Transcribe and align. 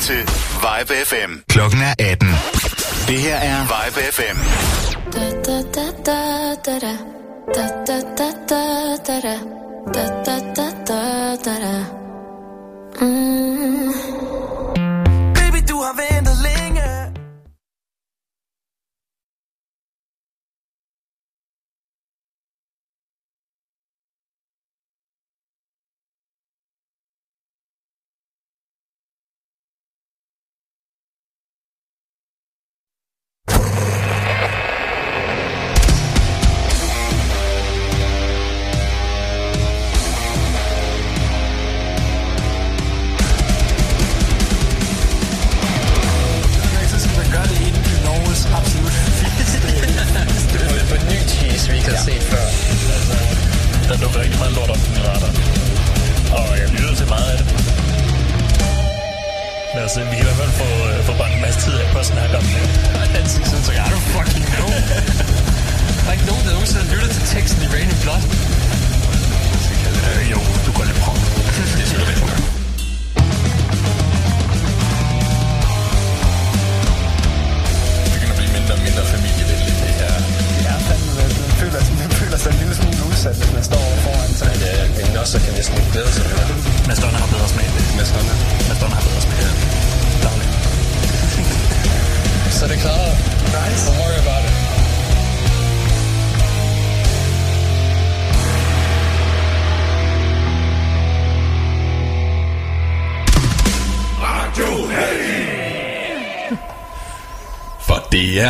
lytter 0.00 0.06
til 0.06 0.22
Vibe 0.60 1.04
FM. 1.04 1.32
Klokken 1.48 1.80
er 1.80 1.94
18. 1.98 2.28
Det 3.08 3.18
her 3.18 3.36
er 3.36 3.60
Vibe 3.62 4.00
FM. 4.12 4.38
Mm. 13.00 14.89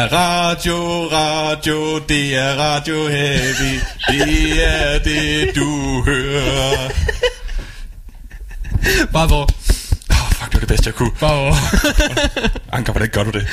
Er 0.00 0.12
radio, 0.12 1.08
radio, 1.12 1.98
det 1.98 2.36
er 2.36 2.54
radio 2.54 3.08
heavy. 3.08 3.80
Det 4.08 4.64
er 4.66 4.98
det, 4.98 5.54
du 5.56 6.02
hører. 6.04 6.90
Bravo. 9.12 9.34
Åh, 9.40 9.46
oh, 10.10 10.32
fuck, 10.32 10.46
det 10.46 10.54
var 10.54 10.60
det 10.60 10.68
bedste, 10.68 10.86
jeg 10.86 10.94
kunne. 10.94 11.10
Bravo. 11.20 11.54
Anker, 12.72 12.92
hvordan 12.92 13.08
gør 13.08 13.22
du 13.24 13.30
det? 13.30 13.46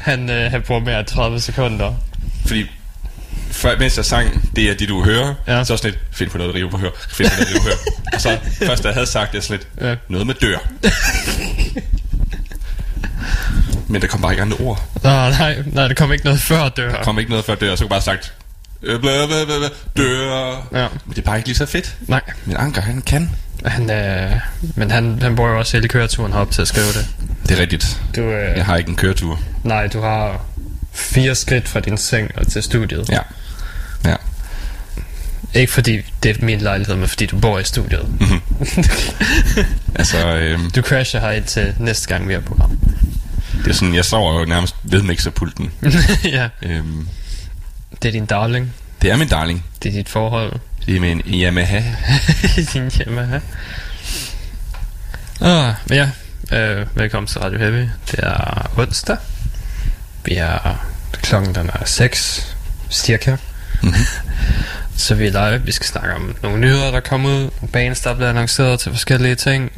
han, 0.00 0.30
øh, 0.30 0.50
han 0.50 0.62
bruger 0.62 0.80
mere 0.80 0.98
end 0.98 1.06
30 1.06 1.40
sekunder. 1.40 1.94
Fordi 2.46 2.66
før, 3.50 3.78
mens 3.78 3.96
jeg 3.96 4.04
sang, 4.04 4.50
det 4.56 4.70
er 4.70 4.74
det, 4.74 4.88
du 4.88 5.04
hører, 5.04 5.34
Ja. 5.48 5.64
så 5.64 5.76
sådan 5.76 5.90
lidt, 5.90 6.02
find 6.12 6.30
på 6.30 6.38
noget, 6.38 6.54
rive 6.54 6.70
på 6.70 6.78
hør, 6.78 6.90
find 7.10 7.28
på 7.30 7.34
noget, 7.36 7.50
rive 7.50 7.60
på 7.60 7.64
hør. 7.68 7.76
Og 8.14 8.20
så 8.20 8.38
først, 8.66 8.82
da 8.82 8.88
jeg 8.88 8.94
havde 8.94 9.06
sagt 9.06 9.32
det, 9.32 9.44
sådan 9.44 9.56
lidt, 9.80 9.88
Ja. 9.88 9.94
noget 10.08 10.26
med 10.26 10.34
dør. 10.34 10.58
Men 13.96 14.02
der 14.02 14.08
kom 14.08 14.20
bare 14.20 14.32
ikke 14.32 14.42
andre 14.42 14.56
ord. 14.56 14.82
Nå, 15.02 15.10
nej, 15.10 15.62
nej, 15.66 15.88
der 15.88 15.94
kom 15.94 16.12
ikke 16.12 16.24
noget 16.24 16.40
før 16.40 16.68
dør. 16.68 16.90
Der 16.96 17.02
kom 17.02 17.18
ikke 17.18 17.30
noget 17.30 17.44
før 17.44 17.54
dør, 17.54 17.74
så 17.76 17.84
kunne 17.84 17.88
bare 17.90 18.00
sagt, 18.00 18.32
øh, 18.82 19.00
bla, 19.00 19.26
bla, 19.26 19.44
bla, 19.44 19.68
dør. 19.96 20.68
Ja. 20.72 20.86
Men 21.04 21.10
det 21.14 21.18
er 21.18 21.22
bare 21.22 21.36
ikke 21.36 21.48
lige 21.48 21.56
så 21.56 21.66
fedt. 21.66 21.96
Nej, 22.08 22.20
Men 22.44 22.56
Anker, 22.56 22.80
han 22.82 23.02
kan. 23.02 23.30
han, 23.66 23.90
øh, 23.90 24.32
men 24.74 24.90
han, 24.90 25.18
han 25.22 25.36
bruger 25.36 25.50
jo 25.50 25.58
også 25.58 25.76
hele 25.76 25.88
køreturen 25.88 26.32
herop 26.32 26.50
til 26.50 26.62
at 26.62 26.68
skrive 26.68 26.86
det. 26.86 27.06
Det 27.48 27.56
er 27.58 27.60
rigtigt. 27.60 28.00
Du, 28.16 28.20
øh, 28.20 28.56
Jeg 28.56 28.64
har 28.66 28.76
ikke 28.76 28.90
en 28.90 28.96
køretur. 28.96 29.40
Nej, 29.64 29.86
du 29.86 30.00
har 30.00 30.40
fire 30.92 31.34
skridt 31.34 31.68
fra 31.68 31.80
din 31.80 31.98
seng 31.98 32.30
og 32.36 32.46
til 32.52 32.62
studiet. 32.62 33.08
Ja. 33.08 33.18
Ja. 34.04 34.14
Ikke 35.54 35.72
fordi 35.72 36.00
det 36.22 36.36
er 36.36 36.44
min 36.44 36.58
lejlighed, 36.60 36.96
men 36.96 37.08
fordi 37.08 37.26
du 37.26 37.38
bor 37.38 37.58
i 37.58 37.64
studiet. 37.64 38.06
Altså, 39.98 40.36
øhm, 40.36 40.70
Du 40.70 40.82
crasher 40.82 41.20
her 41.20 41.40
til 41.42 41.74
næste 41.78 42.08
gang, 42.08 42.28
vi 42.28 42.32
har 42.32 42.40
program. 42.40 42.78
Det 43.64 43.66
er 43.70 43.72
sådan, 43.74 43.94
jeg 43.94 44.04
sover 44.04 44.38
jo 44.40 44.44
nærmest 44.44 44.74
ved 44.82 45.02
mixerpulten. 45.02 45.72
ja, 46.24 46.48
Øhm, 46.62 47.08
det 48.02 48.08
er 48.08 48.12
din 48.12 48.26
darling. 48.26 48.74
det 49.02 49.10
er 49.10 49.16
min 49.16 49.28
darling. 49.28 49.64
Det 49.82 49.88
er 49.88 49.92
dit 49.92 50.08
forhold. 50.08 50.52
Det 50.86 50.96
er 50.96 51.00
med 51.00 51.10
en 51.12 51.22
Yamaha. 51.26 51.82
din 52.72 52.90
Yamaha. 53.06 53.38
Ah, 55.40 55.74
ja, 55.90 56.10
øh, 56.52 56.86
velkommen 56.96 57.26
til 57.26 57.40
Radio 57.40 57.58
Heavy. 57.58 57.88
Det 58.10 58.20
er 58.22 58.70
onsdag. 58.76 59.16
Vi 60.24 60.34
er, 60.36 60.86
klokken 61.12 61.54
den 61.54 61.70
er 61.74 61.84
6, 61.84 62.56
cirka. 62.90 63.36
Så 64.96 65.14
vi 65.14 65.26
er 65.26 65.50
live. 65.50 65.62
Vi 65.62 65.72
skal 65.72 65.86
snakke 65.86 66.14
om 66.14 66.36
nogle 66.42 66.58
nyheder, 66.60 66.90
der 66.90 67.00
kommer 67.00 67.28
ud. 67.30 67.34
Nogle 67.40 67.68
bands, 67.72 68.00
der 68.00 68.10
er 68.10 68.14
blevet 68.14 68.30
annonceret 68.30 68.80
til 68.80 68.92
forskellige 68.92 69.34
ting. 69.34 69.72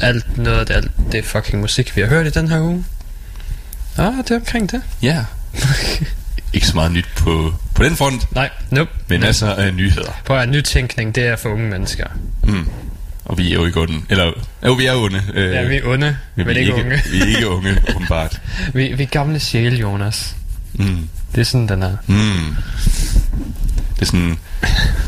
Alt 0.00 0.38
noget 0.38 0.58
af 0.58 0.66
det, 0.66 0.74
alt 0.74 0.90
det 1.12 1.24
fucking 1.24 1.60
musik, 1.60 1.96
vi 1.96 2.00
har 2.00 2.08
hørt 2.08 2.26
i 2.26 2.30
den 2.30 2.48
her 2.48 2.60
uge. 2.60 2.84
Ah, 3.96 4.12
det 4.16 4.30
er 4.30 4.34
omkring 4.36 4.70
det. 4.72 4.82
Ja. 5.02 5.24
ikke 6.52 6.66
så 6.66 6.74
meget 6.74 6.92
nyt 6.92 7.08
på, 7.16 7.54
på 7.74 7.84
den 7.84 7.96
front, 7.96 8.26
Nej, 8.34 8.50
nope. 8.70 8.90
men 9.08 9.20
masser 9.20 9.50
af 9.54 9.74
nyheder. 9.74 10.20
Prøv 10.24 10.38
at 10.38 10.48
nytænkning, 10.48 11.14
det 11.14 11.26
er 11.26 11.36
for 11.36 11.48
unge 11.48 11.70
mennesker. 11.70 12.06
Mm. 12.44 12.68
Og 13.24 13.38
vi 13.38 13.50
er 13.50 13.54
jo 13.54 13.66
ikke 13.66 13.80
onde. 13.80 14.00
Eller, 14.08 14.32
jo, 14.66 14.72
vi 14.72 14.86
er 14.86 14.94
onde. 14.94 15.22
Øh, 15.34 15.52
Ja, 15.52 15.62
vi 15.64 15.76
er 15.76 15.86
onde, 15.86 16.16
men, 16.34 16.46
vi 16.46 16.52
er 16.52 16.56
ikke 16.56 16.74
unge. 16.74 17.02
vi 17.10 17.20
er 17.20 17.24
ikke 17.26 17.48
unge, 17.48 17.82
åbenbart. 17.96 18.40
Vi, 18.74 18.92
vi 18.92 19.02
er 19.02 19.06
gamle 19.06 19.40
sjæle, 19.40 19.76
Jonas. 19.76 20.34
Mm. 20.72 21.08
Det 21.34 21.40
er 21.40 21.44
sådan, 21.44 21.68
den 21.68 21.82
er. 21.82 21.96
Mm. 22.06 22.56
Det 23.94 24.02
er 24.02 24.06
sådan, 24.06 24.38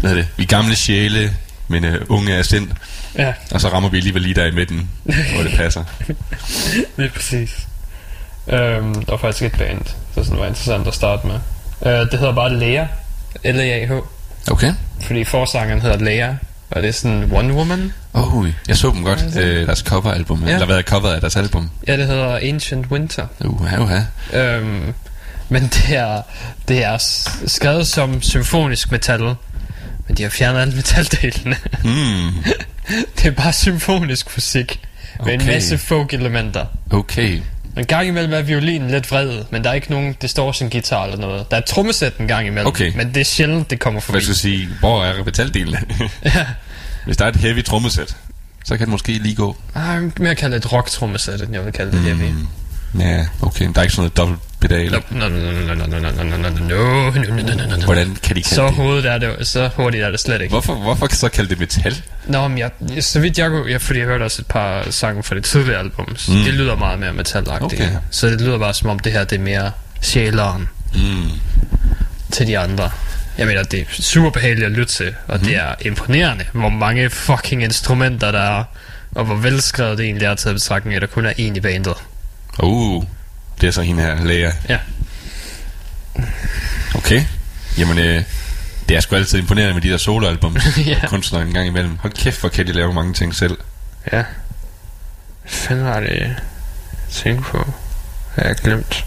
hvad 0.00 0.10
er 0.10 0.14
det? 0.14 0.28
Vi 0.36 0.42
er 0.42 0.46
gamle 0.46 0.76
sjæle, 0.76 1.32
men 1.68 1.84
uh, 1.84 1.94
unge 2.08 2.34
af 2.34 2.44
sind. 2.44 2.68
Ja, 3.18 3.32
Og 3.50 3.60
så 3.60 3.68
rammer 3.68 3.88
vi 3.88 3.96
alligevel 3.96 4.22
lige 4.22 4.34
der 4.34 4.46
i 4.46 4.50
midten, 4.50 4.90
hvor 5.02 5.42
det 5.42 5.52
passer. 5.56 5.84
lige 6.98 7.08
præcis. 7.10 7.66
Øhm, 8.48 8.94
der 8.94 9.10
var 9.12 9.16
faktisk 9.16 9.42
et 9.44 9.58
band, 9.58 9.84
så 10.14 10.24
sådan 10.24 10.38
var 10.40 10.46
interessant 10.46 10.86
at 10.88 10.94
starte 10.94 11.26
med. 11.26 11.34
Øh, 11.86 12.10
det 12.10 12.18
hedder 12.18 12.34
bare 12.34 12.56
Lea. 12.56 12.84
L-A-A-H. 13.44 13.92
Okay. 14.50 14.74
Fordi 15.00 15.24
forsangeren 15.24 15.80
hedder 15.82 15.98
Lea. 15.98 16.32
Og 16.70 16.82
det 16.82 16.88
er 16.88 16.92
sådan 16.92 17.32
One 17.32 17.54
Woman. 17.54 17.92
Oh, 18.14 18.48
jeg 18.68 18.76
så 18.76 18.90
dem 18.90 19.04
godt. 19.04 19.36
Øh, 19.36 19.66
deres 19.66 19.78
coveralbum. 19.78 20.40
Ja. 20.42 20.48
Ja. 20.48 20.52
Eller 20.54 20.66
hvad 20.66 20.78
er 20.78 20.82
coveret 20.82 21.14
af 21.14 21.20
deres 21.20 21.36
album? 21.36 21.70
Ja, 21.88 21.96
det 21.96 22.06
hedder 22.06 22.38
Ancient 22.42 22.86
Winter. 22.90 23.26
Uh, 23.44 23.68
ja, 23.72 23.80
uha. 23.82 24.00
Øhm, 24.32 24.94
men 25.48 25.62
det 25.62 25.96
er, 25.96 26.22
det 26.68 26.84
er 26.84 26.98
skrevet 27.46 27.86
som 27.86 28.22
symfonisk 28.22 28.90
metal. 28.92 29.34
Men 30.08 30.16
de 30.16 30.22
har 30.22 30.30
fjernet 30.30 30.60
alle 30.60 30.74
metaldelene. 30.76 31.56
Mm, 31.84 32.44
det 33.16 33.24
er 33.26 33.30
bare 33.30 33.52
symfonisk 33.52 34.36
musik. 34.36 34.80
Med 35.24 35.34
en 35.34 35.40
Okay. 35.40 35.52
masse 35.52 35.78
folk-elementer. 35.78 36.66
okay. 36.90 37.40
En 37.76 37.84
gang 37.84 38.08
imellem 38.08 38.32
er 38.32 38.42
violinen 38.42 38.90
lidt 38.90 39.10
vred, 39.10 39.44
men 39.50 39.64
der 39.64 39.70
er 39.70 39.74
ikke 39.74 39.90
nogen 39.90 40.14
distortion 40.22 40.70
guitar 40.70 41.04
eller 41.04 41.16
noget. 41.18 41.50
Der 41.50 41.56
er 41.56 41.60
trommesæt 41.60 42.16
en 42.16 42.28
gang 42.28 42.46
imellem, 42.46 42.66
Okay. 42.66 42.92
men 42.96 43.08
det 43.14 43.20
er 43.20 43.24
sjældent, 43.24 43.70
det 43.70 43.80
kommer 43.80 44.00
For 44.00 44.06
forbi. 44.06 44.16
jeg 44.16 44.22
skulle 44.22 44.36
sige, 44.36 44.68
hvor 44.80 45.04
er 45.04 45.24
metaldelen? 45.24 45.76
Ja. 46.24 46.46
Hvis 47.04 47.16
der 47.16 47.24
er 47.24 47.28
et 47.28 47.36
heavy 47.36 47.64
trommesæt, 47.64 48.16
så 48.64 48.76
kan 48.76 48.86
det 48.86 48.88
måske 48.88 49.12
lige 49.12 49.34
gå. 49.34 49.56
Ah, 49.74 50.02
mere 50.20 50.34
kalde 50.34 50.56
det 50.56 50.64
et 50.64 50.72
rock 50.72 50.90
trommesæt, 50.90 51.40
end 51.40 51.52
jeg 51.52 51.64
vil 51.64 51.72
kalde 51.72 51.92
det 51.92 52.00
mm. 52.00 52.06
heavy. 52.06 52.32
Ja, 53.00 53.26
okay. 53.42 53.68
Der 53.74 53.78
er 53.78 53.82
ikke 53.82 53.94
sådan 53.94 54.00
noget 54.02 54.16
dobbelt 54.16 54.40
pedal. 54.60 54.90
No, 54.90 54.98
no, 55.10 55.28
no, 55.28 55.74
no, 55.74 55.74
no, 55.74 55.86
no, 55.86 56.12
no, 56.12 56.22
no, 56.22 56.36
no, 56.36 56.48
no, 56.48 57.76
no. 57.76 57.84
Hvordan 57.84 58.16
kan 58.22 58.36
de 58.36 58.42
kalde 58.42 58.54
Så, 58.54 58.64
det? 58.66 58.74
hovedet 58.74 59.06
er 59.06 59.18
det, 59.18 59.46
så 59.46 59.70
hurtigt 59.76 60.04
er 60.04 60.10
det 60.10 60.20
slet 60.20 60.40
ikke. 60.40 60.52
Hvorfor, 60.52 60.74
hvorfor 60.74 61.08
så 61.14 61.28
kalde 61.28 61.50
det 61.50 61.58
metal? 61.58 62.02
Nå, 62.26 62.48
men 62.48 62.58
jeg, 62.58 62.70
så 63.00 63.20
vidt 63.20 63.38
jeg 63.38 63.50
kunne, 63.50 63.70
ja, 63.70 63.76
fordi 63.76 63.98
jeg 63.98 64.06
hørte 64.08 64.22
også 64.22 64.42
et 64.42 64.46
par 64.46 64.90
sange 64.90 65.22
fra 65.22 65.34
det 65.34 65.44
tidligere 65.44 65.78
album, 65.78 66.16
så 66.16 66.32
Mm. 66.32 66.38
det 66.38 66.54
lyder 66.54 66.76
meget 66.76 66.98
mere 66.98 67.12
metalagtigt. 67.12 67.80
Okay. 67.82 67.90
Så 68.10 68.26
det 68.26 68.40
lyder 68.40 68.58
bare 68.58 68.74
som 68.74 68.88
om 68.90 68.98
det 68.98 69.12
her, 69.12 69.24
det 69.24 69.36
er 69.38 69.42
mere 69.42 69.70
sjæleren 70.00 70.68
Mm. 70.94 71.30
til 72.32 72.46
de 72.46 72.58
andre. 72.58 72.90
Jeg 73.38 73.46
mener, 73.46 73.62
det 73.62 73.80
er 73.80 73.84
super 73.90 74.30
behageligt 74.30 74.66
at 74.66 74.72
lytte 74.72 74.92
til, 74.92 75.14
og 75.28 75.38
mm. 75.38 75.44
det 75.46 75.56
er 75.56 75.74
imponerende, 75.80 76.44
hvor 76.52 76.68
mange 76.68 77.10
fucking 77.10 77.62
instrumenter 77.62 78.30
der 78.32 78.58
er. 78.58 78.64
Og 79.14 79.24
hvor 79.24 79.34
velskrevet 79.34 79.98
det 79.98 80.06
egentlig 80.06 80.26
er 80.26 80.34
taget 80.34 80.54
betragtning, 80.56 80.96
at 80.96 81.02
der 81.02 81.08
kun 81.08 81.26
er 81.26 81.32
en 81.36 81.56
i 81.56 81.60
bandet. 81.60 81.94
Uh, 82.62 83.04
det 83.60 83.66
er 83.66 83.70
så 83.70 83.82
hende 83.82 84.02
her, 84.02 84.24
Lea. 84.24 84.50
Ja. 84.68 84.78
Okay. 86.94 87.24
Jamen, 87.78 87.98
øh, 87.98 88.22
det 88.88 88.96
er 88.96 89.00
sgu 89.00 89.16
altid 89.16 89.38
imponerende 89.38 89.74
med 89.74 89.82
de 89.82 89.88
der 89.88 89.96
soloalbum, 89.96 90.56
Ja. 90.86 91.06
kunstnere 91.08 91.42
en 91.42 91.52
gang 91.54 91.66
imellem. 91.66 91.98
Hold 92.00 92.12
kæft, 92.12 92.40
hvor 92.40 92.48
kan 92.48 92.66
de 92.66 92.72
lave 92.72 92.92
mange 92.92 93.14
ting 93.14 93.34
selv. 93.34 93.56
Ja. 94.12 94.16
Hvad 95.42 95.50
fanden 95.52 95.84
var 95.84 96.00
det, 96.00 96.08
jeg 96.20 96.34
tænkte 97.12 97.42
på? 97.50 97.72
Jeg 98.36 98.46
har 98.46 98.54
glemt. 98.54 99.04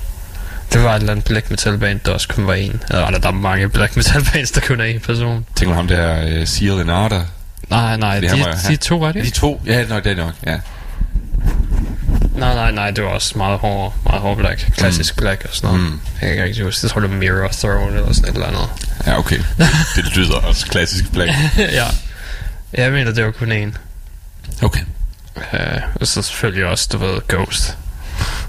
Det 0.73 0.83
var 0.83 0.95
et 0.95 0.99
eller 0.99 1.11
andet 1.11 1.25
black 1.25 1.49
metal 1.49 1.77
band, 1.77 1.99
der 2.05 2.11
også 2.11 2.27
kun 2.27 2.47
var 2.47 2.53
en. 2.53 2.81
Eller 2.89 3.09
der 3.19 3.27
er 3.27 3.31
mange 3.31 3.69
black 3.69 3.95
metal 3.95 4.25
bands, 4.33 4.51
der 4.51 4.61
kun 4.61 4.79
er 4.81 4.85
en 4.85 4.99
person. 4.99 5.45
Tænk 5.55 5.67
mig 5.69 5.75
ham 5.75 5.87
der, 5.87 6.25
øh, 6.27 6.47
Seal 6.47 6.79
and 6.79 6.91
Arter. 6.91 7.25
Nej, 7.69 7.97
nej, 7.97 8.19
Det 8.19 8.31
de, 8.31 8.37
have. 8.37 8.53
de 8.67 8.75
to 8.75 8.97
var 8.97 9.11
det 9.11 9.23
De 9.25 9.29
to? 9.29 9.61
Ja, 9.65 9.85
nok, 9.85 10.03
det 10.03 10.11
er 10.11 10.15
nok, 10.15 10.33
ja. 10.45 10.57
Nej, 12.35 12.53
nej, 12.53 12.71
nej, 12.71 12.91
det 12.91 13.03
var 13.03 13.09
også 13.09 13.37
meget 13.37 13.59
hård, 13.59 13.93
meget 14.03 14.21
hård 14.21 14.37
black. 14.37 14.71
Klassisk 14.77 15.15
mm. 15.15 15.21
black 15.21 15.45
og 15.49 15.49
sådan 15.55 15.69
noget. 15.69 15.91
Mm. 15.91 15.99
Jeg 16.13 16.19
kan 16.19 16.29
ikke 16.29 16.43
rigtig 16.43 16.63
huske. 16.63 16.81
Det 16.81 16.91
tror 16.91 17.01
jeg, 17.01 17.09
det 17.09 17.15
var 17.15 17.19
Mirror 17.19 17.47
Throne 17.47 17.95
eller 17.97 18.13
sådan 18.13 18.29
et 18.29 18.33
eller 18.33 18.47
andet. 18.47 18.69
Ja, 19.05 19.17
okay. 19.17 19.37
Det, 19.57 19.67
det 19.95 20.17
lyder 20.17 20.35
også 20.35 20.67
klassisk 20.67 21.11
black. 21.11 21.31
ja. 21.57 21.85
Jeg 22.73 22.91
mener, 22.91 23.11
det 23.11 23.25
var 23.25 23.31
kun 23.31 23.51
en. 23.51 23.77
Okay. 24.61 24.81
Uh, 25.35 25.81
og 26.01 26.07
så 26.07 26.21
selvfølgelig 26.21 26.65
også, 26.65 26.89
du 26.91 26.97
ved, 26.97 27.21
Ghost. 27.27 27.77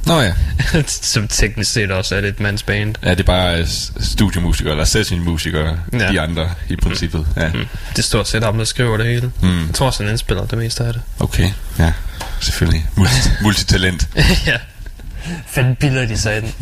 Nå 0.09 0.21
ja. 0.21 0.33
Som 0.87 1.29
teknisk 1.29 1.73
set 1.73 1.91
også 1.91 2.17
er 2.17 2.21
det 2.21 2.29
et 2.29 2.41
mands 2.41 2.63
band. 2.63 2.95
Ja, 3.05 3.11
det 3.11 3.21
er 3.21 3.25
bare 3.25 3.61
øh, 3.61 3.67
studiemusikere, 4.01 4.71
eller 4.73 4.85
sessionmusikere, 4.85 5.79
Ja. 5.93 5.99
de 6.13 6.21
andre 6.21 6.51
i 6.69 6.77
princippet. 6.77 7.27
Ja. 7.37 7.49
Mm. 7.49 7.67
Det 7.97 8.05
stort 8.05 8.29
set 8.29 8.43
ham, 8.45 8.59
der 8.59 8.65
skriver 8.65 8.97
det 8.97 9.07
hele. 9.07 9.33
Mm. 9.43 9.67
Jeg 9.67 9.75
tror 9.75 9.87
også, 9.87 10.03
han 10.03 10.11
indspiller 10.11 10.47
det 10.47 10.59
meste 10.59 10.85
af 10.85 10.93
det. 10.93 11.03
Okay, 11.21 11.51
ja. 11.79 11.93
Selvfølgelig. 12.41 12.87
Multi- 12.97 13.43
multitalent. 13.45 14.09
ja. 14.47 14.57
Fanden 15.47 15.77
billeder 15.77 16.07
de 16.07 16.19
sig 16.19 16.37
i 16.39 16.41
den. 16.41 16.55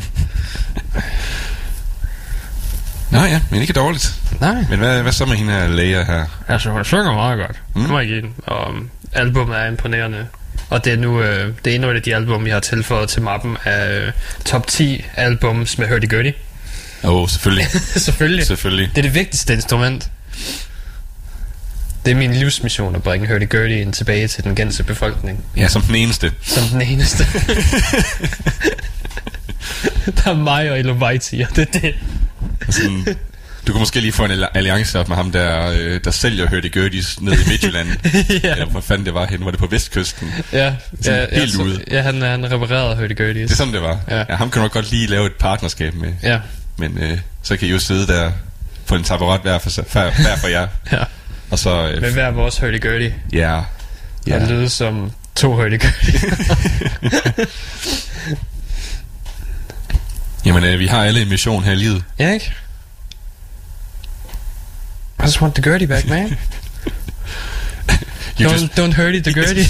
Nå 3.11 3.19
ja, 3.25 3.41
men 3.51 3.61
ikke 3.61 3.73
dårligt. 3.73 4.15
Nej. 4.41 4.65
Men 4.71 4.79
hvad, 4.79 5.03
hvad 5.03 5.13
så 5.13 5.27
med 5.27 5.37
hende 5.37 5.53
her 5.53 5.69
Leia 5.69 6.05
her? 6.05 6.25
Altså, 6.49 6.71
hun 6.71 6.85
synger 6.85 7.13
meget 7.15 7.39
godt. 7.39 7.57
Mm. 7.75 7.81
Mm. 7.81 7.83
Det 7.83 7.91
må 7.91 7.99
jeg 7.99 8.09
give 8.09 8.21
den. 8.23 8.35
Og 8.47 8.69
um, 8.69 8.91
albumet 9.13 9.57
er 9.59 9.67
imponerende. 9.67 10.27
Og 10.71 10.85
det 10.85 10.93
er 10.93 10.97
nu 10.97 11.23
øh, 11.23 11.53
det 11.65 11.77
er 11.77 11.89
et 11.89 11.97
af 11.97 12.03
de 12.03 12.15
album, 12.15 12.45
vi 12.45 12.51
har 12.51 12.61
tilføjet 12.61 13.09
til 13.09 13.23
mappen 13.23 13.57
af 13.65 14.01
øh, 14.01 14.13
top 14.45 14.67
10 14.67 15.05
albums 15.15 15.79
med 15.79 15.89
Hurdy 15.89 16.11
Gurdy. 16.11 16.33
Åh, 17.05 17.15
oh, 17.15 17.29
selvfølgelig. 17.29 17.67
Selvfølgelig. 17.97 18.47
selvfølgelig. 18.47 18.91
Det 18.91 18.99
er 18.99 19.03
det 19.03 19.15
vigtigste 19.15 19.53
instrument. 19.53 20.11
Det 22.05 22.13
er 22.13 22.17
min 22.17 22.35
livsmission 22.35 22.97
at 22.97 23.03
bringe 23.03 23.29
Hurdy 23.29 23.71
ind 23.71 23.93
tilbage 23.93 24.29
til 24.29 24.45
den 24.45 24.55
gængse 24.55 24.85
befolkning. 24.85 25.45
Ja, 25.57 25.69
som 25.69 25.83
den 25.83 25.95
eneste. 25.95 26.33
Som 26.43 26.63
den 26.73 26.83
eneste. 26.83 27.25
der 30.17 30.31
er 30.31 30.35
mig 30.35 30.71
og 30.71 30.79
Elovite, 30.79 31.47
og 31.51 31.57
det 31.57 31.69
er 31.75 31.81
det. 31.81 31.95
Sådan, 32.71 33.17
du 33.67 33.73
kan 33.73 33.79
måske 33.79 34.01
lige 34.01 34.13
få 34.13 34.25
en 34.25 34.31
alli- 34.31 34.51
alliance 34.55 34.99
op 35.01 35.09
med 35.09 35.17
ham, 35.17 35.33
der, 35.33 35.71
øh, 35.79 36.01
der 36.05 36.11
sælger 36.11 36.47
Hurdy 36.49 36.77
Gurdy's 36.77 37.25
nede 37.25 37.37
i 37.37 37.49
Midtjylland. 37.49 37.89
ja. 38.45 38.53
Eller 38.53 38.67
hvor 38.67 38.81
fanden 38.81 39.07
det 39.07 39.15
var 39.15 39.27
henne? 39.27 39.45
Var 39.45 39.51
det 39.51 39.61
på 39.61 39.67
Vestkysten? 39.67 40.33
Ja, 40.53 40.75
Sådan 41.03 41.29
ja, 41.33 41.39
helt 41.41 41.59
ja, 41.59 41.63
ude. 41.63 41.85
Ja, 41.91 42.03
han, 42.03 42.23
han 42.23 42.53
reparerede 42.53 42.97
Hurdy 42.97 43.17
Gurdy. 43.17 43.35
Det 43.43 43.51
er 43.51 43.55
sådan, 43.55 43.73
det 43.75 43.83
var. 43.83 43.99
Ja. 44.11 44.19
ja 44.29 44.37
ham 44.37 44.51
kan 44.51 44.61
du 44.61 44.65
nok 44.65 44.73
godt 44.73 44.91
lige 44.91 45.07
lave 45.07 45.27
et 45.27 45.33
partnerskab 45.33 45.95
med. 45.95 46.13
Ja, 46.23 46.41
Men 46.77 46.99
øh, 47.03 47.19
så 47.43 47.57
kan 47.57 47.69
I 47.69 47.71
jo 47.71 47.79
sidde 47.79 48.07
der 48.07 48.33
på 48.87 48.95
en 48.95 49.05
taburet 49.05 49.41
hver 49.41 49.59
for, 49.59 49.71
hver, 49.93 50.11
hver 50.23 50.37
for 50.37 50.49
jer. 50.49 50.67
ja. 50.93 51.03
Og 51.51 51.59
så... 51.59 51.89
Øh, 51.95 52.01
Med 52.01 52.13
hver 52.13 52.31
vores 52.31 52.59
Hurdy 52.59 52.83
Gurdy. 52.83 53.11
ja. 53.33 53.61
Ja. 54.27 54.43
Og 54.43 54.49
lyde 54.49 54.69
som 54.69 55.11
to 55.37 55.55
Hurdy 55.55 55.81
Gurdy. 55.81 56.33
Jamen, 60.47 60.65
øh, 60.65 60.79
vi 60.79 60.87
har 60.87 61.05
alle 61.05 61.23
en 61.23 61.29
mission 61.29 61.65
her 61.65 61.73
i 61.73 61.77
livet. 61.77 62.05
ja, 62.19 62.33
ikke? 62.33 62.53
I 65.19 65.23
just 65.23 65.41
want 65.41 65.55
the 65.55 65.63
Gurdy 65.63 65.87
back, 65.87 66.09
man. 66.09 66.37
You 68.39 68.49
don't, 68.49 68.59
just, 68.59 68.77
don't 68.77 68.93
hurty 68.93 69.21
the 69.21 69.33
Gurdy. 69.33 69.65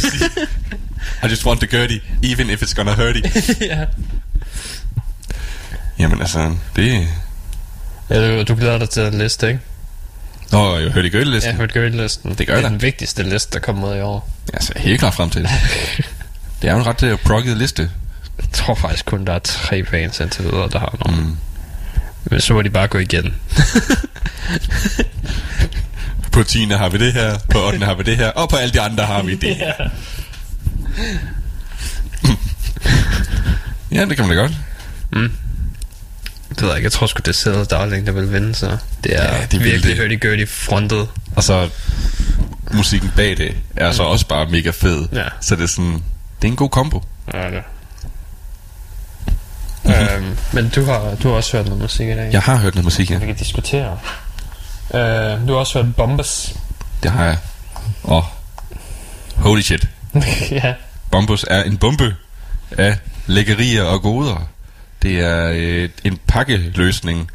I 1.22 1.28
just 1.28 1.44
want 1.46 1.60
the 1.60 1.66
Gurdy, 1.66 2.00
even 2.22 2.50
if 2.50 2.62
it's 2.62 2.74
gonna 2.74 2.94
hurt 2.94 3.16
it. 3.16 3.60
ja. 3.60 3.86
Jamen 5.98 6.20
altså, 6.20 6.56
det... 6.76 7.08
ja 8.10 8.38
du, 8.38 8.42
du 8.42 8.54
glæder 8.54 8.78
dig 8.78 8.90
til 8.90 9.02
den 9.02 9.18
liste, 9.18 9.48
ikke? 9.48 9.60
Nå, 10.52 10.78
jeg 10.78 10.90
hørte 10.90 11.08
i 11.08 11.10
Ja, 11.10 11.18
Gurdy-listen. 11.18 11.56
Hurdy 11.56 11.72
Gurdy-listen. 11.72 12.34
Det 12.34 12.46
gør 12.46 12.54
det 12.54 12.58
er 12.58 12.62
der. 12.62 12.68
den 12.68 12.82
vigtigste 12.82 13.22
liste, 13.22 13.52
der 13.52 13.58
kommer 13.58 13.90
ud 13.90 13.96
i 13.96 14.00
år. 14.00 14.28
Jeg 14.52 14.62
ser 14.62 14.78
helt 14.78 15.00
klart 15.00 15.14
frem 15.14 15.30
til 15.30 15.42
det. 15.42 15.50
Det 16.62 16.68
er 16.68 16.72
jo 16.72 16.78
en 16.78 16.86
ret 16.86 17.02
uh, 17.02 17.18
progget 17.18 17.56
liste. 17.56 17.90
Jeg 18.38 18.46
tror 18.52 18.74
faktisk 18.74 19.04
kun, 19.06 19.24
der 19.24 19.32
er 19.32 19.38
tre 19.38 19.84
fans 19.84 20.20
indtil 20.20 20.44
videre, 20.44 20.68
der 20.68 20.78
har 20.78 20.96
nogen. 21.06 21.20
Mm. 21.24 21.36
Men 22.30 22.40
så 22.40 22.54
må 22.54 22.62
de 22.62 22.70
bare 22.70 22.86
gå 22.88 22.98
igen. 22.98 23.34
På 26.32 26.42
10. 26.42 26.64
har 26.70 26.88
vi 26.88 26.98
det 26.98 27.12
her, 27.12 27.38
på 27.50 27.66
8. 27.66 27.78
har 27.78 27.94
vi 27.94 28.02
det 28.02 28.16
her, 28.16 28.28
og 28.28 28.48
på 28.48 28.56
alle 28.56 28.72
de 28.72 28.80
andre 28.80 29.04
har 29.04 29.22
vi 29.22 29.34
det. 29.34 29.56
ja. 29.58 29.72
Ja, 33.92 34.04
det 34.04 34.16
kan 34.16 34.26
man 34.28 34.36
da 34.36 34.42
godt. 34.42 34.52
Det 36.48 36.62
ved 36.62 36.68
jeg 36.68 36.76
ikke, 36.76 36.84
jeg 36.86 36.92
tror 36.92 37.06
sgu, 37.06 37.18
det 37.18 37.28
er 37.28 37.32
Sæder 37.32 37.64
Darling, 37.64 38.06
der 38.06 38.12
vil 38.12 38.32
vinde, 38.32 38.54
så 38.54 38.76
det 39.04 39.16
er, 39.16 39.34
Ja, 39.36 39.46
det 39.50 39.64
virkelig 39.64 39.96
det. 39.96 40.04
hurdy-gurdy 40.04 40.46
frontet. 40.48 41.08
Og 41.36 41.44
så 41.44 41.68
musikken 42.72 43.10
bag 43.16 43.36
det 43.36 43.54
er 43.76 43.92
så 43.92 44.02
også 44.02 44.26
bare 44.26 44.46
mega 44.50 44.70
fed. 44.70 45.08
Ja. 45.12 45.24
Så 45.40 45.56
det 45.56 45.62
er 45.62 45.66
sådan, 45.66 45.92
det 46.42 46.42
er 46.42 46.46
en 46.48 46.56
god 46.56 46.68
kombo. 46.70 47.02
Ja, 47.34 47.50
det. 47.50 47.62
Øhm, 49.88 50.36
men 50.52 50.68
du 50.68 50.84
har, 50.84 51.14
du 51.22 51.28
har 51.28 51.34
også 51.36 51.56
hørt 51.56 51.66
noget 51.66 51.82
musik 51.82 52.08
i 52.08 52.10
dag. 52.10 52.32
Jeg 52.32 52.42
har 52.42 52.56
hørt 52.56 52.74
noget 52.74 52.84
musik, 52.84 53.10
ja. 53.10 53.18
Vi 53.18 53.26
kan 53.26 53.34
diskutere. 53.34 53.98
Øh, 54.94 55.00
du 55.48 55.52
har 55.52 55.54
også 55.54 55.82
hørt 55.82 55.96
Bombas. 55.96 56.54
Det 57.02 57.10
har 57.10 57.24
jeg. 57.24 57.38
Oh, 58.04 58.22
holy 59.36 59.60
shit. 59.60 59.88
ja. 60.50 60.74
Bombus 61.10 61.44
er 61.50 61.62
en 61.62 61.76
bombe 61.76 62.14
af 62.78 62.98
lækkerier 63.26 63.82
og 63.82 64.02
goder. 64.02 64.48
Det 65.02 65.20
er 65.20 65.50
øh, 65.54 65.88
en 66.04 66.18
pakkeløsning, 66.26 67.30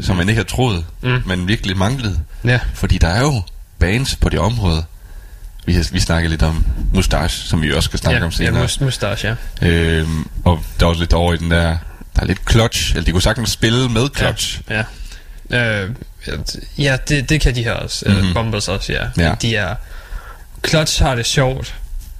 som 0.00 0.16
man 0.16 0.28
ikke 0.28 0.38
har 0.38 0.44
troet, 0.44 0.84
Mm. 1.02 1.22
men 1.26 1.48
virkelig 1.48 1.76
manglede. 1.76 2.20
Ja. 2.44 2.60
Fordi 2.74 2.98
der 2.98 3.08
er 3.08 3.20
jo 3.20 3.42
bands 3.78 4.16
på 4.16 4.28
det 4.28 4.38
område. 4.40 4.84
Vi, 5.66 5.72
har, 5.74 5.88
vi 5.92 6.00
snakker 6.00 6.30
lidt 6.30 6.42
om 6.42 6.66
Mustache, 6.94 7.48
som 7.48 7.62
vi 7.62 7.72
også 7.72 7.86
skal 7.86 7.98
snakke 7.98 8.18
ja, 8.18 8.24
om 8.24 8.30
ja, 8.30 8.36
senere. 8.36 8.62
mus- 8.62 8.80
mustache, 8.80 9.36
ja. 9.62 9.66
øhm, 9.68 10.28
og 10.44 10.60
der 10.80 10.86
er 10.86 10.90
også 10.90 11.00
lidt 11.00 11.12
over 11.12 11.34
i 11.34 11.36
den 11.36 11.50
der... 11.50 11.76
Der 12.16 12.22
er 12.22 12.26
lidt 12.26 12.50
clutch, 12.50 12.90
eller 12.90 13.04
de 13.04 13.12
kunne 13.12 13.22
sagtens 13.22 13.50
spille 13.50 13.88
med 13.88 14.08
clutch. 14.16 14.60
Ja. 14.70 14.84
ja. 15.50 15.82
Øh, 15.82 15.90
ja, 16.78 16.96
det, 17.08 17.28
det 17.28 17.40
kan 17.40 17.54
de 17.54 17.64
her 17.64 17.72
også. 17.72 18.04
Mm-hmm. 18.08 18.24
Mhm. 18.24 18.34
Bombas 18.34 18.68
også, 18.68 18.92
ja. 18.92 19.24
Ja. 19.24 19.34
De 19.42 19.56
er... 19.56 19.74
Clutch 20.68 21.02
har 21.02 21.14
det 21.14 21.26
sjovt. 21.26 21.74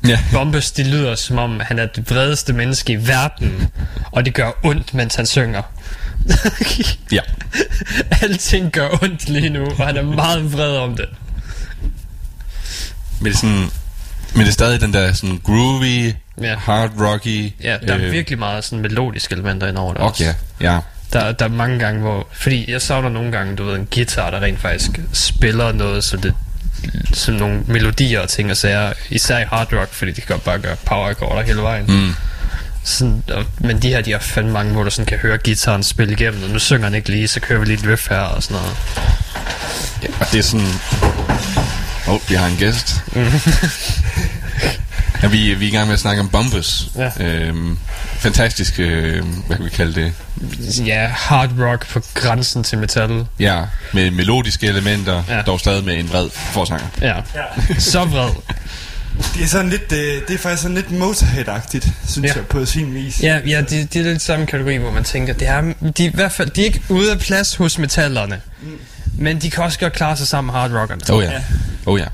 Ja. 0.09 0.19
Bombas, 0.33 0.73
det 0.73 0.87
lyder 0.87 1.15
som 1.15 1.39
om, 1.39 1.61
han 1.61 1.79
er 1.79 1.87
det 1.87 2.11
vredeste 2.11 2.53
menneske 2.53 2.93
i 2.93 3.07
verden. 3.09 3.69
og 4.13 4.25
det 4.25 4.35
gør 4.35 4.51
ondt, 4.63 4.95
mens 4.95 5.15
han 5.15 5.27
synger. 5.27 5.63
ja. 7.13 7.21
Alting 8.23 8.73
gør 8.73 8.89
ondt 9.03 9.29
lige 9.29 9.49
nu, 9.49 9.67
og 9.79 9.87
han 9.87 9.97
er 9.97 10.03
meget 10.03 10.53
vred 10.53 10.77
om 10.77 10.97
det. 10.97 11.09
Men 13.21 13.27
det 13.27 13.33
er 13.33 13.37
sådan... 13.41 13.71
Men 14.35 14.41
det 14.41 14.49
er 14.49 14.53
stadig 14.53 14.81
den 14.81 14.93
der 14.93 15.13
sådan 15.13 15.41
groovy, 15.45 16.13
Ja. 16.43 16.57
hard 16.57 16.91
rocky... 17.01 17.53
Ja, 17.63 17.77
der 17.87 17.95
er 17.95 18.11
virkelig 18.11 18.39
meget 18.39 18.65
sådan 18.65 18.79
melodiske 18.83 19.33
elementer 19.35 19.67
indover 19.69 19.93
det 19.95 20.03
Okay, 20.03 20.09
også. 20.29 20.35
ja. 20.61 20.79
Der, 21.13 21.33
der 21.33 21.45
er 21.45 21.49
mange 21.49 21.79
gange, 21.79 22.01
hvor... 22.01 22.27
Fordi 22.33 22.71
jeg 22.73 22.83
savner 22.83 23.09
nogle 23.09 23.33
gange, 23.33 23.57
du 23.57 23.65
ved, 23.65 23.75
en 23.75 23.89
guitar, 23.95 24.31
der 24.31 24.41
rent 24.43 24.61
faktisk 24.61 24.91
spiller 25.13 25.73
noget, 25.73 26.05
så 26.05 26.17
det 26.17 26.35
som 27.13 27.35
nogle 27.35 27.61
melodier 27.67 28.21
og 28.21 28.29
ting 28.29 28.51
og 28.51 28.57
sager, 28.57 28.93
især 29.11 29.39
i 29.39 29.45
hard 29.45 29.73
rock, 29.73 29.93
fordi 29.93 30.11
de 30.13 30.21
kan 30.21 30.29
godt 30.29 30.45
bare 30.45 30.59
gøre 30.59 30.77
power 30.85 31.09
akkorder 31.09 31.43
hele 31.43 31.63
vejen. 31.63 31.85
Mm. 31.89 32.15
Sådan, 32.85 33.23
og, 33.33 33.45
men 33.59 33.83
de 33.83 33.89
her, 33.89 34.01
de 34.01 34.13
har 34.13 34.19
fandme 34.19 34.53
mange, 34.53 34.73
hvor 34.73 34.83
du 34.85 34.91
sådan 34.91 35.07
kan 35.07 35.19
høre 35.19 35.39
gitaren 35.39 35.83
spille 35.83 36.13
igennem, 36.13 36.43
og 36.43 36.51
nu 36.51 36.59
synger 36.59 36.85
han 36.85 36.95
ikke 36.95 37.09
lige, 37.11 37.29
så 37.29 37.41
kører 37.41 37.59
vi 37.61 37.67
lige 37.67 37.79
et 37.79 37.87
riff 37.93 38.11
her 38.11 38.19
og 38.19 38.43
sådan 38.43 38.57
noget. 38.57 38.77
Ja, 40.03 40.09
og 40.21 40.27
det 40.33 40.39
er 40.39 40.43
sådan... 40.43 40.67
Åh, 42.09 42.15
oh, 42.15 42.21
vi 42.29 42.35
har 42.35 42.47
en 42.47 42.57
gæst. 42.57 42.95
ja, 45.25 45.29
vi, 45.29 45.55
vi 45.55 45.65
er 45.65 45.69
i 45.69 45.71
gang 45.71 45.87
med 45.87 45.95
at 45.95 46.01
snakke 46.01 46.21
om 46.21 46.29
Bombus. 46.29 46.89
Ja. 46.97 47.11
Øhm, 47.25 47.79
fantastisk, 48.19 48.75
øh, 48.79 49.25
hvad 49.47 49.57
kan 49.57 49.65
vi 49.65 49.71
kalde 49.71 49.95
det? 50.01 50.13
Ja, 50.87 51.07
hard 51.07 51.51
rock 51.59 51.89
på 51.89 52.01
grænsen 52.15 52.65
til 52.65 52.79
metal. 52.79 53.27
Ja, 53.41 53.63
med 53.93 54.11
melodiske 54.11 54.67
elementer, 54.67 55.23
Ja. 55.29 55.37
ja. 55.37 55.43
dog 55.43 55.61
stadig 55.61 55.85
med 55.85 55.99
en 55.99 56.09
vred 56.09 56.31
forsanger. 56.31 56.87
Ja, 57.01 57.15
så 57.79 58.05
vred. 58.05 58.31
Det 59.35 59.43
er 59.43 59.47
sådan 59.47 59.71
lidt, 59.71 59.93
øh, 59.93 59.99
det 60.29 60.35
er 60.35 60.39
faktisk 60.39 60.63
sådan 60.63 60.75
lidt 60.77 60.91
Motorhead-agtigt, 60.91 61.89
synes 62.09 62.29
Ja. 62.29 62.35
jeg, 62.37 62.47
på 62.47 62.67
sin 62.67 62.95
vis. 62.95 63.23
Ja, 63.23 63.39
ja 63.47 63.61
de, 63.71 63.85
de 63.93 63.99
er 63.99 64.03
lidt 64.03 64.23
samme 64.23 64.47
kategori, 64.47 64.77
hvor 64.77 64.91
man 64.91 65.05
tænker, 65.05 65.35
det 65.35 65.49
er, 65.49 65.61
de, 65.97 66.05
er 66.05 66.09
i 66.09 66.13
hvert 66.15 66.33
fald, 66.33 66.51
de 66.51 66.61
er 66.61 66.65
ikke 66.65 66.83
ude 66.89 67.13
af 67.13 67.19
plads 67.19 67.55
hos 67.55 67.79
metallerne. 67.79 68.41
Men 69.19 69.39
de 69.41 69.51
kan 69.51 69.65
også 69.65 69.79
godt 69.79 69.93
klare 69.93 70.17
sig 70.17 70.29
sammen 70.29 70.53
med 70.53 70.61
hard 70.61 70.73
rockerne. 70.81 71.01
Oh 71.13 71.23
ja. 71.25 71.31
Oh 71.87 72.01
ja. 72.01 72.05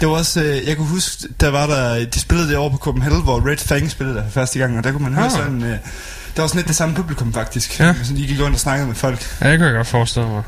Det 0.00 0.08
var 0.08 0.14
også, 0.14 0.42
øh, 0.42 0.68
jeg 0.68 0.76
kunne 0.76 0.86
huske, 0.88 1.28
der 1.40 1.48
var 1.50 1.66
der, 1.66 2.04
de 2.06 2.20
spillede 2.20 2.48
det 2.48 2.56
over 2.56 2.70
på 2.70 2.76
Copenhagen, 2.76 3.22
hvor 3.22 3.50
Red 3.50 3.56
Fang 3.58 3.90
spillede 3.90 4.16
der 4.18 4.30
første 4.30 4.58
gang, 4.58 4.78
og 4.78 4.84
der 4.84 4.92
kunne 4.92 5.02
man 5.02 5.14
høre 5.14 5.24
Ah. 5.24 5.30
sådan, 5.30 5.62
øh, 5.62 5.68
der 6.36 6.42
var 6.42 6.46
sådan 6.46 6.58
lidt 6.58 6.68
det 6.68 6.76
samme 6.76 6.94
publikum 6.94 7.32
faktisk. 7.32 7.80
Ja. 7.80 7.94
Sådan, 8.02 8.16
de 8.16 8.26
gik 8.26 8.40
rundt 8.40 8.54
og 8.54 8.60
snakkede 8.60 8.86
med 8.88 8.94
folk. 8.96 9.36
Ja, 9.40 9.50
det 9.50 9.58
kan 9.58 9.66
jeg 9.66 9.74
godt 9.76 9.86
forestille 9.86 10.28
mig. 10.28 10.42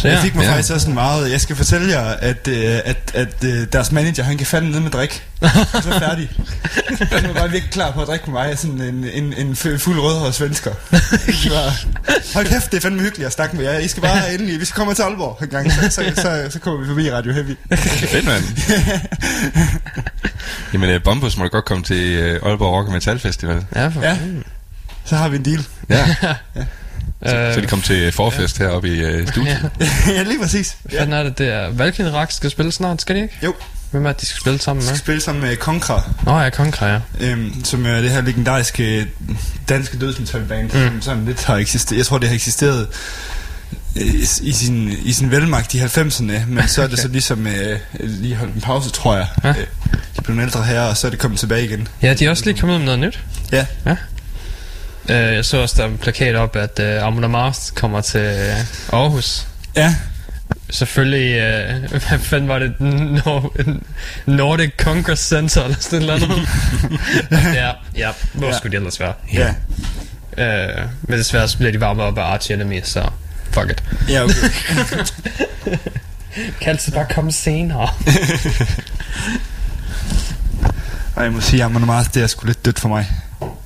Så 0.00 0.08
Ja. 0.08 0.12
ja, 0.12 0.14
Jeg 0.18 0.24
fik 0.24 0.34
mig 0.34 0.42
Ja. 0.42 0.48
ja. 0.48 0.54
faktisk 0.54 0.72
også 0.74 0.88
en 0.88 0.94
meget, 0.94 1.30
jeg 1.30 1.40
skal 1.40 1.56
fortælle 1.56 1.90
jer, 1.92 2.02
at, 2.10 2.48
øh, 2.48 2.78
at, 2.84 3.10
at 3.14 3.44
øh, 3.44 3.66
deres 3.72 3.92
manager, 3.92 4.22
han 4.24 4.36
kan 4.38 4.46
fandme 4.46 4.70
ned 4.70 4.80
med 4.80 4.90
drik. 4.90 5.26
Så 5.82 5.96
færdig. 5.98 6.30
Han 7.12 7.26
var 7.28 7.32
bare 7.34 7.50
virkelig 7.50 7.72
klar 7.72 7.90
på 7.90 8.00
at 8.02 8.08
drikke 8.08 8.30
med 8.30 8.40
mig, 8.40 8.58
sådan 8.58 8.80
en, 8.80 9.04
en, 9.04 9.32
en 9.36 9.52
fu- 9.52 9.76
fuld 9.76 9.98
rødhåret 10.00 10.34
svensker. 10.34 10.70
Det 10.90 11.50
var, 11.50 11.84
hold 12.34 12.46
kæft, 12.46 12.70
det 12.70 12.76
er 12.76 12.80
fandme 12.80 13.02
hyggeligt 13.02 13.26
at 13.26 13.32
snakke 13.32 13.56
med 13.56 13.64
jer. 13.64 13.78
I 13.78 13.88
skal 13.88 14.02
bare 14.02 14.34
endelig, 14.34 14.60
vi 14.60 14.64
skal 14.64 14.76
komme 14.76 14.94
til 14.94 15.02
Aalborg 15.02 15.38
en 15.42 15.48
gang, 15.48 15.72
så, 15.72 15.80
så, 15.90 16.12
så, 16.16 16.46
så 16.50 16.58
kommer 16.58 16.80
vi 16.80 16.86
forbi 16.86 17.10
Radio 17.10 17.32
Heavy. 17.32 17.56
Fedt, 18.12 18.24
mand. 18.26 18.44
Jamen, 20.72 20.96
uh, 20.96 21.02
Bombus 21.02 21.36
må 21.36 21.42
da 21.44 21.48
godt 21.48 21.64
komme 21.64 21.84
til 21.84 22.18
uh, 22.42 22.48
Aalborg 22.50 22.72
Rock 22.74 22.90
Metal 22.90 23.18
Festival. 23.18 23.64
ja, 23.74 23.88
for 23.88 24.02
Ja, 24.02 24.16
så 25.04 25.16
har 25.16 25.28
vi 25.28 25.36
en 25.36 25.44
deal. 25.44 25.66
Ja, 25.88 26.06
Øh, 26.56 26.64
så 27.26 27.60
de 27.60 27.66
kom 27.66 27.82
til 27.82 28.12
forfest 28.12 28.58
heroppe 28.58 28.88
i 28.88 29.04
uh, 29.04 29.28
studiet. 29.28 29.70
ja, 30.16 30.22
lige 30.22 30.40
præcis. 30.40 30.76
Hvad 30.82 30.98
fanden 30.98 31.26
er 31.26 31.30
det, 31.30 31.48
er 31.48 31.70
Valkyrie 31.70 32.12
Rack 32.12 32.32
skal 32.32 32.50
spille 32.50 32.72
snart, 32.72 33.00
skal 33.00 33.16
de 33.16 33.22
ikke? 33.22 33.38
Jo, 33.44 33.54
Hvem 33.90 34.06
er 34.06 34.12
det, 34.12 34.20
de 34.20 34.26
skal 34.26 34.40
spille 34.40 34.58
sammen 34.58 34.80
med? 34.80 34.86
skal 34.86 34.98
spille 34.98 35.20
sammen 35.20 35.42
med 35.42 35.56
Konkra, 35.56 36.00
Nå 36.24 36.38
ja, 36.38 36.50
Konkra, 36.50 36.86
ja. 36.86 37.00
øhm, 37.20 37.64
som 37.64 37.86
er 37.86 38.00
det 38.00 38.10
her 38.10 38.20
legendariske 38.20 39.06
danske 39.68 39.98
dødsmetalband, 39.98 40.64
mm. 40.64 40.70
som 40.70 41.02
sådan 41.02 41.24
lidt 41.24 41.44
har 41.44 41.56
eksisteret. 41.56 41.98
Jeg 41.98 42.06
tror, 42.06 42.18
det 42.18 42.28
har 42.28 42.34
eksisteret 42.34 42.88
øh, 43.96 44.14
i 44.42 44.52
sin, 44.52 44.88
i 45.02 45.12
sin 45.12 45.30
velmagt 45.30 45.74
i 45.74 45.80
90'erne, 45.80 46.46
men 46.48 46.68
så 46.68 46.82
er 46.82 46.86
det 46.86 46.98
så 46.98 47.08
ligesom 47.08 47.46
øh, 47.46 47.78
lige 48.00 48.34
holdt 48.36 48.54
en 48.54 48.60
pause, 48.60 48.90
tror 48.90 49.16
jeg. 49.16 49.26
Ja. 49.44 49.48
Øh, 49.48 49.66
de 50.16 50.22
blev 50.22 50.38
ældre 50.38 50.64
her, 50.64 50.80
og 50.80 50.96
så 50.96 51.06
er 51.06 51.10
det 51.10 51.18
kommet 51.20 51.40
tilbage 51.40 51.64
igen. 51.64 51.88
Ja, 52.02 52.14
de 52.14 52.26
er 52.26 52.30
også 52.30 52.44
lige 52.44 52.58
kommet 52.58 52.74
ud 52.74 52.78
med 52.78 52.86
noget 52.86 53.00
nyt. 53.00 53.20
Ja, 53.52 53.66
Øh, 55.08 55.16
jeg 55.16 55.44
så 55.44 55.56
også, 55.56 55.74
der 55.78 55.84
er 55.84 55.88
en 55.88 55.98
plakat 55.98 56.34
op, 56.36 56.56
at 56.56 56.78
øh, 56.80 57.02
Amon 57.02 57.30
Mars 57.30 57.72
kommer 57.76 58.00
til 58.00 58.20
øh, 58.20 58.56
Aarhus. 58.92 59.46
ja, 59.76 59.94
Selvfølgelig, 60.70 61.38
øh, 61.40 61.80
hvad 62.08 62.18
fanden 62.18 62.48
var 62.48 62.58
det? 62.58 62.72
Nor- 62.80 63.80
Nordic 64.26 64.70
Congress 64.78 65.28
Center, 65.28 65.64
eller 65.64 65.76
sådan 65.80 66.06
noget 66.06 66.48
ja, 67.54 67.70
ja, 67.96 68.10
hvor 68.32 68.46
Ja. 68.46 68.56
skulle 68.56 68.70
det 68.72 68.76
ellers 68.76 69.00
være? 69.00 69.12
ja. 69.32 69.54
Øh, 70.38 70.84
men 71.02 71.18
desværre 71.18 71.48
så 71.48 71.56
bliver 71.58 71.72
de 71.72 71.80
varmet 71.80 72.04
op 72.04 72.18
af 72.18 72.22
Arch 72.22 72.52
Enemy, 72.52 72.80
så 72.84 73.08
fuck 73.50 73.70
it. 73.70 73.82
Ja, 74.08 74.22
okay. 74.24 74.34
Kan 76.60 76.68
altid 76.70 76.92
bare 76.92 77.06
komme 77.14 77.32
senere. 77.32 77.88
Og 81.16 81.24
jeg 81.24 81.32
må 81.32 81.40
sige, 81.40 81.64
at 81.64 81.70
Mars, 81.70 82.08
det 82.08 82.22
er 82.22 82.26
sgu 82.26 82.46
lidt 82.46 82.64
dødt 82.64 82.80
for 82.80 82.88
mig. 82.88 83.06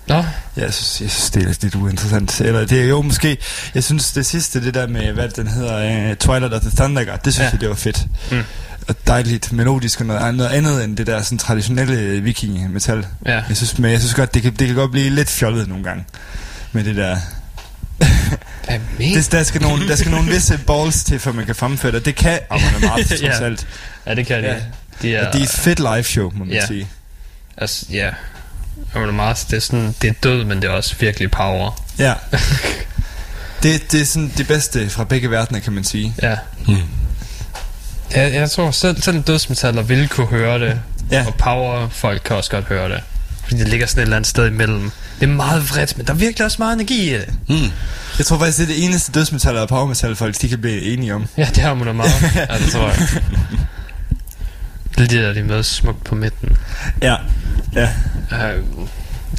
Nå, 0.07 0.09
Ja, 0.09 0.25
jeg 0.57 0.75
synes, 0.75 1.01
jeg 1.01 1.11
synes 1.11 1.31
det 1.31 1.43
er 1.43 1.55
lidt 1.63 1.75
uinteressant. 1.75 2.41
Eller 2.41 2.67
det 2.67 2.81
er 2.83 2.85
jo 2.87 3.03
måske... 3.03 3.39
Jeg 3.75 3.85
synes, 3.85 4.13
det 4.13 4.27
sidste, 4.27 4.65
det 4.65 4.75
der 4.75 4.87
med, 4.87 5.13
hvad 5.13 5.29
den 5.29 5.47
hedder, 5.49 6.09
uh, 6.11 6.17
Twilight 6.17 6.55
of 6.55 6.61
the 6.61 6.71
Thunder 6.77 7.05
God, 7.05 7.19
det 7.25 7.35
synes 7.35 7.47
Ja. 7.47 7.51
jeg, 7.53 7.61
det 7.61 7.69
var 7.69 7.75
fedt. 7.75 8.07
Mm. 8.31 8.43
Og 8.89 8.95
dejligt 9.07 9.53
melodisk 9.53 10.01
og 10.01 10.07
noget 10.07 10.21
andet, 10.21 10.35
noget 10.37 10.51
andet 10.51 10.85
end 10.85 10.97
det 10.97 11.07
der 11.07 11.23
sådan 11.23 11.39
traditionelle 11.39 12.21
viking-metal. 12.21 13.07
ja. 13.27 13.43
Jeg 13.49 13.57
synes, 13.57 13.79
men 13.79 13.91
jeg 13.93 14.01
synes 14.01 14.15
godt, 14.15 14.35
det 14.35 14.43
kan, 14.43 14.53
det 14.53 14.67
kan 14.67 14.77
godt 14.77 14.91
blive 14.91 15.11
lidt 15.11 15.31
fjollet 15.31 15.69
nogle 15.69 15.85
gange. 15.85 16.05
Med 16.73 16.85
det 16.85 16.97
der... 16.97 17.17
Det, 18.99 19.33
der, 19.33 19.43
skal 19.43 19.63
nogle, 19.63 19.89
der 19.89 19.97
skal 19.97 20.11
nogle 20.11 20.31
visse 20.35 20.59
balls 20.67 21.05
til, 21.05 21.19
for 21.19 21.33
man 21.33 21.47
kan 21.47 21.55
fremføre 21.55 21.93
det. 21.93 22.05
Det 22.05 22.15
kan 22.15 22.39
Amon 22.51 22.81
Mars, 22.81 23.07
trods 23.09 23.23
Ja. 23.23 23.45
alt. 23.45 23.67
Ja, 24.07 24.15
det 24.15 24.27
kan 24.27 24.43
de. 24.43 24.49
Ja. 24.49 24.57
De 25.03 25.17
er, 25.17 25.27
Og 25.27 25.33
det 25.33 25.39
er 25.41 25.45
et 25.45 25.51
fedt 25.51 25.79
live 25.79 26.03
show, 26.03 26.31
må 26.35 26.45
man 26.45 26.55
Ja. 26.55 26.67
sige. 26.67 26.89
altså, 27.57 27.87
ja. 27.93 28.11
Amon 28.95 29.15
Mars, 29.15 29.45
det 29.45 29.57
er 29.57 29.61
sådan, 29.61 29.95
det 30.03 30.11
er 30.11 30.15
død, 30.23 30.45
men 30.45 30.63
det 30.63 30.71
er 30.71 30.73
også 30.73 30.95
virkelig 31.01 31.31
power. 31.31 31.83
Ja. 31.99 32.15
det, 33.63 33.93
det 33.93 34.01
er 34.01 34.05
sådan 34.05 34.33
det 34.37 34.47
bedste 34.47 34.91
fra 34.91 35.05
begge 35.05 35.31
verdener, 35.31 35.61
kan 35.61 35.73
man 35.73 35.85
sige. 35.85 36.15
Ja. 36.23 36.37
Hmm. 36.67 36.77
Jeg, 38.15 38.35
jeg 38.35 38.51
tror 38.51 38.71
selv, 38.71 39.03
selv 39.03 39.17
en 39.17 39.23
dødsmetaller 39.23 39.83
ville 39.83 40.09
kunne 40.09 40.27
høre 40.27 40.59
det. 40.59 40.81
Ja. 41.11 41.27
Og 41.27 41.35
power 41.35 41.89
folk 41.89 42.23
kan 42.25 42.37
også 42.37 42.51
godt 42.51 42.65
høre 42.65 42.89
det. 42.89 43.01
Fordi 43.45 43.61
det 43.61 43.69
ligger 43.69 43.87
sådan 43.87 44.01
et 44.01 44.03
eller 44.03 44.17
andet 44.17 44.31
sted 44.31 44.47
imellem. 44.47 44.91
Det 45.21 45.29
er 45.29 45.33
meget 45.33 45.71
vredt, 45.71 45.97
men 45.97 46.07
der 46.07 46.13
er 46.13 46.17
virkelig 46.17 46.45
også 46.45 46.57
meget 46.59 46.75
energi 46.75 47.11
i 47.11 47.19
det. 47.19 47.35
Hmm. 47.49 47.71
Jeg 48.19 48.27
tror 48.27 48.39
faktisk, 48.39 48.59
det 48.59 48.65
er 48.65 48.69
det 48.69 48.85
eneste 48.85 49.13
dødsmetaller 49.13 49.61
og 49.61 49.69
powermetal 49.69 50.17
folk, 50.17 50.41
de 50.41 50.49
kan 50.49 50.61
blive 50.61 50.83
enige 50.83 51.15
om. 51.15 51.27
Ja, 51.37 51.49
det 51.55 51.59
har 51.59 51.75
man 51.75 51.97
meget. 51.97 52.11
ja, 52.51 52.59
det 52.59 52.73
tror 52.73 52.89
jeg. 52.89 53.09
Det 54.99 55.13
er 55.13 55.33
de 55.33 55.43
med 55.43 55.63
smukt 55.63 56.05
på 56.05 56.15
midten. 56.15 56.57
Ja. 57.03 57.17
Ja. 57.75 57.89
Uh, 58.31 58.89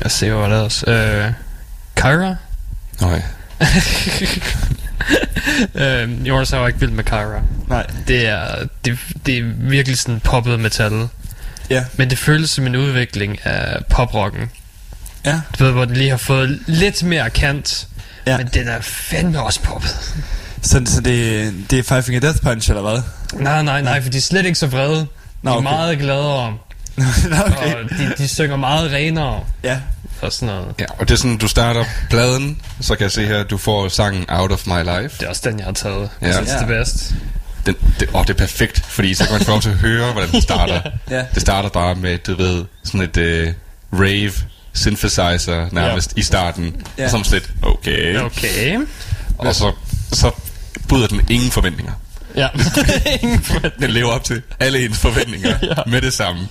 jeg 0.04 0.12
ser 0.12 0.34
hvad 0.34 0.50
der 0.50 0.56
ellers. 0.56 0.88
Uh, 0.88 1.34
Kyra? 1.96 2.36
Nej. 3.02 3.22
uh, 5.76 6.28
Jonas 6.28 6.54
er 6.54 6.58
jo 6.58 6.68
ikke 6.68 6.80
vild 6.80 6.92
med 6.92 7.04
Kyra. 7.04 7.42
Nej. 7.68 7.86
Det 8.08 8.28
er, 8.28 8.66
det, 8.86 9.00
det 9.26 9.38
er 9.38 9.44
virkelig 9.58 9.98
sådan 9.98 10.20
poppet 10.20 10.60
metal. 10.60 11.08
Ja. 11.70 11.86
Men 11.98 12.10
det 12.10 12.18
føles 12.18 12.50
som 12.50 12.68
en 12.68 12.76
udvikling 12.76 13.46
af 13.46 13.86
poprocken. 13.90 14.50
Ja. 15.26 15.42
Du 15.60 15.64
ved, 15.64 15.72
hvor 15.72 15.86
den 15.86 15.98
lige 15.98 16.10
har 16.10 16.18
fået 16.18 16.60
lidt 16.68 17.04
mere 17.04 17.30
kant. 17.30 17.88
Ja. 18.26 18.38
Men 18.38 18.48
den 18.54 18.68
er 18.68 18.82
fandme 18.82 19.42
også 19.42 19.62
poppet. 19.62 20.16
Så, 20.62 20.82
så 20.86 21.02
det, 21.02 21.54
det 21.70 21.80
er 21.80 21.84
Five 21.84 22.04
Finger 22.04 22.22
Death 22.22 22.42
Punch, 22.42 22.70
eller 22.70 22.82
hvad? 22.82 23.02
Nej, 23.34 23.62
nej, 23.62 23.82
nej, 23.82 24.02
for 24.02 24.10
de 24.10 24.18
er 24.18 24.22
slet 24.22 24.46
ikke 24.46 24.58
så 24.58 24.68
vrede. 24.68 25.08
De 25.46 25.50
Nå, 25.50 25.52
er 25.52 25.58
okay. 25.58 25.64
meget 25.70 26.00
gladere. 26.00 26.52
Nå, 26.98 27.36
okay. 27.48 27.76
Og 27.76 27.90
de, 27.90 28.14
de 28.18 28.28
synger 28.28 28.56
meget 28.56 28.92
renere. 28.92 29.40
Ja. 29.64 29.80
Og 30.22 30.34
sådan 30.34 30.56
noget. 30.56 30.68
Ja, 30.80 30.86
og 31.00 31.08
det 31.08 31.14
er 31.14 31.18
sådan, 31.18 31.38
du 31.38 31.48
starter 31.48 31.86
pladen, 32.10 32.62
så 32.82 32.96
kan 32.96 33.04
jeg 33.04 33.12
se 33.12 33.26
her, 33.26 33.40
at 33.40 33.50
du 33.50 33.58
får 33.58 33.88
sangen 33.88 34.26
Out 34.30 34.52
of 34.52 34.68
My 34.68 34.80
Life. 34.80 35.16
Det 35.20 35.26
er 35.26 35.30
også 35.30 35.42
den, 35.50 35.58
jeg 35.60 35.66
har 35.66 35.74
taget. 35.74 36.10
Ja. 36.22 36.26
Jeg 36.26 36.34
synes, 36.36 36.50
Ja. 36.50 36.56
det 36.56 36.64
er 36.64 36.68
bedst. 36.68 37.14
Den, 37.66 37.76
det, 38.00 38.10
åh, 38.14 38.22
det 38.22 38.30
er 38.30 38.34
perfekt, 38.34 38.86
fordi 38.86 39.14
så 39.14 39.24
kan 39.24 39.34
man 39.34 39.42
få 39.42 39.52
lov 39.52 39.62
til 39.62 39.70
at 39.70 39.76
høre, 39.76 40.12
hvordan 40.12 40.32
den 40.32 40.42
starter. 40.42 40.82
Ja. 41.10 41.24
Det 41.34 41.42
starter 41.42 41.70
bare 41.70 41.96
med, 41.96 42.18
du 42.18 42.36
ved, 42.36 42.66
sådan 42.84 43.02
et 43.02 43.18
uh, 43.18 44.00
rave 44.02 44.32
synthesizer 44.74 45.68
nærmest 45.72 46.14
i 46.18 46.22
starten. 46.24 46.76
Ja. 46.98 47.04
Og 47.04 47.10
så 47.10 47.16
er 47.16 47.20
man 47.20 47.26
sådan 47.26 47.40
lidt, 47.40 47.52
okay. 47.64 48.20
Okay. 48.20 48.80
Og 49.38 49.56
så, 49.56 49.72
så 50.14 50.32
bryder 50.88 51.08
den 51.08 51.22
ingen 51.30 51.52
forventninger. 51.52 51.94
Ja. 52.36 52.48
Den 53.80 53.90
lever 53.92 54.10
op 54.12 54.24
til 54.24 54.42
alle 54.60 54.86
ens 54.86 54.98
forventninger 55.00 55.50
Ja. 55.62 55.74
med 55.88 56.02
det 56.02 56.14
samme. 56.14 56.48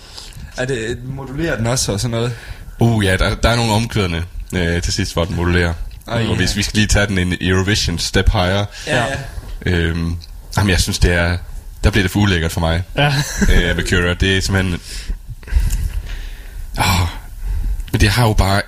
Er 0.57 0.65
det, 0.65 0.99
modulerer 1.05 1.57
den 1.57 1.67
også 1.67 1.93
og 1.93 2.01
sådan 2.01 2.11
noget? 2.11 2.33
Uh 2.79 3.05
ja, 3.05 3.17
der, 3.17 3.35
der 3.35 3.49
er 3.49 3.57
nogle 3.57 3.73
omkvædende 3.73 4.23
øh, 4.55 4.83
til 4.83 4.93
sidst, 4.93 5.13
hvor 5.13 5.25
den 5.25 5.37
modulerer. 5.37 5.73
Ej, 6.09 6.15
og 6.15 6.23
ja. 6.23 6.35
hvis 6.37 6.57
vi 6.57 6.63
skal 6.63 6.77
lige 6.77 6.87
tage 6.87 7.07
den 7.07 7.19
en 7.19 7.35
Eurovision 7.41 7.99
step 7.99 8.31
higher, 8.33 8.65
Ja. 8.87 9.05
øhm, 9.67 10.17
jamen 10.57 10.71
jeg 10.71 10.81
synes 10.81 10.99
det 10.99 11.13
er, 11.13 11.37
der 11.85 11.91
bliver 11.91 12.05
det 12.05 12.11
for 12.11 12.21
ulækkert 12.21 12.53
for 12.53 12.61
mig. 12.61 12.83
Ja. 12.97 13.07
øh, 13.53 13.77
med 13.77 13.89
Cura, 13.91 14.15
det 14.15 14.37
er 14.37 14.41
simpelthen... 14.41 14.81
Oh, 16.79 17.09
men 17.93 18.01
det 18.01 18.09
har 18.09 18.27
jo 18.27 18.33
bare 18.33 18.63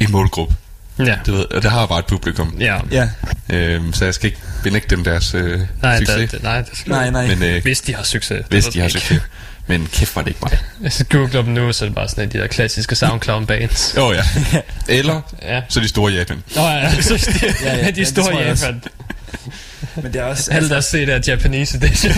en 0.00 0.12
målgruppe, 0.12 0.54
Ja. 0.98 1.16
du 1.26 1.32
ved, 1.34 1.44
og 1.44 1.62
det 1.62 1.70
har 1.70 1.86
bare 1.86 1.98
et 1.98 2.06
publikum. 2.06 2.56
Ja. 2.60 2.78
Ja. 2.90 3.08
Øhm, 3.52 3.92
så 3.92 4.04
jeg 4.04 4.14
skal 4.14 4.26
ikke 4.26 4.38
benægte 4.62 4.96
dem 4.96 5.04
deres 5.04 5.34
øh, 5.34 5.60
Nej, 5.82 5.98
succes, 5.98 6.30
det, 6.30 6.42
nej, 6.42 6.60
det 6.62 6.78
skal 6.78 6.90
Nej, 6.90 7.10
nej. 7.10 7.26
men 7.26 7.42
øh, 7.42 7.62
Hvis 7.62 7.80
de 7.80 7.94
har 7.94 8.02
succes. 8.02 8.44
hvis 8.48 8.64
de 8.66 8.78
har 8.80 8.86
ikke. 8.86 9.00
succes. 9.00 9.20
Men 9.66 9.88
kæft 9.92 10.16
var 10.16 10.22
det 10.22 10.28
ikke 10.28 10.40
mig. 10.42 10.58
Hvis 10.80 10.98
jeg 10.98 11.08
googler 11.08 11.42
dem 11.42 11.52
nu, 11.52 11.72
så 11.72 11.84
er 11.84 11.88
det 11.88 11.94
bare 11.94 12.08
sådan 12.08 12.28
de 12.28 12.38
der 12.38 12.46
klassiske 12.46 12.94
SoundCloud 12.94 13.46
bands. 13.46 13.94
Åh 13.98 14.04
oh, 14.04 14.16
ja. 14.16 14.22
Eller 14.98 15.20
Ja. 15.42 15.60
så 15.68 15.80
de 15.80 15.88
store 15.88 16.12
i 16.12 16.16
Japan. 16.16 16.42
Nå 16.56 16.62
ja, 16.62 17.00
så 17.00 17.30
de, 17.40 17.54
Ja, 17.64 17.76
ja, 17.76 17.90
de 17.90 18.04
store 18.04 18.50
også. 18.50 18.66
Japan. 18.66 18.82
Men 19.96 20.04
det 20.12 20.16
er 20.16 20.24
også... 20.24 20.50
Alle 20.52 20.68
der 20.68 20.80
ser 20.80 21.06
der 21.06 21.20
Japanese 21.26 21.76
edition. 21.76 22.14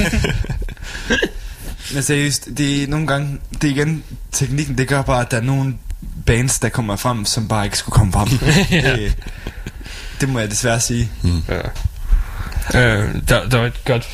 Men 1.95 2.03
seriøst, 2.03 2.49
det 2.59 2.83
er 2.83 2.87
nogle 2.89 3.07
gange... 3.07 3.39
Det 3.63 3.71
er 3.71 3.75
igen... 3.75 4.05
Teknikken, 4.33 4.79
det 4.79 4.89
gør 4.89 5.03
bare, 5.03 5.21
at 5.21 5.31
der 5.31 5.37
er 5.37 5.41
nogle 5.41 5.75
bands, 6.27 6.59
der 6.59 6.69
kommer 6.69 6.97
frem, 6.97 7.25
som 7.25 7.49
bare 7.49 7.65
ikke 7.65 7.79
skulle 7.79 7.95
komme 7.95 8.13
frem. 8.13 8.29
Ja. 8.83 8.97
det, 8.97 9.17
det 10.21 10.29
må 10.29 10.39
jeg 10.39 10.51
desværre 10.51 10.81
sige. 10.81 11.11
ja. 11.49 11.59
øh, 12.81 13.15
der, 13.29 13.49
der 13.49 13.59
var 13.59 13.67
et 13.67 13.85
godt 13.85 14.09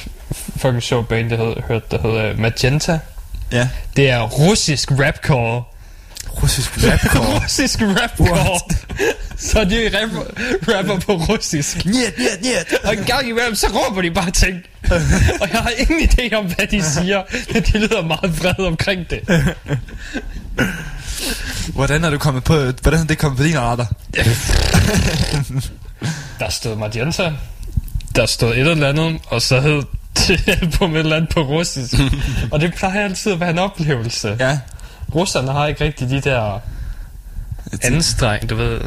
fucking 0.57 0.83
sjovt 0.83 1.09
band, 1.09 1.31
der 1.31 1.37
hed, 1.37 1.62
hørte, 1.69 1.87
der 1.90 2.02
hed 2.02 2.33
uh, 2.33 2.38
Magenta. 2.38 2.99
Ja. 3.52 3.69
Det 3.97 4.11
er 4.11 4.21
russisk 4.21 4.90
rapcore. 4.90 5.62
Russisk 6.42 6.71
rapcore. 6.87 7.42
russisk 7.42 7.81
rapcore. 7.83 8.61
så 9.50 9.64
de 9.64 9.90
rapper, 10.00 10.23
rapper 10.76 10.99
på 11.00 11.12
russisk. 11.14 11.85
Njet, 11.85 12.14
njet, 12.19 12.38
njet. 12.42 12.66
Og 12.85 12.92
en 12.97 13.04
gang 13.04 13.28
imellem, 13.28 13.54
så 13.54 13.66
råber 13.66 14.02
de 14.02 14.11
bare 14.11 14.31
ting. 14.31 14.57
og 15.40 15.49
jeg 15.52 15.61
har 15.61 15.71
ingen 15.78 16.09
idé 16.09 16.35
om, 16.37 16.45
hvad 16.47 16.66
de 16.66 16.83
siger, 16.83 17.23
men 17.52 17.62
de 17.62 17.78
lyder 17.78 18.02
meget 18.02 18.42
vrede 18.42 18.66
omkring 18.66 19.11
det. 19.11 19.21
Hvordan 21.69 22.04
er 22.04 22.11
du 22.11 22.19
kommet 22.19 22.45
på... 22.45 22.54
Hvordan 22.83 23.00
er 23.00 23.04
det 23.04 23.19
kommet 23.19 23.38
på 23.38 23.45
din 23.45 23.59
radar? 23.61 23.92
Der 26.38 26.49
stod 26.50 26.76
Magenta. 26.76 27.33
der 28.16 28.26
stod 28.26 28.50
et 28.52 28.59
eller 28.59 28.88
andet, 28.88 29.21
og 29.26 29.42
så 29.42 29.61
hed 29.61 29.83
det 30.28 30.49
album 30.62 30.95
et 30.95 30.99
eller 30.99 31.16
andet 31.16 31.31
på 31.31 31.40
russisk. 31.42 31.95
og 32.50 32.61
det 32.61 32.75
plejer 32.75 33.04
altid 33.04 33.33
at 33.33 33.40
være 33.40 33.50
en 33.50 33.59
oplevelse. 33.59 34.37
Ja. 34.40 34.59
Russerne 35.14 35.52
har 35.52 35.66
ikke 35.66 35.85
rigtig 35.85 36.11
de 36.11 36.21
der 36.21 36.59
anstreng, 37.83 38.50
du 38.50 38.54
ved, 38.57 38.81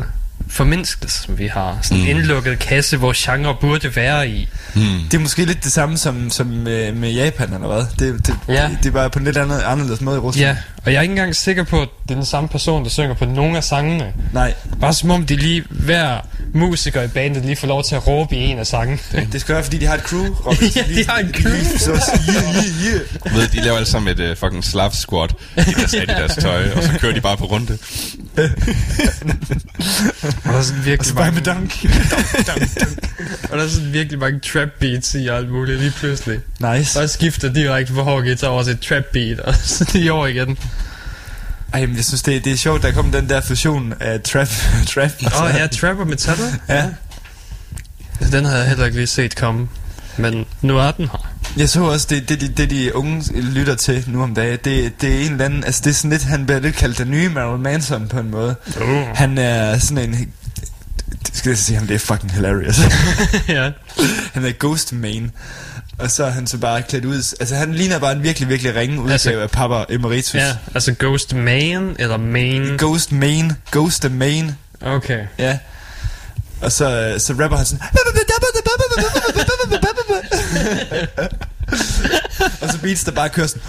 formindskelse, 0.48 1.22
som 1.24 1.38
vi 1.38 1.48
har. 1.48 1.77
Sådan 1.82 1.98
en 1.98 2.03
Mm. 2.03 2.10
indlukket 2.20 2.60
kasse, 2.60 2.98
hvor 2.98 3.13
genre 3.15 3.55
burde 3.62 3.96
være 3.96 4.29
i. 4.29 4.50
Hmm. 4.74 4.84
Det 5.12 5.13
er 5.13 5.22
måske 5.22 5.46
lidt 5.46 5.63
det 5.63 5.72
samme 5.72 5.98
som, 5.98 6.29
som 6.29 6.48
med, 6.48 6.91
med 6.91 7.12
Japan, 7.12 7.53
eller 7.53 7.67
hvad? 7.67 7.86
Det, 8.00 8.27
det, 8.27 8.36
Ja. 8.48 8.67
det, 8.67 8.77
det 8.84 8.86
er 8.86 8.91
bare 8.91 9.10
på 9.10 9.20
en 9.20 9.25
lidt 9.25 9.38
andet, 9.38 9.62
anderledes 9.62 10.01
måde 10.01 10.15
i 10.17 10.20
Rusland. 10.20 10.48
Ja, 10.48 10.58
og 10.86 10.92
jeg 10.92 10.98
er 10.98 11.01
ikke 11.01 11.12
engang 11.12 11.36
sikker 11.36 11.63
på, 11.63 11.82
at 11.82 11.88
det 12.04 12.12
er 12.12 12.15
den 12.15 12.25
samme 12.25 12.50
person, 12.50 12.84
der 12.84 12.89
synger 12.89 13.13
på 13.13 13.25
nogle 13.25 13.58
af 13.58 13.63
sangene. 13.63 14.13
Nej, 14.34 14.54
Bare 14.82 14.94
som 14.94 15.12
om 15.12 15.25
de 15.25 15.36
lige, 15.36 15.63
hver 15.70 16.18
musiker 16.54 17.01
i 17.01 17.08
bandet 17.08 17.46
lige 17.46 17.56
får 17.56 17.68
lov 17.68 17.84
til 17.84 17.96
at 17.96 18.08
råbe 18.08 18.36
i 18.36 18.39
en 18.39 18.60
af 18.60 18.68
sangene. 18.68 19.00
det 19.32 19.42
skal 19.42 19.56
være, 19.56 19.63
fordi 19.63 19.77
de 19.77 19.86
har 19.86 19.96
et 19.96 20.01
crew. 20.01 20.25
Robin. 20.46 20.68
Ja, 20.75 20.82
de 20.96 21.06
har 21.10 21.18
en 21.18 21.34
crew. 21.34 21.54
Lige 21.54 21.80
Så 21.80 21.92
yeah, 21.92 22.44
yeah, 22.56 23.01
yeah. 23.25 23.36
Ved, 23.36 23.48
de 23.48 23.62
laver 23.62 23.75
alle 23.77 23.88
sammen 23.89 24.20
et 24.20 24.32
uh, 24.32 24.38
fucking 24.38 24.63
slav 24.63 24.92
squat 24.94 25.32
i 25.58 25.62
deres 25.62 25.94
Adidas 25.94 26.36
tøj, 26.36 26.72
og 26.75 26.84
så 26.84 26.89
kører 27.00 27.13
de 27.13 27.22
bare 27.22 27.38
på 27.38 27.46
runde. 27.46 27.77
Og 28.38 28.42
der 30.44 30.58
er 30.58 30.62
sådan 30.62 30.80
Og 30.80 30.86
virkelig 30.86 31.06
så 31.08 31.15
bare 31.15 31.32
mange, 31.32 31.36
med 31.36 31.44
dunk. 31.54 31.86
og 33.51 33.58
der 33.58 33.63
er 33.63 33.68
sådan 33.70 33.94
virkelig 33.94 34.20
mange 34.20 34.39
trap 34.39 34.68
beats 34.80 35.15
i 35.15 35.27
alt 35.27 35.51
muligt 35.51 35.80
lige 35.80 35.92
pludselig. 35.92 36.39
Nice. 36.60 36.92
Så 36.92 37.08
skifter 37.08 37.54
direkte 37.54 37.94
fra 37.94 38.01
hård 38.01 38.24
guitar 38.24 38.48
over 38.48 38.63
til 38.63 38.74
et 38.74 38.80
trap 38.80 39.04
beat, 39.13 39.39
og 39.39 39.56
så 39.56 39.89
lige 39.94 40.13
over 40.13 40.27
igen. 40.27 40.58
Ej, 41.75 41.89
jeg 41.96 42.05
synes, 42.05 42.22
det, 42.22 42.46
det 42.46 42.53
er 42.53 42.58
sjovt, 42.58 42.82
der 42.84 42.91
kom 42.91 43.12
den 43.12 43.29
der 43.29 43.41
fusion 43.41 43.94
af 44.00 44.22
trap. 44.22 44.48
trap 44.94 45.12
Åh 45.25 45.44
oh, 45.44 45.55
ja, 45.55 45.67
trap 45.67 45.98
og 45.98 46.08
metal. 46.08 46.38
ja. 46.70 46.86
Den 48.32 48.46
havde 48.46 48.60
jeg 48.60 48.67
heller 48.67 48.86
ikke 48.86 48.98
lige 48.98 49.08
set 49.08 49.36
komme. 49.36 49.67
Men 50.17 50.46
nu 50.62 50.77
er 50.77 50.91
den 50.91 51.05
her. 51.08 51.32
Jeg 51.58 51.70
så 51.70 51.84
også, 51.84 52.08
det, 52.10 52.29
det, 52.29 52.41
det, 52.41 52.58
det 52.58 52.70
de 52.70 52.96
unge 52.96 53.41
lytter 53.41 53.75
til 53.75 54.03
nu 54.08 54.24
om 54.24 54.36
dagen, 54.36 54.60
det, 54.63 55.01
det 55.01 55.15
er 55.15 55.25
en 55.25 55.32
eller 55.32 55.46
anden, 55.46 55.63
altså 55.63 55.82
det 55.84 55.89
er 55.89 55.94
sådan 55.94 56.12
lidt, 56.12 56.24
han 56.24 56.46
bliver 56.46 56.60
lidt 56.60 56.75
kaldt 56.75 56.98
den 56.98 57.12
nye 57.12 57.29
Marilyn 57.29 57.63
Manson 57.63 58.08
på 58.08 58.20
en 58.20 58.32
måde. 58.32 58.55
Uh. 58.82 59.08
Han 59.15 59.38
er 59.38 59.79
sådan 59.79 60.10
en, 60.10 60.32
skal 61.34 61.50
jeg 61.50 61.58
sige 61.58 61.77
ham, 61.77 61.88
det 61.88 61.96
er 61.96 62.00
fucking 62.00 62.32
hilarious. 62.32 62.79
ja. 63.48 63.72
han 64.34 64.46
er 64.46 64.51
Ghost 64.60 64.94
Main. 64.94 65.32
Og 66.00 66.12
så 66.12 66.24
er 66.25 66.30
han 66.30 66.48
så 66.48 66.58
bare 66.58 66.82
klædt 66.82 67.06
ud, 67.06 67.16
altså 67.40 67.56
han 67.56 67.74
ligner 67.74 68.00
bare 68.00 68.12
en 68.12 68.24
virkelig, 68.24 68.50
virkelig 68.50 68.75
ringe 68.75 68.96
udgave 69.00 69.12
Altså- 69.14 69.30
altså, 69.30 69.42
af 69.44 69.50
Papa 69.50 69.94
Emeritus. 69.94 70.34
Ja, 70.36 70.56
altså 70.75 70.96
Ghost 71.00 71.34
Man 71.36 71.96
eller 72.00 72.18
Main. 72.18 72.78
Ghost 72.78 73.12
Main, 73.12 73.52
Ghost 73.72 74.12
Main, 74.12 74.52
Okay. 74.82 75.25
ja. 75.38 75.58
Og 76.62 76.72
så, 76.72 77.16
så 77.18 77.34
rapper 77.34 77.58
han 77.58 77.66
sådan 77.66 77.86
Og 82.62 82.70
så 82.72 82.78
beats 82.82 83.04
der 83.04 83.12
bare 83.12 83.30
kører 83.30 83.48
sådan 83.48 83.62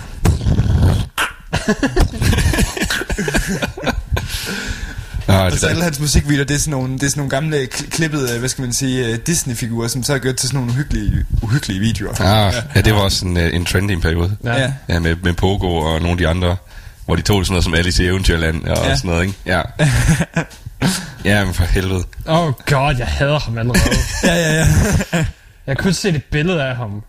Ah, 5.28 5.44
Og 5.44 5.50
det 5.52 5.60
så 5.60 5.66
alle 5.66 5.82
hans 5.82 6.00
musikvideoer, 6.00 6.44
det 6.44 6.54
er 6.54 6.58
sådan 6.58 6.70
nogle, 6.70 6.92
det 6.94 7.02
er 7.02 7.08
sådan 7.08 7.20
nogle 7.20 7.30
gamle 7.30 7.68
kl- 7.74 7.90
klippede, 7.90 8.32
øh, 8.32 8.38
hvad 8.38 8.48
skal 8.48 8.62
man 8.62 8.72
sige, 8.72 9.06
øh, 9.06 9.18
Disney-figurer, 9.26 9.88
som 9.88 10.02
så 10.02 10.14
er 10.14 10.18
gjort 10.18 10.36
til 10.36 10.48
sådan 10.48 10.58
nogle 10.60 10.72
uhyggelige, 10.72 11.24
uhyggelige 11.42 11.80
videoer. 11.80 12.20
ah, 12.20 12.54
ja, 12.74 12.80
det 12.80 12.94
var 12.94 13.00
også 13.00 13.26
en, 13.26 13.36
uh, 13.36 13.42
en 13.54 13.64
trending 13.64 14.02
periode. 14.02 14.36
Ja. 14.44 14.54
Ja. 14.60 14.72
Ja, 14.88 14.98
med, 14.98 15.16
med 15.22 15.32
Pogo 15.32 15.66
og 15.76 15.92
nogle 16.00 16.10
af 16.10 16.16
de 16.16 16.28
andre, 16.28 16.56
hvor 17.04 17.16
de 17.16 17.22
tog 17.22 17.44
sådan 17.46 17.52
noget 17.52 17.64
som 17.64 17.74
Alice 17.74 18.04
i 18.04 18.06
Eventyrland 18.06 18.64
og 18.64 18.86
Ja. 18.86 18.96
sådan 18.96 19.10
noget, 19.10 19.22
ikke? 19.22 19.34
Ja. 19.46 19.62
ja, 21.30 21.44
men 21.44 21.54
for 21.54 21.64
helvede. 21.64 22.04
Oh 22.26 22.52
god, 22.66 22.94
jeg 22.98 23.06
hader 23.06 23.38
ham 23.38 23.58
allerede. 23.58 23.96
ja, 24.24 24.34
ja, 24.34 24.66
ja. 25.12 25.24
jeg 25.66 25.78
kunne 25.78 25.92
se 25.94 26.08
et 26.08 26.24
billede 26.24 26.62
af 26.64 26.76
ham. 26.76 27.02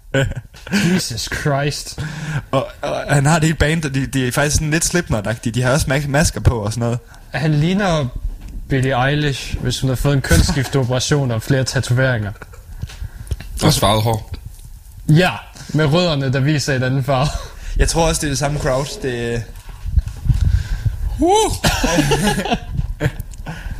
Jesus 0.93 1.29
Christ. 1.41 1.99
Og, 2.51 2.67
og 2.81 3.03
han 3.09 3.25
har 3.25 3.39
det 3.39 3.43
hele 3.43 3.57
band, 3.57 3.85
og 3.85 3.93
de, 3.95 4.05
de 4.05 4.27
er 4.27 4.31
faktisk 4.31 4.55
sådan 4.55 4.71
lidt 4.71 4.85
slipknot. 4.85 5.45
De 5.45 5.61
har 5.61 5.71
også 5.71 5.87
ma- 5.87 6.07
masker 6.07 6.41
på 6.41 6.55
og 6.59 6.73
sådan 6.73 6.81
noget. 6.81 6.99
Han 7.31 7.53
ligner 7.53 8.05
Billie 8.69 9.07
Eilish, 9.07 9.57
hvis 9.57 9.79
hun 9.79 9.89
har 9.89 9.95
fået 9.95 10.13
en 10.13 10.21
kønsskifteoperation 10.21 11.31
og 11.31 11.41
flere 11.41 11.63
tatoveringer. 11.63 12.31
Også 13.63 13.79
farvet 13.79 14.03
hår. 14.03 14.31
Ja, 15.09 15.31
med 15.69 15.85
rødderne, 15.85 16.33
der 16.33 16.39
viser 16.39 16.73
et 16.73 16.83
andet 16.83 17.05
farve. 17.05 17.27
Jeg 17.77 17.87
tror 17.89 18.07
også, 18.07 18.21
det 18.21 18.27
er 18.27 18.31
det 18.31 18.37
samme 18.37 18.59
crowd. 18.59 19.01
Det, 19.01 19.43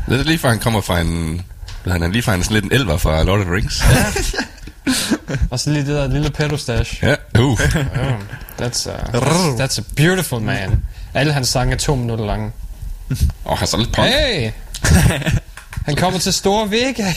Det 0.10 0.20
er 0.20 0.24
lige 0.24 0.40
fra, 0.40 0.50
han 0.50 0.60
kommer 0.60 0.82
fra 0.82 1.00
en... 1.00 1.42
Han 1.88 2.04
er 2.04 2.08
lige 2.08 2.24
fra 2.24 2.34
en 2.34 2.44
sådan 2.44 2.54
lidt 2.54 2.66
en 2.66 2.72
elver 2.72 2.98
fra 2.98 3.24
Lord 3.24 3.40
of 3.40 3.46
the 3.46 3.54
Rings. 3.56 3.84
Og 5.52 5.60
så 5.60 5.70
lige 5.70 5.86
det 5.86 5.96
der 5.96 6.08
lille 6.08 6.30
pedostash. 6.30 7.04
Ja, 7.04 7.16
uh. 7.40 7.52
Oh, 7.52 7.60
that's, 8.62 8.90
a, 8.90 8.98
that's, 9.14 9.62
that's 9.62 9.80
a 9.80 9.84
beautiful 9.96 10.42
man. 10.42 10.84
Alle 11.14 11.34
hans 11.34 11.48
sange 11.48 11.74
er 11.74 11.78
to 11.78 11.96
minutter 11.96 12.26
lange. 12.26 12.52
Og 13.46 13.58
han 13.58 13.64
er 13.66 13.68
så 13.68 13.78
lidt 13.78 13.94
punk. 13.94 14.08
Hey! 14.08 14.52
Han 15.86 15.96
kommer 15.96 16.20
til 16.20 16.34
Store 16.34 16.72
Vega 16.72 17.14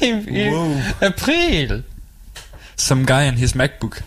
i, 0.00 0.06
i 0.40 0.48
Wow. 0.50 0.76
april. 1.00 1.82
Some 2.76 3.06
guy 3.06 3.22
in 3.28 3.34
his 3.34 3.54
MacBook. 3.54 4.02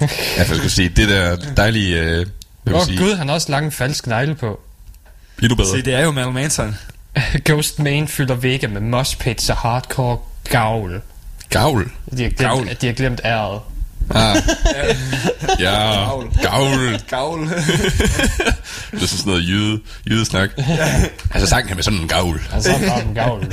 Ja, 0.00 0.06
for 0.06 0.10
jeg 0.36 0.46
skulle 0.46 0.70
sige, 0.70 0.88
det 0.88 1.08
der 1.08 1.36
dejlige... 1.56 2.00
Øh, 2.00 2.26
Åh 2.66 2.74
oh, 2.74 2.86
sige? 2.86 2.98
gud, 2.98 3.14
han 3.14 3.28
har 3.28 3.34
også 3.34 3.50
lange 3.50 3.70
falsk 3.70 4.06
negle 4.06 4.34
på. 4.34 4.60
Endnu 5.42 5.56
bedre. 5.56 5.68
Se, 5.70 5.82
det 5.82 5.94
er 5.94 6.00
jo 6.00 6.10
Marilyn 6.10 6.34
Manson. 6.34 6.76
Ghost 7.44 7.78
Main 7.78 8.08
fylder 8.08 8.34
Vega 8.34 8.66
med 8.66 8.80
moshpits 8.80 9.50
og 9.50 9.56
hardcore 9.56 10.18
gavl. 10.44 11.02
Gavl. 11.48 11.90
De 12.16 12.22
har 12.22 12.30
Gavl. 12.30 12.62
glemt, 12.64 12.80
de 12.80 12.86
har 12.86 12.94
glemt 12.94 13.20
æret. 13.24 13.60
Ah. 14.14 14.36
ja, 15.60 15.94
gavl. 16.42 17.00
Gavl. 17.10 17.48
Det 18.92 19.02
er 19.02 19.06
sådan 19.06 19.22
noget 19.26 19.42
jyde, 19.48 19.80
jydesnak. 20.10 20.50
altså 21.30 21.48
sang 21.48 21.68
han 21.68 21.76
med 21.76 21.84
sådan 21.84 21.98
en 22.00 22.08
gavl. 22.08 22.40
Han 22.50 22.62
sagde 22.62 22.86
bare 22.88 23.02
en 23.04 23.14
gavl. 23.14 23.52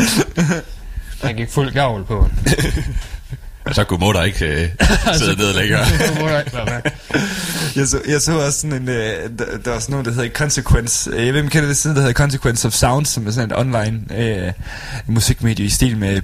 Han 1.23 1.35
gik 1.35 1.51
fuld 1.51 1.71
gavl 1.73 2.05
på. 2.05 2.29
Og 3.65 3.75
så 3.75 3.83
kunne 3.83 3.99
mor 3.99 4.13
der 4.13 4.23
ikke 4.23 4.45
øh, 4.45 4.69
sidde 5.19 5.35
ned 5.37 5.53
længere. 5.53 5.85
Jeg 7.75 7.87
så, 7.87 8.01
jeg 8.07 8.21
så 8.21 8.39
også 8.45 8.59
sådan 8.59 8.81
en, 8.81 8.89
øh, 8.89 9.29
der, 9.39 9.45
der 9.65 9.71
var 9.71 9.79
sådan 9.79 9.91
noget, 9.91 10.05
der 10.05 10.11
hedder 10.13 10.29
Consequence. 10.29 11.09
Øh, 11.09 11.15
Jeg 11.15 11.21
ved 11.21 11.27
ikke, 11.27 11.39
om 11.39 11.45
I 11.47 11.49
kender 11.49 11.67
det 11.67 11.77
siden, 11.77 11.95
der 11.95 12.01
hedder 12.01 12.13
Consequence 12.13 12.67
of 12.67 12.73
Sound, 12.73 13.05
som 13.05 13.27
er 13.27 13.31
sådan 13.31 13.51
et 13.51 13.57
online 13.57 13.99
øh, 14.17 14.51
musikmedie 15.07 15.65
i 15.65 15.69
stil 15.69 15.97
med 15.97 16.21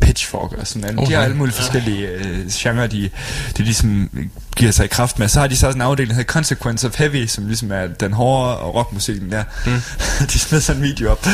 Pitchfork 0.00 0.52
og 0.52 0.66
sådan 0.66 0.94
noget. 0.94 1.08
De 1.08 1.14
har 1.14 1.22
alle 1.22 1.36
mulige 1.36 1.54
forskellige 1.54 2.08
øh, 2.08 2.46
genrer, 2.52 2.86
de, 2.86 3.10
de 3.56 3.62
ligesom 3.62 4.10
giver 4.56 4.70
sig 4.70 4.84
i 4.84 4.88
kraft 4.88 5.18
med. 5.18 5.28
Så 5.28 5.40
har 5.40 5.46
de 5.46 5.56
så 5.56 5.66
også 5.66 5.76
en 5.76 5.82
afdeling, 5.82 6.08
der 6.10 6.14
hedder 6.14 6.32
Consequence 6.32 6.86
of 6.86 6.98
Heavy, 6.98 7.26
som 7.26 7.46
ligesom 7.46 7.72
er 7.72 7.86
den 7.86 8.12
hårde 8.12 8.58
og 8.58 8.74
rockmusikken 8.74 9.32
der. 9.32 9.44
Mm. 9.66 9.80
de 10.32 10.38
smed 10.38 10.60
sådan 10.60 10.82
en 10.82 10.88
video 10.88 11.10
op. 11.10 11.26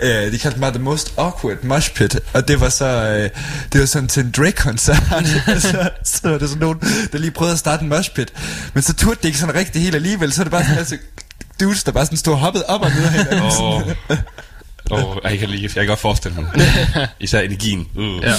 Øh, 0.00 0.32
de 0.32 0.38
kaldte 0.38 0.60
bare 0.60 0.72
The 0.72 0.82
Most 0.82 1.14
Awkward 1.16 1.56
Mosh 1.62 1.94
Pit, 1.94 2.20
og 2.32 2.48
det 2.48 2.60
var 2.60 2.68
så 2.68 2.86
øh, 2.86 3.30
det 3.72 3.80
var 3.80 3.86
sådan 3.86 4.08
til 4.08 4.24
en 4.24 4.30
Drake-koncert. 4.30 5.02
så, 5.62 5.90
så 6.04 6.28
var 6.28 6.38
det 6.38 6.48
sådan 6.48 6.60
nogen, 6.60 6.78
der 7.12 7.18
lige 7.18 7.30
prøvede 7.30 7.52
at 7.52 7.58
starte 7.58 7.82
en 7.82 7.88
mosh 7.88 8.10
pit. 8.10 8.32
Men 8.74 8.82
så 8.82 8.94
turde 8.94 9.18
det 9.22 9.24
ikke 9.24 9.38
sådan 9.38 9.54
rigtig 9.54 9.82
helt 9.82 9.94
alligevel, 9.94 10.32
så 10.32 10.42
er 10.42 10.44
det 10.44 10.50
bare 10.50 10.62
sådan 10.62 10.74
en 10.74 10.80
masse 10.80 10.98
dudes, 11.60 11.84
der 11.84 11.92
bare 11.92 12.04
sådan 12.04 12.18
stod 12.18 12.36
hoppet 12.36 12.62
op 12.62 12.80
og 12.80 12.90
ned 12.90 13.04
af 13.04 13.10
hinanden. 13.10 13.50
Oh, 13.60 13.82
oh, 14.92 15.16
jeg 15.24 15.38
kan 15.38 15.48
lige, 15.48 15.62
jeg 15.62 15.70
kan 15.70 15.86
godt 15.86 15.98
forestille 15.98 16.40
mig. 16.40 16.50
Især 17.20 17.40
energien. 17.40 17.86
Uh. 17.94 18.22
Ja. 18.22 18.32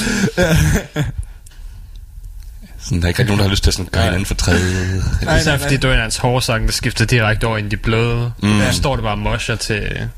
Sådan, 2.80 2.98
der 3.00 3.04
er 3.04 3.08
ikke 3.08 3.20
rigtig 3.20 3.26
nogen, 3.26 3.40
der 3.40 3.44
har 3.44 3.50
lyst 3.50 3.64
til 3.64 3.70
at 3.70 3.74
sådan, 3.74 3.90
gøre 3.92 4.04
hinanden 4.04 4.26
for 4.26 4.34
træde. 4.34 5.04
Nej, 5.24 5.38
Især 5.38 5.58
fordi 5.58 5.78
du 5.78 5.88
er 5.88 6.02
hans 6.02 6.18
hårde 6.18 6.46
sang, 6.46 6.66
der 6.66 6.72
skifter 6.72 7.06
direkte 7.06 7.46
over 7.46 7.58
i 7.58 7.62
de 7.62 7.78
bløde. 7.78 8.32
Mm. 8.42 8.50
Der 8.50 8.72
står 8.72 8.96
det 8.96 9.04
bare 9.04 9.18
mosher 9.18 9.56
til... 9.56 10.10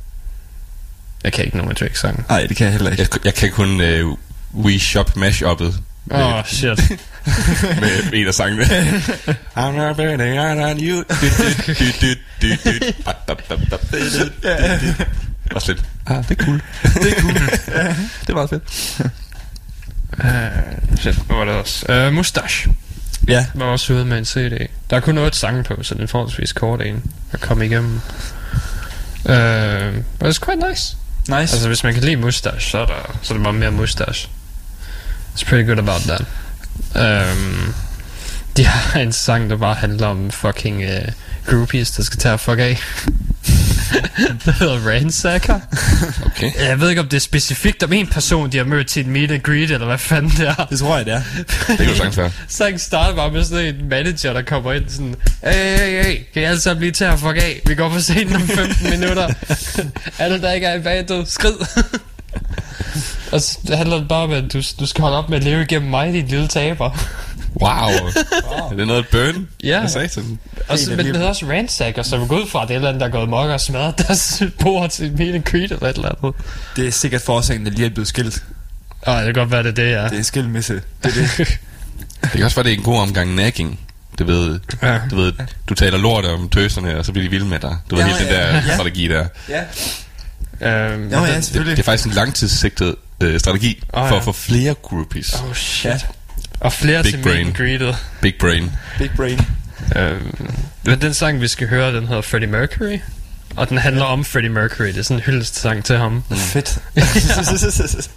Jeg 1.24 1.34
kan 1.34 1.45
ikke 1.45 1.58
nogen 1.58 1.78
af 1.82 1.89
sangen. 1.93 2.26
Nej, 2.30 2.45
det 2.45 2.58
kan 2.58 2.65
jeg 2.65 2.74
heller 2.74 2.91
ikke. 2.91 3.08
Jeg, 3.13 3.26
jeg 3.26 3.34
kan 3.34 3.52
kun 3.52 3.82
uh, 3.82 4.17
We 4.65 4.80
Shop 4.80 5.17
Mash-uppet 5.17 5.82
Åh, 6.12 6.36
oh, 6.36 6.45
shit. 6.45 6.89
med 7.82 8.13
en 8.13 8.28
af 8.28 8.34
sangene. 8.34 8.63
I'm 9.58 9.71
not 9.71 9.98
betting 9.98 10.39
on 10.39 10.80
you. 10.80 11.04
Også 15.51 15.71
lidt. 15.73 15.86
Ah, 16.08 16.23
det 16.29 16.39
er 16.39 16.45
cool. 16.45 16.62
det 16.84 17.17
er 17.17 17.21
cool. 17.21 17.34
det 18.21 18.29
er 18.29 18.34
meget 18.34 18.49
fedt. 18.49 18.63
Uh, 20.19 20.97
shit, 20.99 21.15
hvad 21.15 21.38
var 21.38 21.45
det 21.45 21.53
også? 21.53 22.05
Uh, 22.08 22.13
Mustache 22.13 22.71
Ja. 23.27 23.45
var 23.55 23.65
også 23.65 23.93
ude 23.93 24.05
med 24.05 24.17
en 24.17 24.25
CD. 24.25 24.67
Der 24.89 24.95
er 24.95 24.99
kun 24.99 25.17
otte 25.17 25.38
sange 25.38 25.63
på, 25.63 25.84
så 25.84 25.95
den 25.95 26.03
er 26.03 26.08
forholdsvis 26.08 26.53
kort 26.53 26.81
en 26.81 27.03
at 27.31 27.39
komme 27.41 27.65
igennem. 27.65 28.01
Uh, 29.25 29.31
but 30.19 30.36
it's 30.36 30.39
quite 30.45 30.69
nice. 30.69 30.97
Nice. 31.27 31.38
Altså, 31.38 31.67
hvis 31.67 31.84
man 31.84 31.93
kan 31.93 32.03
lide 32.03 32.15
Mustache, 32.15 32.62
så 32.62 32.77
er, 32.77 32.86
der, 32.86 33.17
så 33.21 33.34
er 33.34 33.38
det 33.38 33.43
bare 33.43 33.53
mere 33.53 33.71
Mustache. 33.71 34.29
It's 35.36 35.49
pretty 35.49 35.67
good 35.67 35.79
about 35.79 36.01
that. 36.01 36.21
Um, 36.95 37.73
de 38.58 38.65
har 38.65 39.00
en 39.00 39.12
sang, 39.12 39.50
der 39.50 39.58
bare 39.58 39.76
handler 39.76 40.08
om 40.08 40.32
fucking 40.32 40.78
uh, 40.78 41.12
groupies, 41.50 41.91
der 41.91 42.04
skal 42.04 42.20
tage 42.20 42.34
og 42.34 42.39
fuck 42.39 42.60
af. 42.60 42.80
der 44.46 44.52
hedder 44.52 44.89
Ransacker. 44.89 45.60
Okay. 46.26 46.52
Jeg 46.60 46.80
ved 46.80 46.89
ikke, 46.89 47.02
om 47.02 47.08
det 47.08 47.18
er 47.18 47.22
specifikt 47.22 47.84
om 47.84 47.94
en 47.94 48.08
person, 48.08 48.52
de 48.52 48.58
har 48.58 48.65
mødt 48.65 48.88
til 48.88 49.06
en 49.06 49.12
meet 49.12 49.32
and 49.32 49.41
greet, 49.41 49.72
eller 49.72 49.86
hvad 49.86 49.98
fanden 49.98 50.32
det 50.32 50.48
er. 50.48 50.65
Det 50.70 50.80
tror 50.80 50.98
jeg, 50.98 51.06
det 51.06 51.13
er. 51.13 51.22
Det 51.68 51.78
kan 51.78 51.88
du 51.88 51.96
sagtens 51.96 52.18
være. 52.18 52.32
Sangen 52.48 52.80
starter 52.80 53.15
bare 53.15 53.32
med 53.32 53.44
sådan 53.44 53.76
en 53.76 53.89
manager, 53.89 54.34
der 54.34 54.41
kommer 54.41 54.74
ind 54.74 54.89
sådan, 54.89 55.15
hey, 55.44 55.78
hey, 55.78 56.04
hey, 56.04 56.18
kan 56.34 56.41
I 56.41 56.46
alle 56.46 56.62
sammen 56.62 56.82
lige 56.82 56.91
tage 56.91 57.12
og 57.12 57.20
fuck 57.20 57.38
af? 57.38 57.62
Vi 57.68 57.76
går 57.76 57.89
på 57.89 58.00
scenen 58.00 58.36
om 58.36 58.48
15 58.48 58.89
minutter. 58.89 59.30
alle, 60.20 60.41
der 60.41 60.52
ikke 60.52 60.68
er 60.68 60.80
i 60.80 60.82
bandet, 60.82 61.32
skrid. 61.32 61.58
og 63.32 63.41
så 63.41 63.58
handler 63.76 63.98
det 63.98 64.08
bare 64.08 64.24
om, 64.24 64.32
at 64.32 64.54
du, 64.54 64.62
du 64.80 64.86
skal 64.86 65.02
holde 65.02 65.18
op 65.18 65.30
med 65.30 65.38
at 65.38 65.44
leve 65.44 65.62
igennem 65.62 65.89
mig, 65.89 66.13
din 66.13 66.28
lille 66.28 66.48
taber. 66.48 67.08
Wow. 67.62 67.70
Er 68.72 68.76
det 68.78 68.88
noget 68.88 69.08
burn? 69.12 69.48
Ja. 69.63 69.80
Hvad 69.80 69.89
sagde 69.89 70.10
sådan? 70.10 70.39
Og 70.68 70.80
så, 70.80 70.89
men 70.89 71.00
det 71.00 71.06
hedder 71.06 71.28
også 71.28 71.46
Ransacker, 71.46 72.04
så 72.04 72.18
vi 72.18 72.28
går 72.28 72.39
ud 72.41 72.48
fra, 72.50 72.62
at 72.63 72.68
det 72.68 72.74
er 72.74 72.78
et 72.78 72.80
eller 72.80 72.89
andet, 72.89 73.02
der 73.02 73.08
er 73.08 73.12
gået 73.12 73.30
mok 73.30 73.50
og 73.50 73.62
smadret 73.62 73.98
deres 73.98 74.44
bord 74.60 74.89
til 74.89 75.06
and 75.36 75.44
greet 75.44 75.72
eller 75.72 75.88
et 75.88 75.96
eller 75.96 76.10
andet. 76.24 76.36
Det 76.76 76.88
er 76.88 76.91
sikkert 76.91 77.22
forsagen, 77.22 77.65
der 77.65 77.72
lige 77.72 77.86
er 77.86 77.89
blevet 77.89 78.08
skilt. 78.08 78.44
Åh, 79.08 79.15
det 79.15 79.24
kan 79.26 79.34
godt 79.34 79.52
være, 79.52 79.63
det 79.63 79.70
er 79.70 79.74
det, 79.74 79.91
ja. 79.91 80.08
Det 80.10 80.20
er 80.20 80.24
skilmisse. 80.24 80.74
Det 80.74 81.18
er 81.18 81.28
det. 81.38 81.48
Det 82.22 82.32
kan 82.32 82.44
også 82.44 82.56
være, 82.56 82.63
det 82.63 82.74
er 82.74 82.78
en 82.78 82.84
god 82.84 83.00
omgang 83.00 83.36
nagging. 83.36 83.80
Du 84.20 84.24
ved, 84.26 84.60
Ja. 84.82 85.00
du 85.12 85.15
ved, 85.15 85.34
du 85.70 85.74
taler 85.74 85.98
lort 85.98 86.26
om 86.26 86.50
tøserne, 86.50 86.98
og 86.98 87.06
så 87.06 87.12
bliver 87.12 87.26
de 87.26 87.30
vilde 87.32 87.46
med 87.46 87.60
dig. 87.60 87.78
Du 87.89 87.96
ved, 87.96 88.04
Ja, 88.04 88.10
helt 88.10 88.20
den 88.20 88.28
ja, 88.38 88.41
der 88.48 88.54
ja. 88.54 88.74
strategi 88.76 89.08
der. 89.08 89.28
ja. 89.50 89.62
Øhm, 90.62 91.02
Nå 91.02 91.18
ja, 91.26 91.36
Det, 91.36 91.46
selvfølgelig. 91.46 91.78
det 91.78 91.82
er 91.84 91.86
faktisk 91.86 92.08
en 92.08 92.13
langtidssigtet 92.13 92.96
øh, 93.22 93.39
strategi 93.39 93.84
Åh, 93.94 94.08
for 94.08 94.15
ja. 94.15 94.18
at 94.20 94.24
få 94.24 94.32
flere 94.32 94.74
groupies. 94.74 95.34
Oh 95.34 95.54
shit. 95.54 95.86
Ja. 95.91 95.98
Og 96.65 96.73
flere 96.73 97.04
Big 97.04 97.13
til 97.13 97.23
brain. 97.23 97.51
greetet. 97.54 97.95
Big 98.21 98.34
brain. 98.39 98.71
Big 98.97 99.10
brain. 99.17 99.39
Øhm, 99.95 100.54
men 100.86 101.01
den 101.01 101.13
sang, 101.13 101.41
vi 101.41 101.47
skal 101.47 101.67
høre, 101.67 101.95
den 101.95 102.08
hedder 102.08 102.21
Freddie 102.21 102.49
Mercury. 102.49 102.99
Og 103.56 103.69
den 103.69 103.78
handler 103.78 104.04
om 104.04 104.25
Freddie 104.25 104.49
Mercury. 104.51 104.88
Det 104.88 104.97
er 104.97 105.01
sådan 105.01 105.17
en 105.17 105.23
hyldestsang 105.23 105.86
til 105.86 105.97
ham. 105.97 106.23
Fedt. 106.36 106.78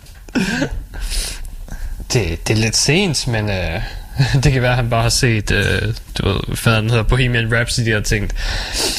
Det, 2.13 2.49
det 2.49 2.57
er 2.57 2.61
lidt 2.61 2.77
sent, 2.77 3.27
men 3.29 3.51
øh, 3.51 3.83
det 4.43 4.53
kan 4.53 4.63
være, 4.63 4.71
at 4.71 4.77
han 4.77 4.91
bare 4.91 5.03
har 5.03 5.09
set, 5.09 5.51
øh, 5.51 5.95
du 6.19 6.29
ved, 6.29 6.77
den 6.81 6.91
hedder, 6.91 7.03
Bohemian 7.05 7.55
Rhapsody 7.55 7.95
og 7.95 8.05
tænkt, 8.05 8.35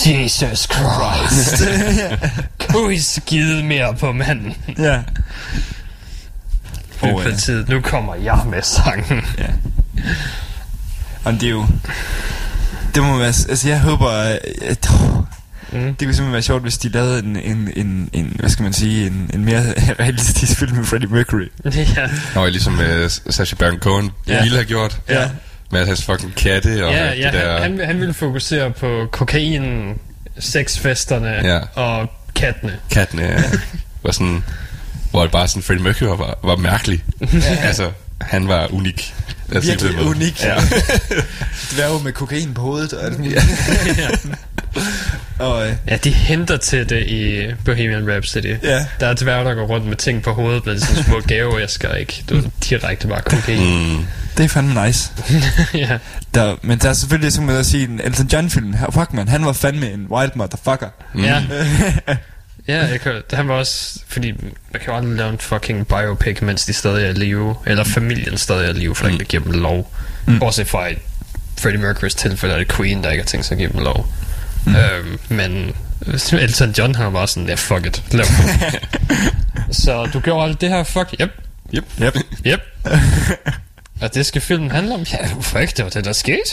Jesus 0.06 0.68
Christ, 0.74 1.64
kunne 2.70 2.94
I 2.96 3.00
skide 3.00 3.64
mere 3.64 3.96
på 4.00 4.12
manden? 4.12 4.56
ja. 4.78 5.02
Oh, 7.02 7.14
Åh, 7.14 7.24
ja. 7.26 7.36
tid, 7.36 7.66
nu 7.68 7.82
kommer 7.82 8.16
jeg 8.16 8.40
med 8.50 8.62
sangen. 8.62 9.26
Ja. 9.38 9.46
Og 11.24 11.34
det 11.34 11.44
er 11.44 11.50
jo... 11.50 11.66
Det 12.96 13.04
må 13.04 13.18
være... 13.18 13.28
Altså, 13.28 13.68
jeg 13.70 13.80
håber... 13.80 14.10
At, 14.10 14.40
at, 14.62 14.90
Mm. 15.72 15.80
Det 15.80 15.88
kunne 15.88 15.98
simpelthen 15.98 16.32
være 16.34 16.42
sjovt, 16.42 16.62
hvis 16.62 16.78
de 16.78 16.90
lavede 16.90 17.20
en, 17.20 17.36
en, 17.36 17.70
en, 17.76 18.10
en 18.14 18.36
hvad 18.40 18.50
skal 18.50 18.64
man 18.64 18.74
sige, 18.74 19.08
en, 19.08 19.30
en 19.34 19.46
mere 19.46 19.62
realistisk 20.00 20.58
film 20.60 20.76
med 20.76 20.86
Freddie 20.86 21.10
Mercury. 21.10 21.48
ja. 21.66 22.10
Og 22.36 22.52
ligesom 22.52 22.80
øh, 22.80 23.10
Sacha 23.30 23.56
Baron 23.56 23.80
Cohen 23.80 24.12
Ja. 24.28 24.42
ville 24.44 24.58
have 24.58 24.66
gjort. 24.66 25.02
Ja. 25.10 25.30
Med 25.72 25.86
hans 25.88 26.04
fucking 26.06 26.36
katte 26.36 26.86
og 26.86 26.92
ja, 26.94 27.12
det 27.12 27.20
ja 27.20 27.32
der... 27.32 27.62
han, 27.62 27.78
han, 27.80 27.88
han 27.88 28.00
ville 28.00 28.14
fokusere 28.14 28.72
på 28.72 29.08
kokainen, 29.12 29.98
sexfesterne 30.40 31.30
Ja. 31.44 31.60
og 31.76 32.10
kattene. 32.36 32.74
kattene 32.92 33.24
ja. 33.24 33.42
var 34.04 34.12
sådan... 34.12 34.44
Hvor 35.12 35.22
det 35.22 35.32
bare 35.32 35.48
sådan, 35.48 35.64
Freddie 35.64 35.84
Mercury 35.84 36.08
var, 36.18 36.40
var 36.44 36.56
mærkelig. 36.56 37.04
altså, 37.70 37.92
han 38.22 38.48
var 38.48 38.74
unik. 38.74 39.14
Lad 39.50 39.62
sige 39.62 39.78
på 39.78 39.84
Virkelig 39.84 40.06
måde. 40.06 40.16
unik. 40.16 40.44
Ja. 40.44 40.56
Dværge 41.76 42.04
med 42.04 42.12
kokain 42.14 42.54
på 42.54 42.62
hovedet 42.62 42.94
og 42.94 43.06
alt 43.06 43.20
muligt. 43.20 43.44
og, 45.40 45.68
øh, 45.68 45.74
Ja, 45.88 45.98
de 45.98 46.12
henter 46.12 46.58
til 46.58 46.90
det 46.90 47.08
i 47.08 47.48
Bohemian 47.66 48.10
Rhapsody. 48.12 48.56
Ja. 48.64 48.86
Der 49.00 49.08
er 49.08 49.14
dværge, 49.14 49.46
der 49.50 49.54
går 49.56 49.66
rundt 49.66 49.86
med 49.86 49.96
ting 49.96 50.24
på 50.24 50.32
hovedet, 50.34 50.66
med 50.66 50.80
sådan 50.80 51.04
små 51.04 51.20
gaveæsker, 51.28 51.94
ikke? 51.94 52.24
Du 52.30 52.36
ved, 52.36 52.44
direkte 52.70 53.08
bare 53.08 53.22
kokain. 53.22 53.90
Mm. 53.98 54.06
det 54.38 54.44
er 54.44 54.48
fandme 54.50 54.86
nice. 54.86 55.12
ja. 55.74 55.98
Der, 56.34 56.56
men 56.62 56.78
der 56.78 56.90
er 56.90 56.94
selvfølgelig 56.94 57.34
som 57.34 57.50
at 57.50 57.66
sige 57.66 57.84
en 57.84 58.02
Elton 58.04 58.28
John 58.34 58.50
film. 58.50 58.74
Her, 58.74 58.92
fuck 58.92 59.14
man, 59.14 59.28
han 59.28 59.46
var 59.46 59.54
fandme 59.54 59.92
en 59.92 60.08
wild 60.10 60.32
motherfucker. 60.36 60.90
Mm. 61.14 61.24
Ja. 61.24 61.44
Ja, 62.70 62.88
jeg 62.88 63.02
kan, 63.02 63.22
han 63.34 63.48
var 63.48 63.54
også... 63.54 64.00
Fordi 64.08 64.32
man 64.72 64.82
kan 64.82 64.82
jo 64.88 64.96
aldrig 64.96 65.18
lave 65.18 65.30
en 65.30 65.40
fucking 65.40 65.88
biopic, 65.88 66.42
mens 66.42 66.66
de 66.66 66.74
stadig 66.74 67.06
er 67.06 67.10
i 67.10 67.14
live. 67.14 67.56
Eller 67.66 67.84
familien 67.84 68.38
stadig 68.38 68.66
er 68.66 68.70
i 68.70 68.74
live, 68.74 68.96
for 68.96 69.08
mm. 69.08 69.14
ikke 69.14 69.22
at 69.22 69.28
give 69.28 69.44
dem 69.44 69.52
lov. 69.52 69.94
Mm. 70.28 70.40
Bortset 70.40 70.68
fra 70.68 70.88
i 70.88 70.96
Freddie 71.60 71.82
Mercurys 71.82 72.16
tilfælde, 72.16 72.54
er 72.54 72.58
det 72.58 72.68
Queen, 72.68 73.04
der 73.04 73.12
ikke 73.12 73.24
har 73.24 73.28
tænkt 73.28 73.46
sig 73.46 73.56
at 73.56 73.60
give 73.60 73.72
dem 73.72 73.80
lov. 73.80 74.14
Mm. 74.66 74.76
Øhm, 74.76 75.20
men 75.30 75.76
Elton 76.32 76.72
John, 76.72 76.96
han 76.96 77.06
var 77.06 77.12
bare 77.12 77.28
sådan, 77.28 77.50
ja, 77.50 77.56
fuck 77.56 77.86
it, 77.86 78.04
lav. 78.12 78.26
Så 79.72 80.10
du 80.14 80.20
gjorde 80.20 80.50
alt 80.50 80.62
det 80.62 80.70
her, 80.70 80.84
fuck, 80.84 81.16
yep, 81.22 81.32
Yep. 81.76 81.86
Yep. 82.02 82.16
yep. 82.46 82.60
Og 84.02 84.14
det 84.14 84.26
skal 84.26 84.42
filmen 84.42 84.72
handle 84.72 84.94
om? 84.94 85.06
Ja, 85.12 85.34
hvorfor 85.34 85.60
ikke? 85.60 85.74
Det 85.78 85.86
var 85.86 85.92
det, 85.92 86.06
der 86.06 86.14
skete. 86.14 86.50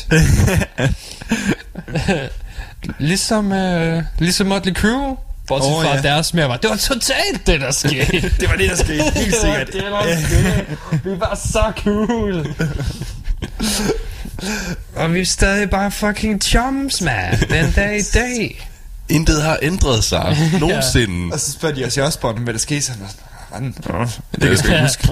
ligesom, 2.98 3.52
øh, 3.52 4.02
ligesom 4.18 4.46
Motley 4.46 4.74
Crue. 4.74 5.16
Bortset 5.46 5.72
oh, 5.72 5.82
fra 5.82 5.88
ja. 5.88 5.94
ja. 5.96 6.02
deres 6.02 6.34
mere 6.34 6.48
var, 6.48 6.56
det 6.56 6.70
var 6.70 6.76
totalt 6.76 7.46
det, 7.46 7.60
der 7.60 7.70
skete. 7.70 8.20
Det 8.40 8.48
var 8.48 8.56
det, 8.56 8.70
der 8.70 8.76
skete. 8.76 9.10
Helt 9.14 9.34
sikkert. 9.40 9.72
det 9.72 9.84
var 9.90 10.02
det, 10.02 10.18
der 10.18 10.26
skete. 10.26 10.66
Vi 11.04 11.20
var 11.20 11.38
så 11.52 11.72
cool. 11.84 12.46
Og 14.96 15.14
vi 15.14 15.20
er 15.20 15.24
stadig 15.24 15.70
bare 15.70 15.90
fucking 15.90 16.42
chums, 16.42 17.00
man. 17.00 17.38
Den 17.50 17.72
dag 17.72 17.98
i 17.98 18.02
dag. 18.14 18.68
Intet 19.08 19.42
har 19.42 19.58
ændret 19.62 20.04
sig 20.04 20.36
nogensinde. 20.60 21.32
Og 21.32 21.40
så 21.40 21.52
spørger 21.52 21.74
de 21.74 21.84
os 21.84 21.96
i 21.96 22.00
Osborne, 22.00 22.40
hvad 22.40 22.52
der 22.52 22.58
skete. 22.60 22.82
Så 22.82 22.92
han 22.92 23.06
sådan, 23.82 24.06
det 24.32 24.40
kan 24.40 24.50
jeg 24.50 24.58
sgu 24.58 24.66
ikke 24.66 24.76
Ja. 24.76 24.82
huske. 24.82 25.08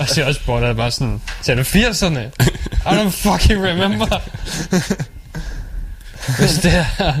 Og 0.00 0.08
så 0.08 0.24
også 0.24 0.40
bare 0.46 0.60
der 0.60 0.74
bare 0.74 0.90
sådan, 0.90 1.20
du 1.46 1.52
80'erne? 1.52 2.18
I 2.86 2.94
don't 2.94 3.08
fucking 3.10 3.64
remember. 3.64 4.20
Hvis 6.38 6.52
det 6.62 6.74
er, 6.98 7.12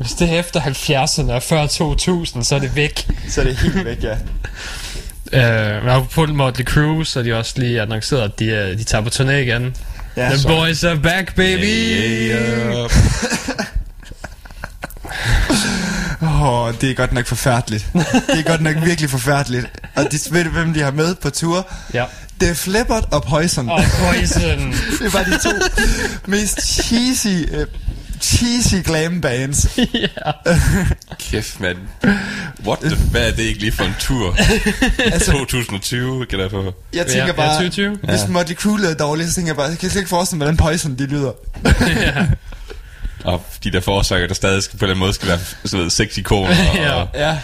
hvis 0.00 0.12
det 0.12 0.30
er 0.30 0.38
efter 0.38 0.60
70'erne 0.60 1.32
og 1.32 1.42
før 1.42 1.66
2000, 1.66 2.44
så 2.44 2.54
er 2.54 2.58
det 2.58 2.76
væk. 2.76 3.08
Så 3.28 3.40
er 3.40 3.44
det 3.44 3.56
helt 3.56 3.84
væk, 3.84 3.98
ja. 4.02 4.16
Uh, 5.32 5.84
men 5.84 6.06
på 6.06 6.26
Motley 6.26 6.64
Crue, 6.64 7.06
så 7.06 7.22
de 7.22 7.34
også 7.34 7.54
lige 7.56 7.82
annonceret, 7.82 8.22
at 8.22 8.38
de, 8.38 8.44
uh, 8.44 8.78
de 8.78 8.84
tager 8.84 9.04
på 9.04 9.08
turné 9.14 9.30
igen. 9.30 9.76
ja 10.16 10.28
The 10.28 10.38
så- 10.38 10.48
boys 10.48 10.84
are 10.84 10.96
back, 10.96 11.34
baby! 11.34 11.64
Yeah. 11.64 12.90
Åh, 16.22 16.42
oh, 16.42 16.74
det 16.80 16.90
er 16.90 16.94
godt 16.94 17.12
nok 17.12 17.26
forfærdeligt. 17.26 17.86
Det 18.26 18.38
er 18.38 18.42
godt 18.42 18.60
nok 18.60 18.76
virkelig 18.84 19.10
forfærdeligt. 19.10 19.66
Og 19.96 20.04
de, 20.12 20.18
ved 20.30 20.44
du, 20.44 20.50
hvem 20.50 20.74
de 20.74 20.82
har 20.82 20.90
med 20.90 21.14
på 21.14 21.30
tur? 21.30 21.68
Ja. 21.94 22.04
Det 22.40 22.50
er 22.50 22.54
Flippert 22.54 23.04
og 23.12 23.22
Poison. 23.22 23.68
Og 23.68 23.82
Poison. 23.98 24.72
Det 25.02 25.12
bare 25.12 25.24
de 25.24 25.38
to 25.42 25.50
mest 26.26 26.66
cheesy, 26.66 27.26
uh, 27.52 27.62
cheesy 28.20 28.74
glam 28.84 29.20
bands. 29.20 29.66
ja. 29.78 30.30
Kæft, 31.30 31.60
mand. 31.60 31.76
What 32.66 32.78
the... 32.78 32.96
Hvad 32.96 33.28
er 33.28 33.30
det 33.30 33.42
ikke 33.42 33.60
lige 33.60 33.72
for 33.72 33.84
en 33.84 33.94
tur? 33.98 34.36
Altså, 35.12 35.32
2020, 35.32 36.26
kan 36.26 36.40
jeg 36.40 36.50
få. 36.50 36.74
jeg 36.94 37.06
tænker 37.06 37.26
Ja, 37.26 37.32
bare, 37.32 37.46
ja, 37.46 37.52
2020. 37.52 37.98
hvis 38.02 38.28
Motley 38.28 38.56
Crue 38.56 38.78
lyder 38.78 38.94
dårligt, 38.94 39.28
så 39.28 39.34
tænker 39.34 39.48
jeg 39.48 39.56
bare, 39.56 39.66
jeg 39.66 39.78
kan 39.78 39.90
slet 39.90 40.00
ikke 40.00 40.08
forestille 40.08 40.38
mig, 40.38 40.44
hvordan 40.46 40.56
Poison 40.72 40.94
de 40.98 41.06
lyder. 41.06 41.32
ja. 41.80 42.26
Og 43.24 43.42
de 43.64 43.70
der 43.72 43.80
forsanger, 43.80 44.26
der 44.26 44.34
stadig 44.34 44.62
skal, 44.62 44.78
på 44.78 44.84
en 44.84 44.90
eller 44.90 44.94
anden 44.94 45.00
måde 45.06 45.12
skal 45.12 45.28
være 45.28 45.38
så 45.64 45.76
ved, 45.76 45.90
sexikoner. 45.90 46.56
Ja. 46.74 46.92
Og, 46.92 47.08
Ja. 47.14 47.38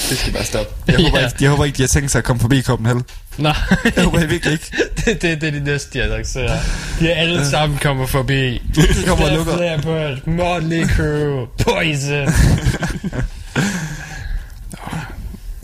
Det 0.09 0.17
skal 0.17 0.33
bare 0.33 0.43
stoppe. 0.43 0.73
Jeg 0.87 0.95
håber, 1.05 1.19
Ja. 1.19 1.25
ikke, 1.25 1.37
jeg 1.41 1.49
håber 1.49 1.65
ikke, 1.65 1.77
de 1.77 1.81
har 1.83 1.87
tænkt 1.87 2.11
sig 2.11 2.19
at 2.19 2.25
komme 2.25 2.39
forbi 2.39 2.61
Copenhagen. 2.61 3.03
Nej. 3.37 3.55
Jeg 3.95 4.03
håber 4.03 4.19
jeg 4.19 4.29
virkelig 4.29 4.51
ikke. 4.53 4.71
det, 5.05 5.21
det, 5.21 5.41
det 5.41 5.47
er 5.47 5.51
de 5.51 5.59
næste, 5.63 5.99
de 5.99 6.03
annoncerer. 6.03 6.59
De 6.99 7.09
er 7.11 7.15
alle 7.21 7.49
sammen 7.49 7.77
kommer 7.79 8.05
forbi. 8.07 8.61
De 8.75 8.81
kommer 9.07 9.25
og 9.29 9.35
lukker. 9.37 9.75
Leppard, 9.75 10.27
Motley 10.27 10.87
Crue, 10.87 11.47
Poison. 11.63 12.27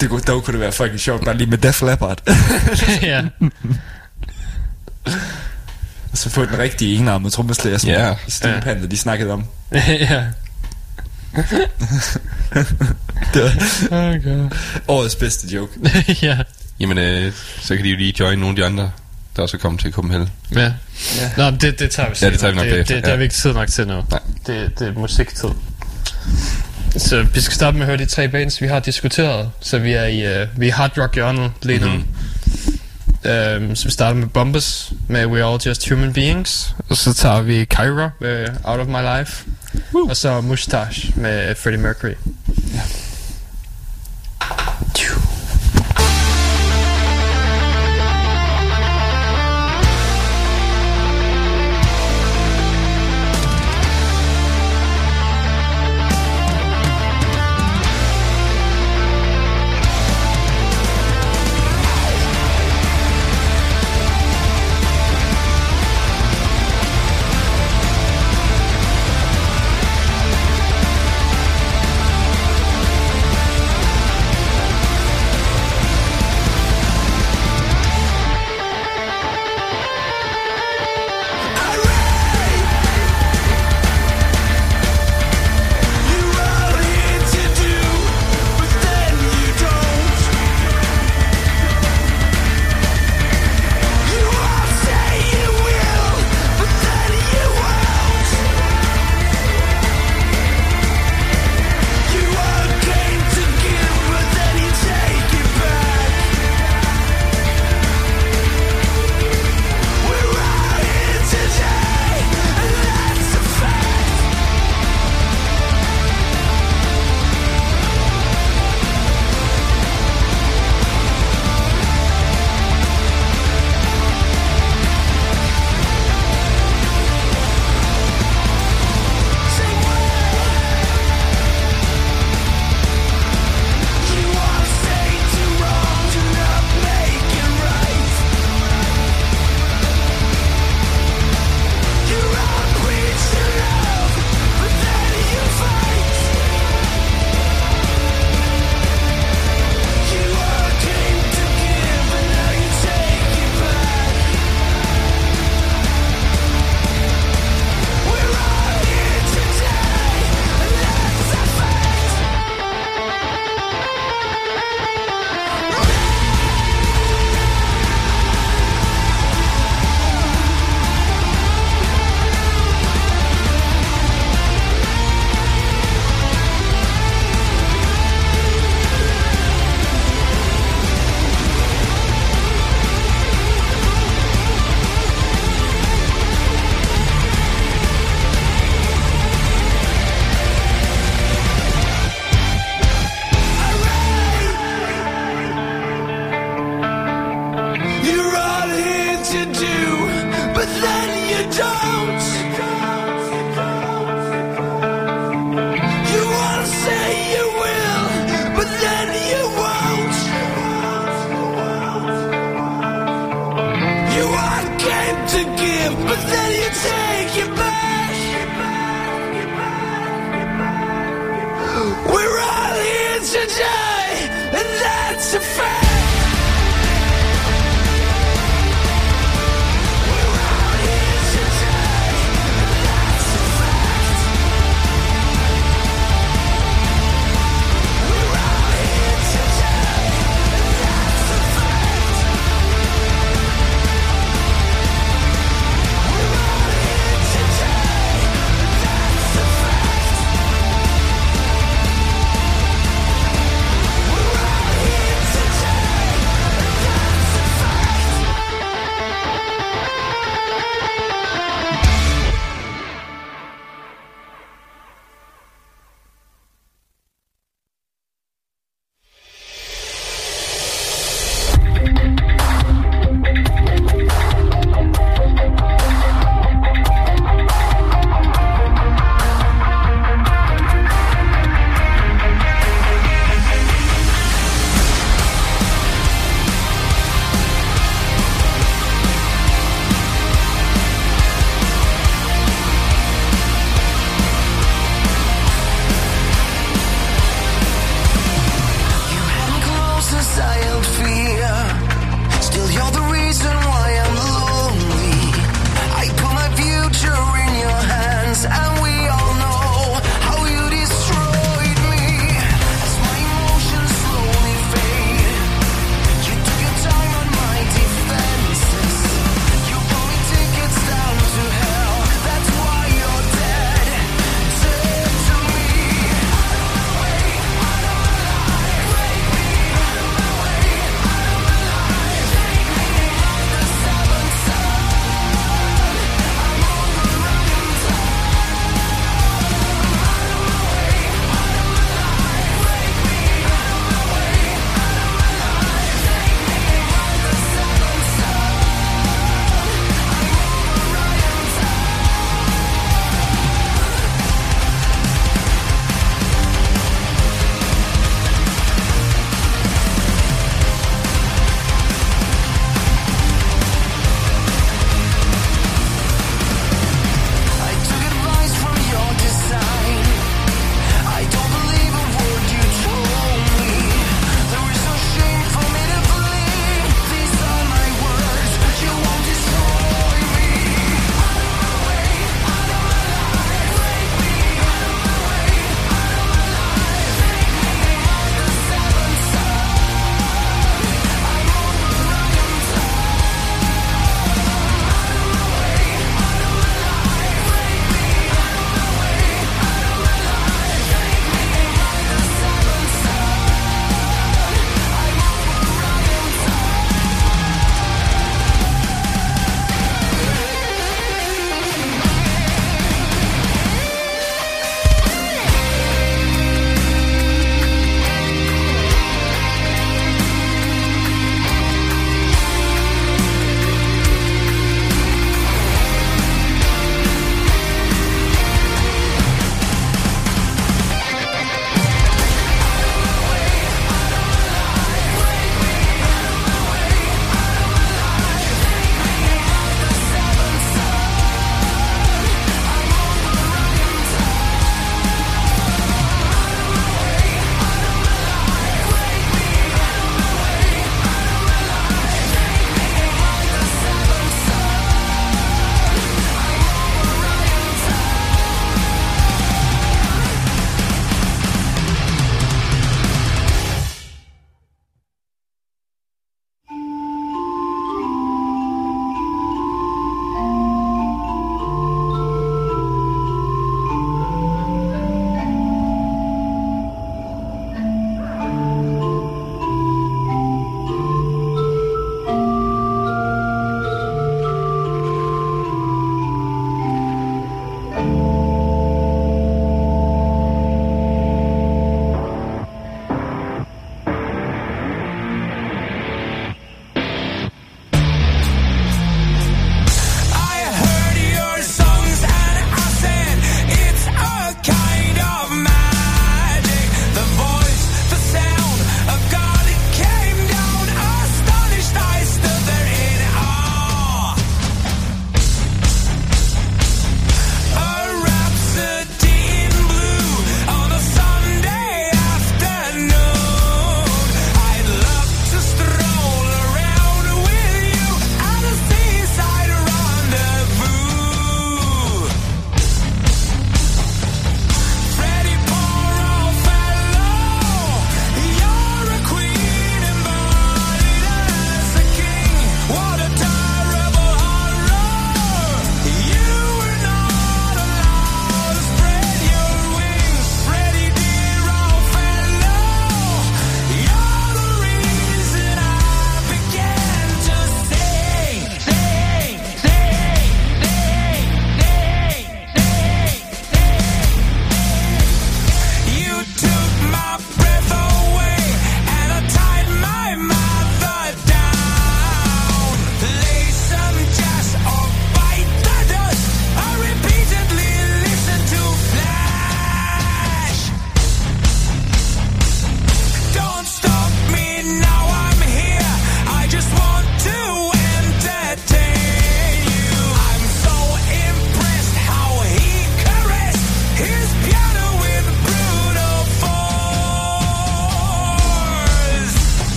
Det 0.00 0.08
kunne, 0.08 0.20
dog 0.20 0.44
kunne 0.44 0.52
det 0.52 0.60
være 0.60 0.72
fucking 0.72 1.00
sjovt, 1.00 1.24
bare 1.24 1.36
lige 1.36 1.50
med 1.50 1.58
Def 1.58 1.82
Leppard. 1.82 2.22
ja. 3.02 3.22
Og 6.12 6.18
så 6.18 6.30
få 6.30 6.44
den 6.44 6.58
rigtige 6.58 6.96
enarmede 6.96 7.30
trommeslager, 7.30 7.78
som 7.78 7.90
yeah. 7.90 8.16
Stempande, 8.28 8.80
yeah. 8.80 8.90
de 8.90 8.96
snakkede 8.96 9.32
om. 9.32 9.44
ja. 10.10 10.24
det 13.34 13.42
var 13.42 14.14
okay. 14.14 14.56
årets 14.88 15.16
bedste 15.16 15.54
joke. 15.54 15.72
ja. 16.22 16.38
Jamen, 16.80 16.98
øh, 16.98 17.32
så 17.60 17.76
kan 17.76 17.84
de 17.84 17.90
jo 17.90 17.96
lige 17.96 18.14
join 18.20 18.38
nogle 18.38 18.52
af 18.52 18.56
de 18.56 18.64
andre, 18.64 18.90
der 19.36 19.42
også 19.42 19.56
er 19.56 19.60
kommet 19.60 19.80
til 19.80 19.92
Copenhagen. 19.92 20.28
Ja. 20.54 20.60
ja. 20.60 20.72
Nå, 21.36 21.50
det, 21.50 21.78
det 21.78 21.90
tager 21.90 22.08
vi 22.08 22.16
Ja, 22.22 22.30
det 22.30 22.40
tager 22.40 22.50
vi 22.50 22.56
nok 22.56 22.66
det, 22.66 22.88
det, 22.88 22.88
det, 22.88 23.08
ja. 23.08 23.12
er 23.12 23.16
vi 23.16 23.22
ikke 23.22 23.34
tid 23.34 23.52
nok 23.52 23.68
til 23.68 23.86
nu. 23.86 24.02
Nej. 24.10 24.20
Det, 24.46 24.78
det 24.78 24.88
er 24.88 24.92
musiktid. 24.92 25.48
Så 26.96 27.22
vi 27.22 27.40
skal 27.40 27.54
starte 27.54 27.76
med 27.76 27.82
at 27.82 27.86
høre 27.86 27.98
de 27.98 28.06
tre 28.06 28.28
bands, 28.28 28.62
vi 28.62 28.66
har 28.66 28.80
diskuteret. 28.80 29.50
Så 29.60 29.78
vi 29.78 29.92
er 29.92 30.04
i, 30.04 30.40
øh, 30.40 30.46
vi 30.56 30.68
er 30.68 30.72
Hard 30.72 30.98
Rock 30.98 31.16
Journal 31.16 31.50
lige 31.62 31.78
nu. 31.78 31.86
Mm-hmm. 31.86 32.04
Um, 33.26 33.76
så 33.76 33.84
vi 33.84 33.90
starter 33.90 34.14
med 34.14 34.28
Bombas 34.28 34.92
med 35.08 35.26
We're 35.26 35.52
All 35.52 35.60
Just 35.66 35.88
Human 35.88 36.12
Beings. 36.12 36.74
Og 36.88 36.96
så 36.96 37.14
tager 37.14 37.42
vi 37.42 37.64
Kyra 37.64 38.10
med 38.20 38.48
Out 38.64 38.80
of 38.80 38.86
My 38.86 39.18
Life. 39.18 39.44
Woo. 39.94 40.08
Og 40.08 40.16
så 40.16 40.40
Mustache 40.40 41.12
med 41.16 41.54
Freddie 41.54 41.80
Mercury. 41.80 42.14
Yeah. 42.74 42.82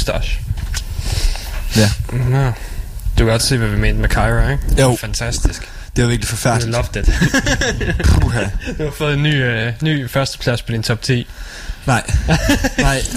Mustache. 0.00 0.38
Ja. 1.76 1.90
Nå. 2.12 2.46
Du 2.46 2.52
kan 3.24 3.26
godt 3.26 3.42
se, 3.42 3.58
hvad 3.58 3.68
vi 3.68 3.76
mente 3.78 4.00
med 4.00 4.08
Kyra, 4.08 4.50
ikke? 4.50 4.62
Jo. 4.82 4.96
Fantastisk. 5.00 5.68
Det 5.96 6.04
var 6.04 6.08
virkelig 6.10 6.24
I 6.24 6.30
forfærdeligt. 6.30 6.70
loved 6.76 6.96
it. 6.96 7.04
Puha. 8.20 8.44
du 8.78 8.84
har 8.84 8.90
fået 8.98 9.14
en 9.14 9.22
ny, 9.22 9.66
uh, 9.68 9.72
ny 9.82 10.08
førsteplads 10.10 10.62
på 10.62 10.72
din 10.72 10.82
top 10.82 11.02
10. 11.02 11.26
Nej. 11.86 12.02
Nej. 12.78 13.02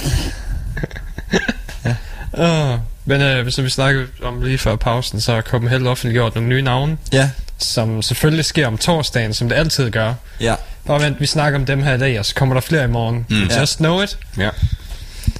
Uh, 2.37 2.79
men 3.05 3.39
uh, 3.45 3.51
som 3.51 3.63
vi 3.65 3.69
snakkede 3.69 4.07
om 4.23 4.41
lige 4.41 4.57
før 4.57 4.75
pausen, 4.75 5.21
så 5.21 5.33
har 5.33 5.41
Copenhagen 5.41 5.87
offentliggjort 5.87 6.35
nogle 6.35 6.49
nye 6.49 6.61
navne, 6.61 6.97
Ja. 7.11 7.29
som 7.57 8.01
selvfølgelig 8.01 8.45
sker 8.45 8.67
om 8.67 8.77
torsdagen, 8.77 9.33
som 9.33 9.49
det 9.49 9.55
altid 9.55 9.91
gør. 9.91 10.13
Ja. 10.39 10.55
Bare 10.87 11.01
vent, 11.01 11.19
vi 11.19 11.25
snakker 11.25 11.59
om 11.59 11.65
dem 11.65 11.83
her 11.83 11.93
i 11.93 11.97
dag, 11.97 12.19
og 12.19 12.25
så 12.25 12.35
kommer 12.35 12.55
der 12.55 12.61
flere 12.61 12.83
i 12.83 12.87
morgen. 12.87 13.25
Mm. 13.29 13.43
Ja. 13.43 13.59
Just 13.59 13.77
know 13.77 14.01
it. 14.01 14.17
Ja. 14.37 14.49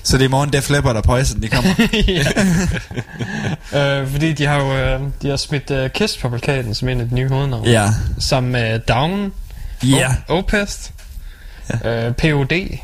Så 0.03 0.17
det 0.17 0.23
er 0.23 0.27
i 0.27 0.31
morgen 0.31 0.53
Def 0.53 0.69
Leppard 0.69 0.95
og 0.95 1.03
Poison, 1.03 1.41
de 1.41 1.47
kommer. 1.47 1.71
uh, 4.03 4.11
fordi 4.11 4.33
de 4.33 4.45
har 4.45 4.55
jo 4.57 4.95
uh, 4.95 5.07
de 5.21 5.29
har 5.29 5.37
smidt 5.37 5.71
uh, 5.71 5.87
Kiss 5.89 6.17
på 6.17 6.29
plakaten 6.29 6.75
som 6.75 6.89
en 6.89 7.01
af 7.01 7.09
de 7.09 7.15
nye 7.15 7.29
hovednavne. 7.29 7.69
ja. 7.71 7.89
Sammen 8.19 8.51
med 8.51 8.79
Down, 8.79 9.33
Ja. 9.83 10.07
O- 10.29 10.31
Opest, 10.33 10.91
ja. 11.83 12.07
uh, 12.09 12.15
POD, 12.15 12.51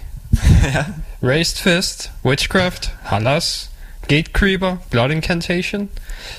ja. 0.73 0.83
Raised 1.23 1.57
Fist, 1.57 2.11
Witchcraft, 2.25 2.93
Halas, 3.03 3.69
Gatecreeper, 4.07 4.75
Blood 4.89 5.09
Incantation, 5.11 5.89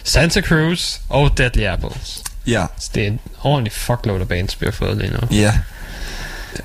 Santa 0.04 0.40
Cruz 0.40 0.98
og 1.08 1.38
Deadly 1.38 1.62
Apples. 1.64 2.22
Ja. 2.46 2.66
Så 2.78 2.90
det 2.94 3.02
er 3.02 3.06
en 3.06 3.20
ordentlig 3.42 3.72
fuckload 3.72 4.20
af 4.20 4.28
bands, 4.28 4.60
vi 4.60 4.66
har 4.66 4.72
fået 4.72 4.96
lige 4.98 5.12
nu. 5.12 5.18
Ja. 5.36 5.54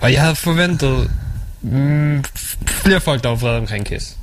Og 0.01 0.13
jeg 0.13 0.22
havde 0.22 0.36
forventet 0.36 1.11
mm, 1.72 2.24
flere 2.68 2.99
folk, 2.99 3.24
der 3.24 3.30
var 3.30 3.36
vrede 3.36 3.57
omkring 3.57 3.86
Kiss. 3.86 4.16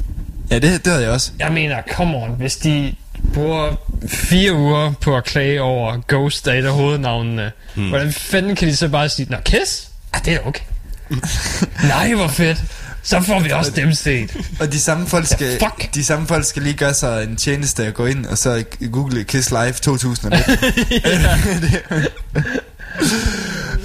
Ja, 0.51 0.59
det, 0.59 0.85
det 0.85 0.93
havde 0.93 1.05
jeg 1.05 1.13
også. 1.13 1.31
Jeg 1.39 1.53
mener, 1.53 1.83
come 1.93 2.17
on, 2.17 2.31
hvis 2.31 2.57
de 2.57 2.95
bruger 3.35 3.75
fire 4.09 4.55
uger 4.55 4.93
på 5.01 5.17
at 5.17 5.25
klage 5.25 5.63
over 5.63 5.99
Ghost 6.09 6.49
af 6.49 6.59
et 6.59 6.65
af 6.65 6.73
hovednavnene, 6.73 7.53
hmm. 7.75 7.89
hvordan 7.89 8.13
fanden 8.13 8.57
kan 8.57 8.69
de 8.69 8.77
så 8.77 8.89
bare 8.89 9.09
sige, 9.09 9.27
Nå, 9.31 9.37
Kiss? 9.45 9.89
Ja, 10.15 10.19
det 10.25 10.33
er 10.35 10.39
okay. 10.47 10.65
Nej, 11.89 12.15
hvor 12.15 12.29
fedt. 12.29 12.63
Så 13.03 13.21
får 13.21 13.41
vi 13.41 13.51
også 13.51 13.71
dem 13.71 13.93
set. 13.93 14.37
Og 14.61 14.73
de 14.73 14.81
samme 14.81 15.07
folk 15.07 15.27
skal, 15.27 15.59
Ja, 15.61 15.69
de 15.95 16.05
samme 16.05 16.27
folk 16.27 16.45
skal 16.45 16.63
lige 16.63 16.77
gøre 16.77 16.95
sig 16.95 17.25
en 17.25 17.37
tjeneste 17.37 17.85
at 17.85 17.95
gå 17.95 18.07
ind 18.07 18.27
og 18.27 18.39
så 18.39 18.65
google 18.93 19.25
Kiss 19.25 19.51
Live 19.51 19.73
2001. 19.83 20.43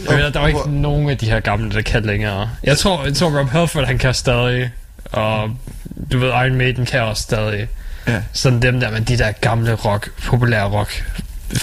Jeg 0.09 0.15
mener, 0.15 0.29
der 0.29 0.39
er 0.39 0.47
ikke 0.47 0.69
nogen 0.71 1.09
af 1.09 1.17
de 1.17 1.25
her 1.25 1.39
gamle, 1.39 1.71
der 1.71 1.81
kan 1.81 2.03
længere. 2.05 2.49
Jeg 2.63 2.77
tror, 2.77 3.05
jeg 3.05 3.15
tror 3.15 3.39
Rob 3.39 3.49
Halford, 3.49 3.85
han 3.85 3.97
kan 3.97 4.13
stadig. 4.13 4.71
Og 5.11 5.49
du 6.11 6.19
ved, 6.19 6.27
Iron 6.27 6.55
Maiden 6.55 6.85
kan 6.85 7.01
også 7.01 7.23
stadig. 7.23 7.67
Ja. 8.07 8.21
Sådan 8.33 8.61
dem 8.61 8.79
der, 8.79 8.91
men 8.91 9.03
de 9.03 9.17
der 9.17 9.31
gamle 9.31 9.73
rock, 9.73 10.09
populære 10.25 10.63
rock 10.69 11.05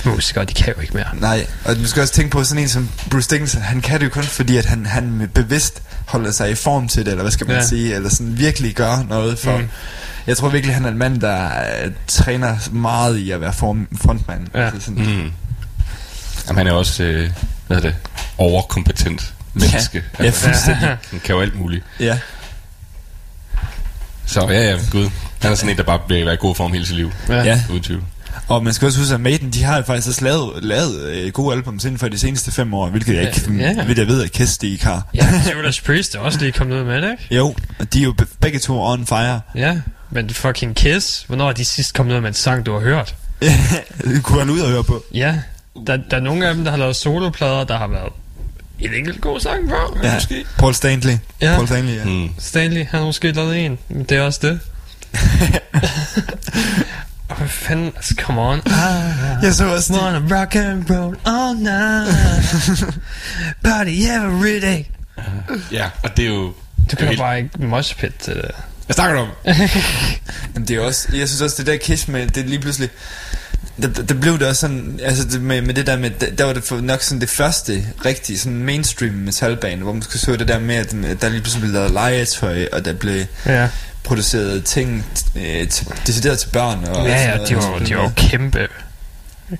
musikere, 0.04 0.44
de 0.44 0.54
kan 0.54 0.72
jo 0.76 0.80
ikke 0.80 0.94
mere. 0.94 1.06
Nej, 1.20 1.46
og 1.64 1.76
du 1.76 1.86
skal 1.86 2.02
også 2.02 2.14
tænke 2.14 2.30
på 2.30 2.44
sådan 2.44 2.62
en 2.62 2.68
som 2.68 2.88
Bruce 3.10 3.30
Dickinson, 3.30 3.62
han 3.62 3.80
kan 3.80 4.00
det 4.00 4.04
jo 4.06 4.10
kun 4.10 4.22
fordi, 4.22 4.56
at 4.56 4.64
han, 4.64 4.86
han 4.86 5.30
bevidst 5.34 5.82
holder 6.06 6.30
sig 6.30 6.50
i 6.50 6.54
form 6.54 6.88
til 6.88 7.04
det, 7.04 7.10
eller 7.10 7.22
hvad 7.22 7.32
skal 7.32 7.46
man 7.46 7.56
Ja. 7.56 7.62
sige, 7.66 7.94
eller 7.94 8.08
sådan 8.08 8.38
virkelig 8.38 8.74
gør 8.74 9.04
noget 9.08 9.38
for... 9.38 9.56
Mm. 9.58 9.68
Jeg 10.26 10.36
tror 10.36 10.48
virkelig, 10.48 10.74
han 10.74 10.84
er 10.84 10.88
en 10.88 10.98
mand, 10.98 11.20
der 11.20 11.46
uh, 11.86 11.92
træner 12.06 12.56
meget 12.72 13.16
i 13.18 13.30
at 13.30 13.40
være 13.40 13.52
form, 13.52 13.88
frontmand. 14.02 14.46
Ja. 14.54 14.64
Altså 14.64 14.80
sådan, 14.80 15.04
Mm. 15.04 15.30
Jamen, 16.48 16.58
han 16.58 16.66
er 16.66 16.72
også, 16.72 17.02
øh, 17.02 17.30
hvad 17.66 17.76
hedder 17.76 17.90
det, 17.90 17.96
overkompetent 18.38 19.34
menneske. 19.54 20.02
Ja, 20.20 20.30
fuldstændig. 20.30 20.88
Han 21.10 21.20
kan 21.24 21.34
jo 21.34 21.40
alt 21.40 21.54
muligt. 21.58 21.84
ja. 22.00 22.18
Så 24.26 24.40
ja, 24.50 24.62
ja, 24.70 24.78
gud. 24.90 25.10
Han 25.42 25.52
er 25.52 25.54
sådan 25.56 25.70
en, 25.70 25.76
der 25.76 25.82
bare 25.82 26.00
vil 26.08 26.24
være 26.24 26.34
i 26.34 26.38
god 26.40 26.54
form 26.54 26.72
hele 26.72 26.86
sit 26.86 26.96
liv. 26.96 27.12
ja. 27.28 27.60
Uden 27.70 27.82
tvivl. 27.82 28.02
Og 28.48 28.64
man 28.64 28.72
skal 28.74 28.86
også 28.86 28.98
huske, 28.98 29.14
at 29.14 29.20
Maiden, 29.20 29.50
de 29.50 29.62
har 29.62 29.82
faktisk 29.82 30.08
også 30.08 30.24
lavet, 30.24 30.64
lavet 30.64 31.00
øh, 31.02 31.32
gode 31.32 31.54
albums 31.56 31.84
inden 31.84 31.98
for 31.98 32.08
de 32.08 32.18
seneste 32.18 32.52
fem 32.52 32.74
år, 32.74 32.88
hvilket 32.88 33.14
jeg 33.14 33.22
Ja, 33.22 33.28
ikke, 33.28 33.52
ja. 33.64 33.70
ja. 33.72 33.94
jeg 33.96 34.06
ved, 34.06 34.22
at 34.24 34.32
Kiss 34.32 34.58
de 34.58 34.68
ikke 34.70 34.84
har. 34.84 35.02
Ja, 35.14 35.42
Judas 35.56 35.80
Priest 35.80 36.14
er 36.14 36.18
også 36.18 36.38
lige 36.38 36.52
kommet 36.52 36.76
ud 36.80 36.84
med 36.84 37.02
det, 37.02 37.10
ikke? 37.10 37.34
Jo, 37.34 37.54
og 37.78 37.92
de 37.92 37.98
er 38.00 38.04
jo 38.04 38.12
be- 38.12 38.26
begge 38.40 38.58
to 38.58 38.82
on 38.82 39.06
fire. 39.06 39.40
Ja, 39.54 39.76
men 40.10 40.30
fucking 40.30 40.76
Kiss, 40.76 41.24
hvornår 41.26 41.48
er 41.48 41.52
de 41.52 41.64
sidst 41.64 41.94
kommet 41.94 42.14
ud 42.16 42.20
med 42.20 42.28
en 42.28 42.34
sang, 42.34 42.66
du 42.66 42.72
har 42.72 42.80
hørt? 42.80 43.14
det 44.04 44.22
kunne 44.22 44.38
han 44.38 44.50
ud 44.50 44.60
og 44.60 44.70
høre 44.70 44.84
på. 44.84 45.04
Ja, 45.14 45.34
der, 45.86 45.96
der 45.96 46.16
er 46.16 46.20
nogle 46.20 46.48
af 46.48 46.54
dem, 46.54 46.64
der 46.64 46.70
har 46.70 46.78
lavet 46.78 46.96
soloplader, 46.96 47.64
der 47.64 47.78
har 47.78 47.86
været 47.86 48.12
en 48.80 48.94
enkelt 48.94 49.20
god 49.20 49.40
sang 49.40 49.68
på, 49.68 49.98
Ja. 50.02 50.14
måske. 50.14 50.44
Paul 50.58 50.74
Stanley. 50.74 51.16
Ja. 51.40 51.54
Paul 51.54 51.66
Stanley, 51.66 51.94
ja. 51.96 52.04
Mm. 52.04 52.28
Stanley, 52.38 52.84
han 52.86 52.98
har 52.98 53.06
måske 53.06 53.32
lavet 53.32 53.64
en, 53.64 53.78
men 53.88 54.04
det 54.04 54.16
er 54.18 54.22
også 54.22 54.40
det. 54.42 54.60
Og 57.28 57.36
hvad 57.36 57.48
fanden, 57.48 57.92
altså, 57.96 58.14
come 58.20 58.40
on. 58.40 58.58
I 58.58 58.62
Jeg 59.44 59.54
så 59.54 59.74
også 59.74 59.92
de, 59.94 59.98
wanna 60.00 60.40
rock 60.40 60.54
and 60.56 60.90
roll 60.90 61.16
all 61.26 61.58
night. 61.58 62.84
Party 63.64 63.90
every 63.90 64.60
day. 64.62 64.84
Ja, 65.72 65.90
og 66.02 66.16
det 66.16 66.24
er 66.24 66.28
jo... 66.28 66.42
Du 66.44 66.54
det 66.90 66.92
er 66.92 66.96
kan 66.96 67.04
jo 67.04 67.08
helt- 67.08 67.20
bare 67.20 67.38
ikke 67.38 67.50
moshpit 67.66 68.12
til 68.14 68.34
det. 68.34 68.50
Hvad 68.86 68.94
snakker 68.94 69.16
du 69.16 69.22
om? 69.22 69.28
Jamen, 70.54 70.68
det 70.68 70.76
er 70.76 70.80
også, 70.80 71.08
jeg 71.16 71.28
synes 71.28 71.40
også, 71.40 71.56
det 71.58 71.66
der 71.66 71.76
Kiss 71.76 72.08
med, 72.08 72.26
det 72.26 72.36
er 72.44 72.48
lige 72.48 72.58
pludselig, 72.60 72.88
der, 73.82 73.88
der 73.88 74.14
blev 74.14 74.38
det 74.38 74.46
også 74.48 74.60
sådan, 74.60 75.00
altså 75.02 75.24
det 75.24 75.42
med, 75.42 75.62
med 75.62 75.74
det 75.74 75.86
der 75.86 75.96
med, 75.98 76.10
der, 76.10 76.30
der 76.30 76.44
var 76.44 76.52
det 76.52 76.64
for 76.64 76.80
nok 76.80 77.02
sådan 77.02 77.20
det 77.20 77.28
første 77.30 77.86
rigtige 78.04 78.38
sådan 78.38 78.58
mainstream 78.58 79.14
metalband, 79.14 79.80
hvor 79.82 79.92
man 79.92 80.02
skulle 80.02 80.20
så 80.20 80.36
det 80.36 80.48
der 80.48 80.58
med, 80.58 80.74
at 80.74 81.20
der 81.20 81.28
lige 81.28 81.40
pludselig 81.40 81.60
blev 81.60 81.72
lavet 81.72 81.90
legetøj, 81.90 82.66
og 82.72 82.84
der 82.84 82.92
blev 82.92 83.24
Ja, 83.46 83.68
produceret 84.04 84.64
ting 84.64 85.04
øh, 85.36 85.68
til, 85.68 85.86
decideret 86.06 86.38
til 86.38 86.48
børn. 86.48 86.84
Og 86.84 87.06
ja, 87.06 87.30
ja 87.30 87.44
de 87.46 87.56
var, 87.56 87.78
de 87.78 87.96
var 87.96 88.02
jo 88.02 88.10
kæmpe, 88.16 88.68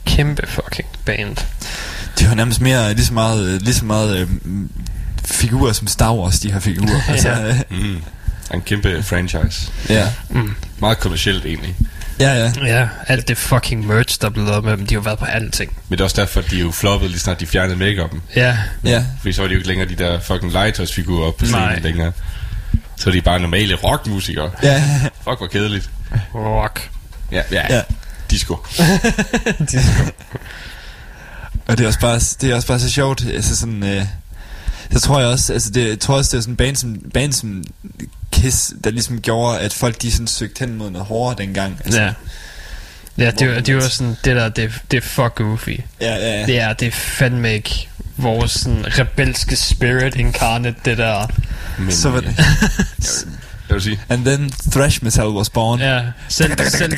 kæmpe 0.06 0.46
fucking 0.46 0.88
band. 1.04 1.36
De 2.18 2.28
var 2.28 2.34
nærmest 2.34 2.60
mere, 2.60 2.94
lige 2.94 3.06
så 3.06 3.12
meget, 3.14 3.46
øh, 3.46 3.60
lige 3.62 3.74
så 3.74 3.84
meget 3.84 4.16
øh, 4.18 4.28
figurer 5.24 5.72
som 5.72 5.86
Star 5.86 6.14
Wars, 6.14 6.38
de 6.40 6.52
her 6.52 6.60
figurer. 6.60 7.00
altså, 7.08 7.28
Ja. 7.28 7.48
øh, 7.48 7.60
Mm. 7.70 8.02
En 8.54 8.60
kæmpe 8.60 9.02
franchise. 9.02 9.70
ja. 9.88 10.08
Mm. 10.30 10.54
Meget 10.80 10.98
kommercielt 10.98 11.44
egentlig. 11.46 11.76
Ja, 12.20 12.34
ja. 12.34 12.52
Ja, 12.66 12.88
alt 13.06 13.28
det 13.28 13.38
fucking 13.38 13.86
merch, 13.86 14.20
der 14.20 14.30
blev 14.30 14.44
lavet 14.46 14.64
med 14.64 14.76
dem, 14.76 14.86
de 14.86 14.94
har 14.94 15.00
jo 15.00 15.04
været 15.04 15.18
på 15.18 15.24
alting. 15.24 15.72
Men 15.88 15.98
det 15.98 16.00
er 16.00 16.04
også 16.04 16.20
derfor, 16.20 16.40
at 16.40 16.50
de 16.50 16.56
jo 16.58 16.70
floppede 16.70 17.10
lige 17.10 17.20
snart 17.20 17.40
de 17.40 17.46
fjernede 17.46 17.76
make-up'en. 17.90 18.18
Ja, 18.36 18.58
Ja, 18.84 19.04
Fordi 19.20 19.32
så 19.32 19.40
var 19.42 19.48
de 19.48 19.52
jo 19.54 19.58
ikke 19.58 19.68
længere 19.68 19.88
de 19.88 19.94
der 19.96 20.20
fucking 20.20 20.52
legetøjsfigurer 20.52 21.26
op 21.28 21.36
på 21.36 21.44
scenen 21.44 21.62
Nej. 21.62 21.78
længere. 21.78 22.12
Så 22.96 23.10
er 23.10 23.14
de 23.14 23.20
bare 23.20 23.40
normale 23.40 23.74
rockmusikere. 23.74 24.50
ja, 24.62 24.82
Fuck, 25.24 25.38
hvor 25.38 25.46
kedeligt. 25.46 25.90
rock. 26.34 26.90
Ja, 27.32 27.42
ja. 27.50 27.74
ja. 27.74 27.80
Disco. 28.30 28.54
Og 31.66 31.78
det 31.78 31.84
er 31.84 31.86
også 31.86 32.00
bare, 32.00 32.18
det 32.40 32.44
er 32.50 32.54
også 32.54 32.68
bare 32.68 32.80
så 32.80 32.90
sjovt, 32.90 33.24
altså 33.26 33.56
sådan, 33.56 33.82
øh, 33.82 34.02
så 34.92 35.00
tror 35.00 35.20
jeg 35.20 35.28
også, 35.28 35.52
altså 35.52 35.70
det, 35.70 35.88
jeg 35.88 36.00
tror 36.00 36.16
også, 36.16 36.30
det 36.32 36.38
er 36.38 36.42
sådan 36.42 36.52
en 36.52 36.56
band 36.56 36.76
som, 36.76 36.96
band 37.14 37.32
som 37.32 37.64
Kiss, 38.44 38.72
der 38.84 38.90
ligesom 38.90 39.20
gjorde, 39.20 39.60
at 39.60 39.72
folk 39.72 40.02
de 40.02 40.12
sådan 40.12 40.26
søgte 40.26 40.58
hen 40.60 40.74
mod 40.74 40.90
noget 40.90 41.06
hårdere 41.06 41.46
dengang. 41.46 41.80
Altså, 41.84 42.00
Ja. 42.00 42.12
Ja, 43.18 43.30
det, 43.30 43.54
var, 43.54 43.60
det 43.60 43.76
var 43.76 43.80
sådan, 43.80 44.16
det 44.24 44.36
der, 44.36 44.48
det, 44.48 44.72
det 44.90 44.96
er 44.96 45.00
fuck 45.00 45.34
goofy. 45.34 45.80
ja, 46.00 46.14
ja, 46.14 46.40
ja. 46.40 46.46
Det 46.46 46.60
er, 46.60 46.72
det 46.72 46.88
er 46.88 46.92
fandme 46.92 47.54
ikke 47.54 47.88
vores 48.16 48.52
sådan 48.52 48.84
rebelske 48.98 49.56
spirit 49.56 50.16
incarnate, 50.16 50.76
det 50.84 50.98
der. 50.98 51.26
Men, 51.78 51.92
Så 51.92 52.10
var 52.10 52.18
øh, 52.18 52.26
det. 52.26 52.36
Hvad 53.66 53.74
vil 53.74 53.82
sige? 53.82 54.00
And 54.08 54.24
then 54.24 54.52
thrash 54.72 55.04
metal 55.04 55.26
was 55.26 55.50
born. 55.50 55.80
Ja, 55.80 56.02
selv, 56.28 56.52
selv, 56.68 56.96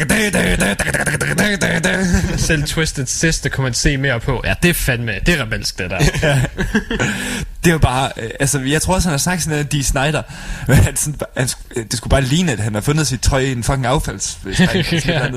selv 2.38 2.62
Twisted 2.66 3.06
Sister 3.06 3.50
kunne 3.50 3.64
man 3.64 3.74
se 3.74 3.96
mere 3.96 4.20
på. 4.20 4.42
Ja, 4.44 4.54
det 4.62 4.68
er 4.68 4.74
fandme, 4.74 5.12
det 5.26 5.34
er 5.34 5.42
rebelsk, 5.42 5.78
det 5.78 5.90
der. 5.90 5.98
Det 7.64 7.72
var 7.72 7.78
bare, 7.78 8.10
øh, 8.16 8.30
altså 8.40 8.60
jeg 8.60 8.82
tror 8.82 8.94
også, 8.94 9.08
han 9.08 9.12
har 9.12 9.18
sagt 9.18 9.42
sådan 9.42 9.50
noget, 9.50 9.72
Dee 9.72 9.84
Snyder, 9.84 10.22
men 10.68 10.76
han, 10.76 10.96
sådan, 10.96 11.20
han, 11.36 11.48
øh, 11.76 11.84
det 11.90 11.96
skulle 11.96 12.10
bare 12.10 12.22
ligne, 12.22 12.52
at 12.52 12.60
han 12.60 12.74
har 12.74 12.80
fundet 12.80 13.06
sit 13.06 13.20
tøj 13.20 13.40
i 13.40 13.52
en 13.52 13.64
fucking 13.64 13.86
affalds. 13.86 14.38
Ja. 15.06 15.28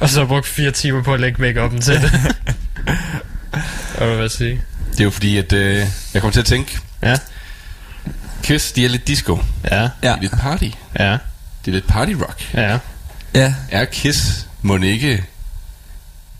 Og 0.00 0.08
så 0.08 0.14
har 0.14 0.20
jeg 0.20 0.28
brugt 0.28 0.46
fire 0.46 0.70
timer 0.70 1.02
på 1.02 1.14
at 1.14 1.20
lægge 1.20 1.42
make 1.42 1.80
til 1.80 1.94
det. 1.94 2.36
Og 3.98 4.06
hvad 4.06 4.10
vil 4.10 4.22
jeg 4.22 4.30
sige? 4.30 4.62
Det 4.92 5.00
er 5.00 5.04
jo 5.04 5.10
fordi, 5.10 5.38
at 5.38 5.52
øh, 5.52 5.76
jeg 6.14 6.22
kommer 6.22 6.32
til 6.32 6.40
at 6.40 6.46
tænke, 6.46 6.78
Ja, 7.02 7.16
Kiss, 8.42 8.72
de 8.72 8.84
er 8.84 8.88
lidt 8.88 9.06
disco. 9.06 9.38
ja, 9.70 9.80
Ja. 9.80 9.88
De 10.02 10.08
er 10.08 10.20
lidt 10.20 10.32
party. 10.40 10.68
ja, 10.98 11.10
Det 11.12 11.18
er 11.66 11.70
lidt 11.72 11.86
party 11.86 12.12
rock. 12.12 12.54
ja. 12.54 12.78
Ja, 13.34 13.54
Er 13.70 13.84
Kiss 13.84 14.46
må 14.62 14.76
ikke 14.76 15.24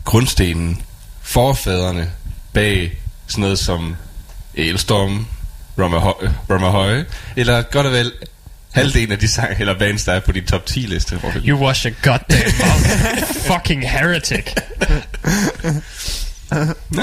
grundstenen, 0.04 0.82
forfædrene 1.22 2.10
bag 2.52 2.98
sådan 3.26 3.42
noget 3.42 3.58
som 3.58 3.96
Elstorm, 4.54 5.26
Ramahoy, 6.50 7.04
eller 7.36 7.62
godt 7.62 7.86
og 7.86 7.92
vel 7.92 8.12
halvdelen 8.72 9.12
af 9.12 9.18
de 9.18 9.28
sang 9.28 9.60
eller 9.60 9.78
bands, 9.78 10.04
der 10.04 10.12
er 10.12 10.20
på 10.20 10.32
din 10.32 10.46
top 10.46 10.66
10 10.66 10.78
liste. 10.80 11.20
You 11.46 11.58
wash 11.58 11.86
a 11.86 11.90
goddamn 12.02 12.52
mouth. 12.58 12.88
Fucking 13.52 13.90
heretic. 13.90 14.44
Ja. 16.52 17.02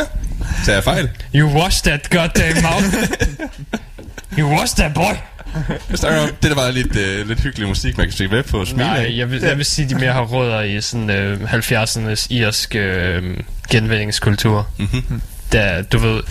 Tager 0.65 0.75
jeg 0.75 0.83
fejl? 0.83 1.09
You 1.35 1.49
wash 1.61 1.83
that 1.83 2.09
goddamn 2.09 2.61
mouth. 2.61 2.85
you 4.37 4.57
wash 4.59 4.75
that 4.75 4.93
boy. 4.93 5.13
Jeg 5.89 5.97
snakker 5.97 6.21
om, 6.21 6.29
det 6.41 6.49
der 6.51 6.55
var 6.55 6.71
lidt, 6.71 6.95
øh, 6.95 7.27
lidt 7.27 7.39
hyggelig 7.39 7.67
musik, 7.67 7.97
man 7.97 8.05
kan 8.05 8.13
stikke 8.13 8.35
med 8.35 8.43
på 8.43 8.59
og 8.59 8.67
smile 8.67 8.87
Nej, 8.87 9.05
af. 9.05 9.13
jeg 9.17 9.31
vil, 9.31 9.41
jeg 9.41 9.57
vil 9.57 9.65
sige, 9.65 9.89
de 9.89 9.95
mere 9.95 10.13
har 10.13 10.21
rødder 10.21 10.61
i 10.61 10.81
sådan 10.81 11.09
øh, 11.09 11.53
70'ernes 11.53 12.27
irsk 12.29 12.75
øh, 12.75 13.37
genvindingskultur. 13.71 14.67
Mhm. 14.77 15.21
Da, 15.53 15.81
du 15.81 15.97
ved, 15.97 16.23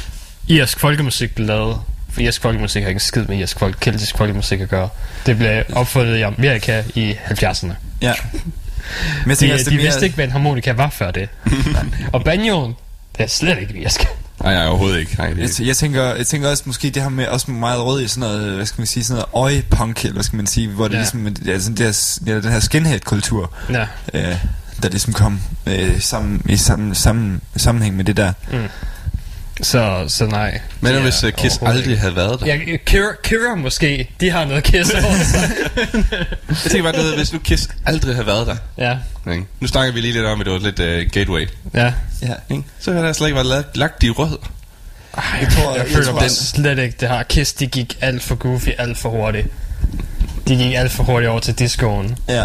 irsk 0.49 0.79
folkemusik 0.81 1.35
blev 1.35 1.47
lavet. 1.47 1.81
For 2.13 2.21
irsk 2.21 2.43
folkemusik 2.43 2.83
har 2.83 2.89
ikke 2.89 2.97
en 2.97 3.01
skid 3.01 3.25
med 3.25 3.39
irsk 3.39 3.59
folk, 3.59 3.77
keltisk 3.81 4.17
folkemusik 4.17 4.61
at 4.61 4.69
gøre. 4.69 4.89
Det 5.27 5.37
blev 5.39 5.63
opfundet 5.73 6.17
i 6.17 6.21
Amerika 6.23 6.83
i 6.95 7.13
70'erne. 7.27 7.73
Ja. 8.03 8.15
Men 9.27 9.37
jeg 9.41 9.59
De, 9.59 9.65
de 9.65 9.65
det 9.65 9.79
vidste 9.79 10.05
ikke, 10.05 10.15
hvad 10.15 10.25
en 10.25 10.31
harmonika 10.31 10.73
var 10.73 10.91
før 10.91 11.11
det. 11.11 11.29
og 12.13 12.25
banjoen, 12.25 12.75
det 13.17 13.23
er 13.25 13.29
slet 13.29 13.59
ikke 13.61 13.75
irsk. 13.75 14.07
Nej, 14.43 14.55
nej, 14.55 14.67
overhovedet 14.67 14.99
ikke. 15.01 15.15
Nej, 15.19 15.29
det 15.29 15.39
Jeg, 15.39 15.49
t- 15.49 15.67
jeg, 15.67 15.77
tænker, 15.77 16.03
jeg 16.15 16.27
tænker 16.27 16.49
også 16.51 16.63
måske 16.67 16.91
det 16.91 17.03
har 17.03 17.09
med 17.09 17.27
også 17.27 17.51
meget 17.51 17.81
rød 17.85 18.03
i 18.03 18.09
sådan 18.09 18.21
noget, 18.21 18.55
hvad 18.55 18.67
skal 18.67 18.81
man 18.81 18.87
sige, 18.87 19.05
sådan 19.05 19.23
noget 19.35 19.45
øje-punk, 19.45 20.01
eller 20.05 20.13
hvad 20.13 20.23
skal 20.25 20.37
man 20.37 20.47
sige, 20.47 20.69
hvor 20.69 20.85
det 20.89 20.95
Ja. 20.95 20.99
ligesom, 20.99 21.27
ja, 21.47 21.59
sådan 21.59 21.77
det 21.77 21.87
her, 21.87 22.19
ja, 22.35 22.41
den 22.41 22.53
her 22.53 22.61
skinhead-kultur, 22.61 23.53
Ja. 23.71 23.87
øh, 24.15 24.37
der 24.83 24.89
ligesom 24.89 25.13
kom 25.13 25.41
øh, 25.67 26.01
sammen, 26.01 26.43
i 26.49 26.57
sammen, 26.57 26.95
sammen, 26.95 27.41
sammenhæng 27.57 27.97
med 27.97 28.05
det 28.05 28.17
der. 28.17 28.33
Så, 29.63 30.05
så 30.09 30.27
nej. 30.27 30.61
Men 30.81 30.95
De 30.95 31.01
hvis 31.01 31.25
uh, 31.25 31.31
Kiss 31.31 31.59
aldrig 31.63 31.99
havde 32.01 32.17
været 32.17 32.41
der. 32.41 32.47
Ja, 32.47 32.77
Kira, 32.87 33.13
Kira 33.25 33.55
måske. 33.55 34.11
De 34.21 34.31
har 34.31 34.45
noget 34.45 34.65
Kiss 34.65 34.91
over 34.95 35.25
sig. 35.25 35.51
Jeg 36.65 36.71
tænker 36.71 36.93
bare, 36.93 37.17
hvis 37.17 37.33
nu 37.33 37.39
Kiss 37.39 37.69
aldrig 37.87 38.15
havde 38.15 38.27
været 38.27 38.47
der. 38.47 38.57
ja, 38.79 39.33
Ikke? 39.33 39.45
Nu 39.61 39.67
snakker 39.67 39.93
vi 39.95 40.01
lige 40.01 40.13
lidt 40.13 40.27
om, 40.27 40.41
at 40.41 40.47
det 40.47 40.53
var 40.53 40.59
lidt 40.59 40.81
uh, 40.81 41.11
gateway. 41.13 41.49
ja. 41.75 41.93
Ja. 42.23 42.35
Ikke? 42.51 42.63
Så 42.81 42.93
havde 42.93 43.05
der 43.07 43.13
slet 43.13 43.27
ikke 43.27 43.35
været 43.37 43.47
lagt, 43.47 43.77
lagt 43.77 44.03
de 44.03 44.09
rød. 44.09 44.39
Jeg 45.17 45.49
tror, 45.53 45.71
Jeg, 45.75 45.79
jeg, 45.79 45.87
føler 45.93 46.05
tror 46.05 46.13
bare 46.13 46.25
også, 46.25 46.45
slet 46.45 46.79
ikke, 46.79 46.97
det 47.01 47.09
har 47.09 47.23
Kiss, 47.23 47.53
de 47.53 47.67
gik 47.67 47.97
alt 48.01 48.23
for 48.23 48.35
goofy, 48.35 48.69
alt 48.79 48.99
for 48.99 49.09
hurtigt. 49.09 49.47
De 50.49 50.57
gik 50.57 50.75
alt 50.75 50.93
for 50.93 51.03
hurtigt 51.05 51.31
over 51.31 51.41
til 51.41 51.55
discoen. 51.55 52.19
ja. 52.29 52.45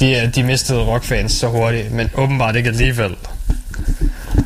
De, 0.00 0.10
øh, 0.20 0.34
de 0.34 0.42
mistede 0.42 0.78
rockfans 0.80 1.32
så 1.32 1.48
hurtigt, 1.48 1.92
men 1.92 2.10
åbenbart 2.14 2.56
ikke 2.56 2.68
alligevel. 2.68 3.14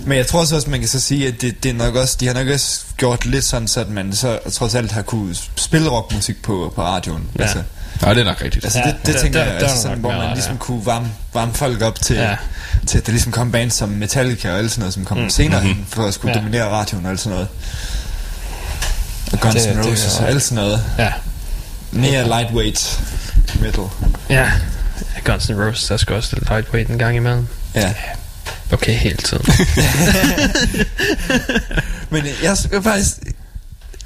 Men 0.07 0.19
jeg 0.19 0.27
tror 0.27 0.41
også, 0.41 0.65
man 0.71 0.81
kan 0.81 0.89
så 0.89 1.01
sige, 1.01 1.29
at 1.29 1.41
det, 1.41 1.63
det 1.63 1.71
er 1.71 1.75
nok 1.75 1.95
også, 1.95 2.17
de 2.21 2.27
har 2.27 2.35
nok 2.35 2.49
også 2.49 2.81
gjort 2.97 3.27
lidt 3.27 3.45
sådan, 3.45 3.69
så 3.69 3.81
at 3.81 3.89
man 3.89 4.13
så 4.13 4.39
trods 4.53 4.75
alt 4.75 4.93
har 4.93 5.03
kunne 5.03 5.35
spille 5.57 5.89
rockmusik 5.91 6.43
på, 6.43 6.73
på 6.77 6.83
radioen. 6.83 7.29
Ja. 7.39 7.43
Altså, 7.43 7.63
Nej, 8.03 8.15
det 8.15 8.21
er 8.21 8.25
nok 8.25 8.43
rigtigt. 8.43 8.65
altså 8.65 8.79
Ja, 8.79 8.87
det, 8.87 8.97
det 9.07 9.15
der- 9.15 9.21
tænker 9.21 9.39
der- 9.45 9.53
jeg, 9.53 9.61
der 9.61 9.67
altså 9.69 9.77
er 9.77 9.81
sådan, 9.83 9.99
hvor 9.99 10.13
man 10.13 10.33
ligesom 10.33 10.53
ja. 10.53 10.59
kunne 10.59 10.87
varme, 10.87 11.09
varme 11.35 11.55
folk 11.55 11.83
op 11.83 12.01
til, 12.01 12.17
Ja. 12.17 12.29
ja. 12.31 12.37
til 12.87 12.99
at 12.99 13.07
der 13.07 13.13
ligesom 13.13 13.33
kom 13.33 13.53
bands 13.53 13.75
som 13.75 13.89
Metallica 13.89 14.53
og 14.53 14.59
alt 14.59 14.71
sådan 14.71 14.81
noget, 14.81 14.95
som 14.95 15.05
kom 15.05 15.19
mm. 15.19 15.31
senere 15.31 15.61
hen, 15.61 15.87
for 15.89 16.05
at 16.05 16.15
skulle 16.15 16.31
Ja. 16.33 16.39
ja. 16.39 16.43
dominere 16.45 16.69
radioen 16.69 17.05
og 17.05 17.11
alt 17.11 17.21
sådan 17.21 17.33
noget. 17.33 17.49
Og 19.33 19.41
Guns 19.41 19.57
N' 19.57 19.69
er 19.79 19.83
Roses 19.91 20.19
og 20.21 20.29
alt 20.29 20.43
sådan 20.43 20.65
noget. 20.65 20.85
Ja, 20.99 21.13
Mere 21.93 22.25
lightweight 22.29 23.01
metal. 23.61 23.85
ja. 24.31 24.51
Guns 25.25 25.45
N' 25.51 25.55
Roses, 25.55 25.85
der 25.89 25.97
skal 25.97 26.17
også 26.17 26.31
lidt 26.37 26.49
lightweight 26.49 26.91
en 26.91 26.99
gang 26.99 27.17
imellem. 27.17 27.47
Ja. 27.75 27.95
Okay, 28.73 28.93
hele 28.93 29.17
tiden. 29.17 29.45
Men 32.11 32.25
øh, 32.27 32.33
jeg 32.43 32.57
skal 32.57 32.83
faktisk 32.83 33.11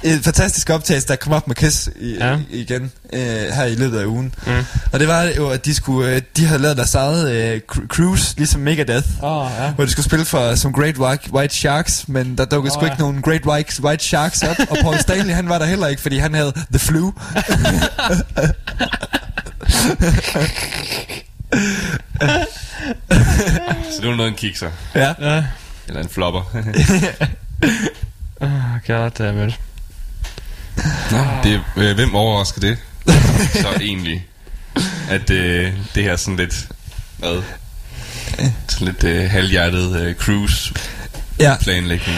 et 0.03 0.19
fantastisk 0.23 0.69
optagelse, 0.69 1.07
der 1.07 1.15
kom 1.15 1.33
op 1.33 1.47
med 1.47 1.55
Kiss 1.55 1.89
i, 1.99 2.15
Ja. 2.19 2.37
igen 2.49 2.91
øh, 3.13 3.19
her 3.53 3.63
i 3.63 3.75
løbet 3.75 3.99
af 3.99 4.05
ugen. 4.05 4.35
Mm. 4.47 4.51
Og 4.91 4.99
det 4.99 5.07
var 5.07 5.23
jo, 5.23 5.49
at 5.49 5.65
de, 5.65 5.73
skulle, 5.73 6.11
øh, 6.15 6.21
de 6.37 6.45
havde 6.45 6.61
lavet 6.61 6.77
deres 6.77 6.95
eget 6.95 7.31
øh, 7.31 7.61
cru- 7.71 7.87
cruise, 7.87 8.33
ligesom 8.37 8.61
Megadeth. 8.61 9.07
Åh, 9.23 9.49
ja. 9.59 9.71
Hvor 9.71 9.85
de 9.85 9.91
skulle 9.91 10.05
spille 10.05 10.25
for 10.25 10.55
som 10.55 10.73
Great 10.73 10.97
White, 10.97 11.33
White 11.33 11.55
Sharks, 11.55 12.07
men 12.07 12.37
der 12.37 12.45
dukkede 12.45 12.71
Åh, 12.71 12.75
sgu 12.79 12.85
ja. 12.85 12.91
ikke 12.91 13.01
nogen 13.01 13.21
Great 13.21 13.45
White, 13.45 13.83
White 13.83 14.03
Sharks 14.05 14.43
op, 14.43 14.55
og 14.69 14.77
Paul 14.81 14.99
Stanley 14.99 15.33
han 15.33 15.49
var 15.49 15.57
der 15.57 15.65
heller 15.65 15.87
ikke, 15.87 16.01
fordi 16.01 16.17
han 16.17 16.33
havde 16.33 16.53
The 16.71 16.79
Flu. 16.79 17.11
Så 23.97 24.01
det 24.01 24.09
var 24.09 24.15
noget, 24.15 24.29
en 24.29 24.35
kikser. 24.37 24.71
Ja. 24.95 25.13
Ja. 25.19 25.43
Eller 25.87 26.01
en 26.01 26.09
flopper. 26.09 26.41
Oh, 28.41 28.49
goddammit. 28.87 29.59
Nå, 31.11 31.17
det, 31.43 31.61
øh, 31.77 31.95
hvem 31.95 32.15
overrasker 32.15 32.61
det? 32.61 32.77
Så 33.53 33.73
egentlig. 33.81 34.27
At 35.09 35.29
øh, 35.29 35.73
det 35.95 36.03
her 36.03 36.15
sådan 36.15 36.37
lidt... 36.37 36.67
Hvad? 37.17 37.41
Sådan 38.67 38.87
lidt 38.87 39.03
øh, 39.03 39.29
halvhjertet 39.29 40.01
øh, 40.01 40.15
cruise 40.15 40.73
Ja, 41.39 41.55
planlægning. 41.61 42.17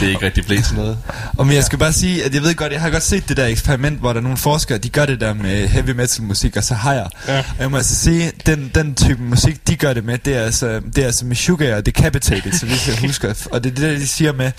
Det 0.00 0.06
er 0.06 0.10
ikke 0.10 0.26
rigtig 0.26 0.44
blevet 0.46 0.64
til 0.64 0.74
noget. 0.76 0.98
og 1.38 1.46
men 1.46 1.56
jeg 1.56 1.64
skal 1.64 1.78
bare 1.78 1.92
sige, 1.92 2.24
at 2.24 2.34
jeg 2.34 2.42
ved 2.42 2.54
godt, 2.54 2.72
jeg 2.72 2.80
har 2.80 2.90
godt 2.90 3.02
set 3.02 3.28
det 3.28 3.36
der 3.36 3.46
eksperiment, 3.46 3.98
hvor 3.98 4.12
der 4.12 4.20
er 4.20 4.22
nogle 4.22 4.38
forskere, 4.38 4.78
de 4.78 4.88
gør 4.88 5.06
det 5.06 5.20
der 5.20 5.34
med 5.34 5.68
heavy 5.68 5.90
metal 5.90 6.22
musik 6.24 6.56
og 6.56 6.64
så 6.64 6.74
hajer. 6.74 7.08
Ja. 7.28 7.38
Og 7.38 7.44
jeg 7.58 7.70
må 7.70 7.76
altså 7.76 7.94
sige, 7.94 8.32
den, 8.46 8.70
den 8.74 8.94
type 8.94 9.22
musik, 9.22 9.68
de 9.68 9.76
gør 9.76 9.92
det 9.92 10.04
med, 10.04 10.18
det 10.18 10.36
er 10.36 10.42
altså, 10.42 10.80
det 10.94 11.02
er 11.02 11.06
altså 11.06 11.26
med 11.26 11.36
Sugar 11.36 11.74
og 11.74 11.86
Decapitated, 11.86 12.52
så 12.52 12.66
vi 12.66 12.76
skal 12.76 13.00
huske. 13.00 13.34
Og 13.50 13.64
det 13.64 13.70
er 13.70 13.74
det, 13.74 13.84
der 13.84 13.98
de 13.98 14.08
siger 14.08 14.32
med, 14.32 14.52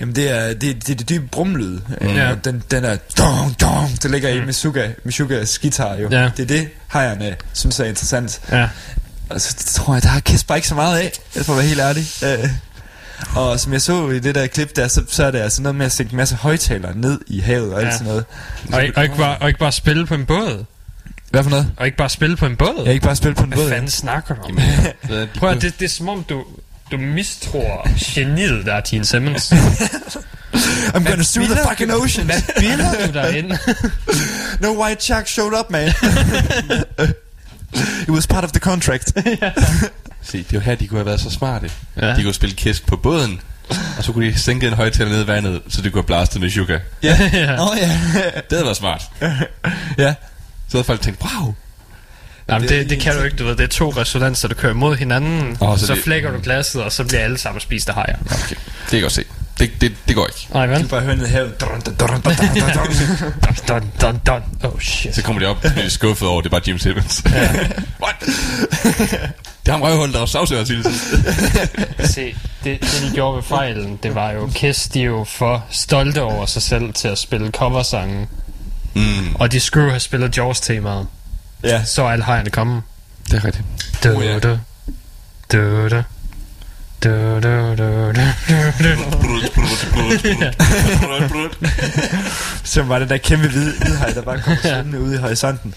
jamen 0.00 0.14
det 0.14 0.30
er 0.30 0.48
det, 0.48 0.60
det, 0.60 0.90
er 0.90 0.94
det 0.94 1.08
dybe 1.08 1.26
brumlyd. 1.32 1.78
Mm. 2.00 2.08
Ja. 2.08 2.34
Den, 2.44 2.62
den 2.70 2.84
er 2.84 2.96
dong, 3.18 3.60
dong, 3.60 4.02
det 4.02 4.10
ligger 4.10 4.28
i 4.28 4.44
med 4.44 4.52
Sugar, 4.52 4.88
med 5.04 5.12
Sugars 5.12 5.58
guitar 5.58 5.94
jo. 5.94 6.08
Ja. 6.10 6.30
Det 6.36 6.42
er 6.42 6.46
det, 6.46 6.68
hajerne 6.88 7.36
synes 7.52 7.80
er 7.80 7.84
interessant. 7.84 8.40
Ja. 8.52 8.68
Og 9.28 9.40
så 9.40 9.54
tror 9.66 9.94
jeg, 9.94 10.02
der 10.02 10.08
har 10.08 10.20
Kiss 10.20 10.44
bare 10.44 10.58
ikke 10.58 10.68
så 10.68 10.74
meget 10.74 10.98
af, 10.98 11.12
jeg 11.36 11.46
får 11.46 11.54
være 11.54 11.64
helt 11.64 11.80
ærlig. 11.80 12.06
Øh. 12.24 12.50
Og 13.36 13.60
som 13.60 13.72
jeg 13.72 13.82
så 13.82 14.08
i 14.10 14.18
det 14.18 14.34
der 14.34 14.46
klip 14.46 14.76
der, 14.76 14.88
så, 14.88 15.02
så 15.08 15.24
er 15.24 15.30
det 15.30 15.38
altså 15.38 15.62
noget 15.62 15.76
med 15.76 15.86
at 15.86 15.92
sætte 15.92 16.10
en 16.12 16.16
masse 16.16 16.34
højtalere 16.36 16.96
ned 16.98 17.20
i 17.26 17.40
havet 17.40 17.72
og 17.74 17.78
alt 17.80 17.86
Ja. 17.86 17.92
sådan 17.92 18.06
noget. 18.06 18.24
Og, 18.72 18.82
ikke, 18.84 18.96
og, 18.98 19.02
ikke 19.04 19.16
bare, 19.16 19.38
og 19.38 19.48
ikke 19.48 19.60
bare 19.60 19.72
spille 19.72 20.06
på 20.06 20.14
en 20.14 20.26
båd. 20.26 20.64
Hvad 21.30 21.42
for 21.42 21.50
noget? 21.50 21.72
Og 21.76 21.86
ikke 21.86 21.98
bare 21.98 22.08
spille 22.08 22.36
på 22.36 22.46
en 22.46 22.56
båd. 22.56 22.74
Jeg 22.76 22.84
har 22.84 22.92
ikke 22.92 23.04
bare 23.04 23.16
spillet 23.16 23.36
på 23.38 23.44
en 23.44 23.50
båd. 23.50 23.58
Hvad 23.62 23.68
ja. 23.68 23.74
fanden 23.76 23.90
snakker 23.90 24.34
du 24.34 24.40
om? 24.42 24.48
Jamen, 24.58 24.64
hvad 25.02 25.18
er 25.22 25.26
Prøv 25.38 25.50
at, 25.50 25.62
det, 25.62 25.74
det 25.78 25.84
er 25.84 25.88
som 25.88 26.08
om 26.08 26.22
du, 26.28 26.44
du 26.92 26.96
mistror 26.96 27.88
geniet, 28.14 28.66
der 28.66 28.74
er 28.74 28.80
Gene 28.90 29.04
Simmons. 29.04 29.52
I'm 30.94 31.08
gonna 31.10 31.22
sue 31.22 31.44
the 31.44 31.58
fucking 31.68 31.92
ocean. 31.94 32.26
Hvad 32.26 32.42
bilder 32.58 33.06
du 33.06 33.12
derinde? 33.12 33.58
No 34.60 34.82
white 34.84 35.04
shark 35.04 35.26
showed 35.28 35.52
up, 35.60 35.70
man. 35.70 35.92
It 37.74 38.08
was 38.08 38.26
part 38.26 38.44
of 38.44 38.50
the 38.52 38.60
contract. 38.60 39.12
Se, 40.22 40.38
det 40.38 40.46
er 40.50 40.54
jo 40.54 40.60
her, 40.60 40.74
de 40.74 40.86
kunne 40.88 40.98
have 40.98 41.06
været 41.06 41.20
så 41.20 41.30
smarte. 41.30 41.70
Ja. 42.00 42.14
De 42.16 42.22
kunne 42.22 42.34
spille 42.34 42.56
Kiss 42.56 42.80
på 42.80 42.96
båden, 42.96 43.40
og 43.98 44.04
så 44.04 44.12
kunne 44.12 44.26
de 44.26 44.38
sænke 44.38 44.66
en 44.68 44.72
højtaler 44.72 45.10
ned 45.10 45.24
i 45.24 45.26
vandet, 45.26 45.62
så 45.68 45.82
de 45.82 45.90
kunne 45.90 46.00
have 46.02 46.06
blastet 46.06 46.40
med 46.40 46.50
sugar. 46.50 46.80
Ja. 47.02 47.30
Ja. 47.32 47.62
Åh 47.70 47.76
ja. 47.78 48.00
Det 48.14 48.44
havde 48.50 48.64
været 48.64 48.76
smart. 48.76 49.02
Ja. 49.98 50.14
Så 50.68 50.76
havde 50.76 50.84
folk 50.84 51.00
tænkt, 51.00 51.20
wow. 51.22 51.54
Nej, 52.48 52.58
men 52.58 52.68
det, 52.68 52.90
det 52.90 53.00
kan 53.00 53.16
du 53.16 53.22
ikke, 53.22 53.36
du 53.36 53.44
ved. 53.44 53.56
Det 53.56 53.64
er 53.64 53.68
to 53.68 53.90
resonanser, 53.90 54.48
der 54.48 54.54
kører 54.54 54.72
mod 54.74 54.96
hinanden. 54.96 55.56
Oh, 55.60 55.78
så 55.78 55.86
så 55.86 55.94
det- 55.94 56.02
flækker 56.04 56.30
du 56.30 56.38
glasset, 56.42 56.82
og 56.82 56.92
så 56.92 57.04
bliver 57.04 57.20
alle 57.20 57.38
sammen 57.38 57.60
spist 57.60 57.88
af 57.88 57.94
hajer. 57.94 58.16
Okay, 58.26 58.56
det 58.56 58.88
kan 58.88 58.92
jeg 58.96 59.02
godt 59.02 59.12
se. 59.12 59.24
Det, 59.60 59.70
det, 59.80 59.92
det 60.08 60.14
går 60.16 60.26
ikke. 60.26 60.46
Nej, 60.54 60.66
Du 60.66 60.72
vel? 60.72 60.88
bare 60.88 61.00
høre 61.00 61.16
ned 61.16 61.26
i 61.26 61.30
havet. 61.30 61.60
Dun, 61.60 61.68
dun, 61.80 61.94
dun, 61.94 62.08
dun, 62.22 62.22
dun, 63.68 63.68
dun, 63.68 63.90
dun. 64.00 64.20
Dun. 64.26 64.70
Oh, 64.70 64.80
shit. 64.80 65.14
Så 65.14 65.22
kommer 65.22 65.40
de 65.42 65.46
op 65.46 65.56
og 65.64 65.72
bliver 65.72 65.88
skuffet 65.88 66.28
over, 66.28 66.40
det 66.40 66.46
er 66.48 66.50
bare 66.50 66.60
Jim 66.66 66.78
Simmons. 66.78 67.22
What? 68.02 68.20
det 68.20 69.68
er 69.68 69.72
ham 69.72 69.82
røvhul, 69.82 70.12
der 70.12 70.18
var 70.18 70.26
savsøger 70.26 70.64
til 70.64 70.84
det. 70.84 70.92
Se, 72.10 72.34
det, 72.64 72.80
det 72.80 73.02
de 73.08 73.14
gjorde 73.14 73.36
ved 73.36 73.42
fejlen, 73.42 73.98
det 74.02 74.14
var 74.14 74.30
jo, 74.30 74.50
Kiss, 74.54 74.88
de 74.88 75.00
er 75.00 75.04
jo 75.04 75.24
for 75.24 75.64
stolte 75.70 76.22
over 76.22 76.46
sig 76.46 76.62
selv 76.62 76.92
til 76.94 77.08
at 77.08 77.18
spille 77.18 77.50
coversange. 77.50 78.28
Mm, 78.94 79.34
Og 79.34 79.52
de 79.52 79.60
skulle 79.60 79.90
have 79.90 80.00
spillet 80.00 80.36
Jaws-temaet. 80.36 81.06
Ja. 81.64 81.84
Så 81.84 82.02
er 82.04 82.10
alle 82.10 82.24
hajerne 82.24 82.50
kommet. 82.50 82.82
det 83.30 83.34
er 83.34 83.44
rigtigt. 83.44 83.64
Du, 84.04 84.08
Oh, 84.16 84.24
ja. 84.24 84.38
du, 84.38 84.58
du, 85.52 85.88
du. 85.88 86.02
Du, 87.04 87.08
du, 87.40 87.74
du. 87.76 88.12
Som 92.64 92.88
var 92.88 92.98
den 92.98 93.08
der 93.08 93.16
kæmpe 93.16 93.48
hvide 93.48 93.72
hvidhaj, 93.78 94.10
der 94.10 94.22
bare 94.22 94.40
kom 94.40 94.56
svømmende 94.62 95.00
ud 95.00 95.14
i 95.14 95.16
horisonten. 95.16 95.74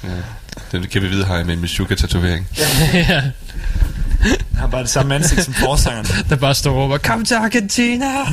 Den 0.71 0.83
kæmpe 0.87 1.07
hvide 1.07 1.25
hej 1.25 1.43
med 1.43 1.53
en 1.53 1.61
Meshuggah-tatovering. 1.61 2.47
ja, 2.57 2.65
Han 3.21 3.31
har 4.57 4.67
bare 4.67 4.81
det 4.81 4.89
samme 4.89 5.15
ansigt 5.15 5.43
som 5.43 5.53
forsangeren. 5.53 6.25
der 6.29 6.35
bare 6.35 6.55
står 6.55 6.71
og 6.71 6.77
råber, 6.77 6.97
kom 6.97 7.25
til 7.25 7.35
Argentina! 7.35 8.05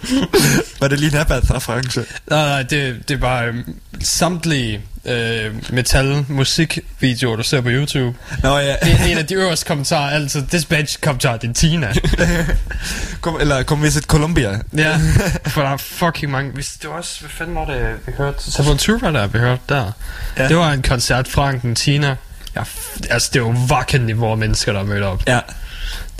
Var 0.80 0.88
det 0.88 1.00
lige 1.00 1.12
en 1.12 1.18
Abath-reference? 1.18 2.04
nej, 2.26 2.44
nej, 2.48 2.62
det, 2.62 3.08
det 3.08 3.14
er 3.14 3.18
bare 3.18 3.46
øhm, 3.46 3.76
samtlige 4.00 4.80
øh, 5.04 5.54
metal-musikvideoer, 5.72 7.36
du 7.36 7.42
ser 7.42 7.60
på 7.60 7.68
YouTube. 7.70 8.18
Nå 8.42 8.58
ja. 8.58 8.76
En, 8.76 9.10
en 9.10 9.18
af 9.18 9.26
de 9.26 9.34
øverste 9.34 9.66
kommentarer 9.66 10.10
er 10.10 10.14
altid, 10.14 10.42
this 10.48 10.64
bitch 10.64 11.00
kom 11.00 11.18
til 11.18 11.28
Argentina. 11.28 11.92
Kom, 13.20 13.40
eller 13.40 13.62
kom 13.62 13.82
visit 13.82 14.04
Colombia. 14.04 14.60
ja, 14.76 14.98
for 15.46 15.62
der 15.62 15.68
er 15.68 15.76
fucking 15.76 16.32
mange. 16.32 16.52
Hvis 16.52 16.68
det 16.82 16.90
var 16.90 16.96
også, 16.96 17.20
hvad 17.20 17.30
fanden 17.30 17.54
var 17.54 17.64
det, 17.64 17.96
vi 18.06 18.12
hørte? 18.18 18.52
Sepultura, 18.52 19.12
der 19.12 19.26
vi 19.26 19.38
hørte 19.38 19.62
der. 19.68 19.92
Ja. 20.38 20.48
Det 20.48 20.56
var 20.56 20.72
en 20.72 20.82
koncert 20.82 21.28
fra 21.28 21.48
Argentina. 21.48 22.16
Ja, 22.56 22.62
altså, 23.10 23.30
det 23.32 23.42
var 23.42 23.66
vakken 23.68 24.00
niveau 24.00 24.30
af 24.30 24.38
mennesker, 24.38 24.72
der 24.72 24.82
mødte 24.84 25.04
op. 25.04 25.22
Ja. 25.28 25.40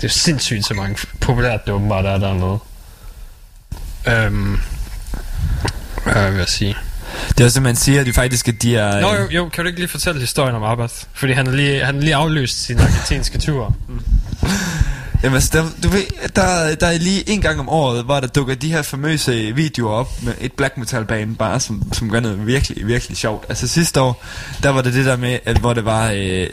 Det 0.01 0.07
er 0.07 0.11
sindssygt 0.11 0.65
så 0.65 0.73
mange 0.73 0.97
populært, 1.21 1.65
det 1.65 1.73
åbenbart 1.73 2.05
er 2.05 2.17
dernede. 2.17 2.59
Øhm, 4.07 4.59
hvad 6.03 6.31
vil 6.31 6.37
jeg 6.37 6.47
sige? 6.47 6.75
Det 7.29 7.39
er 7.39 7.45
også 7.45 7.59
det, 7.59 7.63
man 7.63 7.75
siger, 7.75 7.99
at 7.99 8.05
de 8.05 8.13
faktisk 8.13 8.47
at 8.47 8.61
de 8.61 8.75
er... 8.75 9.01
Nå 9.01 9.13
jo, 9.13 9.27
jo, 9.31 9.49
kan 9.49 9.63
du 9.63 9.67
ikke 9.67 9.79
lige 9.79 9.89
fortælle 9.89 10.21
historien 10.21 10.55
om 10.55 10.63
Abbas? 10.63 11.07
Fordi 11.13 11.33
han 11.33 11.47
har 11.47 11.53
lige, 11.53 11.85
han 11.85 11.95
har 11.95 12.01
lige 12.01 12.15
afløst 12.15 12.63
sin 12.65 12.79
argentinske 12.79 13.37
tur. 13.37 13.75
Jamen, 15.23 15.35
altså, 15.35 15.49
der, 15.53 15.65
du 15.83 15.89
ved, 15.89 16.03
der, 16.35 16.75
der 16.75 16.87
er 16.87 16.97
lige 16.97 17.29
en 17.29 17.41
gang 17.41 17.59
om 17.59 17.69
året, 17.69 18.03
hvor 18.03 18.19
der 18.19 18.27
dukker 18.27 18.55
de 18.55 18.71
her 18.71 18.81
famøse 18.81 19.51
videoer 19.55 19.93
op 19.93 20.23
med 20.23 20.33
et 20.41 20.53
black 20.53 20.77
metal 20.77 21.05
band 21.05 21.35
bare, 21.35 21.59
som, 21.59 21.93
som 21.93 22.09
gør 22.09 22.19
noget 22.19 22.47
virkelig, 22.47 22.87
virkelig 22.87 23.17
sjovt. 23.17 23.45
Altså 23.49 23.67
sidste 23.67 24.01
år, 24.01 24.23
der 24.63 24.69
var 24.69 24.81
det 24.81 24.93
det 24.93 25.05
der 25.05 25.17
med, 25.17 25.39
at 25.45 25.57
hvor 25.57 25.73
det 25.73 25.85
var 25.85 26.11
øh, 26.11 26.15
en 26.15 26.49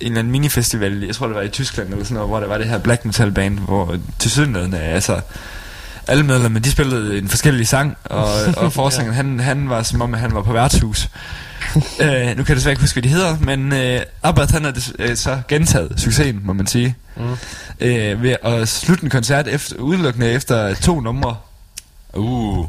eller 0.00 0.18
anden 0.18 0.30
minifestival, 0.30 1.04
jeg 1.04 1.14
tror 1.14 1.26
det 1.26 1.36
var 1.36 1.42
i 1.42 1.48
Tyskland 1.48 1.88
eller 1.88 2.04
sådan 2.04 2.14
noget, 2.14 2.28
hvor 2.28 2.40
der 2.40 2.46
var 2.46 2.58
det 2.58 2.66
her 2.66 2.78
black 2.78 3.04
metal 3.04 3.32
band, 3.32 3.58
hvor 3.58 3.96
til 4.18 4.30
synligheden, 4.30 4.74
altså 4.74 5.20
alle 6.08 6.22
medlemmer, 6.22 6.60
de 6.60 6.70
spillede 6.70 7.18
en 7.18 7.28
forskellig 7.28 7.68
sang, 7.68 7.96
og, 8.04 8.28
og 8.56 8.72
forsangeren, 8.72 9.14
han, 9.14 9.40
han 9.40 9.68
var 9.68 9.82
som 9.82 10.00
om, 10.00 10.12
han 10.12 10.34
var 10.34 10.42
på 10.42 10.52
værtshus. 10.52 11.08
øh, 12.02 12.26
nu 12.26 12.34
kan 12.34 12.48
jeg 12.48 12.56
desværre 12.56 12.72
ikke 12.72 12.82
huske, 12.82 12.94
hvad 12.94 13.02
de 13.02 13.08
hedder, 13.08 13.36
men 13.40 13.72
øh, 13.72 14.00
Abbott, 14.22 14.50
han 14.50 14.64
har 14.64 14.70
des, 14.70 14.92
øh, 14.98 15.16
så 15.16 15.40
gentaget 15.48 15.92
succesen, 15.96 16.40
må 16.44 16.52
man 16.52 16.66
sige, 16.66 16.96
mm. 17.16 17.36
øh, 17.80 18.22
ved 18.22 18.36
at 18.42 18.68
slutte 18.68 19.04
en 19.04 19.10
koncert 19.10 19.48
efter, 19.48 19.76
udelukkende 19.76 20.30
efter 20.30 20.74
to 20.74 21.00
numre. 21.00 21.36
Uh. 22.14 22.66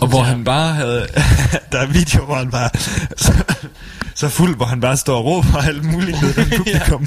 Og 0.00 0.08
hvor 0.08 0.22
han 0.22 0.44
bare 0.44 0.74
havde... 0.74 1.06
der 1.72 1.78
er 1.78 1.86
video, 1.86 2.24
hvor 2.24 2.34
han 2.34 2.50
bare... 2.50 2.70
Så, 3.16 3.32
så 4.14 4.28
fuld, 4.28 4.56
hvor 4.56 4.66
han 4.66 4.80
bare 4.80 4.96
står 4.96 5.16
og 5.16 5.24
råber 5.24 5.58
alt 5.58 5.84
muligt 5.84 6.22
ned 6.22 6.30
i 6.30 6.56
publikum. 6.56 7.06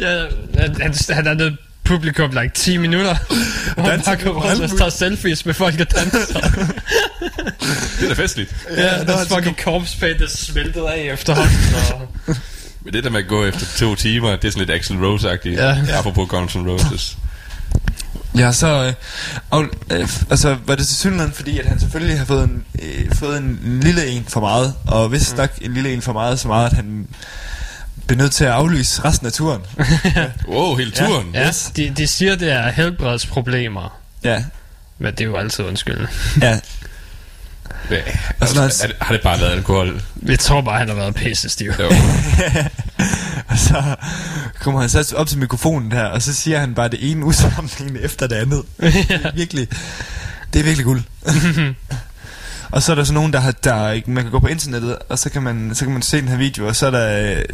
ja, 0.00 0.24
han, 0.58 0.80
han, 0.80 0.94
han 1.08 1.26
er 1.26 1.34
nede 1.34 1.56
publikum 1.84 2.30
like 2.30 2.54
10 2.54 2.76
minutter. 2.76 3.16
Og 3.76 3.82
han 3.82 3.90
Danser 3.90 4.14
bare 4.14 4.24
går 4.24 4.50
rundt 4.50 4.72
og 4.72 4.78
tager 4.78 4.90
selfies 4.90 5.46
med 5.46 5.54
folk, 5.54 5.78
der 5.78 5.84
danser. 5.84 6.18
Det 8.00 8.10
er 8.10 8.14
da 8.14 8.22
festligt. 8.22 8.54
ja, 8.70 8.82
der 8.82 9.04
der 9.04 9.16
er 9.16 9.24
fucking 9.24 9.56
corpse 9.56 9.98
paint, 9.98 10.20
der 10.20 10.28
smeltet 10.28 10.82
af 10.82 11.08
efterhånden. 11.12 11.56
Og... 12.26 12.36
Men 12.84 12.94
det 12.94 13.04
der 13.04 13.10
med 13.10 13.20
at 13.20 13.28
gå 13.28 13.44
efter 13.44 13.66
to 13.78 13.94
timer, 13.94 14.36
det 14.36 14.44
er 14.44 14.52
sådan 14.52 14.66
lidt 14.66 14.80
Axl 14.80 14.94
Rose-agtigt. 14.94 15.62
Ja. 15.62 15.98
Apropos 15.98 16.28
Guns 16.28 16.56
N' 16.56 16.68
Roses. 16.68 17.16
Ja, 18.38 18.52
så... 18.52 18.84
Øh, 18.86 18.92
og, 19.50 19.64
øh, 19.90 20.08
altså, 20.30 20.56
var 20.66 20.74
det 20.74 20.86
til 20.86 20.96
synligheden, 20.96 21.32
fordi 21.32 21.58
at 21.58 21.66
han 21.66 21.80
selvfølgelig 21.80 22.18
har 22.18 22.24
fået 22.24 22.44
en, 22.44 22.64
øh, 22.82 23.14
fået 23.14 23.38
en, 23.38 23.60
en 23.64 23.80
lille 23.80 24.06
en 24.06 24.24
for 24.28 24.40
meget, 24.40 24.74
og 24.86 25.08
hvis 25.08 25.32
mm. 25.32 25.36
nok 25.36 25.50
en 25.60 25.74
lille 25.74 25.92
en 25.92 26.02
for 26.02 26.12
meget, 26.12 26.40
så 26.40 26.48
meget, 26.48 26.66
at 26.66 26.72
han 26.72 27.06
blev 28.06 28.18
nødt 28.18 28.32
til 28.32 28.44
at 28.44 28.50
aflyse 28.50 29.04
resten 29.04 29.26
af 29.26 29.32
turen. 29.32 29.60
Wow, 30.48 30.74
hele 30.76 30.90
turen. 30.90 31.30
Ja, 31.34 31.50
de, 31.76 31.92
de 31.96 32.06
siger, 32.06 32.36
det 32.36 32.52
er 32.52 32.70
helbredsproblemer. 32.70 33.98
Ja, 34.24 34.44
Men 34.98 35.12
det 35.12 35.20
er 35.20 35.24
jo 35.24 35.36
altid 35.36 35.64
undskyldende. 35.64 36.08
ja. 36.40 36.58
Ja. 37.90 37.98
Og 38.40 38.48
så 38.48 38.54
når 38.54 38.62
han- 38.62 38.70
er 38.82 38.86
det- 38.86 38.96
har 39.00 39.12
det 39.14 39.22
bare 39.22 39.40
været 39.40 39.50
alkohol? 39.52 40.02
Jeg 40.26 40.38
tror 40.38 40.60
bare, 40.60 40.78
han 40.78 40.88
har 40.88 40.94
været 40.94 41.14
pisse 41.14 41.48
stiv. 41.48 41.72
Og 43.48 43.58
så 43.58 43.96
kommer 44.60 44.80
han 44.80 44.88
så 44.90 45.14
op 45.16 45.26
til 45.26 45.38
mikrofonen 45.38 45.90
der, 45.90 46.04
og 46.04 46.22
så 46.22 46.34
siger 46.34 46.58
han 46.60 46.74
bare 46.74 46.88
det 46.88 47.10
ene 47.10 47.24
usammenhængende 47.24 48.00
efter 48.00 48.26
det 48.26 48.36
andet. 48.36 48.62
Det 48.80 49.10
er 49.24 49.32
virkelig, 49.34 49.68
det 50.52 50.58
er 50.60 50.64
virkelig 50.64 50.84
guld. 50.84 51.02
og 52.70 52.82
så 52.82 52.92
er 52.92 52.96
der 52.96 53.04
så 53.04 53.12
nogen, 53.12 53.32
der 53.32 53.40
har, 53.40 53.50
der, 53.52 54.00
man 54.06 54.22
kan 54.24 54.30
gå 54.32 54.38
på 54.38 54.46
internettet, 54.46 54.98
og 55.08 55.18
så 55.18 55.30
kan 55.30 55.42
man, 55.42 55.70
så 55.74 55.84
kan 55.84 55.92
man 55.92 56.02
se 56.02 56.16
den 56.20 56.28
her 56.28 56.36
video, 56.36 56.66
og 56.68 56.76
så 56.76 56.86
er 56.86 56.90
der, 56.90 57.30
øh, 57.36 57.44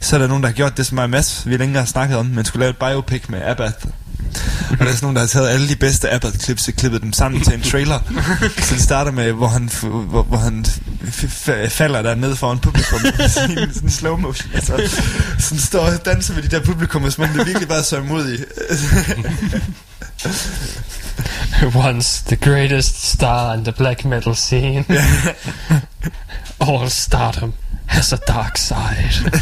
så 0.00 0.16
er 0.16 0.20
der 0.20 0.26
nogen, 0.26 0.42
der 0.42 0.48
har 0.48 0.54
gjort 0.54 0.76
det, 0.76 0.86
som 0.86 0.94
mig 0.94 1.04
og 1.04 1.10
Mads, 1.10 1.42
vi 1.46 1.56
længere 1.56 1.78
har 1.78 1.86
snakket 1.86 2.18
om, 2.18 2.26
man 2.26 2.44
skulle 2.44 2.60
lave 2.60 2.70
et 2.70 2.76
biopic 2.76 3.22
med 3.28 3.42
Abath. 3.42 3.86
Og 4.70 4.78
der 4.78 4.84
er 4.84 4.92
sådan 4.92 4.98
nogen, 5.02 5.16
der 5.16 5.22
har 5.22 5.26
taget 5.26 5.48
alle 5.48 5.68
de 5.68 5.76
bedste 5.76 6.10
Abbott-clips 6.10 6.68
og 6.68 6.74
klippet 6.74 7.02
dem 7.02 7.12
sammen 7.12 7.40
til 7.40 7.54
en 7.54 7.62
trailer. 7.62 8.00
så 8.58 8.74
det 8.74 8.82
starter 8.82 9.10
med, 9.10 9.32
hvor 9.32 9.46
han, 9.46 9.70
hvor, 9.82 10.22
hvor 10.22 10.36
han 10.36 10.64
falder 11.68 12.02
der 12.02 12.14
ned 12.14 12.36
foran 12.36 12.58
publikum. 12.58 13.00
sådan, 13.28 13.74
sådan 13.74 13.90
slow 13.90 14.16
motion. 14.16 14.50
Altså, 14.54 14.90
sådan 15.38 15.58
står 15.58 15.80
og 15.80 16.04
danser 16.04 16.34
med 16.34 16.42
de 16.42 16.48
der 16.48 16.60
publikum, 16.60 17.10
som 17.10 17.24
om 17.24 17.30
det 17.30 17.46
virkelig 17.46 17.68
bare 17.68 17.82
så 17.82 17.96
imod 17.96 18.32
i. 18.32 18.38
Once 21.88 22.24
the 22.26 22.36
greatest 22.36 23.10
star 23.10 23.54
in 23.54 23.64
the 23.64 23.72
black 23.72 24.04
metal 24.04 24.36
scene. 24.36 24.84
All 26.60 26.90
stardom 26.90 27.52
has 27.86 28.12
a 28.12 28.16
dark 28.28 28.56
side. 28.58 29.32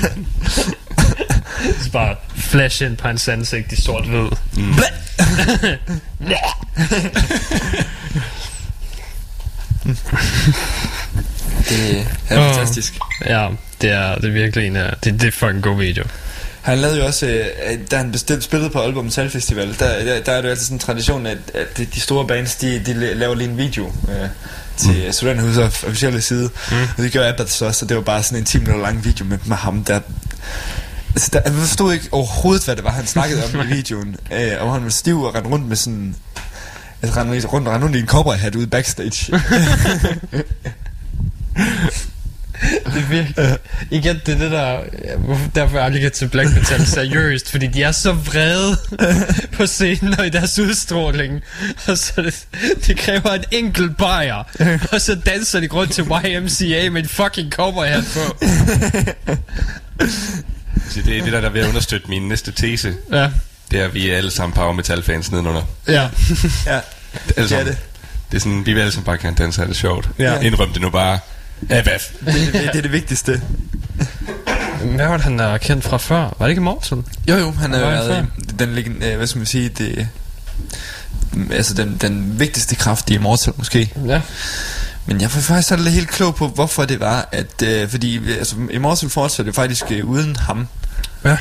Så 1.83 1.91
bare 1.93 2.17
flash 2.37 2.83
ind 2.83 2.97
på 2.97 3.09
hans 3.09 3.29
ansigt 3.29 3.73
i 3.73 3.83
sort-hvid. 3.83 4.29
det 11.69 11.99
er 12.01 12.05
fantastisk. 12.29 12.95
Ja, 13.27 13.49
det 13.81 13.91
er, 13.91 14.15
det 14.15 14.25
er 14.25 14.33
virkelig 14.33 14.67
en 14.67 14.77
af... 14.77 14.95
Det, 15.05 15.21
det 15.21 15.27
er 15.29 15.33
fucking 15.33 15.63
god 15.63 15.79
video. 15.79 16.05
Han 16.63 16.79
lavede 16.79 16.99
jo 16.99 17.07
også, 17.07 17.27
øh, 17.27 17.79
da 17.91 17.97
han 17.97 18.13
bestilt 18.13 18.45
spillede 18.45 18.71
på 18.71 18.81
Aalborg 18.81 19.05
Metal 19.05 19.31
Festival, 19.31 19.79
der, 19.79 20.05
der, 20.05 20.21
der 20.23 20.33
er 20.33 20.37
det 20.37 20.45
jo 20.45 20.51
altid 20.51 20.65
sådan 20.65 20.75
en 20.75 20.79
tradition, 20.79 21.27
at, 21.27 21.39
at 21.55 21.79
de 21.95 22.01
store 22.01 22.27
bands, 22.27 22.55
de, 22.57 22.83
de 22.87 22.93
la- 22.93 23.15
laver 23.15 23.35
lige 23.35 23.51
en 23.51 23.57
video 23.59 23.93
øh, 24.09 24.29
til 24.77 25.05
mm. 25.07 25.13
Studenterhusets 25.13 25.85
officielle 25.85 26.21
side. 26.21 26.51
Mm. 26.71 26.77
Og 26.97 27.03
det 27.03 27.13
gjorde 27.13 27.29
Abbott 27.29 27.51
så 27.51 27.79
og 27.83 27.89
det 27.89 27.97
var 27.97 28.03
bare 28.03 28.23
sådan 28.23 28.39
en 28.39 28.45
10 28.45 28.59
minutter 28.59 28.83
lang 28.83 29.05
video 29.05 29.25
med, 29.25 29.39
med 29.45 29.57
ham, 29.57 29.85
der... 29.85 30.01
Altså, 31.15 31.31
der, 31.33 31.41
jeg 31.45 31.53
forstod 31.53 31.93
ikke 31.93 32.09
overhovedet, 32.13 32.65
hvad 32.65 32.77
det 32.77 32.85
var, 32.85 32.91
han 32.91 33.07
snakkede 33.07 33.43
om 33.45 33.61
i 33.61 33.67
videoen. 33.77 34.17
Øh, 34.33 34.53
og 34.61 34.73
han 34.73 34.85
var 34.85 34.91
stiv 34.91 35.23
og 35.23 35.35
rendte 35.35 35.51
rundt 35.51 35.69
med 35.69 35.77
sådan... 35.77 36.15
Altså, 37.03 37.21
rendte 37.21 37.47
rundt, 37.47 37.69
rendte 37.69 37.85
rundt 37.85 37.97
i 37.97 38.01
en 38.01 38.07
cowboyhat 38.07 38.55
ude 38.55 38.67
backstage. 38.67 39.33
Det 42.63 42.97
er 43.03 43.09
virkelig... 43.09 43.59
Igen, 43.91 44.21
det 44.27 44.35
er 44.35 44.39
det 44.39 44.51
der... 44.51 44.81
Derfor 45.55 45.77
jeg 45.77 45.85
aldrig 45.85 46.03
kan 46.03 46.11
til 46.11 46.29
Black 46.29 46.55
Metal 46.55 46.87
seriøst, 46.87 47.51
fordi 47.51 47.67
de 47.67 47.83
er 47.83 47.93
så 47.93 48.13
vrede 48.13 48.77
på 49.53 49.67
scenen 49.67 50.19
og 50.19 50.27
i 50.27 50.31
deres 50.31 50.59
udstråling. 50.59 51.41
Og 51.87 51.99
så 51.99 52.13
det, 52.23 52.47
det 52.87 52.97
kræver 52.99 53.31
en 53.33 53.45
enkelt 53.51 53.97
bajer, 53.97 54.43
og 54.93 55.01
så 55.01 55.15
danser 55.15 55.61
de 55.61 55.69
rundt 55.73 55.93
til 55.93 56.05
YMCA 56.05 56.91
med 56.91 57.03
en 57.03 57.09
fucking 57.09 57.53
cowboyhat 57.53 58.05
på. 58.15 58.47
Så 60.91 61.01
det 61.05 61.19
er 61.19 61.25
det 61.25 61.33
der, 61.33 61.41
der 61.41 61.51
vil 61.51 61.69
understøtte 61.69 62.09
min 62.09 62.29
næste 62.29 62.53
tese. 62.53 62.95
Ja, 63.13 63.31
Det 63.71 63.81
er, 63.81 63.85
at 63.85 63.95
vi 63.95 64.11
er 64.11 64.17
alle 64.17 64.31
sammen 64.31 64.55
power 64.55 64.73
metal 64.73 65.03
fans 65.03 65.31
nedenunder. 65.31 65.63
ja. 65.89 66.09
ja, 66.67 66.81
det 67.29 67.53
er 67.53 67.65
det. 67.65 67.77
Det 68.31 68.39
er 68.39 68.41
sådan, 68.41 68.67
vi 68.67 68.73
vil 68.73 68.81
alle 68.81 68.93
sammen 68.93 69.05
bare 69.05 69.19
gerne 69.19 69.37
danse, 69.37 69.63
er 69.63 69.67
det 69.67 69.77
sjovt. 69.77 70.09
Ja. 70.19 70.41
Indrøm 70.41 70.73
det 70.73 70.83
nu 70.83 70.91
bare. 70.91 71.19
Ja, 71.71 71.83
hvad? 71.83 71.93
Det, 72.33 72.35
det, 72.53 72.53
det 72.53 72.77
er 72.79 72.83
det 72.83 72.93
vigtigste. 72.93 73.43
Hvad 74.85 75.07
var 75.07 75.13
det, 75.17 75.25
han 75.25 75.41
er 75.41 75.59
kendt 75.59 75.85
fra 75.85 75.97
før? 75.97 76.17
Var 76.39 76.47
det 76.47 76.49
ikke 76.51 76.61
Mortal? 76.63 76.99
Jo 77.29 77.37
jo, 77.37 77.51
han 77.51 77.73
har 77.73 77.79
han 77.79 77.89
været 77.89 78.27
den, 78.59 79.03
øh, 79.03 79.17
hvad 79.17 79.27
skal 79.27 79.39
man 79.39 79.47
sige, 79.47 79.69
det, 79.69 80.09
altså 81.53 81.75
den, 81.75 81.97
den 82.01 82.41
vigtigste 82.41 82.75
kraft 82.75 83.11
i 83.11 83.15
Immortal 83.15 83.55
måske. 83.57 83.93
Ja. 84.07 84.21
Men 85.07 85.21
jeg 85.21 85.31
var 85.35 85.41
faktisk 85.41 85.73
aldrig 85.73 85.93
helt 85.93 86.09
klog 86.09 86.35
på, 86.35 86.49
hvorfor 86.49 86.85
det 86.85 87.01
var, 87.01 87.29
at, 87.33 87.63
øh, 87.65 87.89
fordi 87.89 88.17
øh, 88.17 88.37
altså, 88.39 88.57
Immortal 88.71 89.09
fortsatte 89.11 89.49
jo 89.49 89.53
faktisk 89.53 89.85
øh, 89.91 90.05
uden 90.05 90.37
ham. 90.37 90.69
Ja. 91.25 91.37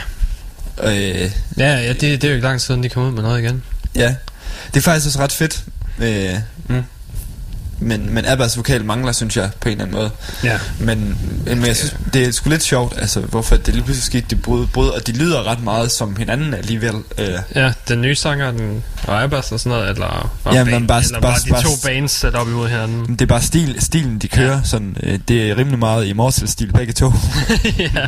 Øh, 0.83 1.31
Ja, 1.57 1.75
ja 1.77 1.89
det, 1.89 2.01
det 2.01 2.23
er 2.23 2.27
jo 2.27 2.33
ikke 2.35 2.47
lang 2.47 2.61
siden, 2.61 2.83
de 2.83 2.89
kom 2.89 3.03
ud 3.03 3.11
med 3.11 3.21
noget 3.23 3.39
igen. 3.43 3.63
ja, 3.95 4.15
det 4.73 4.77
er 4.77 4.81
faktisk 4.81 5.05
også 5.07 5.19
ret 5.19 5.31
fedt. 5.31 5.63
Øh, 5.99 6.35
Mm. 6.67 6.83
Men, 7.83 8.13
men 8.13 8.25
Abbas 8.25 8.57
vokal 8.57 8.85
mangler, 8.85 9.11
synes 9.11 9.37
jeg, 9.37 9.49
på 9.59 9.69
en 9.69 9.71
eller 9.71 9.83
anden 9.85 9.97
måde. 9.97 10.11
Ja. 10.43 10.59
Men, 10.79 11.17
men 11.45 11.65
jeg 11.65 11.75
synes, 11.75 11.95
det 12.13 12.23
er 12.27 12.31
sgu 12.31 12.49
lidt 12.49 12.63
sjovt, 12.63 12.93
altså, 12.97 13.19
hvorfor 13.19 13.55
det 13.57 13.73
lige 13.73 13.83
pludselig 13.83 14.03
skete, 14.03 14.25
det 14.29 14.41
brud, 14.41 14.67
brud, 14.67 14.87
og 14.89 15.07
de 15.07 15.11
lyder 15.11 15.47
ret 15.47 15.63
meget 15.63 15.91
som 15.91 16.15
hinanden 16.15 16.53
alligevel. 16.53 16.95
Øh, 17.17 17.27
Ja, 17.55 17.73
den 17.87 18.01
nye 18.01 18.15
sanger, 18.15 18.51
den 18.51 18.83
og 19.07 19.23
Abbas 19.23 19.51
og 19.51 19.59
sådan 19.59 19.77
noget, 19.77 19.89
eller 19.89 20.31
var, 20.43 20.53
Ja, 20.53 20.63
men 20.63 20.87
bare- 20.87 21.01
eller 21.03 21.19
bare- 21.21 21.31
var 21.31 21.37
de 21.45 21.49
bare- 21.49 21.63
to 21.63 21.69
bands 21.83 22.11
sat 22.11 22.35
op 22.35 22.47
imod 22.47 22.67
hinanden? 22.69 23.05
Det 23.13 23.21
er 23.21 23.25
bare 23.25 23.41
stil, 23.41 23.75
stilen, 23.79 24.19
de 24.19 24.27
kører. 24.27 24.55
Ja. 24.55 24.61
Sådan, 24.63 24.97
øh, 25.03 25.19
det 25.27 25.49
er 25.51 25.57
rimelig 25.57 25.79
meget 25.79 26.05
Immortal-stil, 26.05 26.73
begge 26.73 26.93
to. 26.93 27.13
ja. 27.79 28.07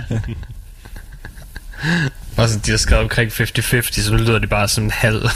Og 2.38 2.50
så 2.50 2.60
de 2.66 2.72
har 2.72 2.78
skrevet 2.78 3.04
omkring 3.04 3.32
50-50, 3.32 4.02
så 4.02 4.12
nu 4.12 4.18
lyder 4.18 4.40
de 4.40 4.48
bare 4.48 4.68
som 4.68 4.84
en 4.84 4.92
halv 4.92 5.30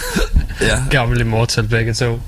ja. 0.62 0.80
gammel 0.90 1.20
Immortal 1.22 1.68
begge 1.68 1.94
to. 1.94 2.22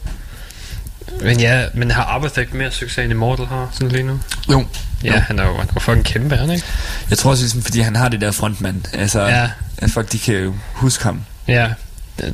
Men 1.21 1.39
ja, 1.39 1.65
men 1.73 1.91
har 1.91 2.03
Abbas 2.15 2.37
ikke 2.37 2.57
mere 2.57 2.71
succes 2.71 2.97
end 3.03 3.11
Immortal 3.11 3.45
har 3.45 3.69
sådan 3.73 3.89
lige 3.89 4.03
nu? 4.03 4.19
Jo. 4.51 4.65
Ja, 5.03 5.19
han 5.19 5.39
er 5.39 5.43
jo, 5.47 5.51
han 5.57 5.67
er 5.67 5.71
jo 5.75 5.79
fucking 5.79 6.05
kæmpe, 6.05 6.35
han 6.35 6.49
ikke? 6.51 6.65
Jeg 7.09 7.17
tror 7.17 7.31
også, 7.31 7.43
ligesom, 7.43 7.61
fordi 7.61 7.79
han 7.79 7.95
har 7.95 8.09
det 8.09 8.21
der 8.21 8.31
frontmand. 8.31 8.81
Altså, 8.93 9.21
ja. 9.21 9.49
At 9.77 9.91
folk, 9.91 10.11
de 10.11 10.19
kan 10.19 10.33
jo 10.35 10.53
huske 10.73 11.03
ham. 11.03 11.21
ja. 11.47 11.69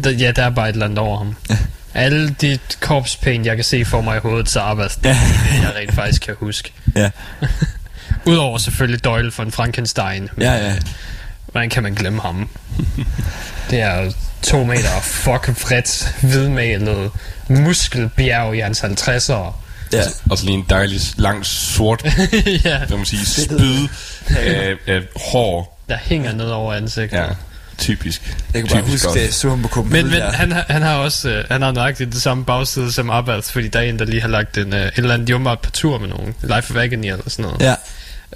Der, 0.04 0.10
ja, 0.12 0.32
der 0.32 0.44
er 0.44 0.50
bare 0.50 0.70
et 0.70 0.74
eller 0.74 0.86
andet 0.86 1.00
over 1.00 1.18
ham. 1.18 1.36
Ja. 1.50 1.58
Alle 1.94 2.30
de 2.42 2.60
corpse 2.80 3.18
paint, 3.22 3.46
jeg 3.46 3.56
kan 3.56 3.64
se 3.66 3.86
for 3.86 4.02
mig 4.02 4.18
i 4.18 4.20
hovedet 4.20 4.58
Abbas, 4.58 4.96
det 4.96 5.06
Ja. 5.06 5.18
jeg 5.62 5.72
rent 5.76 5.94
faktisk 5.96 6.22
kan 6.22 6.36
huske. 6.40 6.72
Ja. 6.96 7.10
Udover 8.26 8.58
selvfølgelig 8.58 9.04
Doyle 9.04 9.32
von 9.38 9.52
Frankenstein. 9.52 10.30
Ja, 10.40 10.54
ja. 10.54 10.76
Hvordan 11.52 11.70
kan 11.70 11.84
man 11.84 11.94
glemme 11.94 12.22
ham? 12.22 12.50
Det 13.70 13.82
er 13.82 14.12
to 14.42 14.64
meter 14.64 15.00
fucking 15.02 15.58
fredt, 15.58 16.16
hvidmalet 16.22 17.12
muskelbjerg 17.50 18.56
i 18.56 18.60
hans 18.60 18.82
50'ere. 18.84 19.54
Ja. 19.94 20.02
Og 20.30 20.38
så 20.38 20.46
lige 20.46 20.58
en 20.58 20.66
dejlig, 20.70 21.02
lang, 21.18 21.46
sort, 21.46 22.04
ja, 22.66 22.86
hvad 22.86 22.98
man 22.98 23.06
sige, 23.06 23.26
spyd 23.26 23.88
af, 24.38 24.74
af 24.88 25.02
hår. 25.32 25.80
der 25.90 25.98
hænger 25.98 26.32
ned 26.34 26.46
over 26.50 26.74
ansigtet. 26.74 27.18
Ja, 27.18 27.26
typisk. 27.78 28.36
Jeg 28.54 28.62
kan 28.62 28.72
bare 28.72 28.82
typisk 28.82 29.06
huske 29.06 29.08
godt. 29.20 29.20
det, 29.28 29.34
så 29.34 29.50
ham 29.50 29.62
på 29.62 29.68
Copenhagen. 29.68 30.08
Men, 30.12 30.20
men 30.20 30.22
han, 30.34 30.52
har- 30.52 30.66
han 30.70 30.82
har 30.82 30.96
også 30.96 31.30
øh, 31.30 31.46
han 31.52 31.62
har 31.62 31.72
nøjagtigt 31.72 32.14
det 32.14 32.22
samme 32.22 32.46
bagside 32.46 32.92
som 32.92 33.10
Abbas, 33.10 33.52
fordi 33.52 33.68
der 33.68 33.80
er 33.80 33.84
en, 33.84 34.00
der 34.00 34.06
lige 34.06 34.22
har 34.22 34.28
lagt 34.28 34.58
en, 34.58 34.74
øh, 34.74 34.82
en 34.82 34.92
eller 34.98 35.14
anden 35.14 35.28
jummer 35.28 35.56
på 35.56 35.72
tur 35.72 35.98
med 36.00 36.08
nogen. 36.08 36.36
Life 36.42 36.56
of 36.74 36.76
Agony 36.76 37.06
eller 37.06 37.30
sådan 37.30 37.46
noget. 37.46 37.62
Ja. 37.62 37.76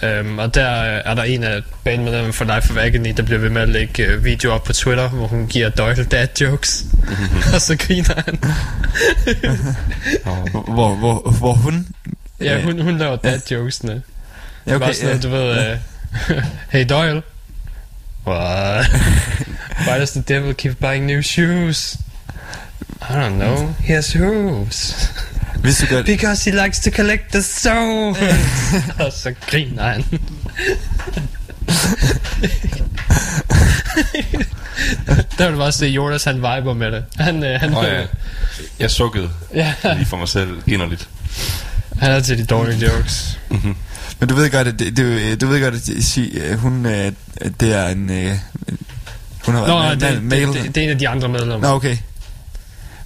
Øhm, 0.03 0.39
og 0.39 0.55
der 0.55 0.95
øh, 0.95 1.01
er 1.05 1.13
der 1.13 1.23
en 1.23 1.43
af 1.43 1.61
bandmedlemmerne 1.83 2.33
for 2.33 2.45
Life 2.45 2.71
of 2.71 2.77
Agony, 2.77 3.13
der 3.17 3.23
bliver 3.23 3.39
ved 3.39 3.49
med 3.49 3.61
at 3.61 3.69
lægge 3.69 4.05
øh, 4.05 4.23
videoer 4.23 4.55
op 4.55 4.63
på 4.63 4.73
Twitter, 4.73 5.09
hvor 5.09 5.27
hun 5.27 5.47
giver 5.47 5.69
Doyle 5.69 6.03
dad 6.03 6.27
jokes. 6.41 6.85
og 7.53 7.61
så 7.61 7.77
griner 7.77 8.13
han. 8.25 8.39
Hvor, 10.73 10.95
hvor, 10.95 11.31
hvor 11.39 11.53
hun... 11.53 11.87
ja, 12.41 12.61
hun, 12.61 12.81
hun 12.81 12.97
laver 12.97 13.15
dad 13.15 13.39
jokesene. 13.51 14.01
Ja, 14.67 14.75
Okay, 14.75 14.93
sådan 14.93 15.07
noget, 15.07 15.23
du 15.23 15.29
ved, 15.29 15.73
uh, 16.29 16.35
hey 16.73 16.85
Doyle. 16.89 17.21
What? 18.27 18.85
Why 19.87 19.99
does 19.99 20.11
the 20.11 20.21
devil 20.21 20.53
keep 20.53 20.79
buying 20.79 21.05
new 21.05 21.21
shoes? 21.21 21.97
I 23.01 23.13
don't 23.13 23.37
know. 23.39 23.67
He 23.79 23.93
has 23.93 24.13
hooves. 24.13 25.09
Hvis 25.61 25.77
du 25.77 25.85
gør 25.89 26.03
Because 26.03 26.51
he 26.51 26.63
likes 26.65 26.79
to 26.79 26.91
collect 26.91 27.23
the 27.31 27.41
souls. 27.41 28.17
Og 29.05 29.13
så 29.13 29.33
griner 29.51 29.83
han. 29.83 30.03
der 35.37 35.43
vil 35.45 35.53
du 35.53 35.57
bare 35.57 35.71
se, 35.71 35.85
Jonas 35.85 36.23
han 36.23 36.35
viber 36.35 36.73
med 36.73 36.91
det. 36.91 37.03
Han, 37.15 37.43
øh, 37.43 37.59
han, 37.59 37.69
Nå 37.71 37.83
ja, 37.83 38.05
jeg 38.79 38.91
sukkede 38.91 39.29
ja, 39.53 39.73
lige 39.95 40.05
for 40.05 40.17
mig 40.17 40.27
selv 40.27 40.49
inderligt. 40.67 41.07
han 41.99 42.11
er 42.11 42.19
til 42.19 42.37
de 42.37 42.45
dårlige 42.45 42.85
jokes. 42.91 43.39
Men 44.19 44.29
du 44.29 44.35
ved 44.35 44.49
godt, 44.51 44.67
at 44.67 44.79
det, 44.79 44.97
det, 44.97 45.41
du 45.41 45.47
ved 45.47 45.61
godt, 45.61 45.73
at 45.75 45.81
sige, 46.03 46.43
øh, 46.43 46.57
hun, 46.59 46.85
øh, 46.85 47.11
det 47.59 47.73
er 47.75 47.87
en... 47.87 48.09
Øh, 48.09 48.31
hun 49.45 49.55
har 49.55 49.67
Nå, 49.67 49.79
været 49.79 50.01
det, 50.01 50.07
ma- 50.07 50.35
det, 50.35 50.63
det, 50.63 50.75
det, 50.75 50.81
er 50.81 50.85
en 50.85 50.89
af 50.89 50.97
de 50.99 51.09
andre 51.09 51.29
medlemmer. 51.29 51.67
Nå, 51.69 51.75
okay. 51.75 51.97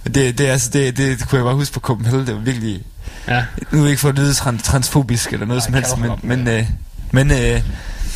Det, 0.04 0.38
det, 0.38 0.40
altså, 0.40 0.70
det, 0.72 0.96
det, 0.96 1.18
det 1.18 1.28
kunne 1.28 1.36
jeg 1.36 1.44
bare 1.44 1.54
huske 1.54 1.74
på 1.74 1.80
Copenhagen. 1.80 2.26
Det 2.26 2.34
var 2.34 2.40
virkelig... 2.40 2.82
Ja. 3.28 3.44
Nu 3.70 3.84
er 3.84 3.88
ikke 3.88 4.00
for 4.00 4.08
at 4.08 4.14
lyde 4.14 4.34
trans, 4.34 4.62
transfobisk 4.62 5.32
eller 5.32 5.46
noget 5.46 5.60
Nej, 5.60 5.64
som 5.64 5.74
helst, 5.74 5.98
men, 5.98 6.10
op 6.10 6.24
men, 6.24 6.48
øh, 6.48 6.66
men, 7.10 7.30
øh, 7.30 7.62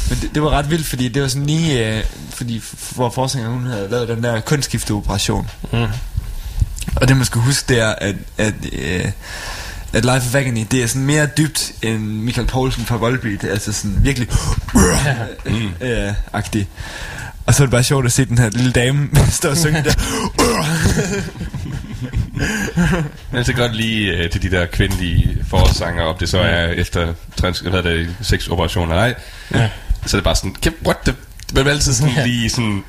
men 0.09 0.19
det, 0.21 0.31
det, 0.35 0.43
var 0.43 0.51
ret 0.51 0.71
vildt, 0.71 0.87
fordi 0.87 1.09
det 1.09 1.23
var 1.23 1.29
sådan 1.29 1.47
lige... 1.47 1.97
Øh, 1.97 2.05
fordi 2.31 2.63
hvor 2.95 3.11
forskningen 3.11 3.53
hun 3.53 3.67
havde 3.67 3.89
lavet 3.91 4.09
den 4.09 4.23
der 4.23 4.41
kønsskifteoperation. 4.41 5.51
Mm. 5.73 5.87
Og 6.97 7.09
det 7.09 7.17
man 7.17 7.27
skal 7.27 7.41
huske, 7.41 7.65
det 7.69 7.81
er, 7.81 7.95
at, 7.99 8.15
at, 8.39 8.55
øh, 8.73 9.05
at 9.93 10.05
Life 10.05 10.17
of 10.29 10.35
Agony, 10.35 10.67
det 10.71 10.83
er 10.83 10.87
sådan 10.87 11.07
mere 11.07 11.27
dybt 11.27 11.73
end 11.83 11.99
Michael 11.99 12.47
Poulsen 12.47 12.87
fra 12.87 12.97
Volbeat. 12.97 13.43
Det 13.43 13.49
er 13.49 13.53
altså 13.53 13.73
sådan 13.73 13.99
virkelig... 14.03 14.29
Mm. 15.45 15.87
øh, 15.87 16.13
agtig. 16.33 16.69
Og 17.49 17.55
så 17.55 17.63
er 17.63 17.67
det 17.67 17.71
bare 17.71 17.83
sjovt 17.83 18.07
at 18.07 18.13
se 18.13 18.25
den 18.25 18.39
her 18.39 18.51
lille 18.51 18.73
dame 18.73 19.09
stå 19.31 19.51
og 19.51 19.57
synge 19.57 19.85
der. 19.85 19.95
Men 23.33 23.45
så 23.45 23.53
godt 23.53 23.77
lige 23.77 24.25
uh, 24.25 24.31
til 24.31 24.43
de 24.43 24.51
der 24.51 24.67
kvindelige 24.67 25.45
forsanger, 25.51 26.03
om 26.03 26.17
det 26.21 26.29
så 26.29 26.39
er 26.39 26.67
efter 26.67 27.15
trans, 27.37 27.61
hvad 27.61 27.73
er 27.73 27.83
det, 27.83 28.17
sexoperationer 28.23 28.93
eller 28.93 29.03
ej. 29.03 29.15
Ja. 29.55 29.71
Så 30.07 30.17
er 30.17 30.19
det 30.19 30.25
bare 30.25 30.37
sådan, 30.37 30.55
"Kæft, 30.63 30.75
what 30.87 30.97
the... 31.05 31.15
Det 31.47 31.55
bliver 31.55 31.71
altid 31.71 31.93
sådan 31.93 32.15
lige 32.25 32.51
sådan... 32.51 32.85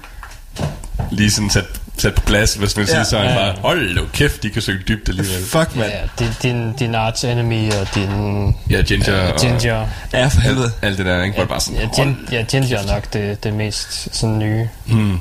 Lige 1.12 1.32
sådan 1.32 1.50
sat, 1.50 1.66
sat 2.02 2.16
på 2.16 2.22
plads, 2.22 2.54
hvis 2.54 2.76
man 2.78 2.86
Ja. 2.86 2.92
siger 2.92 3.04
sådan 3.04 3.26
Ja, 3.26 3.32
ja. 3.32 3.38
bare, 3.52 3.56
hold 3.62 3.96
nu 3.96 4.02
kæft, 4.14 4.44
de 4.44 4.50
kan 4.50 4.62
synge 4.62 4.80
dybt 4.88 5.10
alligevel. 5.10 5.46
Fuck, 5.46 5.76
mand. 5.76 5.92
Ja, 5.92 6.00
din, 6.20 6.28
din, 6.44 6.74
din 6.74 6.96
arch 6.96 7.26
enemy 7.26 7.74
og 7.74 7.88
din 7.96 8.56
Ja, 8.70 8.82
Ginger 8.82 9.20
og 9.34 9.40
Ginger. 9.40 9.88
Ja, 10.14 10.28
for 10.28 10.42
helvede. 10.42 10.72
alt, 10.82 10.98
det 10.98 11.06
der, 11.06 11.24
ikke? 11.24 11.40
Det 11.42 11.48
bare 11.50 11.60
sådan, 11.62 11.80
ja, 11.80 11.88
gin, 12.04 12.18
ja, 12.32 12.42
Ginger 12.44 12.78
er 12.78 12.94
nok 12.94 13.14
det, 13.14 13.44
det 13.44 13.54
mest 13.54 14.16
sådan 14.18 14.40
nye. 14.40 14.70
Mm. 14.86 15.12
Øhm, 15.12 15.20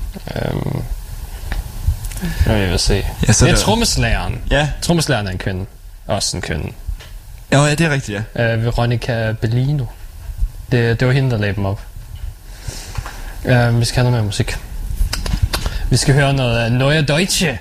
nu 2.47 2.53
vil 2.53 2.61
jeg 2.61 2.71
vil 2.71 2.79
se. 2.79 3.07
Ja, 3.29 3.33
så 3.33 3.45
det 3.45 3.51
er 3.51 3.55
der- 3.57 3.63
trommeslageren. 3.63 4.41
Ja. 4.51 4.69
Trommeslageren 4.83 5.27
er 5.27 5.31
en 5.31 5.39
kvinde. 5.39 5.67
Også 6.07 6.37
en 6.37 6.43
kvinde. 6.43 6.73
Ja, 7.53 7.65
ja, 7.65 7.71
det 7.71 7.81
er 7.81 7.91
rigtigt, 7.91 8.23
ja. 8.37 8.55
Øh, 8.55 8.65
Veronica 8.65 9.33
Bellino. 9.41 9.85
Det, 10.73 11.01
det 11.01 11.09
var 11.09 11.15
hende, 11.15 11.31
der 11.31 11.39
lagde 11.39 11.55
dem 11.55 11.65
op. 11.67 11.81
Øh, 13.45 13.81
vi 13.81 13.85
skal 13.85 13.95
have 13.97 14.11
noget 14.11 14.13
mere 14.13 14.25
musik. 14.25 14.57
Vi 15.91 15.97
skal 15.97 16.15
høre 16.15 16.33
noget 16.33 16.59
af 16.59 16.73
Neue 16.73 17.03
Deutsche. 17.03 17.59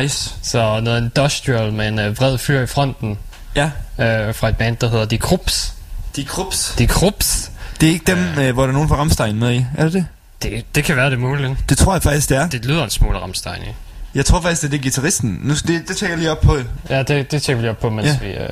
Nice. 0.00 0.34
Så 0.42 0.80
noget 0.80 1.00
industrial 1.00 1.72
med 1.72 1.88
en 1.88 1.98
øh, 1.98 2.18
vred 2.18 2.38
fyr 2.38 2.60
i 2.60 2.66
fronten. 2.66 3.18
Ja. 3.56 3.64
Øh, 3.98 4.34
fra 4.34 4.48
et 4.48 4.56
band, 4.56 4.76
der 4.76 4.90
hedder 4.90 5.04
Die 5.04 5.18
Krups. 5.18 5.72
De 6.16 6.24
krups. 6.24 6.74
Die 6.78 6.86
Krups. 6.86 7.50
Det 7.80 7.88
er 7.88 7.92
ikke 7.92 8.04
dem, 8.06 8.18
øh, 8.38 8.52
hvor 8.54 8.62
der 8.62 8.68
er 8.68 8.72
nogen 8.72 8.88
fra 8.88 8.96
Ramstein 8.96 9.36
med 9.38 9.52
i, 9.52 9.66
er 9.78 9.84
det 9.84 9.92
det? 9.92 10.06
Det, 10.42 10.64
det 10.74 10.84
kan 10.84 10.96
være 10.96 11.10
det 11.10 11.18
muligt. 11.18 11.50
Det 11.68 11.78
tror 11.78 11.92
jeg 11.92 12.02
faktisk, 12.02 12.28
det 12.28 12.36
er. 12.36 12.48
Det 12.48 12.64
lyder 12.64 12.84
en 12.84 12.90
smule 12.90 13.18
Rammstein 13.18 13.62
i. 13.62 13.74
Jeg 14.14 14.24
tror 14.26 14.40
faktisk, 14.40 14.62
det 14.62 14.66
er 14.68 14.70
det 14.70 14.82
guitaristen. 14.82 15.40
Nu, 15.42 15.54
det, 15.54 15.88
det 15.88 15.96
tager 15.96 16.10
jeg 16.10 16.18
lige 16.18 16.30
op 16.30 16.40
på. 16.40 16.58
Ja, 16.90 17.02
det, 17.02 17.30
det 17.30 17.42
tjekker 17.42 17.54
vi 17.56 17.62
lige 17.62 17.70
op 17.70 17.78
på, 17.80 17.90
mens 17.90 18.06
Ja. 18.08 18.18
vi... 18.26 18.28
Øh, 18.32 18.48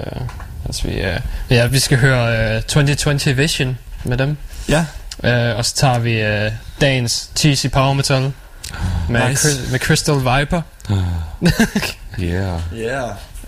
mens 0.65 0.85
vi 0.85 0.91
øh, 0.91 1.21
ja, 1.51 1.67
vi 1.67 1.79
skal 1.79 1.99
høre 1.99 2.55
øh, 2.57 2.63
2020 2.63 3.37
Vision 3.37 3.79
med 4.05 4.17
dem. 4.19 4.37
Ja. 4.69 4.85
Øh, 5.25 5.57
og 5.57 5.65
så 5.65 5.75
tager 5.75 5.99
vi 5.99 6.13
øh, 6.21 6.51
dagens 6.81 7.31
cheesy 7.37 7.67
power 7.67 7.93
metal 7.93 8.33
med, 9.09 9.29
Nice. 9.29 9.49
nice. 9.49 9.71
med 9.71 9.79
Crystal 9.79 10.14
Viper, 10.14 10.62
Yeah. 12.21 12.61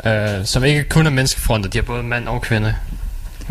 Yeah. 0.06 0.38
øh, 0.40 0.46
som 0.46 0.64
ikke 0.64 0.84
kun 0.84 1.06
er 1.06 1.10
menneskefronter, 1.10 1.70
de 1.70 1.78
har 1.78 1.82
både 1.82 2.02
mand 2.02 2.28
og 2.28 2.42
kvinde. 2.42 2.74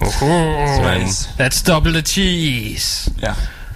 Uh-huh. 0.01 0.97
Nice. 0.99 1.29
That's 1.39 1.63
double 1.67 1.91
the 1.93 2.01
cheese. 2.01 3.11
Ja. 3.21 3.33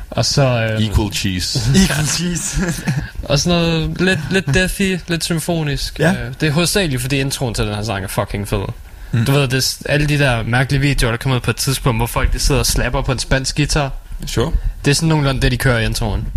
Og 0.09 0.25
så, 0.25 0.41
øh, 0.79 0.81
Equal 0.83 1.13
cheese. 1.13 1.59
Equal 1.83 2.07
cheese. 2.07 2.73
og 3.29 3.39
sådan 3.39 3.59
noget 3.61 4.01
lidt, 4.01 4.19
lidt 4.31 4.45
deathy, 4.53 4.99
lidt 5.07 5.23
symfonisk. 5.23 5.99
Ja. 5.99 6.11
Øh, 6.13 6.33
det 6.41 6.47
er 6.47 6.51
hovedsageligt, 6.51 7.01
fordi 7.01 7.19
introen 7.19 7.53
til 7.53 7.65
den 7.65 7.75
her 7.75 7.83
sang 7.83 8.03
er 8.03 8.07
fucking 8.07 8.47
fed. 8.47 8.65
Mm. 9.11 9.25
Du 9.25 9.31
ved, 9.31 9.47
det 9.47 9.77
er 9.85 9.91
alle 9.93 10.07
de 10.07 10.19
der 10.19 10.43
mærkelige 10.43 10.81
videoer, 10.81 11.11
der 11.11 11.17
kommer 11.17 11.35
ud 11.35 11.41
på 11.41 11.49
et 11.49 11.55
tidspunkt, 11.55 11.99
hvor 11.99 12.07
folk 12.07 12.33
de 12.33 12.39
sidder 12.39 12.59
og 12.59 12.65
slapper 12.65 13.01
på 13.01 13.11
en 13.11 13.19
spansk 13.19 13.55
guitar. 13.55 13.91
Sure. 14.27 14.51
Det 14.85 14.91
er 14.91 14.95
sådan 14.95 15.09
nogenlunde 15.09 15.41
det, 15.41 15.51
de 15.51 15.57
kører 15.57 15.79
i 15.79 15.85
introen. 15.85 16.27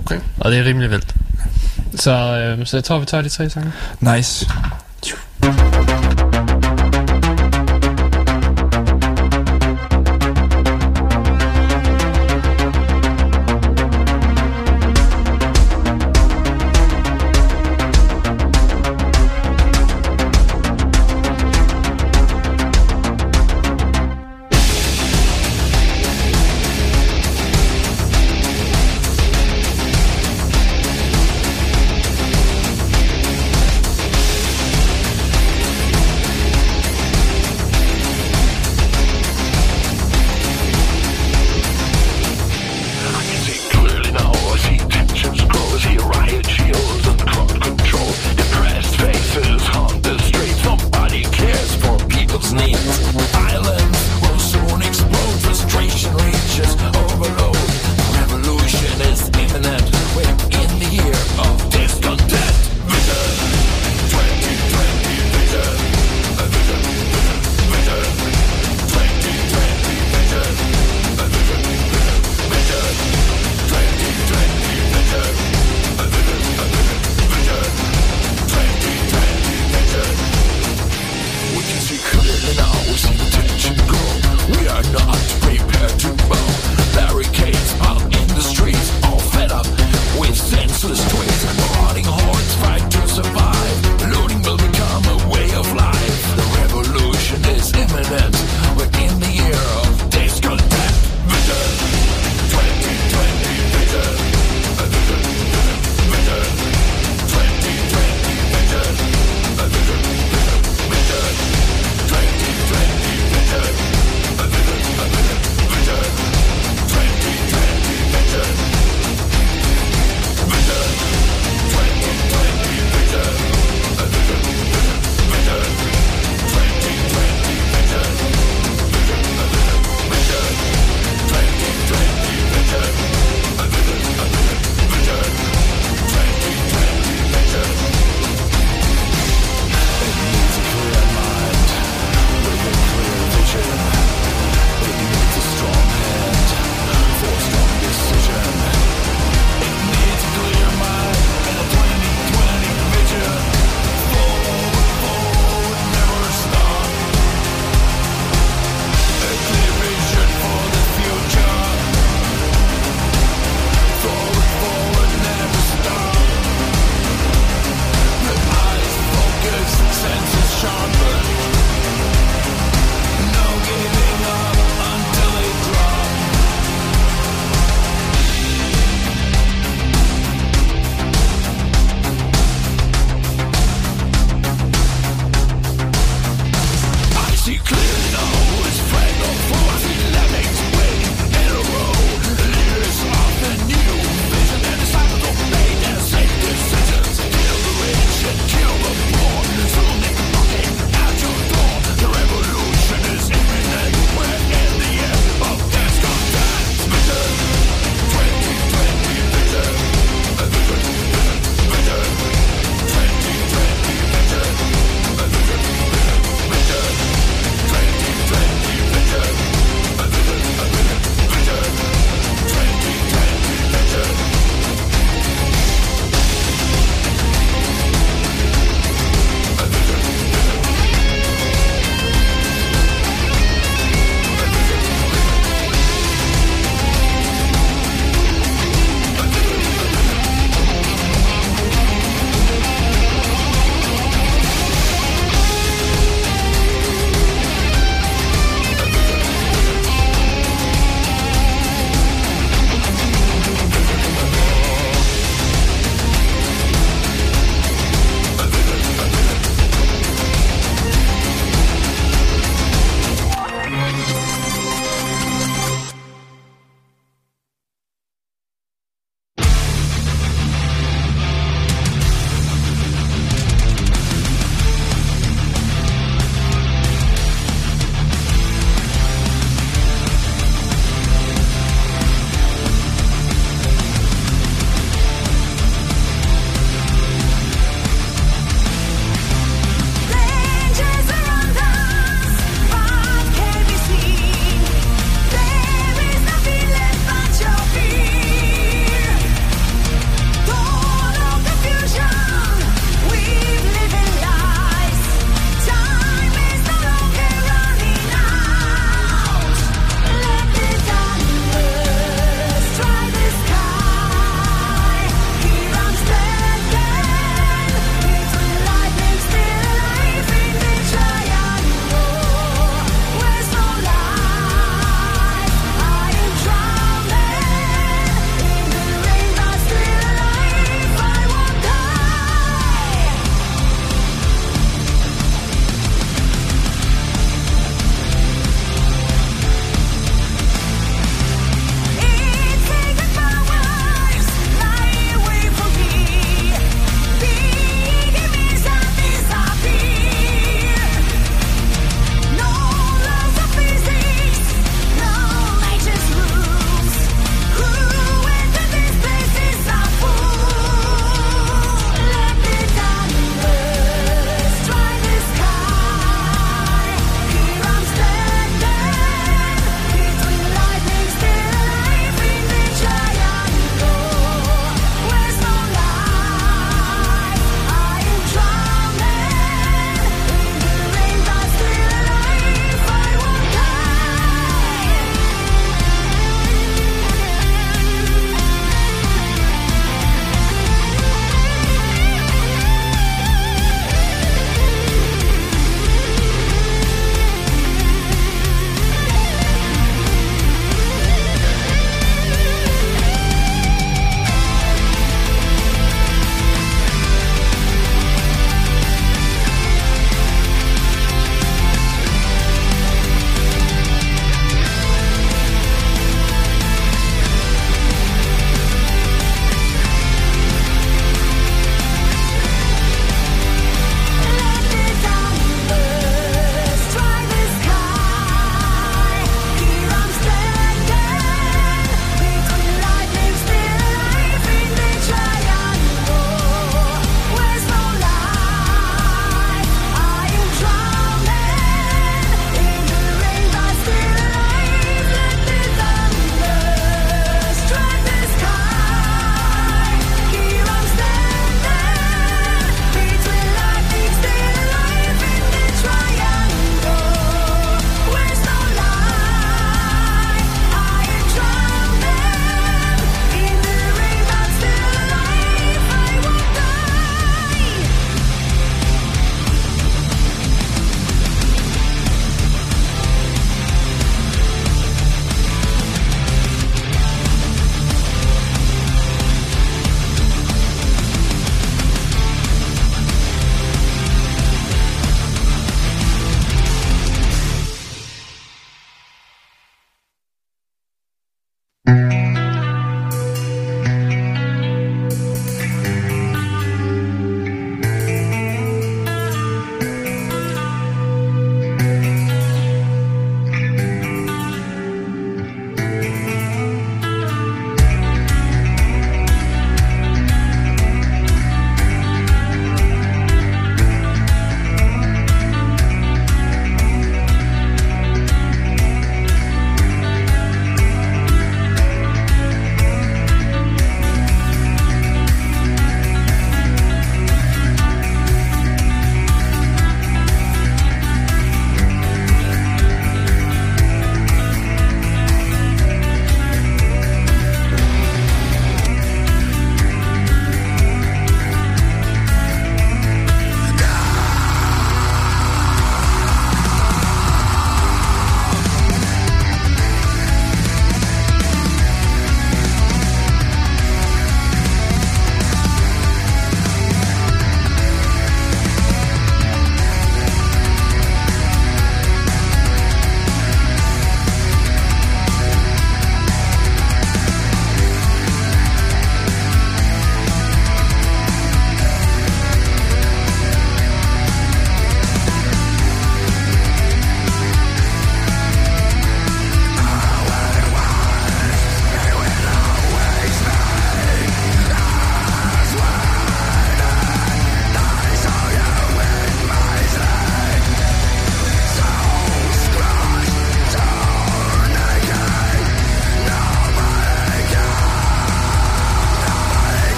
Okay. 0.00 0.20
Og 0.40 0.50
det 0.50 0.58
er 0.58 0.64
rimelig 0.64 0.90
vildt. 0.90 1.14
Så, 1.94 2.10
øh, 2.10 2.66
så 2.66 2.76
jeg 2.76 2.84
tror, 2.84 2.98
vi 2.98 3.06
tager 3.06 3.22
de 3.22 3.28
tre 3.28 3.50
sange. 3.50 3.72
Nice. 4.00 4.46
I 5.42 6.29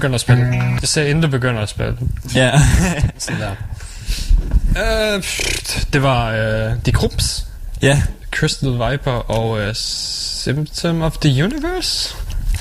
begynder 0.00 0.14
at 0.14 0.20
spille. 0.20 0.46
Jeg 0.80 0.88
sagde, 0.88 1.08
inden 1.10 1.22
du 1.22 1.28
begynder 1.28 1.60
at 1.62 1.68
spille. 1.68 1.96
Ja. 2.34 2.50
Sådan 3.18 3.40
der. 3.40 3.54
Uh, 4.70 5.22
det 5.92 6.02
var 6.02 6.30
uh, 6.32 6.72
De 6.86 6.92
Krups, 6.92 7.46
ja. 7.82 8.02
Crystal 8.34 8.68
Viper 8.72 9.10
og 9.30 9.50
uh, 9.50 9.74
Symptom 9.74 11.02
of 11.02 11.16
the 11.18 11.44
Universe. 11.44 12.14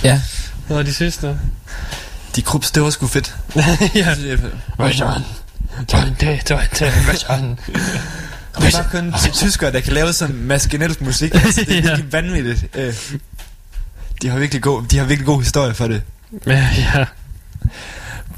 Ja. 0.03 0.21
Det 0.67 0.75
var 0.75 0.83
de 0.83 0.93
sidste. 0.93 1.39
De 2.35 2.41
krups, 2.41 2.71
det 2.71 2.83
var 2.83 2.89
sgu 2.89 3.07
fedt. 3.07 3.35
ja. 3.95 4.15
Det 4.15 4.51
Russian. 4.79 5.21
Tøjte, 5.87 6.39
tøjte, 6.45 6.91
Russian. 7.11 7.59
er 8.55 8.71
bare 8.71 8.85
kun 8.91 9.11
de 9.11 9.31
tyskere, 9.33 9.71
der 9.71 9.79
kan 9.79 9.93
lave 9.93 10.13
sådan 10.13 10.35
maskinelt 10.35 11.01
musik. 11.01 11.35
Altså, 11.45 11.61
det 11.67 11.69
er 11.77 11.81
Ja. 11.81 11.81
virkelig 11.81 12.13
vanvittigt. 12.13 12.65
Øh, 12.77 12.93
De 14.21 14.29
har 14.29 14.39
virkelig 14.39 14.61
god, 14.63 14.83
de 14.87 14.97
har 14.97 15.05
virkelig 15.05 15.25
god 15.25 15.41
historie 15.41 15.73
for 15.73 15.87
det. 15.87 16.01
Ja, 16.47 16.67
ja. 16.77 17.05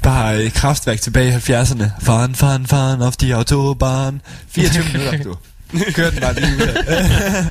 Bare 0.02 0.36
øh, 0.44 0.52
kraftværk 0.52 1.00
tilbage 1.00 1.28
i 1.28 1.32
70'erne. 1.32 1.84
Faren, 2.02 2.34
faren, 2.34 2.66
faren, 2.66 3.02
of 3.02 3.16
de 3.16 3.34
autobahn. 3.34 4.20
24 4.48 4.84
minutter, 4.84 5.22
du. 5.22 5.36
Kør 5.94 6.10
den 6.10 6.20
bare 6.20 6.34
lige 6.34 6.56
ud. 6.56 7.50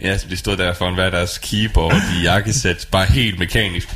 Ja, 0.00 0.18
så 0.18 0.26
de 0.30 0.36
stod 0.36 0.56
der 0.56 0.74
foran 0.74 0.94
hver 0.94 1.10
deres 1.10 1.38
keyboard 1.38 1.94
i 2.16 2.22
jakkesæt, 2.22 2.88
bare 2.90 3.04
helt 3.04 3.38
mekanisk. 3.38 3.88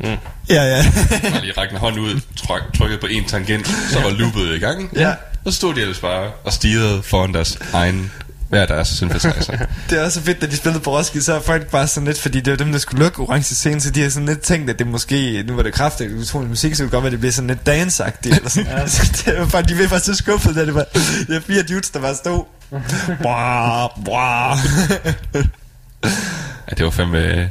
Ja, 0.00 0.14
ja. 0.48 0.84
Bare 1.30 1.40
lige 1.40 1.52
række 1.58 1.72
en 1.72 1.78
hånd 1.80 1.98
ud, 2.00 2.20
tryk, 2.36 2.62
trykket 2.78 3.00
på 3.00 3.06
en 3.06 3.24
tangent, 3.24 3.66
så 3.90 4.00
var 4.00 4.10
loopet 4.10 4.56
i 4.56 4.58
gang. 4.58 4.90
Ja. 4.96 5.14
Og 5.44 5.52
så 5.52 5.56
stod 5.56 5.74
de 5.74 5.80
ellers 5.80 5.98
bare 5.98 6.30
og 6.44 6.52
stirrede 6.52 7.02
foran 7.02 7.34
deres 7.34 7.58
egen, 7.72 8.12
hver 8.48 8.66
deres 8.66 8.88
synthesizer. 8.88 9.56
Det 9.90 9.98
er 10.00 10.04
også 10.04 10.18
så 10.20 10.24
fedt, 10.26 10.40
da 10.40 10.46
de 10.46 10.56
spillede 10.56 10.82
på 10.82 10.98
Roskilde, 10.98 11.24
så 11.24 11.34
er 11.34 11.40
folk 11.40 11.66
bare 11.70 11.86
sådan 11.86 12.06
lidt, 12.06 12.20
fordi 12.20 12.40
det 12.40 12.50
var 12.50 12.56
dem, 12.56 12.72
der 12.72 12.78
skulle 12.78 13.04
lukke 13.04 13.18
orange 13.22 13.42
scene, 13.54 13.80
så 13.80 13.90
de 13.90 14.02
har 14.02 14.08
sådan 14.10 14.26
lidt 14.26 14.40
tænkt, 14.40 14.70
at 14.70 14.78
det 14.78 14.86
måske, 14.86 15.44
nu 15.46 15.54
var 15.56 15.62
det 15.62 15.72
kraftigt, 15.72 16.12
utrolig 16.12 16.48
musik, 16.48 16.74
så 16.74 16.78
kunne 16.82 16.84
det 16.86 16.92
godt 16.92 17.02
være, 17.02 17.08
at 17.08 17.12
det 17.12 17.20
bliver 17.20 17.32
sådan 17.32 17.48
lidt 17.48 17.66
danceagtigt, 17.66 18.36
eller 18.36 18.50
sådan. 18.50 18.70
ja. 18.70 18.84
det 19.32 19.38
var 19.40 19.46
bare, 19.46 19.62
de 19.62 19.74
blev 19.74 19.88
bare 19.88 20.00
så 20.00 20.14
skuffet, 20.14 20.54
da 20.56 20.66
det 20.66 20.74
var, 20.74 20.84
det 20.94 21.34
var 21.34 21.40
fire 21.40 21.62
dudes, 21.62 21.90
der 21.90 22.00
bare 22.00 22.14
stod. 22.14 22.44
Bra, 23.22 23.86
bra. 24.04 24.56
Ja, 26.70 26.74
det 26.78 26.84
var 26.84 26.90
fandme... 26.90 27.18
øh, 27.18 27.46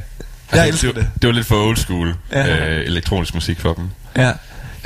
Jeg 0.52 0.68
elsker 0.68 0.88
det. 0.88 0.96
var- 0.96 1.02
det. 1.02 1.10
Det 1.22 1.28
var 1.28 1.34
lidt 1.34 1.46
for 1.46 1.66
old 1.68 1.76
school 1.76 2.14
Ja. 2.32 2.68
øh, 2.68 2.86
elektronisk 2.86 3.34
musik 3.34 3.60
for 3.60 3.74
dem. 3.74 3.88
Ja. 4.16 4.32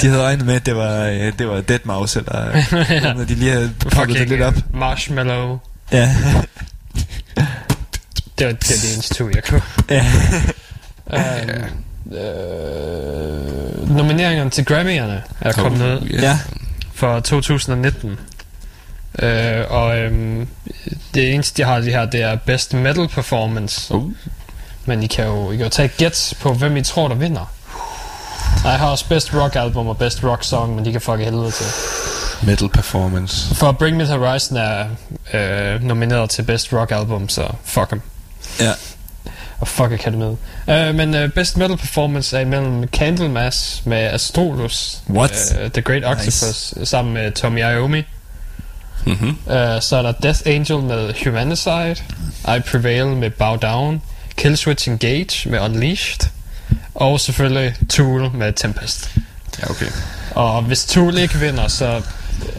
De 0.02 0.06
havde 0.06 0.22
regnet 0.22 0.46
med, 0.46 0.54
at 0.54 0.66
det 0.66 0.76
var, 0.76 1.04
øh, 1.04 1.32
det 1.38 1.48
var 1.48 1.60
Dead 1.60 1.78
Mouse, 1.84 2.18
eller 2.18 2.62
Ja. 2.90 3.12
når 3.12 3.24
de 3.24 3.34
lige 3.34 3.50
havde 3.52 3.70
poppet 3.80 4.18
det 4.18 4.28
lidt 4.28 4.42
op. 4.42 4.54
Marshmallow. 4.74 5.58
Ja. 5.92 6.14
Det 8.38 8.46
var, 8.46 8.52
det 8.52 8.68
var 8.70 8.76
det 8.82 8.92
eneste 8.94 9.14
to, 9.14 9.28
jeg 9.34 9.44
kunne. 9.44 9.62
ja. 9.90 10.06
Um, 11.06 12.14
øh, 12.16 13.96
nomineringerne 13.96 14.50
til 14.50 14.62
Grammy'erne 14.70 15.20
er 15.40 15.52
kommet 15.52 15.96
Oh, 15.96 16.02
ud 16.02 16.08
ja. 16.08 16.22
ja. 16.22 16.38
for 16.94 17.20
2019. 17.20 18.18
Øh, 19.18 19.64
og 19.70 19.98
øhm, 19.98 20.48
det 21.14 21.34
eneste, 21.34 21.62
de 21.62 21.68
har 21.68 21.80
det 21.80 21.92
her, 21.92 22.04
det 22.04 22.22
er 22.22 22.36
Best 22.36 22.74
Metal 22.74 23.08
Performance. 23.08 23.94
Uh. 23.94 24.12
Men 24.86 25.02
I 25.02 25.06
kan 25.06 25.24
jo, 25.24 25.50
I 25.52 25.56
kan 25.56 25.64
jo 25.64 25.70
tage 25.70 25.86
et 25.86 25.96
gæt 25.96 26.34
på, 26.40 26.54
hvem 26.54 26.76
I 26.76 26.82
tror, 26.82 27.08
der 27.08 27.14
vinder. 27.14 27.52
Nej, 28.62 28.70
jeg 28.70 28.80
har 28.80 28.88
også 28.88 29.08
Best 29.08 29.34
Rock 29.34 29.56
Album 29.56 29.86
og 29.86 29.98
Best 29.98 30.24
Rock 30.24 30.44
Song, 30.44 30.74
men 30.74 30.84
de 30.84 30.92
kan 30.92 31.00
fuck 31.00 31.20
i 31.20 31.24
helvede 31.24 31.50
til. 31.50 31.66
Metal 32.42 32.68
performance. 32.68 33.54
For 33.54 33.72
Bring 33.72 33.96
Me 33.96 34.04
The 34.04 34.18
Horizon 34.18 34.56
er 34.56 34.86
øh, 35.34 35.82
nomineret 35.82 36.30
til 36.30 36.42
Best 36.42 36.72
Rock 36.72 36.92
Album, 36.92 37.28
så 37.28 37.52
fuck 37.64 37.90
dem. 37.90 38.00
Ja. 38.60 38.72
Og 39.60 39.68
fuck 39.68 39.92
Akademiet. 39.92 40.36
Uh, 40.68 40.94
men 40.94 41.24
uh, 41.24 41.30
Best 41.30 41.56
Metal 41.56 41.76
Performance 41.76 42.36
er 42.36 42.40
imellem 42.40 42.88
Candlemass 42.88 43.82
med 43.84 43.98
Astrolus. 43.98 45.02
What? 45.10 45.54
Uh, 45.64 45.70
The 45.70 45.82
Great 45.82 46.04
Octopus 46.04 46.74
nice. 46.76 46.86
sammen 46.86 47.14
med 47.14 47.32
Tommy 47.32 47.58
Iommi. 47.58 48.02
Mm-hmm. 49.06 49.28
Uh, 49.46 49.80
så 49.80 49.96
er 49.96 50.02
der 50.02 50.12
Death 50.12 50.40
Angel 50.46 50.78
med 50.82 51.14
Humanicide. 51.24 51.96
I 52.56 52.60
Prevail 52.70 53.06
med 53.06 53.30
Bow 53.30 53.56
Down. 53.56 54.02
Killswitch 54.36 54.88
Engage 54.88 55.48
med 55.50 55.60
Unleashed. 55.60 56.28
Og 56.94 57.20
selvfølgelig 57.20 57.74
Tool 57.90 58.30
med 58.34 58.52
Tempest. 58.52 59.10
Ja, 59.62 59.70
okay. 59.70 59.86
Og 60.30 60.62
hvis 60.62 60.84
Tool 60.84 61.18
ikke 61.18 61.38
vinder, 61.38 61.68
så 61.68 62.02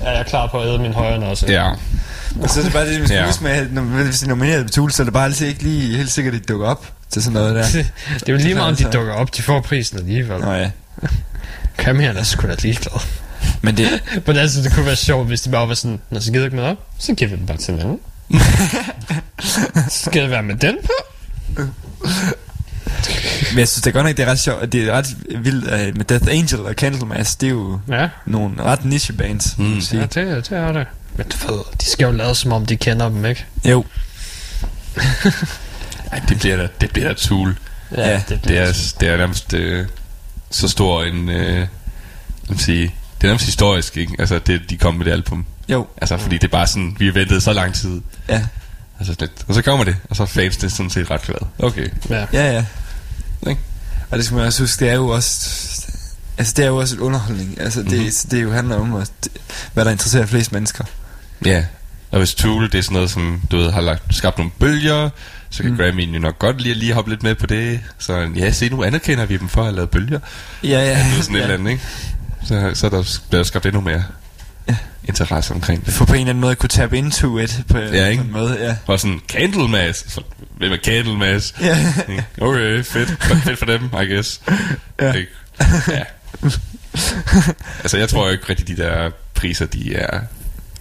er 0.01 0.11
jeg 0.11 0.25
klar 0.25 0.47
på 0.47 0.59
at 0.61 0.67
æde 0.67 0.79
min 0.79 0.93
højre 0.93 1.23
også. 1.25 1.45
Ja. 1.47 1.69
Og 2.41 2.49
så 2.49 2.59
er 2.59 2.63
det 2.63 2.73
bare 2.73 2.89
det, 2.89 2.99
man 2.99 3.07
skal 3.07 3.17
Ja. 3.19 3.25
huske 3.25 3.43
med, 3.43 3.51
at 3.51 3.73
når, 3.73 3.81
hvis 3.81 4.19
de 4.19 4.25
er 4.25 4.29
nomineret 4.29 4.65
på 4.65 4.71
Tool, 4.71 4.91
så 4.91 5.01
er 5.01 5.03
det 5.03 5.13
bare 5.13 5.25
altid 5.25 5.47
ikke 5.47 5.63
lige 5.63 5.97
helt 5.97 6.11
sikkert, 6.11 6.33
at 6.35 6.39
de 6.41 6.45
dukker 6.53 6.67
op 6.67 6.85
til 7.09 7.23
sådan 7.23 7.33
noget 7.33 7.55
der. 7.55 7.63
det 8.19 8.29
er 8.29 8.33
jo 8.33 8.37
lige 8.37 8.55
meget, 8.55 8.69
om 8.69 8.75
de 8.75 8.85
Altså. 8.85 8.97
dukker 8.99 9.13
op. 9.13 9.37
De 9.37 9.41
får 9.41 9.61
prisen 9.61 9.97
alligevel. 9.99 10.39
Nå 10.41 10.51
ja. 10.53 10.69
Kameraerne 11.77 12.19
er 12.19 12.23
sgu 12.23 12.47
da 12.47 12.55
ligeglade. 12.61 12.99
Men 13.61 13.77
det, 13.77 13.87
Men 14.27 14.37
altså, 14.37 14.61
det 14.61 14.73
kunne 14.73 14.85
være 14.85 14.95
sjovt, 14.95 15.27
hvis 15.27 15.41
de 15.41 15.49
bare 15.49 15.67
var 15.67 15.73
sådan, 15.73 15.99
når 16.09 16.19
så 16.19 16.31
gider 16.31 16.45
ikke 16.45 16.55
med 16.55 16.63
op, 16.65 16.77
så 16.97 17.13
giver 17.13 17.29
vi 17.31 17.35
den 17.37 17.45
bare 17.45 17.57
til 17.57 17.73
en 17.73 17.79
anden. 17.79 17.99
Skal 19.89 20.21
det 20.21 20.31
være 20.31 20.43
med 20.43 20.55
den 20.55 20.77
på? 20.85 20.91
Men 23.51 23.59
jeg 23.59 23.67
synes 23.67 23.81
det 23.83 23.87
er 23.87 23.91
godt 23.91 24.05
nok, 24.05 24.17
det 24.17 24.25
er 24.27 24.31
ret 24.31 24.39
sjovt, 24.39 24.71
det 24.71 24.83
er 24.89 24.93
ret 24.93 25.07
vildt 25.43 25.63
uh, 25.65 25.97
med 25.97 26.05
Death 26.05 26.25
Angel 26.29 26.59
og 26.59 26.73
Candlemass, 26.73 27.35
det 27.35 27.47
er 27.47 27.51
jo 27.51 27.79
Ja, 27.89 28.09
nogle 28.25 28.63
ret 28.63 28.85
niche 28.85 29.13
bands, 29.13 29.57
mm. 29.57 29.79
Ja 29.93 30.01
det, 30.01 30.13
det 30.13 30.51
er 30.51 30.71
det. 30.71 30.87
Men 31.15 31.25
du 31.27 31.51
ved, 31.53 31.59
de 31.81 31.85
skal 31.85 32.05
jo 32.05 32.11
lade 32.11 32.35
som 32.35 32.51
om, 32.51 32.65
de 32.65 32.77
kender 32.77 33.09
dem, 33.09 33.25
ikke? 33.25 33.45
Jo, 33.65 33.85
Ej, 36.11 36.21
det 36.29 36.39
bliver 36.39 36.55
da, 36.57 36.67
det 36.81 36.91
bliver 36.91 37.07
da 37.07 37.13
Tool. 37.13 37.57
Ja, 37.97 38.21
det, 38.29 38.43
Det 38.43 38.57
er, 38.57 38.93
det 38.99 39.09
er 39.09 39.17
nærmest 39.17 39.53
øh, 39.53 39.85
så 40.51 40.67
stor 40.67 41.03
en... 41.03 41.29
Øh, 41.29 41.67
sige, 42.57 42.81
det 43.21 43.23
er 43.23 43.27
nærmest 43.27 43.45
historisk, 43.45 43.97
ikke? 43.97 44.15
Altså, 44.19 44.39
det, 44.39 44.61
de 44.69 44.77
kom 44.77 44.95
med 44.95 45.05
det 45.05 45.11
album. 45.11 45.45
jo, 45.69 45.87
Altså, 45.97 46.17
fordi 46.17 46.35
det 46.35 46.43
er 46.43 46.47
bare 46.51 46.67
sådan, 46.67 46.95
vi 46.99 47.05
har 47.05 47.13
ventet 47.13 47.43
så 47.43 47.53
lang 47.53 47.73
tid. 47.73 48.01
ja, 48.29 48.41
Altså, 48.99 49.15
lidt. 49.19 49.31
Og 49.47 49.53
så 49.55 49.61
kommer 49.61 49.83
det, 49.85 49.95
og 50.09 50.15
så 50.15 50.23
er 50.23 50.27
fans 50.27 50.57
det 50.57 50.71
sådan 50.71 50.89
set 50.89 51.11
ret 51.11 51.21
glad. 51.21 51.37
Okay. 51.59 51.87
Ja. 52.09 52.25
ja, 52.33 52.51
ja. 52.53 52.65
Ikke? 53.49 53.61
Og 54.11 54.17
det 54.17 54.25
skal 54.25 54.37
man 54.37 54.45
også 54.45 54.63
huske, 54.63 54.85
det 54.85 54.91
er 54.91 54.95
jo 54.95 55.07
også, 55.07 55.49
altså 56.37 56.53
det 56.57 56.63
er 56.63 56.67
jo 56.69 56.77
også 56.77 56.95
et 56.95 56.99
underholdning, 56.99 57.61
altså 57.61 57.79
det, 57.79 57.87
Mhm. 57.91 57.97
mm-hmm. 57.99 58.29
det 58.31 58.43
jo 58.43 58.51
handler 58.51 58.75
om, 58.75 58.95
at, 58.95 59.11
hvad 59.73 59.85
der 59.85 59.91
interesserer 59.91 60.25
flest 60.25 60.51
mennesker. 60.51 60.83
Ja. 61.45 61.65
Og 62.11 62.17
hvis 62.17 62.33
Tool, 62.33 62.71
det 62.71 62.75
er 62.77 62.81
sådan 62.81 62.93
noget, 62.93 63.09
som 63.11 63.41
du 63.51 63.57
ved, 63.57 63.71
har 63.71 63.81
lagt, 63.81 64.15
skabt 64.15 64.37
nogle 64.37 64.51
bølger, 64.59 65.09
så 65.49 65.63
kan 65.63 65.71
mm. 65.71 65.77
Mm. 65.77 65.83
Grammy'en 65.83 66.13
jo 66.13 66.19
nok 66.19 66.39
godt 66.39 66.61
lige, 66.61 66.75
lige 66.75 66.93
hoppe 66.93 67.11
lidt 67.11 67.23
med 67.23 67.35
på 67.35 67.45
det. 67.45 67.79
Så 67.97 68.29
ja, 68.35 68.51
se, 68.51 68.69
nu 68.69 68.83
anerkender 68.83 69.25
vi 69.25 69.37
dem 69.37 69.49
for 69.49 69.61
at 69.61 69.65
have 69.67 69.75
lavet 69.75 69.89
bølger. 69.89 70.19
Ja, 70.63 70.69
ja. 70.69 70.81
Ja, 70.85 70.89
det 71.11 71.17
er 71.17 71.21
sådan 71.21 71.35
et 71.35 71.41
eller 71.41 71.53
andet, 71.53 71.71
ikke? 71.71 71.83
Så, 72.45 72.71
så 72.73 72.85
er 72.85 72.89
der 72.89 73.19
blevet 73.29 73.47
skabt 73.47 73.65
endnu 73.65 73.81
mere. 73.81 74.03
Interesse 75.03 75.53
omkring 75.53 75.85
det. 75.85 75.93
For 75.93 76.05
på 76.05 76.13
en 76.13 76.19
eller 76.19 76.29
anden 76.29 76.41
måde 76.41 76.51
at 76.51 76.57
kunne 76.57 76.69
tabe 76.69 76.97
into 76.97 77.37
it 77.39 77.61
på, 77.69 77.77
Ja, 77.77 78.07
ikke? 78.07 78.21
på 78.23 78.27
en 78.27 78.33
måde, 78.33 78.57
ja. 78.59 78.75
Og 78.87 78.99
sådan, 78.99 79.19
Candlemass. 79.27 80.11
Så, 80.13 80.21
Hvem 80.57 80.71
er 80.71 80.77
Candlemass? 80.77 81.55
Ja, 81.61 81.93
Okay, 82.41 82.83
fedt. 82.83 83.23
Fedt 83.43 83.59
for 83.59 83.65
dem, 83.65 83.83
I 84.01 84.05
guess. 84.13 84.41
Ja. 85.01 85.13
Ikke? 85.13 85.31
ja. 85.87 86.03
altså, 87.83 87.97
jeg 87.97 88.09
tror 88.09 88.29
ikke 88.29 88.43
rigtig, 88.49 88.67
de 88.67 88.77
der 88.77 89.09
priser, 89.33 89.65
de 89.65 89.95
er 89.95 90.19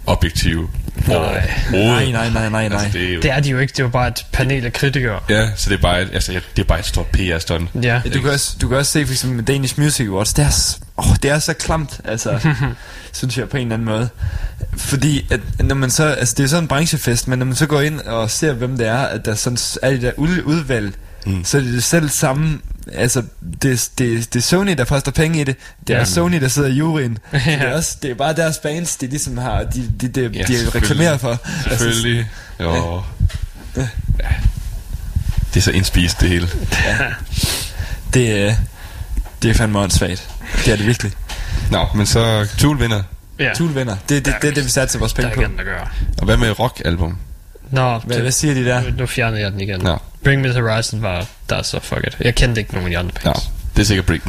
objektive. 0.09 0.69
Nej. 1.07 1.51
Nej, 1.73 2.11
nej, 2.11 2.31
nej, 2.31 2.31
nej, 2.31 2.51
nej. 2.51 2.63
Altså, 2.83 2.89
det 2.99 3.09
er 3.11 3.15
jo, 3.15 3.21
Det 3.21 3.31
er 3.31 3.41
de 3.41 3.51
jo 3.51 3.59
ikke, 3.59 3.73
det 3.73 3.79
er 3.79 3.83
jo 3.85 3.89
bare 3.89 4.09
et 4.09 4.27
panel 4.33 4.65
af 4.67 4.73
kritikere. 4.73 5.21
Ja, 5.31 5.49
så 5.57 5.71
det 5.71 5.77
er 5.79 5.83
bare 5.83 6.03
et, 6.03 6.09
altså, 6.13 6.33
det 6.57 6.63
er 6.63 6.67
bare 6.67 6.79
et 6.79 6.87
stort 6.87 7.07
PR-stunt. 7.07 7.71
Ja. 7.75 7.81
Ja, 8.05 8.11
du, 8.15 8.21
kan 8.21 8.31
også, 8.31 8.57
du 8.63 8.69
kan 8.69 8.77
også 8.77 8.93
se 8.93 9.07
for 9.07 9.13
eksempel 9.13 9.37
med 9.37 9.45
Danish 9.45 9.81
Music 9.81 10.07
Awards, 10.09 10.33
det 10.35 10.45
er, 10.45 10.79
åh, 10.99 11.17
det 11.23 11.31
er 11.31 11.39
så 11.39 11.53
klamt, 11.53 12.01
altså, 12.05 12.39
synes 13.13 13.39
jeg 13.39 13.49
på 13.49 13.57
en 13.57 13.63
eller 13.63 13.75
anden 13.75 13.87
måde. 13.87 14.09
Fordi, 14.77 15.27
at 15.31 15.41
når 15.65 15.75
man 15.75 15.91
så, 15.91 16.05
altså 16.07 16.35
det 16.39 16.45
er 16.45 16.49
sådan 16.49 16.65
en 16.65 16.69
branchefest, 16.69 17.29
men 17.29 17.39
når 17.39 17.47
man 17.47 17.55
så 17.55 17.67
går 17.67 17.81
ind 17.81 18.01
og 18.01 18.31
ser, 18.31 18.53
hvem 18.53 18.77
det 18.79 18.87
er, 18.89 18.99
at 18.99 19.25
der 19.25 19.35
sådan 19.35 19.59
er 19.83 19.91
de 19.91 20.01
der 20.03 20.13
ud- 20.17 20.43
udvalg, 20.45 20.93
Mm. 21.27 21.45
så 21.45 21.59
er 21.59 21.63
det 21.63 21.73
det 21.73 21.85
selv 21.85 22.09
samme, 22.09 22.59
altså 22.93 23.23
det, 23.63 23.91
det, 23.99 24.35
det 24.35 24.39
er 24.39 24.43
Sony, 24.43 24.73
der 24.79 24.85
poster 24.85 25.13
penge 25.13 25.41
i 25.41 25.45
det, 25.45 25.57
det 25.87 25.95
er 25.95 25.99
Ja. 25.99 26.05
Sony, 26.05 26.41
der 26.41 26.49
sidder 26.49 26.69
i 26.69 26.73
juryen, 26.73 27.19
Ja. 27.33 27.39
det, 27.39 27.55
er 27.63 27.75
også, 27.75 27.97
det 28.03 28.11
er 28.11 28.15
bare 28.15 28.33
deres 28.37 28.59
bands, 28.59 28.97
de 28.97 29.07
ligesom 29.07 29.39
har, 29.39 29.63
de, 29.63 29.93
de, 30.01 30.09
de, 30.09 30.31
Ja, 30.35 30.43
de, 30.43 30.71
reklamerer 30.75 31.19
for. 31.19 31.31
Altså, 31.71 31.79
Selvfølgelig. 31.85 32.27
Jo. 32.61 33.03
Ja. 33.77 33.89
Det 35.55 35.57
er 35.57 35.61
så 35.61 35.71
indspist, 35.71 36.21
det 36.21 36.29
hele. 36.29 36.49
det, 38.15 38.31
er- 38.49 38.55
det 39.43 39.51
er 39.51 39.55
fandme 39.55 39.79
åndssvagt. 39.79 40.29
Det 40.65 40.73
er 40.73 40.77
det 40.77 40.87
virkelig. 40.87 41.13
Nå, 41.71 41.87
men 41.95 42.07
så 42.07 42.49
Tool 42.59 42.81
vinder. 42.81 43.03
ja. 43.39 43.51
Tool 43.57 43.75
vinder. 43.75 43.97
Det, 44.09 44.25
det, 44.27 44.35
det 44.43 44.51
er 44.51 44.55
det, 44.55 44.65
vi 44.65 44.71
satser 44.71 44.99
vores 44.99 45.13
Der 45.13 45.17
penge 45.23 45.31
er 45.31 45.35
på. 45.35 45.41
ikke 45.41 45.45
andet 45.51 45.61
at 45.61 45.67
gøre. 45.67 45.89
Og 46.19 46.25
hvad 46.25 46.37
med 46.37 46.59
rock-album? 46.59 47.19
Nå, 47.71 47.99
Hvad, 47.99 48.15
det, 48.17 48.23
hvad 48.23 48.33
siger 48.33 48.55
de 48.55 48.65
der? 48.65 48.83
nu, 48.83 48.89
nu 48.99 49.07
fjernede 49.07 49.41
jeg 49.43 49.53
den 49.53 49.61
igen. 49.61 49.81
Nå. 49.81 49.99
Bring 50.25 50.41
Me 50.43 50.49
The 50.49 50.61
Horizon 50.63 51.03
var 51.03 51.27
der, 51.51 51.63
så 51.63 51.81
fuck 51.83 52.07
it. 52.07 52.17
Jeg 52.21 52.35
kendte 52.35 52.61
ikke 52.61 52.75
nogen 52.75 52.87
af 52.87 52.91
de 52.91 52.99
andre 52.99 53.13
Nå, 53.25 53.31
bands. 53.33 53.51
det 53.77 53.83
er 53.83 53.87
sikkert 53.87 54.07
Bring 54.07 54.23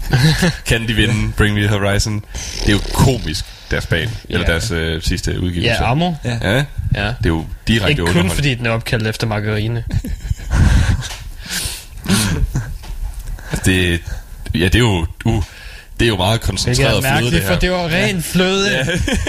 Kan 0.66 0.88
de 0.88 0.94
vinde 0.94 1.32
Bring 1.36 1.54
Me 1.54 1.60
The 1.60 1.68
Horizon? 1.78 2.24
Det 2.60 2.68
er 2.68 2.72
jo 2.72 2.78
komisk, 2.94 3.44
deres 3.70 3.86
band. 3.86 4.10
Eller 4.28 4.44
Ja. 4.46 4.52
deres 4.52 4.70
øh, 4.70 5.02
sidste 5.02 5.40
udgivelse. 5.40 5.70
Ja, 5.82 5.90
Amor. 5.90 6.18
Ja. 6.24 6.38
Ja, 6.42 6.56
det 6.56 6.66
Ja. 6.94 7.00
er 7.00 7.14
jo 7.26 7.44
direkte 7.68 7.90
Ikke 7.90 8.06
kun 8.12 8.30
fordi 8.30 8.54
den 8.54 8.66
er 8.66 8.70
opkaldt 8.70 9.06
efter 9.06 9.26
margarine. 9.26 9.84
Altså, 13.52 13.70
det, 13.70 14.00
Ja, 14.54 14.64
det 14.64 14.74
er 14.74 14.78
jo... 14.78 15.06
Uh, 15.24 15.44
det 16.02 16.06
er 16.08 16.12
jo 16.12 16.16
meget 16.16 16.40
koncentreret 16.40 16.86
er 16.96 17.00
fløde, 17.00 17.02
det 17.02 17.12
mærkeligt, 17.12 17.44
her. 17.44 17.52
for 17.52 17.60
det 17.60 17.70
var 17.70 17.88
ren 17.88 18.22
fløde. 18.22 18.70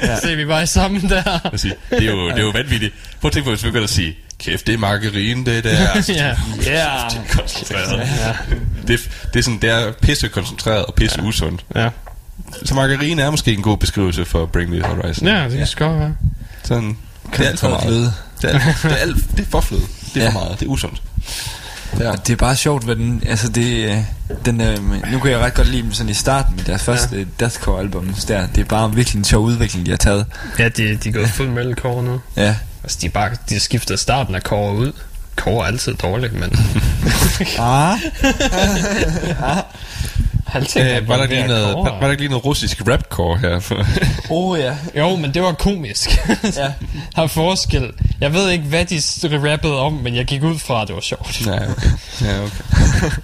Ja. 0.02 0.20
Se, 0.24 0.36
vi 0.36 0.48
var 0.48 0.62
i 0.62 0.66
sammen 0.66 1.10
der. 1.10 1.24
Det, 1.52 1.76
er 1.92 2.12
jo, 2.12 2.30
det 2.30 2.38
er 2.38 2.42
jo 2.42 2.50
vanvittigt. 2.50 2.94
Prøv 3.22 3.30
at 3.30 3.34
tænke 3.34 3.44
på, 3.46 3.50
hvis 3.52 3.64
vi 3.64 3.68
begynder 3.70 3.84
at 3.84 3.90
sige, 3.90 4.16
kæft, 4.40 4.68
det 4.68 4.74
er 4.74 4.78
margarine, 4.78 5.46
det 5.46 5.64
der. 5.64 5.88
Altså, 5.96 6.14
ja. 6.14 6.28
ja. 6.28 6.34
Det 6.60 6.74
er 6.74 7.10
koncentreret. 7.38 8.08
Det, 8.88 9.10
det 9.34 9.40
er 9.40 9.44
sådan, 9.44 9.60
det 9.62 9.70
er 9.70 9.92
pisse 10.02 10.28
koncentreret 10.28 10.86
og 10.86 10.94
pisse 10.94 11.22
usundt. 11.22 11.66
Ja. 11.76 11.90
Så 12.66 12.74
margarine 12.76 13.22
er 13.22 13.30
måske 13.32 13.54
en 13.54 13.62
god 13.62 13.78
beskrivelse 13.78 14.26
for 14.26 14.46
Bring 14.46 14.70
Me 14.70 14.80
The 14.80 14.88
Horizon. 14.88 15.28
ja, 15.28 15.44
det 15.50 15.58
kan 15.58 15.68
sgu 15.68 15.86
godt 15.86 16.00
være. 16.00 16.16
Sådan, 16.64 16.98
det 17.38 17.46
er 17.46 17.50
alt 17.50 17.60
for 17.60 17.70
meget. 17.70 17.84
fløde. 17.84 18.14
Det 18.42 18.50
er, 18.56 18.60
det 18.84 18.92
er, 18.92 18.96
alt, 18.96 19.16
det 19.38 19.40
er 19.46 19.50
for 19.52 19.62
fløde. 19.62 19.82
Det 20.14 20.20
er 20.22 20.24
Ja. 20.26 20.30
for 20.30 20.40
meget. 20.40 20.60
Det 20.60 20.66
er 20.66 20.70
usundt. 20.70 21.02
Ja. 22.00 22.12
Det 22.12 22.30
er 22.30 22.36
bare 22.36 22.56
sjovt, 22.56 22.84
hvad 22.84 22.96
den, 22.96 23.24
altså 23.28 23.50
det, 23.50 23.90
øh, 23.90 23.98
den, 24.46 24.62
øh, 24.62 24.78
nu 25.12 25.20
kan 25.20 25.32
jeg 25.32 25.40
ret 25.40 25.54
godt 25.54 25.68
lide 25.68 25.82
dem 25.84 25.94
sådan 25.94 26.10
i 26.10 26.14
starten 26.14 26.56
med 26.56 26.64
deres 26.64 26.84
første 26.84 27.18
ja. 27.18 27.24
deathcore 27.40 27.80
album 27.80 28.14
der. 28.28 28.48
Det 28.48 28.62
er 28.62 28.66
bare 28.66 28.96
virkelig 28.96 29.20
en 29.20 29.24
sjov 29.24 29.44
udvikling, 29.44 29.86
de 29.86 29.92
har 29.92 29.98
taget. 29.98 30.26
Ja, 30.60 30.70
de, 30.70 30.96
de 30.96 31.10
er 31.10 31.14
gået 31.14 31.30
fuld 31.30 31.50
metalcore 31.50 32.04
nu. 32.04 32.22
Ja. 32.36 32.56
Altså, 32.84 32.98
de, 33.02 33.10
bare, 33.10 33.30
de 33.50 33.54
har 33.54 33.60
skiftet 33.60 34.00
starten 34.00 34.36
af 34.36 34.42
core 34.42 34.76
ud. 34.76 34.92
Core 35.36 35.64
er 35.64 35.68
altid 35.68 35.94
dårligt, 35.94 36.34
men... 36.34 36.50
Ah. 37.60 37.98
Alting 38.54 38.86
er 40.54 41.00
Øh, 41.02 41.08
var, 41.08 41.18
der 41.18 41.26
lige 41.28 41.48
noget, 41.48 41.76
var, 41.76 41.82
var 41.84 42.00
der 42.00 42.10
ikke 42.10 42.22
lige 42.22 42.30
noget 42.30 42.46
russisk 42.46 42.82
rapcore 42.88 43.38
her? 43.38 43.60
For, 43.60 43.86
Oh 44.30 44.60
ja. 44.60 44.76
Jo, 44.98 45.16
men 45.16 45.34
det 45.34 45.42
var 45.42 45.52
komisk. 45.54 46.20
Ja. 46.58 46.72
Er 47.18 47.28
forskel. 47.28 47.92
Jeg 48.22 48.34
ved 48.34 48.50
ikke, 48.50 48.64
hvad 48.64 48.86
de 48.86 49.02
rappede 49.52 49.80
om, 49.80 49.94
men 49.94 50.16
jeg 50.16 50.26
gik 50.26 50.44
ud 50.44 50.60
fra, 50.60 50.82
at 50.82 50.88
det 50.88 50.96
var 50.96 51.02
sjovt. 51.02 51.46
ja, 51.46 51.72
okay. 51.72 51.90
Ja, 52.22 52.44
okay. 52.44 53.10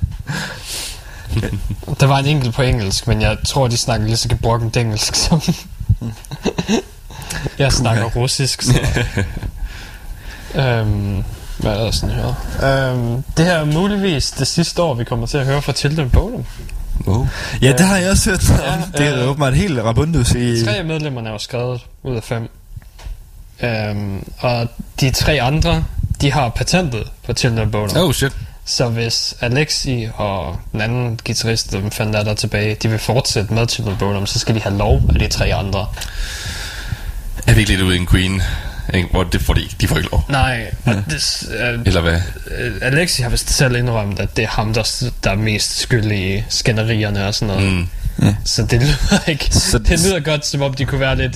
Der 2.00 2.06
var 2.06 2.18
en 2.20 2.26
enkelt 2.26 2.56
på 2.56 2.62
engelsk, 2.62 3.08
men 3.08 3.22
jeg 3.22 3.38
tror, 3.46 3.68
de 3.68 3.78
snakker 3.78 4.06
lige 4.08 4.18
så 4.18 4.30
gebrokkent 4.30 4.78
engelsk 4.78 5.16
som... 5.16 5.42
jeg 7.60 7.74
snakker 7.74 8.04
russisk, 8.04 8.62
så... 8.62 8.74
øhm, 10.56 11.24
hvad 11.58 11.72
er 11.72 11.84
der 11.84 11.92
sådan 11.92 12.16
her? 12.16 12.28
Øhm, 12.92 13.24
det 13.38 13.46
her 13.46 13.54
er 13.54 13.66
muligvis 13.66 14.32
det 14.32 14.48
sidste 14.48 14.82
år, 14.82 14.94
vi 14.94 15.04
kommer 15.04 15.28
til 15.28 15.38
at 15.38 15.46
høre 15.46 15.62
fra 15.62 15.74
Children 15.74 16.10
Bodum. 16.10 16.46
Wow. 17.08 17.28
Ja, 17.62 17.72
det 17.72 17.80
har 17.80 17.98
jeg 17.98 18.10
også 18.12 18.30
hørt. 18.30 18.50
Ja, 18.50 18.76
det 18.98 19.08
er 19.08 19.24
øh, 19.24 19.30
åbenbart 19.30 19.56
helt 19.56 19.80
rabundus 19.80 20.32
i... 20.32 20.66
Tre 20.66 20.78
af 20.78 20.86
medlemmerne 20.86 21.30
er 21.30 21.34
jo 21.34 21.40
skrevet 21.40 21.82
ud 22.04 22.16
af 22.16 22.24
fem. 22.24 22.50
Øhm, 23.64 24.24
og 24.40 24.68
de 25.00 25.12
tre 25.12 25.42
andre, 25.42 25.84
de 26.22 26.32
har 26.32 26.50
patentet 26.50 27.12
på 27.26 27.34
Children. 27.34 27.76
Oh 27.98 28.14
shit. 28.14 28.32
Så 28.66 28.90
hvis 28.90 29.36
Alexi 29.42 30.08
og 30.16 30.60
den 30.72 30.82
anden 30.82 31.20
guitarist, 31.26 31.72
dem 31.72 31.92
fandt 31.92 32.14
der, 32.14 32.24
der 32.24 32.34
tilbage, 32.34 32.76
de 32.84 32.90
vil 32.90 33.00
fortsætte 33.00 33.54
med 33.54 33.68
Children 33.68 33.98
Bodum, 33.98 34.26
så 34.26 34.40
skal 34.40 34.56
de 34.56 34.60
have 34.60 34.78
lov 34.78 35.02
af 35.10 35.20
de 35.20 35.28
tre 35.28 35.54
andre. 35.54 35.88
Er 37.48 37.54
vi 37.54 37.60
ikke 37.60 37.72
lidt 37.72 37.82
ude 37.82 37.96
i 37.96 38.00
en 38.00 38.08
Queen? 38.08 38.42
Ikke? 38.94 39.08
Hvor 39.12 39.24
det 39.24 39.42
får 39.42 39.54
de 39.54 39.62
ikke. 39.62 39.76
De 39.82 39.88
får 39.88 39.98
ikke 39.98 40.10
lov. 40.12 40.26
Nej, 40.30 40.72
og 40.86 40.94
det, 41.10 41.48
uh, 41.48 41.82
Eller 41.86 42.02
hvad? 42.02 42.22
Alexi 42.82 43.22
har 43.22 43.30
vist 43.30 43.50
selv 43.50 43.76
indrømt, 43.76 44.20
at 44.20 44.38
det 44.38 44.44
er 44.44 44.48
ham, 44.48 44.74
der, 44.74 45.04
der 45.24 45.32
er 45.32 45.36
mest 45.36 45.80
skyldig 45.80 46.38
i 46.38 46.44
skænderierne 46.50 47.28
og 47.28 47.36
sådan 47.36 47.56
noget. 47.56 47.74
Mm. 48.18 48.36
Så 48.46 48.64
det 48.64 48.82
lyder 48.82 49.20
ikke... 49.32 49.48
Så- 49.52 49.78
det 49.80 50.00
lyder 50.06 50.20
godt, 50.20 50.46
som 50.46 50.62
om 50.62 50.74
de 50.74 50.86
kunne 50.86 51.00
være 51.02 51.16
lidt 51.16 51.36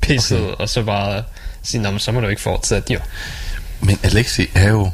pisset, 0.00 0.40
okay. 0.42 0.54
og 0.58 0.68
så 0.68 0.82
bare 0.82 1.22
sige, 1.62 1.82
"Nå, 1.82 1.90
men 1.90 2.00
så 2.00 2.12
må 2.12 2.20
du 2.20 2.28
ikke 2.28 2.42
fortsætte, 2.42 2.92
jo. 2.92 2.98
Men 3.80 3.98
Alexi 4.02 4.46
er 4.54 4.68
jo 4.68 4.90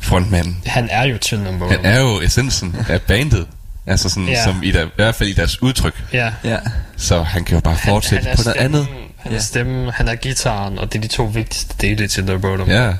frontmanden. 0.00 0.56
Han 0.66 0.88
er 0.90 1.04
jo 1.04 1.18
Children 1.22 1.58
Bodum. 1.58 1.70
Han 1.76 1.84
er 1.84 2.00
jo 2.00 2.20
essensen 2.20 2.76
af 2.88 3.02
bandet. 3.02 3.46
Altså 3.86 4.08
sådan, 4.08 4.24
Ja. 4.28 4.32
ja. 4.32 4.44
som 4.44 4.62
i, 4.62 4.70
der, 4.70 4.84
i 4.86 4.88
hvert 4.96 5.14
fald 5.14 5.28
i 5.28 5.32
deres 5.32 5.62
udtryk. 5.62 6.02
Ja. 6.12 6.30
Ja. 6.44 6.56
Så 6.96 7.22
han 7.22 7.44
kan 7.44 7.54
jo 7.54 7.60
bare 7.60 7.76
fortsætte 7.84 8.26
han 8.26 8.36
på 8.36 8.42
er 8.42 8.44
noget 8.44 8.56
stemmen, 8.58 8.80
andet. 8.80 9.03
Han 9.24 9.32
er 9.32 9.36
Ja. 9.36 9.42
stemmen, 9.42 9.90
han 9.94 10.08
er 10.08 10.14
gitaren, 10.14 10.78
og 10.78 10.92
det 10.92 10.98
er 10.98 11.02
de 11.02 11.08
to 11.08 11.24
vigtigste 11.24 11.74
dele 11.80 12.08
til 12.08 12.26
The 12.26 12.38
Bodum. 12.38 12.68
Ja. 12.68 12.92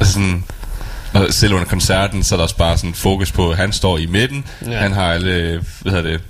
Og 0.00 0.06
sådan, 0.06 0.44
og 1.12 1.26
selv 1.30 1.52
under 1.54 1.66
koncerten, 1.66 2.22
så 2.22 2.34
er 2.34 2.36
der 2.36 2.42
også 2.42 2.56
bare 2.56 2.78
sådan 2.78 2.94
fokus 2.94 3.32
på, 3.32 3.50
at 3.50 3.56
han 3.56 3.72
står 3.72 3.98
i 3.98 4.06
midten. 4.06 4.44
Ja. 4.66 4.70
Ja. 4.70 4.78
Han 4.78 4.92
har 4.92 5.12
alle, 5.12 5.62
hvad 5.82 5.92
hedder 5.92 6.10
det, 6.10 6.20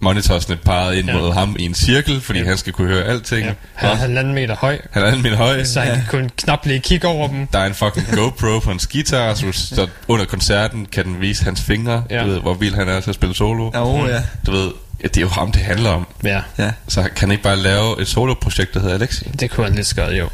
monitorsne 0.00 0.56
peget 0.56 0.94
ind 0.96 1.06
Ja. 1.08 1.16
ja. 1.16 1.20
mod 1.22 1.32
ham 1.32 1.56
i 1.58 1.64
en 1.64 1.74
cirkel, 1.74 2.20
fordi 2.20 2.38
Ja. 2.38 2.44
ja. 2.44 2.48
han 2.48 2.58
skal 2.58 2.72
kunne 2.72 2.88
høre 2.88 3.04
alting. 3.04 3.40
Ja. 3.42 3.46
Ja. 3.48 3.54
Han 3.74 3.90
er 3.90 3.94
halvanden 3.94 4.34
meter 4.34 4.56
høj, 4.56 4.78
Han 4.90 5.02
er 5.02 5.06
anden 5.06 5.22
min 5.22 5.34
høj. 5.34 5.64
så 5.64 5.80
han 5.80 5.94
kan 5.94 6.04
kun 6.08 6.30
knap 6.36 6.66
lige 6.66 6.80
kigge 6.80 7.08
over 7.08 7.28
dem. 7.28 7.46
Der 7.46 7.58
er 7.58 7.66
en 7.66 7.74
fucking 7.74 8.06
GoPro 8.12 8.58
på 8.58 8.70
hans 8.70 8.86
guitar, 8.86 9.34
så, 9.34 9.52
så 9.52 9.86
under 10.08 10.24
koncerten 10.24 10.86
kan 10.92 11.04
den 11.04 11.20
vise 11.20 11.44
hans 11.44 11.60
fingre. 11.62 12.04
Ja. 12.10 12.16
Ja. 12.16 12.22
Du 12.22 12.28
ved, 12.28 12.40
hvor 12.40 12.54
vild 12.54 12.74
han 12.74 12.88
er 12.88 13.00
til 13.00 13.10
at 13.10 13.14
spille 13.14 13.34
solo. 13.34 13.70
Ja, 13.74 13.86
oh, 13.88 14.08
ja. 14.08 14.22
Du 14.46 14.50
ved, 14.50 14.70
ja, 15.02 15.08
det 15.08 15.16
er 15.16 15.20
jo 15.20 15.28
ham, 15.28 15.52
det 15.52 15.62
handler 15.62 15.90
om. 15.90 16.06
Ja, 16.24 16.40
Ja. 16.58 16.70
Så 16.88 17.02
kan 17.02 17.10
han 17.20 17.30
ikke 17.30 17.42
bare 17.42 17.56
lave 17.56 18.00
et 18.02 18.08
soloprojekt, 18.08 18.74
der 18.74 18.80
hedder 18.80 18.94
Alexi? 18.94 19.24
det 19.24 19.50
kunne 19.50 19.66
han 19.66 19.74
lige 19.74 19.84
så 19.84 19.94
godt, 19.94 20.18
jo. 20.18 20.28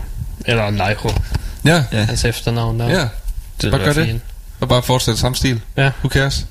Eller 0.46 0.70
Leiro, 0.70 1.10
Ja, 1.64 1.84
Ja. 1.92 2.02
hans 2.04 2.24
efternavn 2.24 2.80
der. 2.80 2.88
ja. 2.88 2.94
det 3.00 3.00
Bare 3.00 3.08
ville 3.62 3.78
gør 3.78 3.92
være 3.92 3.94
det. 4.04 4.06
fint. 4.06 4.22
Og 4.60 4.68
bare 4.68 4.82
fortsætte 4.82 5.20
samme 5.20 5.36
stil. 5.36 5.60
Ja, 5.76 5.90
Who 5.98 6.08
cares? 6.08 6.46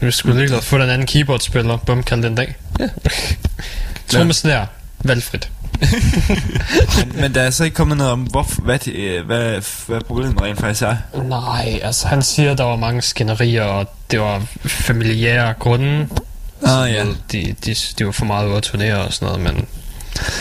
vi 0.00 0.10
skulle 0.10 0.46
lige 0.46 0.62
få 0.62 0.78
den 0.78 0.90
anden 0.90 1.06
keyboardspiller, 1.06 1.76
bum, 1.76 2.02
kald 2.02 2.22
den 2.22 2.34
dag. 2.34 2.54
Ja. 2.80 2.88
Trommeslager, 4.08 4.66
valgfrit. 4.98 5.50
Men, 6.96 7.12
men 7.20 7.34
der 7.34 7.42
er 7.42 7.50
så 7.50 7.64
ikke 7.64 7.74
kommet 7.74 7.96
noget 7.96 8.12
om, 8.12 8.20
hvor, 8.22 8.46
hvad, 8.62 8.78
de, 8.78 8.90
øh, 8.92 9.26
hvad, 9.26 9.62
hvad 9.86 10.00
problemet 10.00 10.42
rent 10.42 10.60
faktisk 10.60 10.82
er. 10.82 10.96
Nej, 11.24 11.80
altså 11.82 12.08
han 12.08 12.22
siger, 12.22 12.54
der 12.54 12.64
var 12.64 12.76
mange 12.76 13.02
skænderier, 13.02 13.62
og 13.62 13.94
det 14.10 14.20
var 14.20 14.42
familiære 14.66 15.54
grunde. 15.58 16.08
Ah, 16.64 16.92
ja. 16.92 17.04
De, 17.32 17.54
de, 17.64 17.74
de 17.98 18.06
var 18.06 18.12
for 18.12 18.24
meget 18.24 18.48
ude 18.48 18.56
at 18.56 18.62
turnere 18.62 18.96
og 18.98 19.12
sådan 19.12 19.26
noget, 19.26 19.40
men 19.54 19.66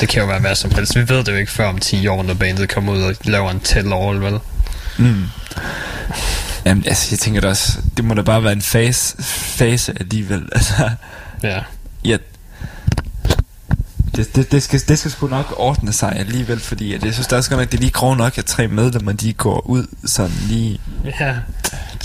det 0.02 0.10
kan 0.10 0.22
jo 0.22 0.28
være 0.28 0.40
hvad 0.40 0.56
som 0.56 0.72
helst. 0.72 0.96
Vi 0.96 1.10
ved 1.10 1.18
det 1.24 1.32
jo 1.32 1.36
ikke 1.38 1.52
før 1.52 1.68
om 1.68 1.78
10 1.80 2.08
år, 2.08 2.24
når 2.24 2.34
bandet 2.34 2.70
kommer 2.70 2.94
ud 2.94 3.02
og 3.04 3.16
laver 3.24 3.52
en 3.52 3.60
tell-all, 3.60 4.22
vel? 4.22 4.40
Mm. 4.98 5.24
Jamen, 6.66 6.84
altså, 6.88 7.08
jeg 7.12 7.20
tænker 7.20 7.42
da 7.42 7.48
også, 7.48 7.78
det 7.98 8.06
må 8.06 8.14
da 8.14 8.22
bare 8.22 8.44
være 8.44 8.54
en 8.54 8.62
fase, 8.62 9.16
fase 9.24 9.94
alligevel. 10.00 10.44
Altså, 10.56 10.90
Ja. 11.44 11.60
ja, 12.06 12.18
det, 14.16 14.36
det, 14.36 14.52
det, 14.52 14.64
skal, 14.64 14.82
det 14.88 15.00
skal 15.00 15.12
sgu 15.12 15.28
nok 15.28 15.54
ordne 15.58 15.94
sig 15.94 16.14
alligevel, 16.16 16.60
fordi 16.60 16.94
at 16.94 17.04
jeg 17.06 17.14
synes 17.14 17.28
da 17.28 17.36
også 17.36 17.50
godt 17.50 17.60
nok, 17.62 17.72
det 17.72 17.78
er 17.78 17.82
lige 17.82 17.92
grov 17.92 18.16
nok, 18.16 18.38
at 18.38 18.46
tre 18.46 18.68
medlemmer, 18.68 19.12
de 19.12 19.34
går 19.34 19.60
ud 19.70 19.88
sådan 20.06 20.32
lige... 20.48 20.80
Ja, 21.20 21.36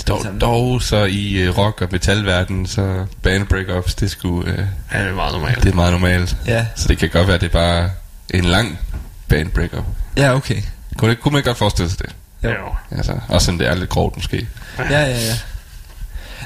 Dog, 0.07 0.25
dog 0.41 0.81
så 0.81 1.03
i 1.05 1.47
uh, 1.49 1.57
rock- 1.57 1.81
og 1.81 1.87
metalverdenen, 1.91 2.65
så 2.67 3.05
band 3.21 3.47
breakups, 3.47 3.95
det, 3.95 4.11
skulle, 4.11 4.51
uh, 4.51 4.57
ja 4.93 4.99
det 4.99 5.07
er 5.09 5.15
meget 5.15 5.33
normalt. 5.33 5.63
det 5.63 5.71
er 5.71 5.75
meget 5.75 5.91
normalt. 5.91 6.37
Ja, 6.47 6.65
Så 6.75 6.87
det 6.87 6.97
kan 6.97 7.09
godt 7.09 7.27
være, 7.27 7.35
at 7.35 7.41
det 7.41 7.47
er 7.47 7.51
bare 7.51 7.89
en 8.29 8.45
lang 8.45 8.79
band 9.27 9.51
breakup. 9.51 9.85
ja 10.17 10.35
okay. 10.35 10.61
Kunne, 10.97 11.11
det, 11.11 11.19
kunne 11.21 11.31
man 11.31 11.39
ikke 11.39 11.47
godt 11.49 11.57
forestille 11.57 11.89
sig 11.89 11.99
det? 11.99 12.09
Jo. 12.43 12.97
Altså, 12.97 13.19
også 13.27 13.45
sådan 13.45 13.59
det 13.59 13.67
er 13.67 13.75
lidt 13.75 13.89
grovt 13.89 14.15
måske. 14.15 14.47
Ja, 14.79 14.83
ja, 14.89 15.07
ja. 15.07 15.33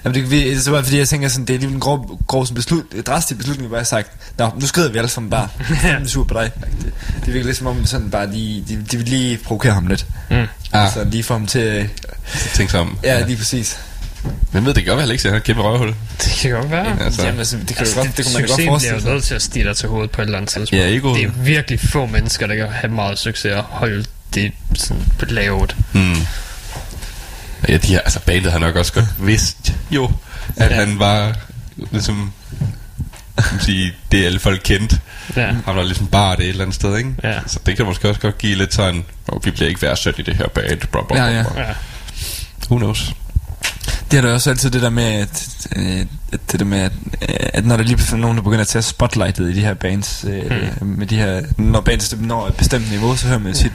Jamen, 0.06 0.22
det, 0.22 0.32
det 0.32 0.54
er 0.54 0.60
så 0.60 0.72
bare 0.72 0.84
fordi, 0.84 0.98
jeg 0.98 1.08
tænker 1.08 1.28
sådan, 1.28 1.46
det 1.46 1.56
er 1.56 1.60
lige 1.60 1.72
en 1.74 1.80
grov, 1.80 2.20
grov 2.28 2.46
sådan 2.46 2.56
beslut, 2.56 2.84
drastisk 3.08 3.38
beslutning, 3.38 3.68
hvor 3.68 3.78
jeg 3.78 3.82
har 3.82 3.86
sagt, 3.86 4.12
Nå, 4.38 4.50
nu 4.60 4.68
skrider 4.68 4.92
vi 4.92 4.98
alle 4.98 5.10
sammen 5.10 5.30
bare. 5.30 5.48
Jeg 5.84 5.92
er 5.92 6.08
sur 6.08 6.24
på 6.24 6.34
dig. 6.34 6.52
Det, 6.84 6.94
det 7.26 7.34
virker 7.34 7.46
lidt 7.46 7.58
som 7.58 7.68
om, 7.68 7.86
sådan 7.86 8.10
bare 8.10 8.32
lige, 8.32 8.64
de, 8.68 8.84
de 8.92 8.98
vil 8.98 9.06
lige 9.08 9.38
provokere 9.38 9.74
ham 9.74 9.88
lidt. 9.88 10.06
Mm. 10.30 10.36
Ah, 10.36 10.48
Altså 10.74 11.04
lige 11.04 11.24
få 11.24 11.34
ham 11.34 11.48
til... 11.48 11.90
tænk 12.54 12.70
sig 12.70 12.80
om. 12.80 12.98
Ja, 13.04 13.26
lige 13.26 13.38
præcis. 13.38 13.80
Men 14.52 14.66
ved 14.66 14.74
det 14.74 14.84
kan 14.84 14.90
godt 14.90 14.98
være, 14.98 15.08
Alexia 15.08 15.30
han 15.30 15.34
har 15.34 15.40
et 15.40 15.44
kæmpe 15.44 15.62
røvhul. 15.62 15.88
Det 16.24 16.32
kan 16.42 16.52
godt 16.52 16.72
være. 16.72 16.86
Ja, 17.00 17.04
altså, 17.04 17.24
Jamen, 17.26 17.40
altså, 17.40 17.58
det 17.58 17.68
kan, 17.68 17.78
Altså, 17.78 17.96
godt, 17.96 18.18
det, 18.18 18.26
kan 18.26 18.34
man 18.34 18.42
da 18.42 18.48
godt 18.48 18.62
forestille 18.66 18.96
bliver 18.96 19.00
sig. 19.02 19.12
nødt 19.14 19.24
til 19.24 19.36
at 19.36 19.42
stige 19.42 19.66
dig 19.66 19.78
til 19.78 19.90
hovedet 19.90 20.12
på 20.12 20.22
et 20.22 20.26
eller 20.26 20.38
andet 20.38 20.50
tidspunkt. 20.52 20.84
Ja, 20.84 20.90
egoet. 20.96 21.20
Det 21.20 21.26
er 21.26 21.32
virkelig 21.44 21.80
få 21.80 22.06
mennesker, 22.06 22.48
der 22.48 22.56
kan 22.56 22.68
have 22.70 22.94
meget 22.94 23.20
succes 23.20 23.52
og 23.54 23.64
holde 23.64 24.06
det 24.36 24.52
sådan 24.76 25.04
lavt. 25.30 25.76
hmm. 25.92 26.16
Ja, 27.70 27.78
de 27.78 27.88
her, 27.88 28.00
altså 28.00 28.20
bandet 28.26 28.52
har 28.52 28.60
nok 28.60 28.76
også 28.76 28.94
godt 28.94 29.06
vidst 29.28 29.74
jo, 29.92 30.06
at 30.06 30.12
Ja. 30.72 30.76
ja. 30.76 30.86
han 30.86 31.00
var 31.00 31.36
ligesom, 31.92 32.32
kan 33.38 33.60
sige, 33.60 33.94
det 34.12 34.26
alle 34.26 34.40
folk 34.40 34.62
kendte. 34.64 35.00
Ja. 35.36 35.46
Han 35.66 35.76
var 35.76 35.84
ligesom 35.84 36.08
bare 36.08 36.36
det 36.36 36.44
et 36.44 36.50
eller 36.50 36.64
andet 36.64 36.76
sted, 36.76 36.98
ikke? 36.98 37.14
Ja. 37.24 37.40
Så 37.48 37.60
det 37.66 37.78
kan 37.78 37.86
måske 37.86 38.10
også 38.10 38.22
godt 38.22 38.38
give 38.38 38.56
lidt 38.56 38.74
sådan, 38.74 39.04
oh, 39.28 39.46
vi 39.46 39.52
bliver 39.52 39.70
ikke 39.70 39.82
værdsat 39.82 40.20
i 40.20 40.22
det 40.22 40.36
her 40.36 40.48
band. 40.48 40.80
Blah, 40.92 41.06
blah, 41.08 41.18
Ja, 41.20 41.24
blah, 41.26 41.36
ja. 41.36 41.44
blah. 41.54 41.68
ja. 41.68 41.74
Who 42.70 42.78
knows? 42.78 43.14
Det 44.12 44.18
er 44.18 44.22
da 44.22 44.34
også 44.34 44.50
altid 44.50 44.70
det 44.72 44.82
der 44.82 44.90
med, 44.90 45.04
at, 45.04 45.48
øh, 45.76 46.00
at, 46.34 46.40
det 46.52 46.60
der 46.60 46.66
med, 46.66 46.80
at, 46.80 46.92
øh, 47.22 47.28
at 47.54 47.66
når 47.66 47.78
der 47.78 47.84
lige 47.84 47.96
pludselig 47.96 48.18
er 48.18 48.22
nogen, 48.22 48.38
der 48.38 48.44
begynder 48.44 48.62
at 48.62 48.68
tage 48.68 48.82
spotlightet 48.82 49.50
i 49.50 49.54
de 49.56 49.62
her 49.62 49.74
bands, 49.74 50.26
øh, 50.28 50.52
Hmm. 50.80 50.88
med 50.88 51.08
de 51.08 51.18
her, 51.18 51.42
når 51.58 51.82
bands 51.82 52.16
når 52.20 52.48
et 52.48 52.56
bestemt 52.56 52.90
niveau, 52.92 53.16
så 53.16 53.28
hører 53.28 53.40
man 53.40 53.52
jo 53.52 53.58
tit, 53.58 53.72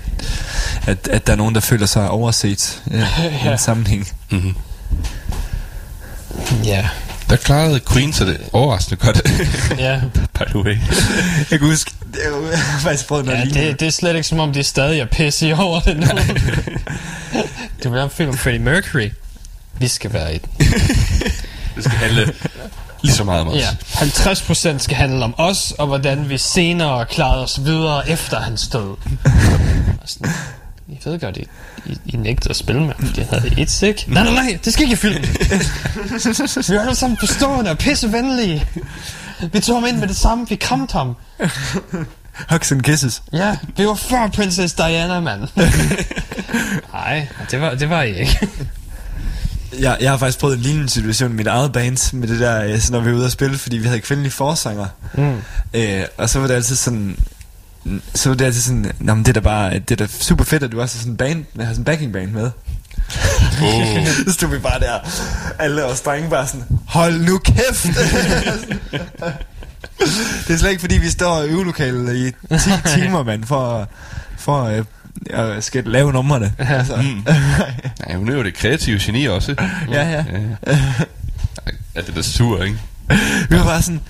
at, 0.87 1.09
at 1.09 1.27
der 1.27 1.33
er 1.33 1.37
nogen, 1.37 1.55
der 1.55 1.61
føler 1.61 1.87
sig 1.87 2.11
overset 2.11 2.83
øh, 2.91 3.01
i 3.01 3.45
Ja. 3.45 3.53
en 3.53 3.59
sammenhæng. 3.59 4.09
Mm-hmm. 4.31 4.55
Ja. 6.65 6.89
Der 7.31 7.37
klarede 7.37 7.81
Queen 7.93 8.13
så 8.13 8.25
det 8.25 8.41
overraskende 8.53 9.05
godt, 9.05 9.31
Ja. 9.79 10.01
by 10.35 10.43
the 10.51 10.59
way. 10.59 10.77
Jeg 11.51 11.59
kan 11.59 11.69
huske, 11.69 11.91
det 12.13 12.21
er 12.25 12.57
har 12.57 12.79
faktisk 12.81 13.07
prøvet 13.09 13.25
noget 13.25 13.39
ja 13.57 13.67
det, 13.69 13.81
det 13.81 13.87
er 13.87 13.91
slet 13.91 14.15
ikke 14.17 14.29
som 14.29 14.39
om, 14.41 14.53
de 14.53 14.63
stadig 14.63 15.01
er 15.01 15.07
pisse 15.07 15.55
over 15.57 15.81
det 15.81 15.97
nu. 15.97 16.07
det 17.83 17.93
var 17.93 18.05
en 18.05 18.11
film 18.11 18.29
om 18.31 18.37
Freddie 18.39 18.61
Mercury. 18.63 19.11
Vi 19.79 19.89
skal 19.89 20.13
være 20.13 20.33
den. 20.33 20.41
Det 21.77 21.85
skal 21.85 21.99
handle 21.99 22.33
lige 23.03 23.15
så 23.15 23.25
meget 23.25 23.41
om 23.41 23.49
os. 23.49 23.55
Ja, 23.57 23.69
50% 23.71 24.79
skal 24.79 24.97
handle 24.97 25.25
om 25.25 25.35
os, 25.39 25.73
og 25.79 25.87
hvordan 25.87 26.29
vi 26.29 26.39
senere 26.39 27.07
klarede 27.07 27.43
os 27.43 27.65
videre 27.65 28.11
efter 28.11 28.41
hans 28.41 28.69
død. 28.69 28.97
Og 30.03 30.05
sådan, 30.05 30.33
I 30.89 30.99
ved 31.05 31.21
godt, 31.21 31.37
I, 31.37 31.47
I, 31.87 31.99
I 32.05 32.17
nægtede 32.17 32.51
at 32.51 32.57
spille 32.57 32.81
med 32.81 32.95
ham, 32.95 33.07
fordi 33.07 33.21
han 33.21 33.41
havde 33.41 33.61
et 33.61 33.71
stik. 33.71 34.09
Nej, 34.09 34.25
nej, 34.25 34.33
nej, 34.33 34.59
det 34.65 34.73
skal 34.73 34.83
ikke 34.83 34.93
i 34.93 34.97
filmen. 34.97 35.23
vi 36.69 36.75
er 36.75 36.81
alle 36.81 36.95
sammen 36.95 37.19
forstående 37.19 37.71
og 37.71 37.79
pissevenlige. 37.79 38.67
Vi 39.53 39.61
tog 39.61 39.77
ham 39.77 39.89
ind 39.89 39.97
med 39.97 40.09
det 40.09 40.17
samme, 40.17 40.49
vi 40.49 40.55
kramte 40.55 40.93
ham. 40.93 41.17
Hugs 42.51 42.73
and 42.73 42.83
kisses. 42.83 43.23
Ja, 43.33 43.57
vi 43.77 43.87
var 43.87 43.95
før 43.95 44.29
Princess 44.29 44.75
Diana, 44.75 45.21
mand. 45.21 45.41
Nej, 46.93 47.29
det 47.51 47.61
var, 47.61 47.75
det 47.75 47.91
var 47.91 48.03
I 48.03 48.21
ikke. 48.21 48.49
Jeg, 49.81 49.97
jeg 50.01 50.11
har 50.11 50.19
faktisk 50.19 50.39
prøvet 50.39 50.57
en 50.57 50.63
lignende 50.63 50.89
situation 50.89 51.31
i 51.33 51.35
mit 51.35 51.47
eget 51.47 51.73
band 51.73 52.17
med 52.17 52.29
det 52.29 52.41
der, 52.41 52.65
øh, 52.65 52.81
så 52.81 52.93
når 52.93 53.01
vi 53.01 53.11
var 53.11 53.17
ude 53.17 53.25
at 53.27 53.33
spille, 53.33 53.59
fordi 53.59 53.77
vi 53.77 53.87
havde 53.87 54.01
kvindelige 54.01 54.33
forsanger. 54.33 54.87
Mm. 55.15 55.37
Øh, 55.75 56.05
og 56.19 56.29
så 56.29 56.39
var 56.41 56.47
det 56.47 56.55
altid 56.55 56.77
sådan, 56.77 57.19
så 58.15 58.29
var 58.29 58.37
det 58.37 58.45
altid 58.45 58.61
sådan, 58.61 58.93
Nå, 59.01 59.15
men 59.15 59.25
det 59.25 59.29
er 59.29 59.33
da 59.33 59.41
bare, 59.41 59.79
det 59.79 59.91
er 59.91 59.97
da 59.97 60.07
super 60.21 60.45
fedt, 60.45 60.63
at 60.63 60.73
du 60.73 60.81
også 60.81 60.97
har 60.97 61.01
sådan 61.01 61.13
en 61.13 61.17
band, 61.17 61.45
har 61.57 61.65
sådan 61.65 61.81
en 61.81 61.85
backing 61.85 62.13
band 62.13 62.31
med. 62.31 62.51
Oh. 63.63 64.07
så 64.27 64.33
stod 64.33 64.49
vi 64.49 64.59
bare 64.59 64.81
der, 64.81 64.99
alle 65.59 65.85
os 65.85 66.01
drenge 66.01 66.31
bare 66.31 66.47
sådan, 66.47 66.65
hold 66.87 67.21
nu 67.21 67.39
kæft! 67.39 67.87
det 70.47 70.55
er 70.55 70.59
slet 70.59 70.71
ikke 70.71 70.81
fordi, 70.81 70.99
vi 70.99 71.11
står 71.11 71.43
i 71.43 71.49
øvelokalet 71.49 72.17
i 72.17 72.31
10 72.55 72.71
timer, 73.01 73.23
mand, 73.25 73.45
for, 73.45 73.89
for 74.39 74.65
øh, 74.65 74.85
at 75.31 75.65
skal 75.65 75.85
lave 75.85 76.13
numrene. 76.13 76.53
Altså, 76.59 76.97
Mm. 76.97 77.27
Nej, 78.07 78.17
hun 78.17 78.29
er 78.29 78.37
jo 78.37 78.43
det 78.45 78.55
kreative 78.55 78.99
geni 79.03 79.25
også. 79.25 79.55
ja, 79.91 80.11
ja. 80.11 80.25
Ja. 80.67 80.77
Ja, 81.95 82.01
det 82.01 82.09
er 82.09 82.15
da 82.15 82.23
sur, 82.23 82.63
ikke? 82.63 82.79
Vi 83.51 83.57
var 83.57 83.65
bare 83.65 83.83
sådan... 83.83 84.01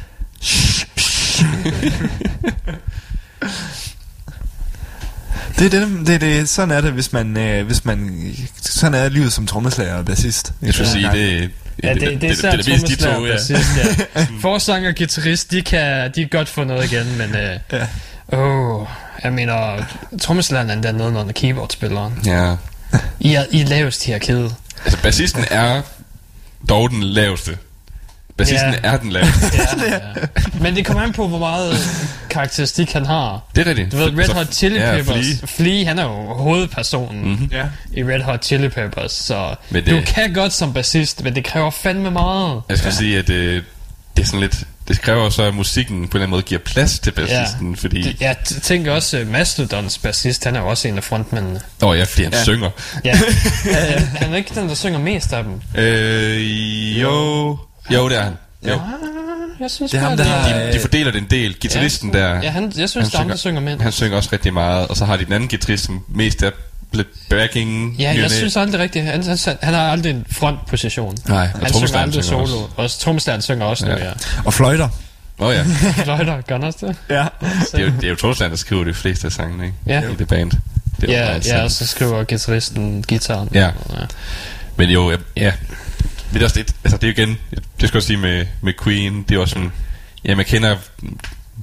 Det 5.58 5.74
er 5.74 5.80
det, 5.80 6.06
det, 6.06 6.20
det, 6.20 6.48
sådan 6.48 6.70
er 6.76 6.80
det, 6.80 6.92
hvis 6.92 7.12
man, 7.12 7.36
øh, 7.36 7.66
hvis 7.66 7.84
man, 7.84 8.30
sådan 8.60 8.94
er 9.04 9.08
livet 9.08 9.32
som 9.32 9.46
trommeslager 9.46 9.94
og 9.94 10.04
bassist. 10.04 10.52
Jeg 10.62 10.74
skulle 10.74 10.88
sige, 10.90 11.10
det, 11.12 11.50
Ja, 11.82 11.94
det, 11.94 12.00
det, 12.00 12.10
det, 12.10 12.20
det 12.20 12.28
er 12.28 12.32
især 12.32 12.50
det, 12.50 12.66
det, 12.66 12.68
er 12.68 12.80
mest 12.80 12.88
de 12.88 13.04
to, 13.04 13.26
ja. 13.26 13.32
bassist, 13.32 13.70
ja. 14.16 14.26
Forsanger 14.42 14.88
og 14.88 14.94
guitarist, 14.96 15.50
de 15.50 15.62
kan, 15.62 16.12
Øh, 18.32 18.38
Ja. 18.38 18.44
Åh, 18.44 18.86
jeg 19.24 19.32
mener, 19.32 19.84
trommeslageren 20.20 20.70
er 20.70 20.74
endda 20.74 20.92
noget 20.92 21.16
under 21.16 21.32
keyboardspilleren. 21.32 22.18
ja. 22.26 22.56
I 23.20 23.34
er, 23.34 23.44
I 23.50 23.60
er 23.60 23.66
lavest 23.66 24.04
hierarkiet. 24.04 24.54
Altså, 24.84 25.02
bassisten 25.02 25.44
er 25.50 25.82
dog 26.68 26.90
den 26.90 27.02
laveste. 27.02 27.58
Bassisten 28.36 28.72
Ja. 28.72 28.78
er 28.82 28.96
den 28.96 29.10
laveste. 29.12 29.46
Ja, 29.56 29.92
ja. 29.94 30.00
Men 30.60 30.76
det 30.76 30.86
kommer 30.86 31.02
an 31.02 31.12
på, 31.12 31.28
hvor 31.28 31.38
meget 31.38 31.74
karakteristik 32.30 32.92
han 32.92 33.06
har. 33.06 33.40
Det 33.56 33.66
er 33.66 33.70
rigtigt. 33.70 33.92
Du 33.92 33.96
ved, 33.96 34.18
Red 34.18 34.24
Så- 34.26 34.32
Hot 34.34 34.52
Chili 34.54 34.78
ja, 34.78 34.94
Peppers, 34.96 35.16
Flea. 35.16 35.46
Flea, 35.46 35.84
han 35.84 35.98
er 35.98 36.02
jo 36.04 36.34
hovedpersonen 36.34 37.28
Mhm. 37.30 37.48
Ja. 37.52 37.64
i 37.92 38.04
Red 38.04 38.20
Hot 38.22 38.44
Chili 38.44 38.68
Peppers, 38.68 39.12
så 39.12 39.54
Men 39.70 39.84
du 39.84 39.90
det- 39.90 40.06
kan 40.06 40.32
godt 40.34 40.52
som 40.52 40.72
bassist, 40.72 41.22
men 41.24 41.34
det 41.34 41.44
kræver 41.44 41.70
fandme 41.70 42.10
meget. 42.10 42.62
Jeg 42.68 42.78
skal 42.78 42.88
ja. 42.90 42.94
sige, 42.96 43.18
at 43.18 43.26
det, 43.26 43.64
det 44.16 44.22
er 44.22 44.26
sådan 44.26 44.40
lidt... 44.40 44.64
Det 44.88 45.00
kræver 45.02 45.30
så, 45.30 45.42
at 45.42 45.54
musikken 45.54 45.96
på 45.96 46.00
en 46.00 46.04
eller 46.04 46.14
anden 46.16 46.30
måde 46.30 46.42
giver 46.42 46.60
plads 46.64 46.98
til 46.98 47.10
bassisten, 47.10 47.70
ja. 47.70 47.76
fordi... 47.80 48.02
Det- 48.02 48.20
Jeg 48.20 48.36
tænker 48.62 48.92
også, 48.92 49.20
uh, 49.20 49.28
Mastodons 49.28 49.98
bassist, 49.98 50.44
han 50.44 50.56
er 50.56 50.60
jo 50.60 50.66
også 50.66 50.88
en 50.88 50.96
af 50.96 51.04
frontmændene. 51.04 51.60
Åh 51.82 51.88
oh, 51.88 51.98
ja, 51.98 52.04
fordi 52.04 52.22
han 52.22 52.32
ja. 52.32 52.38
Ja. 52.38 52.44
synger. 52.44 52.70
Ja. 53.04 53.18
ja. 53.66 53.98
Han 54.16 54.32
er 54.32 54.36
ikke 54.36 54.54
den, 54.54 54.68
der 54.68 54.74
synger 54.74 54.98
mest 54.98 55.32
af 55.32 55.44
dem. 55.44 55.52
Øh, 55.82 57.00
jo... 57.02 57.58
Jo, 57.90 58.08
det 58.08 58.18
er 58.18 58.22
han. 58.22 58.32
Jo. 58.68 58.72
Ah, 58.74 58.80
jeg 59.60 59.70
synes 59.70 59.90
Det 59.90 59.98
er 59.98 60.02
ham, 60.08 60.16
bare, 60.16 60.26
der 60.26 60.32
har- 60.32 60.58
De, 60.66 60.72
de 60.72 60.80
fordeler 60.80 61.10
det 61.12 61.18
en 61.22 61.26
del. 61.30 61.54
Gitarristen 61.54 62.12
der... 62.12 62.40
Ja, 62.42 62.50
han, 62.50 62.72
jeg 62.76 62.88
synes, 62.88 63.06
det 63.08 63.14
er 63.14 63.18
ham, 63.18 63.28
der 63.28 63.36
synger 63.36 63.60
med. 63.60 63.78
Han 63.80 63.92
synger 63.92 64.16
også 64.16 64.28
rigtig 64.32 64.52
meget, 64.54 64.88
og 64.88 64.96
så 64.96 65.04
har 65.04 65.16
de 65.16 65.24
den 65.24 65.32
anden 65.32 65.48
guitarist, 65.48 65.84
som 65.84 66.04
mest 66.08 66.42
er 66.42 66.50
lidt 66.92 67.08
backing. 67.30 67.96
Ja, 67.98 68.14
jeg 68.16 68.30
synes 68.30 68.56
aldrig 68.56 68.80
rigtigt. 68.80 69.04
Han, 69.04 69.22
han, 69.24 69.38
han 69.62 69.74
har 69.74 69.90
aldrig 69.90 70.10
en 70.10 70.26
frontposition. 70.30 71.16
Nej, 71.28 71.48
og 71.54 71.60
Han 71.60 71.74
synger 71.74 71.98
aldrig 71.98 72.24
synger 72.24 72.46
solo. 72.46 72.66
Og 72.76 72.90
trommeslageren 72.90 73.42
synger 73.42 73.64
også 73.66 73.84
nu, 73.86 73.90
Ja. 73.92 74.04
ja. 74.04 74.12
Og 74.44 74.54
fløjter. 74.54 74.88
Åh 75.38 75.46
oh, 75.48 75.54
ja, 75.54 75.64
Fløjter, 76.04 76.40
gør 76.40 76.54
han 76.54 76.64
også 76.64 76.86
det? 76.86 76.96
Ja. 77.10 77.26
det 77.40 77.74
er 77.74 77.78
jo, 77.84 77.86
det 78.00 78.04
er 78.04 78.08
jo 78.08 78.14
trommeslageren, 78.16 78.50
der 78.50 78.56
skriver 78.56 78.84
de 78.84 78.94
fleste 78.94 79.26
af 79.26 79.32
sangene, 79.32 79.64
ikke? 79.64 79.76
Ja. 79.86 80.00
I 80.02 80.14
det 80.18 80.28
band. 80.28 80.50
Det 81.00 81.10
er 81.10 81.18
Ja, 81.18 81.24
meget 81.30 81.46
ja, 81.46 81.62
og 81.64 81.70
så 81.70 81.86
skriver 81.86 82.24
guitaristen 82.24 83.04
guitaren. 83.08 83.48
Ja. 83.54 83.70
Men 84.76 84.90
jo, 84.90 85.10
ja, 85.10 85.16
ja. 85.36 85.52
Men 86.30 86.34
det 86.34 86.40
er 86.40 86.44
også 86.44 86.56
lidt, 86.56 86.72
altså 86.84 86.96
det 86.98 87.04
er 87.04 87.08
jo 87.08 87.22
igen, 87.22 87.28
det 87.50 87.58
skal 87.76 87.86
jeg 87.86 87.94
også 87.96 88.06
sige 88.06 88.16
med, 88.16 88.46
med 88.60 88.72
Queen, 88.84 89.22
det 89.28 89.34
er 89.36 89.40
også 89.40 89.52
sådan, 89.52 89.72
ja, 90.24 90.34
man 90.34 90.44
kender 90.44 90.76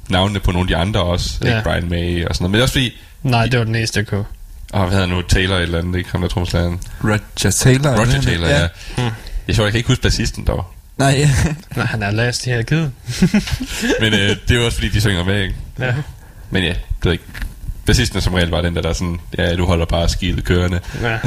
navnene 0.10 0.40
på 0.40 0.52
nogle 0.52 0.64
af 0.64 0.68
de 0.68 0.76
andre 0.82 1.02
også, 1.04 1.40
Ja. 1.44 1.50
ikke 1.50 1.64
Brian 1.70 1.90
May 1.90 2.26
og 2.26 2.36
sådan 2.36 2.44
noget, 2.44 2.52
men 2.52 2.54
det 2.54 2.60
er 2.60 2.64
også 2.64 2.74
fordi, 2.74 2.92
Nej, 3.24 3.46
det 3.48 3.60
var 3.60 3.66
den 3.66 3.76
eneste, 3.76 3.98
jeg 4.00 4.08
kunne. 4.08 4.26
Åh, 4.74 4.82
hvad 4.82 4.92
hedder 4.92 5.06
nu, 5.06 5.22
Taylor 5.22 5.56
et 5.56 5.62
eller 5.62 5.80
andet, 5.80 5.98
ikke 5.98 6.12
ham 6.12 6.22
der 6.22 6.28
trommeslageren? 6.28 6.80
Roger 7.04 7.52
Taylor. 7.52 7.90
er 7.90 8.00
Roger 8.00 8.22
Taylor, 8.22 8.48
ja. 8.48 8.68
ja. 8.98 9.12
Jeg 9.48 9.56
tror, 9.56 9.64
jeg 9.64 9.72
kan 9.72 9.78
ikke 9.78 9.88
huske 9.88 10.02
bassisten 10.02 10.46
dog. 10.46 10.66
Nej, 10.98 11.28
Nej, 11.76 11.86
han 11.86 12.04
er 12.04 12.12
last 12.12 12.46
her 12.46 12.64
givet. 12.64 12.92
Men 14.02 14.14
øh, 14.14 14.30
det 14.48 14.52
er 14.52 14.56
jo 14.56 14.66
også 14.66 14.78
fordi, 14.78 14.90
de 14.90 15.02
synger 15.02 15.24
med, 15.24 15.42
ikke? 15.42 15.56
Ja. 15.80 15.94
Men 16.50 16.64
ja, 16.64 16.70
det 16.70 16.78
ved 17.04 17.12
ikke. 17.12 17.24
Bassisten 17.86 18.18
er 18.18 18.22
som 18.22 18.34
regel 18.34 18.50
bare 18.50 18.64
den 18.64 18.76
der, 18.76 18.82
der 18.82 18.90
er 18.90 18.94
sådan, 18.94 19.20
ja, 19.38 19.56
du 19.56 19.66
holder 19.66 19.86
bare 19.86 20.10
skibet 20.10 20.44
kørende. 20.44 20.80
ja. 21.02 21.18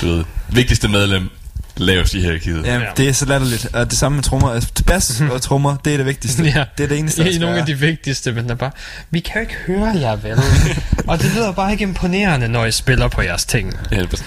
Du 0.00 0.06
ved, 0.06 0.24
vigtigste 0.48 0.88
medlem, 0.88 1.30
lavest 1.76 2.14
i 2.14 2.20
hierarkiet. 2.20 2.64
ja, 2.66 2.74
Ja. 2.78 2.80
det 2.96 3.08
er 3.08 3.12
så 3.12 3.26
latterligt. 3.26 3.66
Og 3.72 3.90
det 3.90 3.98
samme 3.98 4.16
med 4.16 4.22
trommer. 4.24 4.50
Altså, 4.50 4.68
bass 4.86 5.20
og 5.34 5.42
trommer, 5.42 5.76
det 5.84 5.92
er 5.92 5.96
det 5.96 6.06
vigtigste. 6.06 6.42
Ja. 6.42 6.64
Det 6.78 6.84
er 6.84 6.88
det 6.88 6.98
eneste, 6.98 7.22
der 7.22 7.28
I 7.28 7.32
skal 7.32 7.40
nogle 7.40 7.60
af 7.60 7.66
de 7.66 7.78
vigtigste, 7.78 8.32
men 8.32 8.44
der 8.44 8.50
er 8.50 8.54
bare, 8.54 8.70
vi 9.10 9.20
kan 9.20 9.34
jo 9.34 9.40
ikke 9.40 9.54
høre 9.66 9.92
jer 10.00 10.16
vel. 10.16 10.38
og 11.08 11.18
det 11.22 11.32
lyder 11.34 11.52
bare 11.52 11.72
ikke 11.72 11.82
imponerende, 11.82 12.48
når 12.48 12.64
I 12.64 12.72
spiller 12.72 13.08
på 13.08 13.22
jeres 13.22 13.44
ting. 13.44 13.72
Ja, 13.92 13.96
det 13.96 14.12
er 14.12 14.22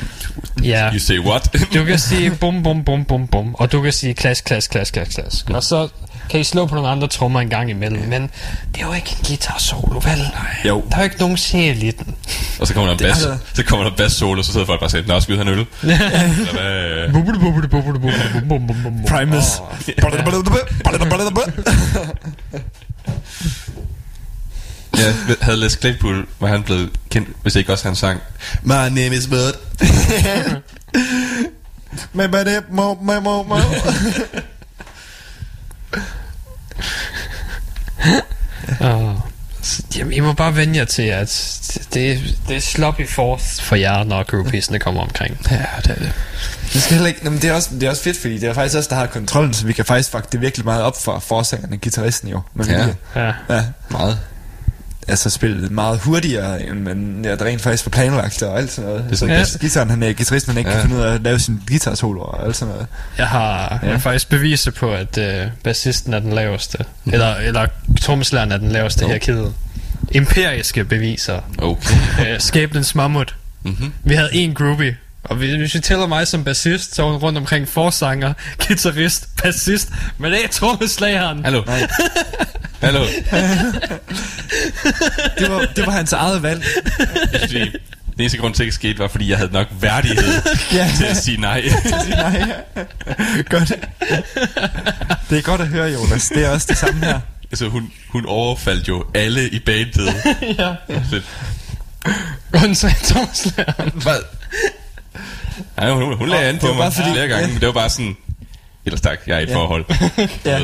Ja. 0.64 0.92
You 0.94 1.00
say 1.00 1.20
what? 1.20 1.56
Du 1.74 1.84
kan 1.86 2.00
sige 2.00 2.32
bum, 2.32 2.64
bum, 2.64 2.84
bum, 2.84 3.06
bum, 3.06 3.28
bum, 3.28 3.56
og 3.56 3.72
du 3.72 3.82
kan 3.82 3.94
sige 3.94 4.14
klask, 4.14 4.44
klask, 4.44 4.72
klask, 4.72 4.94
klask, 4.94 5.12
klask. 5.16 5.50
Og 5.50 5.64
så 5.64 5.88
kan 6.30 6.40
I 6.40 6.44
slå 6.44 6.66
på 6.66 6.76
nogle 6.76 6.90
andre 6.90 7.08
trommer 7.08 7.42
en 7.42 7.50
gang 7.50 7.70
imellem, 7.70 8.02
men 8.08 8.22
det 8.76 8.82
er 8.82 8.86
jo 8.88 8.94
ikke 8.94 9.16
en 9.20 9.26
guitar 9.28 9.58
solo, 9.60 10.02
vel? 10.04 10.18
Nej. 10.18 10.58
Jo. 10.68 10.84
Der 10.90 10.96
er 10.96 11.00
jo 11.00 11.04
ikke 11.04 11.20
nogen 11.20 11.38
sjæl 11.38 11.84
i 11.84 11.92
den. 11.92 12.16
og 12.60 12.68
så 12.68 12.74
kommer 12.74 12.88
der 12.88 12.98
en 12.98 13.04
bass, 13.10 13.26
altså- 13.26 13.38
så 13.54 13.64
kommer 13.64 13.90
der 13.90 13.96
bass 13.96 14.16
solo, 14.16 14.44
så 14.44 14.52
sidder 14.52 14.66
folk 14.66 14.80
bare 14.80 14.88
og 14.88 14.92
siger, 14.92 15.04
nå, 15.08 15.20
have 15.36 15.42
en 15.42 15.48
øl? 15.48 15.66
Primus. 19.08 19.44
Ja, 24.98 25.14
havde 25.42 25.60
Les 25.60 25.78
Claypool, 25.80 26.28
var 26.40 26.48
han 26.48 26.64
blevet 26.64 26.90
kendt, 27.10 27.30
hvis 27.42 27.56
ikke 27.56 27.72
også 27.72 27.88
han 27.88 27.96
sang, 27.96 28.22
My 28.64 28.74
name 28.74 29.16
is 29.16 29.28
Bud. 29.28 29.54
Men 32.14 32.30
hvad 32.30 32.46
det? 32.46 32.64
Må, 32.72 32.98
må, 33.02 33.20
må, 33.20 33.44
må. 33.44 33.56
Så, 39.62 39.84
Jamen, 39.98 40.14
I 40.14 40.20
må 40.20 40.34
bare 40.34 40.56
vende 40.56 40.80
jer 40.80 40.86
til, 40.86 41.02
at 41.02 41.30
det, 41.94 42.20
det 42.48 42.56
er 42.56 42.60
sloppy 42.60 43.08
forth 43.08 43.44
for 43.62 43.76
jer, 43.76 44.04
når 44.04 44.24
groupiesne 44.24 44.80
kommer 44.80 45.02
omkring. 45.02 45.38
Ja, 45.52 45.58
det 45.58 45.90
er 45.90 45.96
det. 45.96 46.14
Det, 46.74 46.82
skal 46.82 46.94
heller 46.94 47.08
ikke, 47.08 47.24
Nå, 47.24 47.30
men 47.30 47.42
det, 47.42 47.50
er 47.50 47.54
også, 47.54 47.70
det 47.74 47.84
er 47.84 47.90
også 47.90 48.04
fedt, 48.04 48.18
fordi 48.18 48.38
det 48.38 48.50
er 48.50 48.54
faktisk 48.54 48.78
os, 48.78 48.88
der 48.88 48.96
har 48.96 49.06
kontrollen, 49.06 49.54
så 49.54 49.66
vi 49.66 49.74
kan 49.74 49.86
faktisk 49.86 50.12
fuck 50.12 50.32
det 50.32 50.42
virkelig 50.42 50.66
meget 50.66 50.84
op 50.84 51.02
for 51.04 51.20
forsangerne 51.20 51.76
og 51.76 51.82
guitaristen 51.82 52.30
jo. 52.30 52.42
Med 52.54 52.66
Ja. 52.66 52.88
Ja. 53.16 53.34
ja. 53.50 53.64
Meget. 53.90 54.20
Altså 55.10 55.30
spille 55.30 55.70
meget 55.70 56.00
hurtigere, 56.00 56.64
end 56.64 56.80
man 56.80 57.22
ja, 57.26 57.36
rent 57.46 57.62
faktisk 57.62 57.86
var 57.86 57.90
planlagt 57.90 58.42
og 58.44 58.58
alt 58.58 58.72
sådan 58.72 58.90
noget. 58.90 59.04
Det 59.06 59.12
er 59.12 59.16
sådan 59.16 59.34
Ja. 59.36 59.40
bedst. 59.42 59.60
Gitaren, 59.60 59.90
han 59.90 60.04
er 60.04 60.14
guitaristen, 60.14 60.52
han 60.54 60.58
ikke 60.58 60.70
Ja. 60.70 60.76
ja. 60.76 60.82
kan 60.82 60.90
finde 60.90 61.02
ud 61.02 61.08
af 61.08 61.14
at 61.14 61.22
lave 61.24 61.40
sin 61.40 61.62
guitar 61.68 61.96
solo 61.96 62.22
og 62.22 62.46
alt 62.46 62.56
sådan 62.56 62.74
noget. 62.74 62.88
Jeg 63.18 63.28
har, 63.28 63.80
ja. 63.84 63.96
faktisk 63.96 64.30
beviser 64.30 64.72
på, 64.72 64.94
at 64.94 65.18
øh, 65.18 65.48
bassisten 65.64 66.14
er 66.14 66.20
den 66.20 66.34
laveste. 66.34 66.78
Mhm. 67.04 67.14
Eller, 67.14 67.36
eller 67.36 67.68
trommeslageren 68.02 68.52
er 68.52 68.58
den 68.58 68.72
laveste 68.72 69.06
Jo. 69.06 69.12
her 69.12 69.18
kæde. 69.18 69.54
Empiriske 70.12 70.84
beviser. 70.84 71.40
Okay. 71.58 71.96
Øh, 72.34 72.40
skæbnens 72.40 72.96
mammut. 72.96 73.36
Mhm. 73.64 73.94
Vi 74.04 74.14
havde 74.16 74.30
en 74.34 74.54
groupie. 74.54 74.98
Og 75.30 75.36
hvis, 75.36 75.54
hvis 75.56 75.74
vi 75.76 75.80
tæller 75.80 76.08
mig 76.08 76.28
som 76.28 76.44
bassist, 76.44 76.96
så 76.96 77.02
var 77.04 77.12
hun 77.12 77.18
rundt 77.22 77.38
omkring 77.38 77.68
forsanger, 77.68 78.34
guitarist, 78.68 79.28
bassist, 79.44 79.90
men 80.18 80.32
det 80.32 80.44
er 80.44 80.48
trommeslageren. 80.48 81.44
Hallo. 81.44 81.64
Hallo. 82.82 83.06
Det 85.40 85.52
var, 85.52 85.66
det 85.76 85.86
var 85.86 85.92
hans 85.92 86.14
eget 86.14 86.44
valg. 86.44 86.64
Den 87.52 88.22
eneste 88.24 88.38
grund 88.38 88.54
til, 88.54 88.64
at 88.64 88.66
det 88.68 88.74
skete, 88.74 89.00
var, 89.00 89.08
fordi 89.08 89.30
jeg 89.30 89.38
havde 89.38 89.52
nok 89.52 89.68
værdighed 89.82 90.42
Ja. 90.74 90.92
til 90.98 91.06
at 91.06 91.18
sige 91.18 91.38
nej. 91.42 91.64
Nej. 92.10 92.52
Godt. 93.50 93.72
Det 95.30 95.38
er 95.38 95.42
godt 95.42 95.62
at 95.62 95.68
høre, 95.68 95.88
Jonas. 95.92 96.28
Det 96.30 96.46
er 96.46 96.50
også 96.50 96.68
det 96.70 96.78
samme 96.78 97.06
her. 97.06 97.20
altså, 97.52 97.68
hun, 97.68 97.92
hun 98.10 98.26
overfaldt 98.26 98.88
jo 98.88 99.06
alle 99.16 99.50
i 99.50 99.60
bandet. 99.60 100.14
ja. 100.60 100.74
Lidt. 101.12 101.24
Undtagen 102.64 102.96
trommeslageren. 103.04 103.92
Hvad? 104.02 104.20
Nej, 105.78 105.92
hun, 105.92 106.18
hun 106.18 106.30
lagde 106.30 106.50
an 106.50 106.58
på 106.60 106.68
mig 106.68 106.78
bare 106.78 106.92
fordi- 106.92 107.12
flere 107.12 107.28
gange, 107.28 107.46
ja. 107.46 107.52
men 107.52 107.60
det 107.60 107.68
var 107.68 107.74
bare 107.74 107.90
sådan... 107.90 108.18
Ellers 108.86 109.02
tak, 109.02 109.18
jeg 109.28 109.36
er 109.36 109.40
i 109.40 109.44
et 109.44 109.50
Ja. 109.50 109.56
forhold. 109.56 109.86
Ja. 110.46 110.60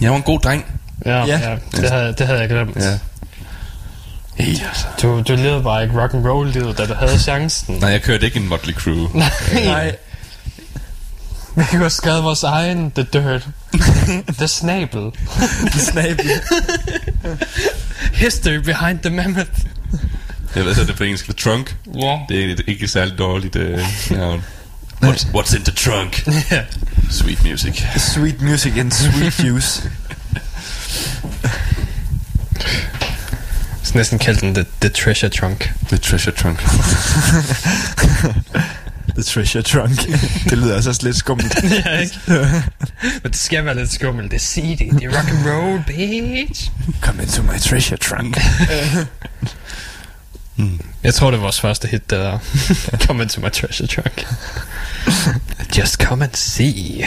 Jeg 0.00 0.10
var 0.10 0.16
en 0.16 0.22
god 0.22 0.40
dreng. 0.40 0.64
Ja, 1.06 1.10
Ja. 1.10 1.24
ja. 1.26 1.50
ja 1.50 1.56
det, 1.72 1.90
havde, 1.90 2.14
det 2.18 2.26
havde 2.26 2.40
jeg 2.40 2.48
glemt. 2.48 2.76
Ja. 2.76 2.98
Hey, 4.34 4.48
altså. 4.68 4.86
Du, 5.02 5.22
du 5.28 5.34
levede 5.34 5.62
bare 5.62 5.82
ikke 5.82 6.02
rock 6.02 6.14
and 6.14 6.26
roll 6.26 6.50
livet, 6.50 6.78
da 6.78 6.86
du 6.86 6.94
havde 6.94 7.18
chancen. 7.18 7.74
Nej, 7.80 7.90
jeg 7.90 8.02
kørte 8.02 8.26
ikke 8.26 8.38
en 8.40 8.48
Motley 8.48 8.74
Crue. 8.74 9.10
Nej. 9.64 9.96
Vi 11.56 11.62
kunne 11.70 11.78
have 11.78 11.90
skrevet 11.90 12.24
vores 12.24 12.42
egen 12.42 12.90
The 12.90 13.02
Dirt. 13.12 13.48
the 14.38 14.48
Snabel. 14.48 15.10
Snabel. 15.78 16.30
History 18.12 18.56
behind 18.56 18.98
the 18.98 19.10
mammoth. 19.10 19.50
Jeg 20.56 20.64
ved 20.64 20.74
så, 20.74 20.80
det 20.80 20.90
er 20.90 20.94
på 20.96 21.04
engelsk. 21.04 21.24
The 21.24 21.32
Trunk. 21.32 21.76
Ja. 21.94 22.18
Det 22.28 22.44
er 22.44 22.52
et 22.52 22.60
ikke 22.66 22.88
særlig 22.88 23.18
dårligt 23.18 23.56
øh, 23.56 23.78
navn. 24.10 24.44
What's, 25.04 25.26
what's 25.34 25.56
in 25.56 25.64
the 25.64 25.72
trunk? 25.74 26.24
Sweet 27.10 27.44
music. 27.44 27.82
Sweet 27.96 28.40
music 28.42 28.72
and 28.78 28.92
sweet 28.92 29.38
juice. 29.48 29.90
Så 33.82 33.92
næsten 33.94 34.18
kaldte 34.18 34.46
den 34.46 34.54
the, 34.54 34.64
the 34.80 34.90
Treasure 34.90 35.30
Trunk. 35.30 35.72
The 35.88 35.96
treasure 35.98 36.32
trunk. 36.36 36.58
The 39.14 39.22
treasure 39.22 39.62
trunk. 39.62 40.06
det 40.50 40.58
lyder 40.58 40.74
altså 40.74 40.90
også 40.90 41.02
lidt 41.06 41.16
skummelt. 41.16 41.54
ja, 41.86 41.98
ikke? 41.98 42.18
Men 43.22 43.32
det 43.32 43.36
skal 43.36 43.64
være 43.64 43.76
lidt 43.76 43.92
skummelt. 43.92 44.30
Det 44.30 44.36
er 44.36 44.40
seedy. 44.40 44.90
Det 44.90 45.04
er 45.04 45.18
rock 45.18 45.28
and 45.30 45.46
roll, 45.50 45.84
bitch. 45.86 46.70
Come 47.00 47.22
into 47.22 47.42
my 47.42 47.58
treasure 47.60 47.96
trunk. 47.96 48.36
Jeg 51.04 51.14
tror, 51.14 51.30
det 51.30 51.38
er 51.38 51.42
vores 51.42 51.60
første 51.60 51.88
hit, 51.88 52.10
der. 52.10 52.38
come 53.06 53.22
into 53.22 53.40
my 53.40 53.50
treasure 53.50 53.86
trunk. 53.86 54.26
Just 55.78 55.94
come 55.94 56.24
and 56.24 56.34
see. 56.34 57.04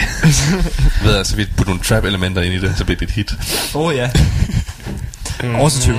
ved 1.04 1.16
altså, 1.16 1.36
vi 1.36 1.44
putter 1.56 1.70
nogle 1.72 1.84
trap-elementer 1.84 2.42
ind 2.42 2.54
i 2.54 2.58
det, 2.58 2.74
så 2.78 2.84
bliver 2.84 2.98
det 2.98 3.08
et 3.08 3.14
hit. 3.14 3.32
Åh 3.74 3.82
oh, 3.86 3.94
ja. 3.96 4.10
Autotune. 5.44 5.98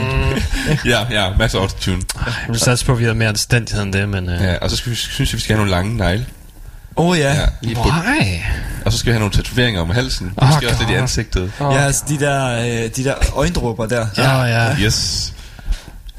ja, 0.85 1.05
ja, 1.11 1.37
masser 1.37 1.57
af 1.57 1.61
autotune. 1.61 2.01
Jeg 2.25 2.33
vil 2.49 2.59
satse 2.59 2.85
på, 2.85 2.91
at 2.91 2.99
vi 2.99 3.05
har 3.05 3.13
mere 3.13 3.29
anstændighed 3.29 3.83
end 3.83 3.93
det, 3.93 4.09
men... 4.09 4.29
Uh, 4.29 4.33
Ja, 4.41 4.55
og 4.57 4.69
så 4.69 4.75
skal 4.77 4.89
vi, 4.91 4.95
synes 4.95 5.33
jeg, 5.33 5.37
vi 5.37 5.41
skal 5.43 5.55
have 5.55 5.57
nogle 5.65 5.71
lange 5.71 5.97
negle. 5.97 6.25
Åh 6.97 7.05
oh, 7.07 7.17
ja. 7.19 7.35
Ja. 7.35 7.45
Why? 7.63 8.39
Og 8.85 8.91
så 8.91 8.97
skal 8.97 9.09
vi 9.09 9.13
have 9.13 9.19
nogle 9.19 9.33
tatoveringer 9.33 9.81
om 9.81 9.89
halsen. 9.89 10.33
Oh, 10.37 10.47
Måske 10.47 10.67
også 10.67 10.79
lidt 10.79 10.89
i 10.89 10.93
God. 10.93 11.01
ansigtet. 11.01 11.51
Oh. 11.59 11.75
Ja, 11.75 11.81
altså 11.81 12.03
de 12.09 12.19
der, 12.19 12.59
øh, 12.59 12.89
de 12.95 13.03
der 13.03 13.13
øjendråber 13.35 13.85
der. 13.85 14.07
Ja, 14.17 14.41
oh, 14.43 14.49
ja. 14.49 14.75
Yes. 14.85 15.33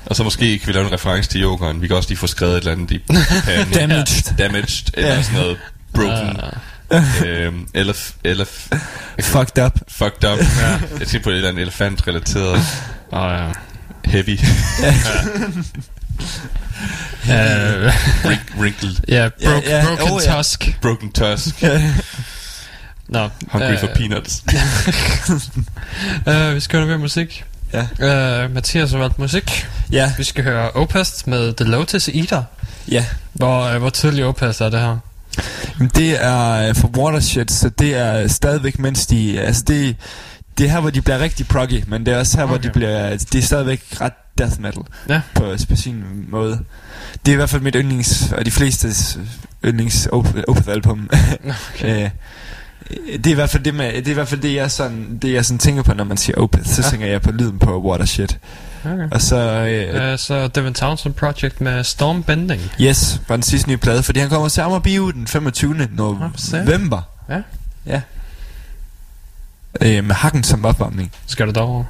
Og 0.06 0.16
så 0.16 0.24
måske 0.24 0.59
kan 0.59 0.66
vi 0.68 0.72
lave 0.72 0.86
en 0.86 0.93
reference 0.93 1.31
til 1.31 1.43
yogeren. 1.43 1.82
Vi 1.82 1.86
kan 1.86 1.97
også 1.97 2.09
lige 2.09 2.18
få 2.18 2.27
skrevet 2.27 2.52
et 2.52 2.59
eller 2.59 2.72
andet 2.72 2.90
i 2.90 2.98
panden. 3.44 3.72
Damaged. 3.81 4.36
Damaged, 4.39 4.90
eller 4.94 5.14
Ja. 5.14 5.22
sådan 5.22 5.40
noget 5.40 5.56
broken. 5.94 6.40
Uh, 6.94 7.22
øhm, 7.27 7.68
eller, 7.74 7.94
eller 8.24 8.44
Fucked 9.20 9.64
up. 9.64 9.72
fucked 9.89 10.24
up. 10.32 10.39
Ja. 10.39 10.78
Jeg 10.98 11.09
tænker 11.09 11.22
på 11.24 11.31
et 11.31 11.36
eller 11.36 11.48
andet 11.48 11.62
elefant-relateret. 11.62 12.60
oh, 13.12 13.31
ja. 13.32 13.52
Heavy. 14.05 14.39
Uh, 17.24 17.93
Wrink- 18.24 18.59
wrinkled. 18.59 18.94
ja, 19.09 19.28
broke, 19.44 19.68
Ja, 19.70 19.77
ja. 19.78 19.85
broken 19.97 20.12
Oh, 20.14 20.20
ja. 20.27 20.36
tusk. 20.36 20.78
Broken 20.82 21.12
tusk. 21.12 21.62
Nå, 23.09 23.28
Hungry 23.48 23.72
øh, 23.72 23.81
for 23.81 23.86
peanuts. 23.86 24.44
øh, 26.28 26.55
vi 26.55 26.60
skal 26.60 26.78
høre 26.78 26.86
mere 26.89 26.98
musik. 26.98 27.44
Ja. 27.72 28.44
Uh, 28.44 28.51
Mathias 28.55 28.90
har 28.90 28.98
valgt 28.98 29.18
musik. 29.18 29.66
Ja, 29.92 30.12
Vi 30.18 30.24
skal 30.24 30.44
høre 30.44 30.70
Opast 30.70 31.26
med 31.26 31.52
The 31.52 31.64
Lotus 31.64 32.09
Eater. 32.09 32.42
ja. 32.90 33.05
Hvor, 33.32 33.62
øh, 33.64 33.78
hvor 33.78 33.90
tidlig 33.90 34.24
Opast 34.24 34.60
er 34.60 34.68
det 34.68 34.80
her? 34.80 34.97
Men 35.78 35.90
det 35.94 36.24
er 36.24 36.68
øh, 36.68 36.74
for 36.74 36.88
Watershed, 36.88 37.48
så 37.48 37.68
det 37.68 37.94
er 37.97 38.28
stadigvæk, 38.28 38.78
mens 38.78 39.06
de... 39.06 39.40
Altså 39.40 39.62
det, 39.66 39.97
det 40.59 40.66
er 40.66 40.70
her, 40.70 40.80
hvor 40.80 40.90
de 40.90 41.02
bliver 41.02 41.18
rigtig 41.18 41.48
proggy, 41.48 41.84
men 41.86 42.06
det 42.06 42.14
er 42.14 42.18
også 42.18 42.36
her, 42.36 42.44
okay. 42.44 42.51
hvor 42.52 42.59
de 42.59 42.70
bliver... 42.70 43.10
Det 43.10 43.34
er 43.34 43.42
stadigvæk 43.42 43.82
ret 44.01 44.12
death 44.38 44.60
metal. 44.60 44.82
Ja. 45.09 45.20
På, 45.34 45.56
på 45.68 45.76
sin 45.76 46.05
måde. 46.28 46.60
Det 47.26 47.28
er 47.28 47.32
i 47.32 47.36
hvert 47.36 47.51
fald 47.51 47.62
mit 47.62 47.74
yndlings... 47.78 48.32
Og 48.32 48.47
de 48.47 48.51
flestes 48.51 49.18
yndlings 49.64 50.06
Op- 50.12 50.48
Opeth-album. 50.48 51.10
Okay. 51.74 52.05
Øh, 52.05 52.10
det 53.16 53.27
er 53.27 53.31
i 53.31 53.35
hvert 53.35 53.51
fald 53.51 53.62
det, 53.62 53.74
med, 53.74 53.93
det, 53.93 54.07
er 54.07 54.11
i 54.11 54.15
hvert 54.15 54.28
fald 54.28 54.40
det, 54.40 54.55
jeg 54.55 54.70
sådan, 54.70 55.19
det, 55.23 55.32
jeg 55.32 55.44
sådan 55.44 55.59
tænker 55.59 55.82
på, 55.82 55.94
når 55.94 56.05
man 56.05 56.16
siger 56.16 56.36
Opeth. 56.39 56.66
Så 56.66 56.82
Ja. 56.82 56.90
tænker 56.90 57.07
jeg 57.07 57.23
på 57.23 57.32
lyden 57.32 57.59
på 57.59 57.82
Watershed. 57.82 58.28
okay. 58.85 59.09
Og 59.11 59.23
så... 59.23 59.36
Øh, 59.36 60.12
Uh, 60.12 60.19
så 60.19 60.48
Devin 60.48 60.74
Townsend 60.74 61.15
Project 61.15 61.61
med 61.61 61.85
Storm 61.85 62.23
Bending. 62.23 62.62
Yes, 62.81 63.20
var 63.28 63.36
den 63.36 63.43
sidste 63.43 63.69
nye 63.69 63.77
plade, 63.77 64.02
fordi 64.02 64.20
han 64.20 64.28
kommer 64.28 64.48
til 64.48 64.61
Amager 64.61 65.11
den 65.12 65.27
25. 65.27 65.89
se. 66.36 66.57
november. 66.65 67.02
Ja. 67.28 67.40
Ja. 67.86 68.01
Øh, 69.81 70.05
med 70.05 70.15
hakken 70.15 70.44
som 70.44 70.65
opvarmning. 70.65 71.12
Skal 71.27 71.47
du 71.47 71.51
derover? 71.52 71.85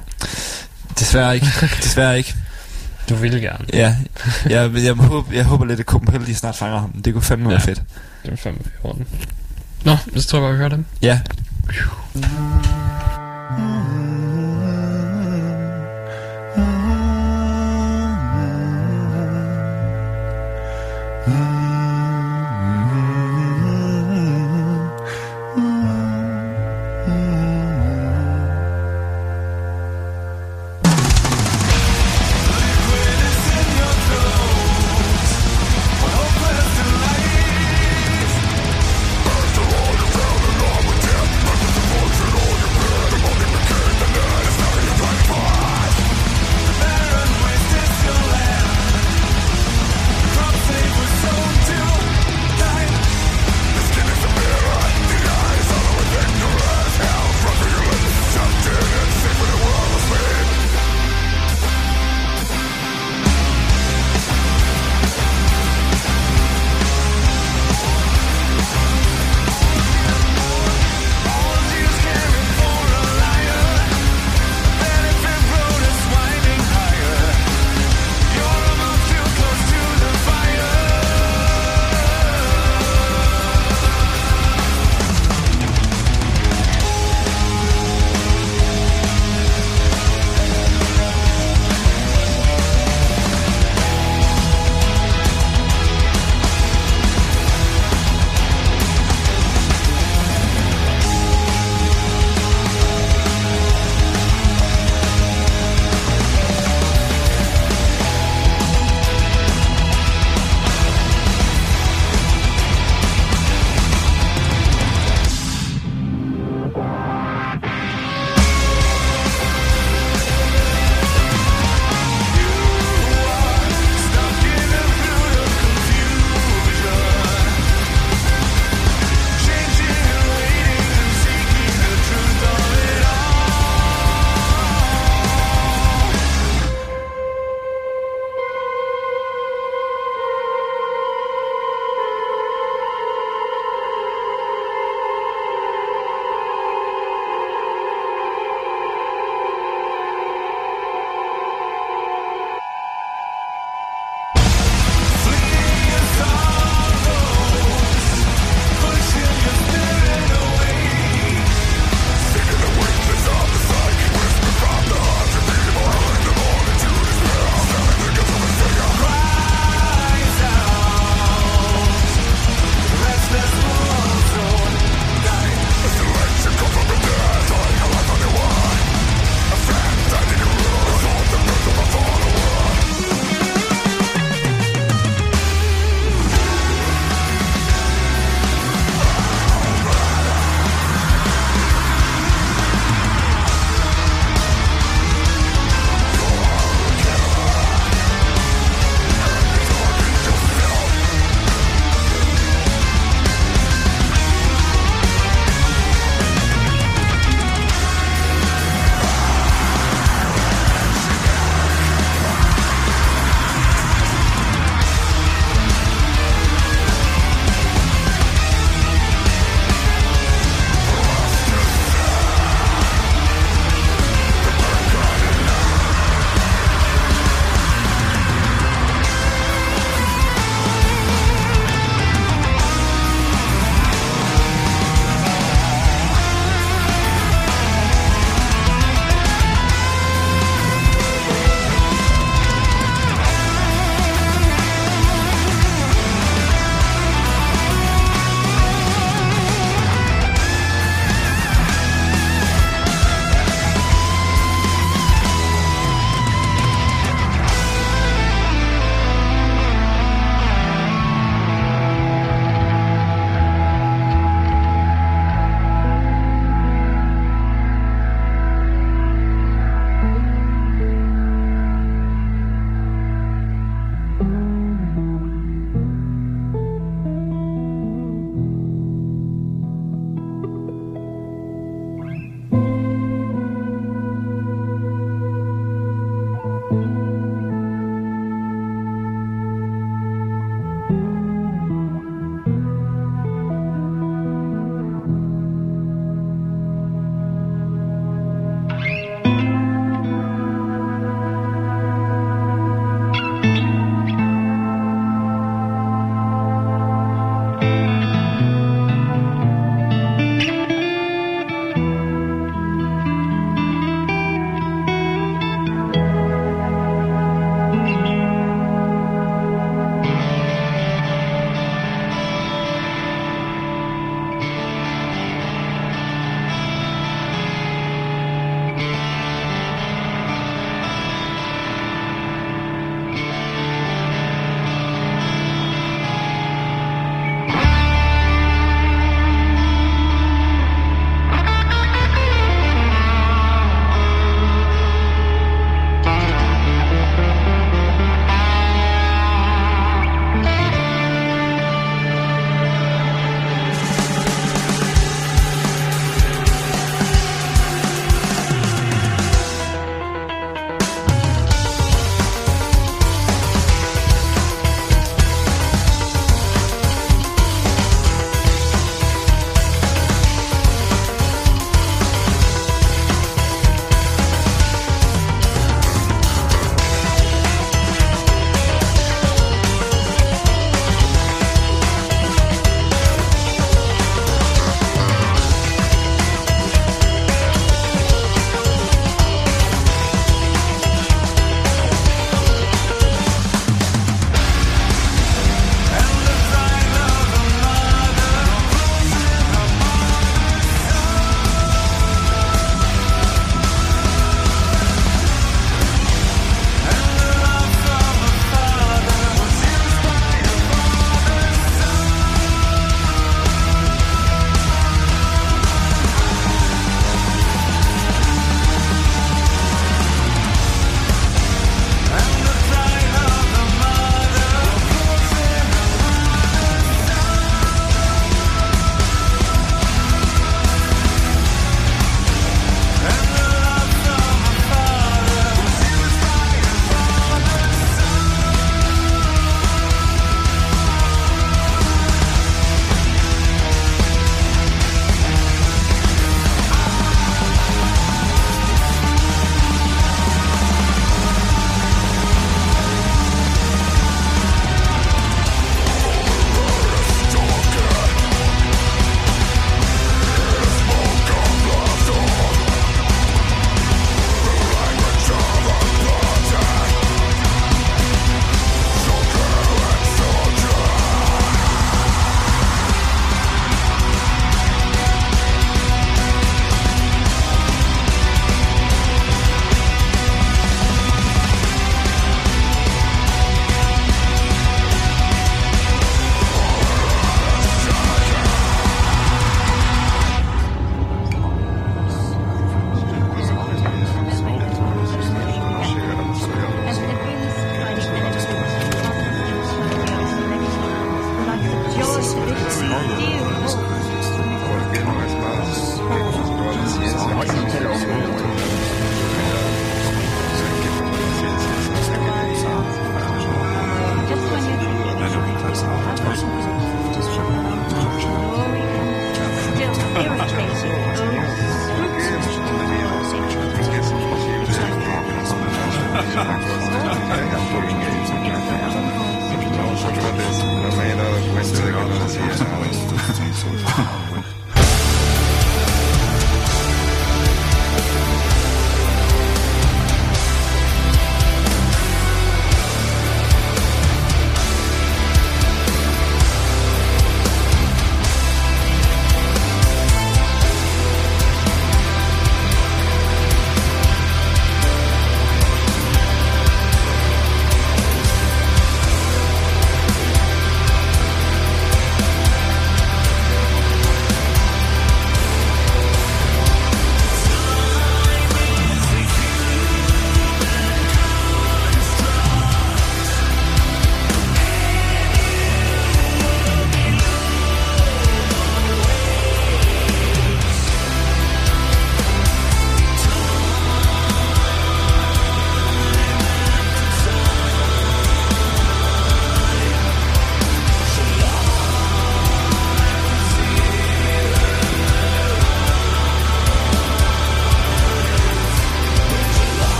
Desværre 0.99 1.35
ikke. 1.35 1.47
Desværre 1.83 2.17
ikke. 2.17 2.35
Du 3.09 3.15
vil 3.15 3.41
gerne. 3.41 3.65
Ja. 3.73 3.95
Jeg, 4.45 4.51
jeg, 4.51 4.83
jeg, 4.83 4.93
håber, 4.93 5.33
jeg 5.33 5.45
håber 5.45 5.65
lidt, 5.65 5.79
at 5.79 5.85
Copenhagen 5.85 6.35
snart 6.35 6.55
fanger 6.55 6.79
ham. 6.79 6.91
Det 6.91 7.13
kunne 7.13 7.21
fandme 7.23 7.49
være 7.49 7.59
Ja. 7.59 7.65
fedt. 7.71 7.81
Det 8.25 8.31
er 8.31 8.35
fandme 8.35 8.61
i 8.65 8.69
orden. 8.83 9.07
Nå, 9.85 9.97
så 10.15 10.27
tror 10.27 10.39
jeg 10.39 10.43
bare, 10.43 10.53
vi 10.53 10.57
hører 10.57 10.69
dem. 10.69 10.85
Ja. 11.01 11.19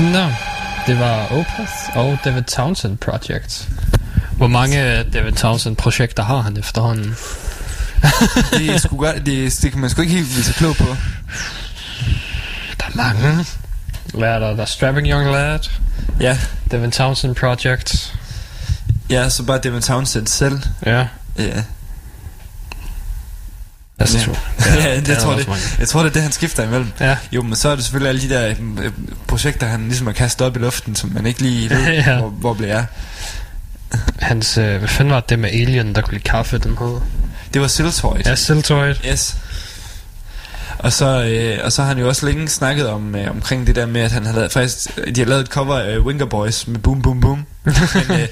Der. 0.00 0.32
Det 0.86 0.98
var 1.00 1.32
Opeth 1.32 1.96
og 1.96 2.18
David 2.24 2.42
Townsend 2.42 2.98
Project. 2.98 3.68
Hvor 4.36 4.46
mange 4.46 5.02
David 5.02 5.32
Townsend 5.32 5.76
projekter 5.76 6.22
har 6.22 6.40
han 6.40 6.56
efterhånden? 6.56 7.16
Det, 8.52 8.70
er 8.70 8.78
sgu 8.78 8.96
godt, 8.96 9.26
det, 9.26 9.58
det 9.62 9.72
kan 9.72 9.80
man 9.80 9.90
sgu 9.90 10.02
ikke 10.02 10.14
helt 10.14 10.28
blive 10.30 10.44
så 10.44 10.52
klog 10.54 10.76
på. 10.76 10.84
Der 12.78 12.84
er 12.86 12.96
mange. 12.96 13.46
Hvad 14.14 14.28
er 14.28 14.38
der? 14.38 14.54
Der 14.54 14.62
er 14.62 14.64
Strapping 14.66 15.06
Young 15.08 15.32
Lad, 15.32 15.58
Ja, 16.20 16.38
David 16.70 16.90
Townsend 16.90 17.34
Project. 17.34 18.14
ja 19.10 19.28
så 19.28 19.42
bare 19.42 19.58
David 19.58 19.80
Townsend 19.80 20.26
selv. 20.26 20.60
Ja. 20.86 21.06
Ja, 21.38 21.62
That's 24.00 24.16
Ja. 24.18 24.22
true. 24.24 24.36
ja, 24.82 24.96
det, 24.96 25.06
der 25.06 25.12
jeg, 25.14 25.22
tror, 25.22 25.34
det, 25.36 25.48
jeg 25.78 25.88
tror, 25.88 26.00
det 26.02 26.08
er 26.08 26.12
det, 26.12 26.22
han 26.22 26.32
skifter 26.32 26.64
imellem. 26.64 26.88
Ja. 27.00 27.16
Jo, 27.32 27.42
men 27.42 27.56
så 27.56 27.68
er 27.68 27.74
det 27.74 27.84
selvfølgelig 27.84 28.08
alle 28.08 28.22
de 28.22 28.28
der 28.34 28.54
øh, 28.82 28.92
projekter, 29.26 29.66
han 29.66 29.80
ligesom 29.88 30.06
har 30.06 30.14
kastet 30.14 30.46
op 30.46 30.56
i 30.56 30.58
luften, 30.58 30.94
som 30.96 31.10
man 31.14 31.26
ikke 31.26 31.42
lige 31.42 31.70
ved, 31.70 31.86
Ja. 31.92 32.18
hvor, 32.18 32.28
hvor 32.28 32.54
bliver 32.54 32.78
af. 32.78 32.84
Hans, 34.18 34.58
øh, 34.58 34.78
hvad 34.78 34.88
fanden 34.88 35.14
var 35.14 35.20
det 35.20 35.38
med 35.38 35.50
Alien, 35.50 35.94
der 35.94 36.00
kunne 36.02 36.12
lide 36.12 36.24
kaffe, 36.24 36.58
den 36.58 36.78
hed? 36.78 37.00
Det 37.54 37.60
var 37.62 37.68
Siltoid. 37.68 38.22
Ja, 38.26 38.34
Siltoid. 38.34 38.94
Yes. 39.10 39.36
Og 40.78 40.92
så, 40.92 41.24
øh, 41.24 41.58
og 41.64 41.72
så 41.72 41.82
har 41.82 41.88
han 41.88 41.98
jo 41.98 42.08
også 42.08 42.26
længe 42.26 42.48
snakket 42.48 42.88
om 42.88 43.14
øh, 43.14 43.30
omkring 43.30 43.66
det 43.66 43.76
der 43.76 43.86
med, 43.86 44.00
at 44.00 44.12
han 44.12 44.26
har 44.26 44.32
lavet, 44.32 44.52
faktisk, 44.52 44.96
de 45.14 45.20
har 45.20 45.26
lavet 45.28 45.40
et 45.42 45.48
cover 45.48 45.78
af 45.78 45.98
Winger 45.98 46.26
Boys 46.26 46.66
med 46.66 46.78
Boom 46.78 47.02
Boom 47.02 47.20
Boom. 47.20 47.46
Men, 47.64 47.74
øh, 48.10 48.26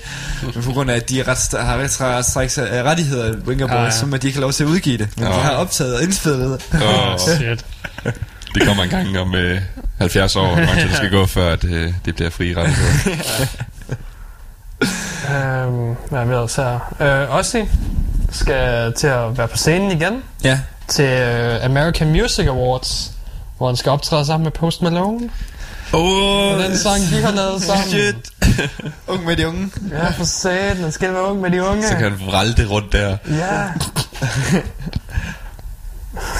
men 0.54 0.62
på 0.62 0.72
grund 0.72 0.90
af, 0.90 0.96
at 0.96 1.08
de 1.08 1.20
er 1.20 1.28
ret, 1.28 1.60
har 1.66 1.76
ret, 1.76 2.00
ret 2.36 2.58
af 2.58 2.82
rettigheder 2.82 3.36
Winger 3.46 3.66
Boys, 3.66 3.76
Ah, 3.78 3.84
ja. 3.84 3.90
så 3.90 4.06
må 4.06 4.16
de 4.16 4.26
ikke 4.26 4.36
have 4.36 4.42
lov 4.42 4.52
til 4.52 4.64
at 4.64 4.68
udgive 4.68 4.98
det. 4.98 5.08
Men 5.16 5.24
Nå. 5.24 5.30
de 5.30 5.38
har 5.40 5.50
optaget 5.50 5.96
og 5.96 6.02
indspillet 6.02 6.62
det. 6.72 6.82
Åh, 6.82 7.18
Shit. 7.18 7.64
det 8.54 8.62
kommer 8.66 8.82
en 8.82 8.90
gang 8.90 9.18
om 9.18 9.34
øh, 9.34 9.60
70 9.98 10.36
år, 10.36 10.54
hvor 10.54 10.74
det 10.74 10.96
skal 10.96 11.10
gå, 11.10 11.26
før 11.26 11.52
at, 11.52 11.64
øh, 11.64 11.92
det 12.04 12.14
bliver 12.14 12.30
fri 12.30 12.54
rettigheder. 12.56 13.46
Øhm, 15.30 15.96
hvad 16.10 16.20
er 16.20 16.24
vi 16.24 16.32
ellers 16.34 16.56
her? 16.56 16.94
Øh, 17.30 17.36
Ozzy 17.38 17.56
skal 18.30 18.92
til 18.92 19.06
at 19.06 19.38
være 19.38 19.48
på 19.48 19.56
scenen 19.56 19.90
igen 19.90 20.22
Ja. 20.44 20.60
til 20.88 21.04
øh, 21.04 21.64
American 21.64 22.08
Music 22.12 22.46
Awards, 22.46 23.12
hvor 23.56 23.66
han 23.66 23.76
skal 23.76 23.92
optræde 23.92 24.24
sammen 24.26 24.44
med 24.44 24.52
Post 24.52 24.82
Malone. 24.82 25.30
Åh, 25.92 26.52
Og 26.52 26.58
den 26.58 26.78
sang, 26.78 27.00
de 27.10 27.22
har 27.22 27.30
lavet 27.30 27.62
sammen. 27.62 27.88
shit. 27.88 28.16
Ung 29.08 29.24
med 29.24 29.36
de 29.36 29.48
unge. 29.48 29.70
Ja, 29.92 30.10
for 30.10 30.24
satan, 30.24 30.76
han 30.76 30.92
skal 30.92 31.12
være 31.12 31.22
ung 31.22 31.40
med 31.40 31.50
de 31.50 31.62
unge. 31.62 31.82
Så 31.88 31.94
kan 31.94 32.02
han 32.02 32.20
vralte 32.26 32.66
rundt 32.66 32.92
der. 32.92 33.16
Ja. 33.30 33.64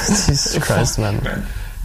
Jesus 0.09 0.65
Christ, 0.65 0.99
mand. 0.99 1.21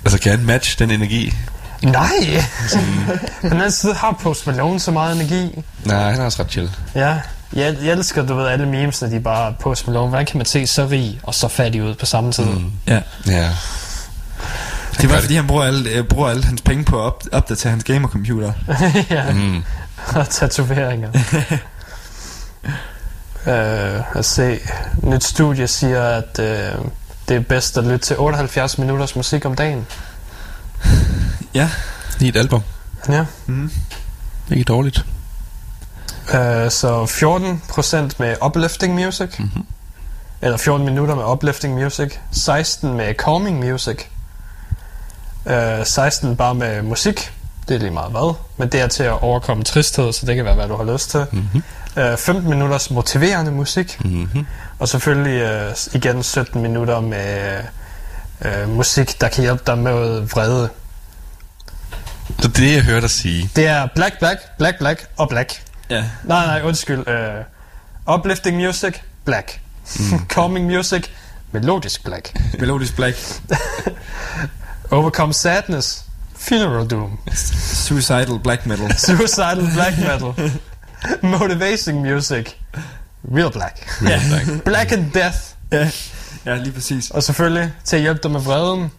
Altså, 0.06 0.20
kan 0.20 0.32
han 0.32 0.46
matche 0.46 0.76
den 0.80 0.92
energi? 0.92 1.34
Nej! 1.82 2.44
Men 3.42 3.52
den 3.60 3.72
side 3.72 3.94
har 3.94 4.12
Post 4.22 4.48
Malone 4.48 4.80
så 4.80 4.92
meget 4.92 5.16
energi. 5.16 5.64
Nej, 5.86 6.12
han 6.12 6.22
er 6.22 6.26
også 6.26 6.44
ret 6.44 6.52
chill. 6.52 6.70
Ja. 6.96 7.20
Jeg, 7.54 7.76
jeg 7.84 7.92
elsker, 7.92 8.26
du 8.26 8.36
ved, 8.36 8.48
alle 8.48 8.66
memesene, 8.66 9.12
de 9.12 9.16
er 9.16 9.20
bare 9.20 9.54
Post 9.60 9.88
Malone. 9.88 10.10
Hvordan 10.10 10.26
kan 10.26 10.38
man 10.38 10.46
se 10.46 10.68
så 10.68 10.86
rig 10.92 11.20
og 11.24 11.34
så 11.36 11.48
fattig 11.48 11.84
ud 11.84 11.96
på 11.96 12.06
samme 12.06 12.32
tid? 12.32 12.44
Mm. 12.44 12.72
Ja. 12.88 13.00
Ja. 13.28 13.50
Det 15.02 15.10
var 15.10 15.20
fordi, 15.20 15.36
han 15.36 15.48
bruger 15.48 15.64
alle, 15.64 15.90
øh, 15.90 16.04
bruger 16.04 16.30
alle 16.30 16.44
hans 16.44 16.62
penge 16.62 16.86
på 16.86 17.00
at 17.00 17.06
op, 17.06 17.24
opdatere 17.32 17.70
hans 17.70 17.84
gamercomputer. 17.84 18.54
ja. 19.10 19.34
Mm. 19.34 19.64
og 20.16 20.30
tatoveringer. 20.30 21.10
øh, 23.48 24.02
os 24.16 24.26
se. 24.26 24.60
Nyt 25.04 25.24
studie 25.24 25.68
siger, 25.68 26.04
at 26.04 26.40
øh, 26.40 26.72
det 27.30 27.36
er 27.36 27.40
bedst 27.40 27.78
at 27.78 27.84
lytte 27.84 27.98
til 27.98 28.18
78 28.20 28.78
minutters 28.78 29.16
musik 29.16 29.46
om 29.46 29.56
dagen. 29.56 29.88
Ja. 31.54 31.70
I 32.20 32.28
et 32.28 32.36
album. 32.36 32.62
Ja. 33.10 33.26
Mm. 33.46 33.72
Ikke 34.52 34.64
dårligt. 34.64 35.06
Øh, 36.34 36.72
så 36.72 37.06
14% 38.10 38.16
med 38.20 38.36
uplifting 38.46 38.96
music. 38.96 39.40
Mhm. 39.40 39.66
Eller 40.42 40.58
14 40.58 40.86
minutter 40.86 41.16
med 41.16 41.24
uplifting 41.24 41.74
music. 41.74 42.14
16 42.32 42.94
med 42.94 43.14
calming 43.14 43.60
music. 43.60 43.98
Øh, 45.46 45.86
16 45.86 46.36
bare 46.36 46.56
med 46.56 46.82
musik. 46.82 47.32
Det 47.68 47.76
er 47.76 47.80
lige 47.80 47.92
meget 47.92 48.12
hvad. 48.12 48.36
Men 48.58 48.70
det 48.70 48.82
er 48.82 48.88
til 48.88 49.04
at 49.04 49.24
overkomme 49.24 49.64
tristhed, 49.64 50.14
så 50.14 50.26
det 50.26 50.36
kan 50.36 50.46
være, 50.46 50.56
hvad 50.56 50.68
du 50.68 50.76
har 50.76 50.94
lyst 50.94 51.10
til. 51.10 51.26
Mhm. 51.32 51.64
Øh, 51.98 52.18
15 52.18 52.50
minutters 52.50 52.92
motiverende 52.92 53.52
musik. 53.52 53.98
Mhm. 54.06 54.46
Og 54.80 54.90
selvfølgelig 54.90 55.42
øh, 55.42 55.76
igen 55.94 56.24
17 56.24 56.62
minutter 56.62 57.00
med 57.00 57.58
øh, 58.46 58.70
musik, 58.70 59.22
der 59.22 59.28
kan 59.28 59.44
hjælpe 59.44 59.64
dig 59.68 59.78
med 59.78 60.22
vrede. 60.22 60.70
Så 62.40 62.48
det, 62.48 62.74
jeg 62.74 62.84
hørte 62.84 63.02
dig 63.02 63.10
sige, 63.10 63.50
Det 63.56 63.68
er 63.68 63.88
black, 63.96 64.20
black, 64.20 64.40
black, 64.58 64.78
black 64.78 65.06
og 65.18 65.30
black. 65.30 65.64
Ja. 65.90 66.04
Nej, 66.24 66.46
nej, 66.46 66.62
undskyld. 66.64 67.00
Uh, 68.08 68.16
uplifting 68.16 68.58
music, 68.58 68.94
black. 69.26 69.60
Mm. 70.00 70.26
Calming 70.34 70.66
music, 70.66 71.04
melodisk 71.52 72.04
black. 72.04 72.34
Melodisk 72.60 72.96
Black. 72.96 73.18
Overcome 74.94 75.34
sadness, 75.34 76.06
funeral 76.36 76.86
doom. 76.86 77.20
Suicidal 77.34 78.40
Black 78.40 78.66
Metal. 78.66 78.90
Suicidal 78.98 79.68
black 79.74 79.98
metal. 79.98 80.36
Motivation 81.22 82.04
music, 82.04 82.56
real 83.24 83.52
black. 83.52 83.88
Ja. 84.02 84.22
Black 84.66 84.92
and 84.92 85.12
death. 85.12 85.38
ja. 85.72 85.92
ja, 86.46 86.56
lige 86.56 86.72
præcis. 86.72 87.12
Og 87.12 87.24
selvfølgelig 87.24 87.74
til 87.84 87.96
at 87.96 88.02
hjælpe 88.02 88.20
dig 88.24 88.32
med 88.32 88.40
vreden. 88.40 88.92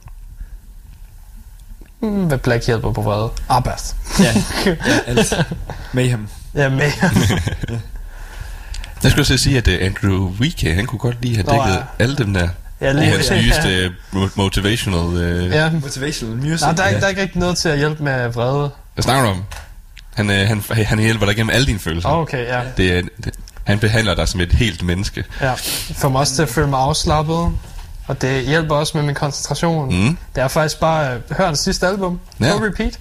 Mm, 2.01 2.27
hvad 2.27 2.39
black 2.39 2.67
hjælper 2.67 2.93
på 2.93 3.03
vrede? 3.03 3.31
Abath. 3.49 3.85
Ja, 4.21 4.35
ja 4.87 4.99
alt. 5.07 5.47
Mayhem. 5.93 6.29
Ja, 6.55 6.69
med. 6.69 6.91
jeg 9.03 9.11
skulle 9.11 9.23
også 9.23 9.37
sige, 9.37 9.59
at 9.59 9.69
uh, 9.69 9.75
Andrew 9.81 10.31
Wike, 10.41 10.75
han 10.75 10.87
kunne 10.87 10.99
godt 10.99 11.21
lige 11.21 11.35
have 11.35 11.47
dækket 11.47 11.75
ja. 11.75 11.83
alle 11.99 12.17
dem 12.17 12.35
der. 12.35 12.49
Ja, 12.81 12.93
lige 12.93 13.07
hans 13.11 13.31
nyeste 13.31 13.93
uh, 14.13 14.29
motivational... 14.39 14.99
Uh, 15.45 15.51
Ja. 15.51 15.71
Motivational 15.71 16.37
music. 16.37 16.61
Nej, 16.61 16.73
der 16.73 16.83
er, 16.83 16.87
ja. 16.87 16.91
ikke, 16.91 17.01
der 17.01 17.07
er 17.07 17.11
ikke 17.11 17.23
rigtig 17.23 17.39
noget 17.41 17.57
til 17.59 17.69
at 17.69 17.79
hjælpe 17.79 18.03
med 18.03 18.29
vrede. 18.29 18.71
Hvad 18.95 19.03
snakker 19.03 19.25
du 19.25 19.31
om? 19.31 19.43
Han, 20.15 20.31
uh, 20.31 20.37
han, 20.37 20.63
han 20.87 20.99
hjælper 20.99 21.27
dig 21.27 21.37
gennem 21.37 21.51
alle 21.51 21.67
dine 21.67 21.79
følelser. 21.79 22.09
Okay, 22.09 22.47
ja. 22.47 22.61
Det 22.77 22.99
er, 22.99 23.03
det, 23.25 23.35
han 23.65 23.79
behandler 23.79 24.15
dig 24.15 24.29
som 24.29 24.41
et 24.41 24.53
helt 24.53 24.83
menneske. 24.83 25.25
ja. 25.41 25.53
Får 25.95 26.09
mig 26.09 26.21
også 26.21 26.35
til 26.35 26.43
at 26.43 26.49
føle 26.49 26.67
mig 26.67 26.81
afslappet. 26.81 27.53
Og 28.07 28.23
det 28.23 28.43
hjælper 28.47 28.75
også 28.75 28.93
med 28.97 29.05
min 29.05 29.15
koncentration. 29.15 29.95
Mm. 30.07 30.19
Det 30.35 30.43
er 30.43 30.49
faktisk 30.49 30.81
bare, 30.81 31.17
uh, 31.31 31.37
hør 31.37 31.47
hans 31.47 31.59
sidste 31.59 31.87
album. 31.87 32.21
Ja. 32.41 32.47
Ja. 32.47 32.53
repeat. 32.55 32.93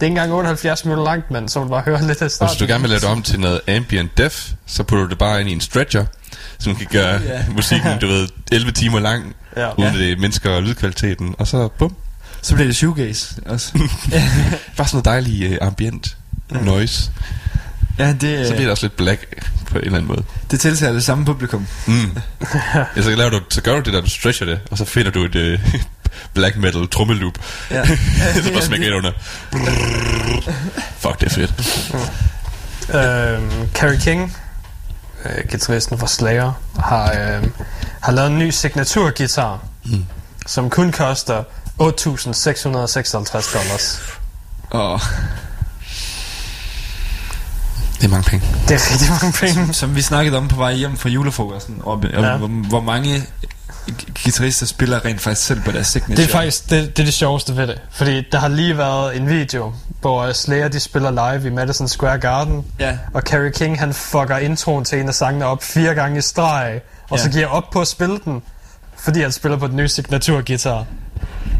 Det 0.00 0.06
er 0.06 0.10
ikke 0.10 0.20
engang 0.20 0.32
78 0.32 0.84
minutter 0.84 1.04
langt, 1.04 1.30
men 1.30 1.48
så 1.48 1.58
vil 1.60 1.64
du 1.66 1.70
bare 1.70 1.80
høre 1.82 2.02
lidt 2.06 2.22
af 2.22 2.30
starten. 2.30 2.56
hvis 2.56 2.58
du 2.60 2.72
gerne 2.72 2.80
vil 2.80 2.90
lave 2.90 3.00
det 3.00 3.08
om 3.08 3.22
til 3.22 3.40
noget 3.40 3.60
ambient 3.68 4.18
def, 4.18 4.50
så 4.66 4.82
putter 4.82 5.04
du 5.04 5.10
det 5.10 5.18
bare 5.18 5.40
ind 5.40 5.48
i 5.48 5.52
en 5.52 5.60
stretcher, 5.60 6.04
som 6.58 6.76
kan 6.76 6.86
gøre 6.90 7.20
Ja. 7.28 7.44
musikken, 7.48 7.98
du 8.00 8.06
ved, 8.06 8.28
11 8.52 8.72
timer 8.72 9.00
lang, 9.00 9.34
Ja. 9.56 9.70
uden 9.78 9.94
det 9.94 10.18
mindsker 10.20 10.60
lydkvaliteten. 10.60 11.34
Og 11.38 11.46
så 11.46 11.68
bum, 11.68 11.96
Så 12.42 12.54
bliver 12.54 12.66
det 12.66 12.76
shoegaze 12.76 13.34
også. 13.46 13.72
bare 14.76 14.88
sådan 14.88 14.88
noget 14.92 15.04
dejligt 15.04 15.60
uh, 15.60 15.66
ambient 15.66 16.16
noise. 16.50 17.10
ja, 17.98 18.12
det, 18.20 18.46
Så 18.46 18.52
bliver 18.52 18.60
det 18.64 18.70
også 18.70 18.84
lidt 18.84 18.96
black 18.96 19.26
på 19.70 19.78
en 19.78 19.84
eller 19.84 19.98
anden 19.98 20.08
måde. 20.08 20.22
det 20.50 20.60
tiltaler 20.60 20.92
det 20.92 21.04
samme 21.04 21.24
publikum. 21.24 21.66
Mm. 21.86 21.94
ja, 22.96 23.02
så, 23.02 23.10
laver 23.16 23.30
du, 23.30 23.40
så 23.50 23.60
gør 23.62 23.74
du 23.74 23.80
det 23.80 23.92
der, 23.92 24.00
du 24.00 24.10
stretcher 24.10 24.46
det, 24.46 24.60
og 24.70 24.78
så 24.78 24.84
finder 24.84 25.10
du 25.10 25.24
et 25.24 25.34
uh, 25.64 25.80
black 26.34 26.56
metal 26.56 26.88
trommeloop. 26.88 27.34
Ja. 27.70 27.86
så 27.86 28.52
bare 28.52 28.62
smækker 28.62 28.86
det 28.86 28.96
under. 28.96 29.12
Fuck, 30.98 31.20
det 31.20 31.26
er 31.26 31.30
fedt. 31.30 31.54
Øhm, 32.94 33.68
Carrie 33.74 34.00
King, 34.00 34.36
øh, 35.24 35.44
guitaristen 35.50 35.98
fra 35.98 36.06
Slayer, 36.06 36.52
har, 36.78 37.10
øh, 37.12 37.48
har 38.00 38.12
lavet 38.12 38.30
en 38.30 38.38
ny 38.38 38.50
signaturgitar, 38.50 39.58
Mm. 39.84 40.06
som 40.46 40.70
kun 40.70 40.92
koster 40.92 41.44
8.656 41.80 43.52
dollars. 43.52 44.02
Og 44.70 45.00
Det 48.00 48.04
er 48.04 48.08
mange 48.08 48.30
penge. 48.30 48.46
Det 48.68 48.74
er 48.74 48.92
rigtig 48.92 49.08
mange 49.10 49.32
penge. 49.32 49.74
som 49.74 49.94
vi 49.96 50.02
snakkede 50.02 50.36
om 50.38 50.48
på 50.48 50.56
vej 50.56 50.72
hjem 50.74 50.96
fra 50.96 51.08
julefrokosten, 51.08 51.80
og, 51.84 51.92
og 52.14 52.22
Ja. 52.22 52.36
hvor, 52.36 52.46
hvor 52.68 52.80
mange 52.80 53.26
guitarister 54.24 54.66
spiller 54.66 55.04
rent 55.04 55.20
faktisk 55.20 55.46
selv 55.46 55.60
på 55.60 55.72
deres 55.72 55.86
signature. 55.86 56.16
Det 56.16 56.24
er 56.24 56.28
faktisk 56.32 56.70
det, 56.70 56.96
det, 56.96 57.02
er 57.02 57.04
det 57.06 57.14
sjoveste 57.14 57.56
ved 57.56 57.66
det. 57.66 57.80
Fordi 57.90 58.22
der 58.32 58.38
har 58.38 58.48
lige 58.48 58.78
været 58.78 59.16
en 59.16 59.28
video, 59.28 59.72
hvor 60.00 60.32
Slayer 60.32 60.68
de 60.68 60.80
spiller 60.80 61.10
live 61.10 61.46
i 61.46 61.50
Madison 61.50 61.88
Square 61.88 62.18
Garden. 62.18 62.64
Ja. 62.80 62.98
Og 63.14 63.22
Carrie 63.22 63.50
King 63.52 63.78
han 63.80 63.94
fucker 63.94 64.36
introen 64.36 64.84
til 64.84 65.00
en 65.00 65.08
af 65.08 65.14
sangene 65.14 65.46
op 65.46 65.62
fire 65.62 65.94
gange 65.94 66.18
i 66.18 66.20
streg. 66.20 66.80
Og 67.10 67.18
Ja. 67.18 67.22
så 67.24 67.30
giver 67.30 67.46
op 67.46 67.70
på 67.70 67.80
at 67.80 67.88
spille 67.88 68.18
den. 68.24 68.42
Fordi 68.98 69.20
han 69.22 69.32
spiller 69.32 69.58
på 69.58 69.66
den 69.66 69.76
nye 69.76 69.88
signaturgitar. 69.88 70.84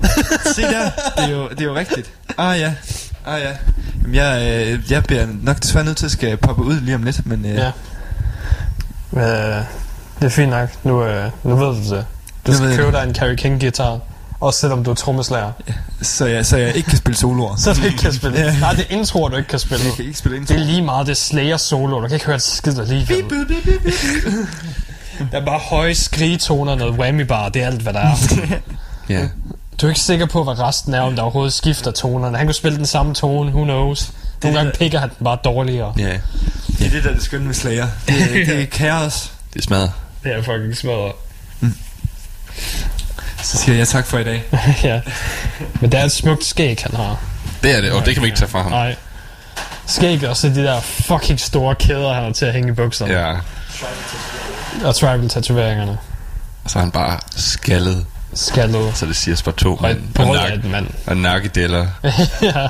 Se 0.55 0.63
der, 0.63 0.91
det 1.17 1.25
er 1.25 1.29
jo, 1.31 1.49
det 1.49 1.61
er 1.61 1.65
jo 1.65 1.75
rigtigt. 1.75 2.11
Ah 2.39 2.61
ja, 2.61 2.75
ah 3.27 3.41
ja. 3.41 3.51
Jamen, 4.03 4.15
jeg, 4.15 4.67
øh, 4.67 4.93
jeg 4.93 5.03
bliver 5.05 5.27
nok 5.43 5.63
desværre 5.63 5.85
nødt 5.85 5.97
til 5.97 6.07
at 6.07 6.13
skal 6.13 6.37
poppe 6.37 6.63
ud 6.65 6.81
lige 6.81 6.95
om 6.95 7.03
lidt, 7.03 7.27
men 7.27 7.45
øh, 7.47 7.55
Ja. 9.17 9.59
Øh, 9.59 9.65
det 10.21 10.27
er 10.27 10.31
fint 10.31 10.51
nok. 10.51 10.69
Nu, 10.85 11.05
øh, 11.05 11.31
nu 11.45 11.57
ved 11.57 11.67
du 11.67 11.95
det. 11.97 12.07
Du 12.47 12.51
Nu 12.51 12.57
skal 12.57 12.77
købe 12.77 12.87
det. 12.87 12.95
dig 12.95 13.03
en 13.09 13.15
Carrie 13.15 13.37
King 13.37 13.61
guitar. 13.61 13.99
Også 14.41 14.61
selvom 14.61 14.85
du 14.85 14.91
er 14.91 14.95
trommeslager. 14.95 15.53
Så 16.03 16.27
jeg, 16.27 16.47
så 16.47 16.57
jeg 16.57 16.75
ikke 16.77 16.89
kan 16.89 16.99
spille 16.99 17.17
soloer. 17.19 17.57
Så 17.57 17.73
du 17.75 17.83
ikke 17.87 17.99
kan 17.99 18.13
spille. 18.13 18.39
Ja. 18.45 18.57
Nej, 18.61 18.73
det 18.73 18.87
er 18.91 18.97
introer, 18.97 19.29
du 19.29 19.37
ikke 19.37 19.49
kan 19.49 19.59
spille. 19.59 19.85
Jeg 19.85 19.93
kan 19.97 20.05
ikke 20.05 20.19
spille 20.19 20.37
Det 20.37 20.41
intro. 20.43 20.55
er 20.55 20.59
lige 20.59 20.83
meget, 20.83 21.07
det 21.07 21.13
er 21.13 21.17
Slayer 21.17 21.57
solo. 21.57 22.01
Du 22.01 22.07
kan 22.07 22.15
ikke 22.15 22.27
høre 22.27 22.37
et 22.37 22.43
skid 22.43 22.79
alligevel. 22.79 23.17
Der 25.33 25.41
er 25.41 25.45
bare 25.45 25.59
høje 25.59 25.95
skrigetoner, 25.95 26.75
noget 26.75 26.95
whammy 26.95 27.21
bar, 27.23 27.49
det 27.49 27.63
er 27.63 27.67
alt, 27.67 27.83
hvad 27.83 27.93
der 27.93 28.01
er. 28.01 28.15
Ja. 29.09 29.29
Du 29.81 29.87
er 29.87 29.91
ikke 29.91 30.01
sikker 30.01 30.27
på, 30.27 30.45
hvad 30.45 30.59
resten 30.59 30.95
er, 30.95 31.01
om 31.01 31.15
der 31.17 31.23
overhovedet 31.23 31.53
skifter 31.53 31.91
tonerne. 31.91 32.37
Han 32.39 32.47
kunne 32.47 32.55
spille 32.55 32.79
den 32.79 32.87
samme 32.87 33.15
tone, 33.15 33.51
who 33.51 33.65
knows. 33.65 34.13
Nogle 34.43 34.59
gange 34.59 34.73
pikker 34.79 34.99
han 34.99 35.09
den 35.19 35.25
bare 35.25 35.39
dårligere. 35.45 35.95
Ja. 35.99 36.05
Det 36.79 36.87
er 36.87 36.91
det, 36.91 37.05
der 37.05 37.11
er 37.11 37.15
det 37.15 37.23
skønne 37.23 37.47
med 37.47 37.55
Slayer. 37.55 37.87
Det, 38.09 38.21
er- 38.23 38.47
det 38.55 38.63
er 38.63 38.67
kaos. 38.67 39.33
Det 39.53 39.59
er 39.59 39.63
smadret. 39.63 39.93
Det 40.25 40.33
er 40.33 40.43
fucking 40.43 40.77
smadret. 40.77 41.13
Så 43.43 43.57
siger 43.59 43.79
jeg 43.79 43.89
tak 43.89 44.07
for 44.07 44.19
i 44.19 44.25
dag. 44.25 44.43
ja. 44.83 45.01
Men 45.81 45.93
det 45.93 46.01
er 46.01 46.05
et 46.05 46.13
smukt 46.13 46.45
skæg, 46.45 46.79
han 46.83 46.97
har. 46.97 47.17
Det 47.63 47.77
er 47.77 47.81
det, 47.81 47.93
og 47.93 48.07
det 48.07 48.15
kan 48.15 48.21
man 48.23 48.27
ikke 48.27 48.39
tage 48.39 48.49
fra 48.49 48.63
ham. 48.63 48.71
Nej. 48.73 48.97
Skæg 49.87 50.29
og 50.29 50.37
så 50.37 50.49
de 50.49 50.55
der 50.65 50.81
fucking 50.81 51.41
store 51.41 51.75
kæder, 51.75 52.13
han 52.15 52.25
har 52.25 52.33
til 52.33 52.45
at 52.47 52.53
hænge 52.53 52.69
i 52.69 52.73
bukserne. 52.73 53.13
Ja. 53.15 53.37
Og 54.85 54.95
tribal 54.95 55.29
tatoveringerne. 55.29 55.99
Og 56.65 56.71
så 56.71 56.79
er 56.79 56.83
han 56.83 56.91
bare 56.93 57.19
skaldet, 57.37 58.07
Skaldet. 58.35 58.97
så 58.97 59.07
det 59.07 59.17
siger 59.17 59.35
spar 59.37 59.53
to. 59.53 59.77
Og 59.77 59.91
et 59.91 60.01
brød 60.15 60.39
af 60.39 60.53
en 60.55 60.71
mand. 60.71 60.87
Og 61.07 61.17
nakkedeller. 61.17 61.87
ja. 62.43 62.69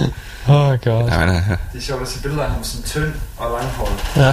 Oh 0.48 0.78
god. 0.78 1.08
Ja, 1.08 1.14
er, 1.14 1.32
ja. 1.32 1.56
Det 1.72 1.78
er 1.78 1.80
sjovt 1.80 2.02
at 2.02 2.08
se 2.08 2.22
billeder 2.22 2.44
af 2.44 2.50
ham 2.50 2.64
som 2.64 2.82
tynd 2.82 3.12
og 3.36 3.58
langhåret. 3.60 4.04
Ja. 4.16 4.32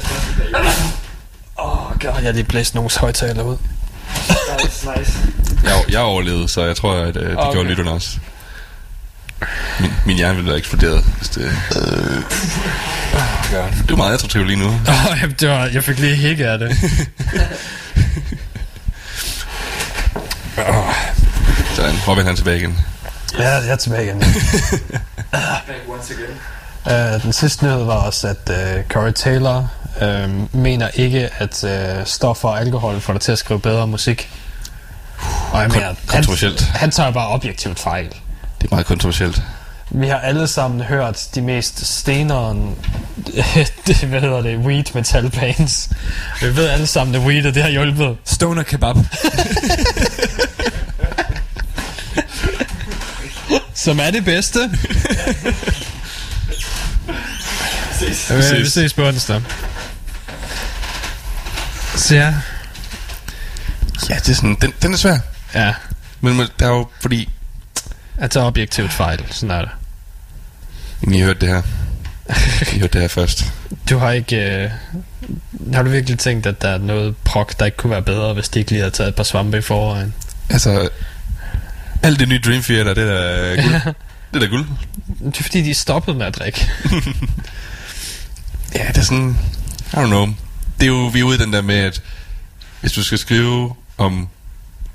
Første 0.00 0.42
dag. 0.42 0.64
Åh 1.58 1.90
oh 1.90 1.98
god, 1.98 2.10
jeg 2.14 2.22
har 2.22 2.32
lige 2.32 2.44
blæst 2.44 2.74
nogens 2.74 2.96
højtaler 2.96 3.42
ud. 3.42 3.56
Nice, 4.64 4.88
nice. 4.96 5.12
Jeg, 5.64 5.84
jeg 5.88 6.00
overlevede, 6.00 6.48
så 6.48 6.64
jeg 6.64 6.76
tror, 6.76 6.94
at 6.94 7.16
øh, 7.16 7.30
det 7.30 7.36
Okay. 7.38 7.52
gjorde 7.52 7.68
lytterne 7.68 7.90
også. 7.90 8.18
Min, 9.80 9.92
min 10.06 10.16
hjerne 10.16 10.34
ville 10.34 10.48
være 10.48 10.58
eksploderet, 10.58 11.04
hvis 11.18 11.28
det... 11.28 11.52
Du 13.88 13.92
er 13.92 13.96
meget 13.96 14.14
attraktiv 14.14 14.44
lige 14.44 14.58
nu. 14.58 14.66
Åh, 14.88 15.06
oh, 15.12 15.30
det 15.40 15.48
var, 15.48 15.66
jeg 15.66 15.84
fik 15.84 15.98
lige 15.98 16.14
hikke 16.14 16.46
af 16.46 16.58
det. 16.58 16.76
Sådan, 21.76 21.94
Robin 22.08 22.24
han 22.24 22.36
tilbage 22.36 22.56
igen. 22.56 22.78
Ja, 23.38 23.48
jeg 23.48 23.68
er 23.68 23.76
tilbage 23.76 24.04
igen. 24.04 24.18
Back 25.66 25.80
once 25.88 26.14
again. 26.14 27.14
Uh, 27.16 27.22
den 27.22 27.32
sidste 27.32 27.64
nyhed 27.64 27.84
var 27.84 27.94
også, 27.94 28.28
at 28.28 28.50
uh, 28.50 28.84
Corey 28.88 29.12
Taylor 29.12 29.68
uh, 30.02 30.54
mener 30.54 30.88
ikke, 30.94 31.28
at 31.38 31.64
uh, 31.64 32.06
stoffer 32.06 32.48
og 32.48 32.60
alkohol 32.60 33.00
får 33.00 33.12
dig 33.12 33.22
til 33.22 33.32
at 33.32 33.38
skrive 33.38 33.60
bedre 33.60 33.86
musik. 33.86 34.30
Og 35.52 35.60
jeg 35.62 35.66
Kon- 35.70 35.72
mener, 35.74 35.86
han, 35.86 35.96
kontroversielt. 36.08 36.62
han 36.62 36.90
tager 36.90 37.10
bare 37.10 37.28
objektivt 37.28 37.78
fejl. 37.80 38.08
Det 38.08 38.64
er 38.64 38.68
meget 38.70 38.86
kontroversielt. 38.86 39.42
Vi 39.90 40.08
har 40.08 40.18
alle 40.18 40.46
sammen 40.46 40.80
hørt 40.80 41.26
de 41.34 41.40
mest 41.42 41.86
steneren, 41.98 42.74
hvad 44.08 44.20
hedder 44.20 44.40
det, 44.42 44.58
weed 44.58 44.84
metal 44.94 45.30
bands. 45.30 45.90
Vi 46.40 46.56
ved 46.56 46.68
alle 46.68 46.86
sammen, 46.86 47.14
at 47.16 47.22
weed, 47.22 47.46
og 47.46 47.54
det 47.54 47.62
har 47.62 47.70
hjulpet. 47.70 48.16
Stoner 48.24 48.62
kebab. 48.62 48.96
Som 53.86 53.98
er 53.98 54.10
det 54.10 54.24
bedste. 54.24 54.70
Ses. 57.92 58.30
Vi 58.36 58.42
ses, 58.42 58.52
vi 58.60 58.68
ses 58.68 58.94
på 58.94 59.06
onsdag. 59.08 59.42
Så 61.96 62.14
ja. 62.14 62.34
Ja, 64.10 64.14
det 64.14 64.28
er 64.28 64.34
sådan, 64.34 64.56
den, 64.60 64.72
den 64.82 64.92
er 64.92 64.96
svær. 64.96 65.18
Ja, 65.54 65.74
Men 66.20 66.36
men 66.36 66.46
der 66.58 66.66
er 66.66 66.70
jo, 66.70 66.88
fordi... 67.00 67.28
at 68.18 68.30
tage 68.30 68.44
objektivt 68.44 68.92
fejl. 68.92 69.24
Sådan 69.30 69.50
er 69.50 69.60
det. 69.60 69.70
I 71.14 71.18
har 71.18 71.26
hørt 71.26 71.40
det 71.40 71.48
her. 71.48 71.62
I 72.74 72.78
hørte 72.78 72.92
det 72.92 73.00
her 73.00 73.08
først. 73.08 73.52
Du 73.90 73.98
har 73.98 74.10
ikke... 74.12 74.36
Øh, 74.36 74.70
har 75.74 75.82
du 75.82 75.90
virkelig 75.90 76.18
tænkt, 76.18 76.46
at 76.46 76.62
der 76.62 76.68
er 76.68 76.78
noget 76.78 77.16
prok, 77.24 77.58
der 77.58 77.64
ikke 77.64 77.76
kunne 77.76 77.90
være 77.90 78.02
bedre, 78.02 78.34
hvis 78.34 78.48
de 78.48 78.58
ikke 78.58 78.70
lige 78.70 78.80
havde 78.80 78.94
taget 78.94 79.08
et 79.08 79.14
par 79.14 79.22
svampe 79.22 79.58
i 79.58 79.62
forvejen? 79.62 80.14
Altså, 80.50 80.88
alt 82.06 82.20
det 82.20 82.28
nye 82.28 82.38
Dream 82.38 82.62
Theater, 82.62 82.94
det 82.94 83.04
er 83.04 83.56
da 83.56 83.62
guld. 83.62 83.72
det 84.32 84.36
er 84.36 84.40
da 84.40 84.46
guld. 84.46 84.66
Det 85.24 85.38
er 85.38 85.42
fordi, 85.42 85.62
de 85.62 85.70
er 85.70 85.74
stoppet 85.74 86.16
med 86.16 86.26
at 86.26 86.34
drikke. 86.38 86.70
Ja, 88.74 88.88
det 88.88 88.96
er 88.96 89.02
sådan... 89.02 89.38
I 89.92 89.96
don't 89.96 90.06
know. 90.06 90.26
Det 90.80 90.82
er 90.82 90.86
jo, 90.86 91.06
vi 91.06 91.20
er 91.20 91.24
ude 91.24 91.34
i 91.36 91.38
den 91.38 91.52
der 91.52 91.62
med, 91.62 91.74
at 91.74 92.02
hvis 92.80 92.92
du 92.92 93.02
skal 93.04 93.18
skrive 93.18 93.74
om... 93.98 94.28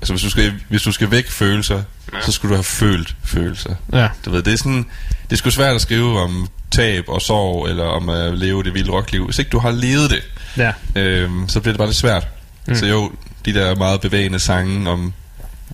Altså, 0.00 0.12
hvis 0.12 0.22
du 0.22 0.30
skal, 0.30 0.52
hvis 0.68 0.82
du 0.82 0.92
skal 0.92 1.10
væk 1.10 1.30
følelser, 1.30 1.82
ja. 2.12 2.20
så 2.20 2.32
skulle 2.32 2.50
du 2.50 2.56
have 2.56 2.64
følt 2.64 3.16
følelser. 3.24 3.74
Ja. 3.92 4.08
Du 4.24 4.30
ved, 4.30 4.42
det 4.42 4.52
er 4.52 4.56
sådan... 4.56 4.86
Det 5.24 5.32
er 5.32 5.36
sgu 5.36 5.50
svært 5.50 5.74
at 5.74 5.80
skrive 5.80 6.20
om 6.20 6.48
tab 6.70 7.04
og 7.08 7.22
sorg, 7.22 7.68
eller 7.68 7.84
om 7.84 8.08
at 8.08 8.38
leve 8.38 8.62
det 8.62 8.74
vilde 8.74 8.92
rockliv. 8.92 9.24
Hvis 9.24 9.38
ikke 9.38 9.48
du 9.50 9.58
har 9.58 9.70
levet 9.70 10.10
det, 10.10 10.22
Ja. 10.56 10.72
øhm, 11.00 11.48
så 11.48 11.60
bliver 11.60 11.72
det 11.72 11.78
bare 11.78 11.88
lidt 11.88 11.96
svært. 11.96 12.28
Mm. 12.68 12.74
Så 12.74 12.86
jo, 12.86 13.12
de 13.44 13.54
der 13.54 13.74
meget 13.74 14.00
bevægende 14.00 14.38
sange 14.38 14.90
om 14.90 15.12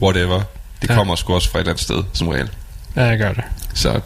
whatever, 0.03 0.43
det 0.83 0.89
Ja. 0.89 0.93
ja. 0.95 0.99
kommer 0.99 1.17
sgu 1.17 1.35
også 1.35 1.51
fra 1.51 1.59
et 1.59 1.61
eller 1.61 1.71
andet 1.73 1.83
sted, 1.85 2.03
som 2.13 2.29
regel. 2.29 2.49
Ja, 2.97 3.05
jeg 3.05 3.19
gør 3.19 3.33
det. 3.33 3.45
Så 3.75 4.01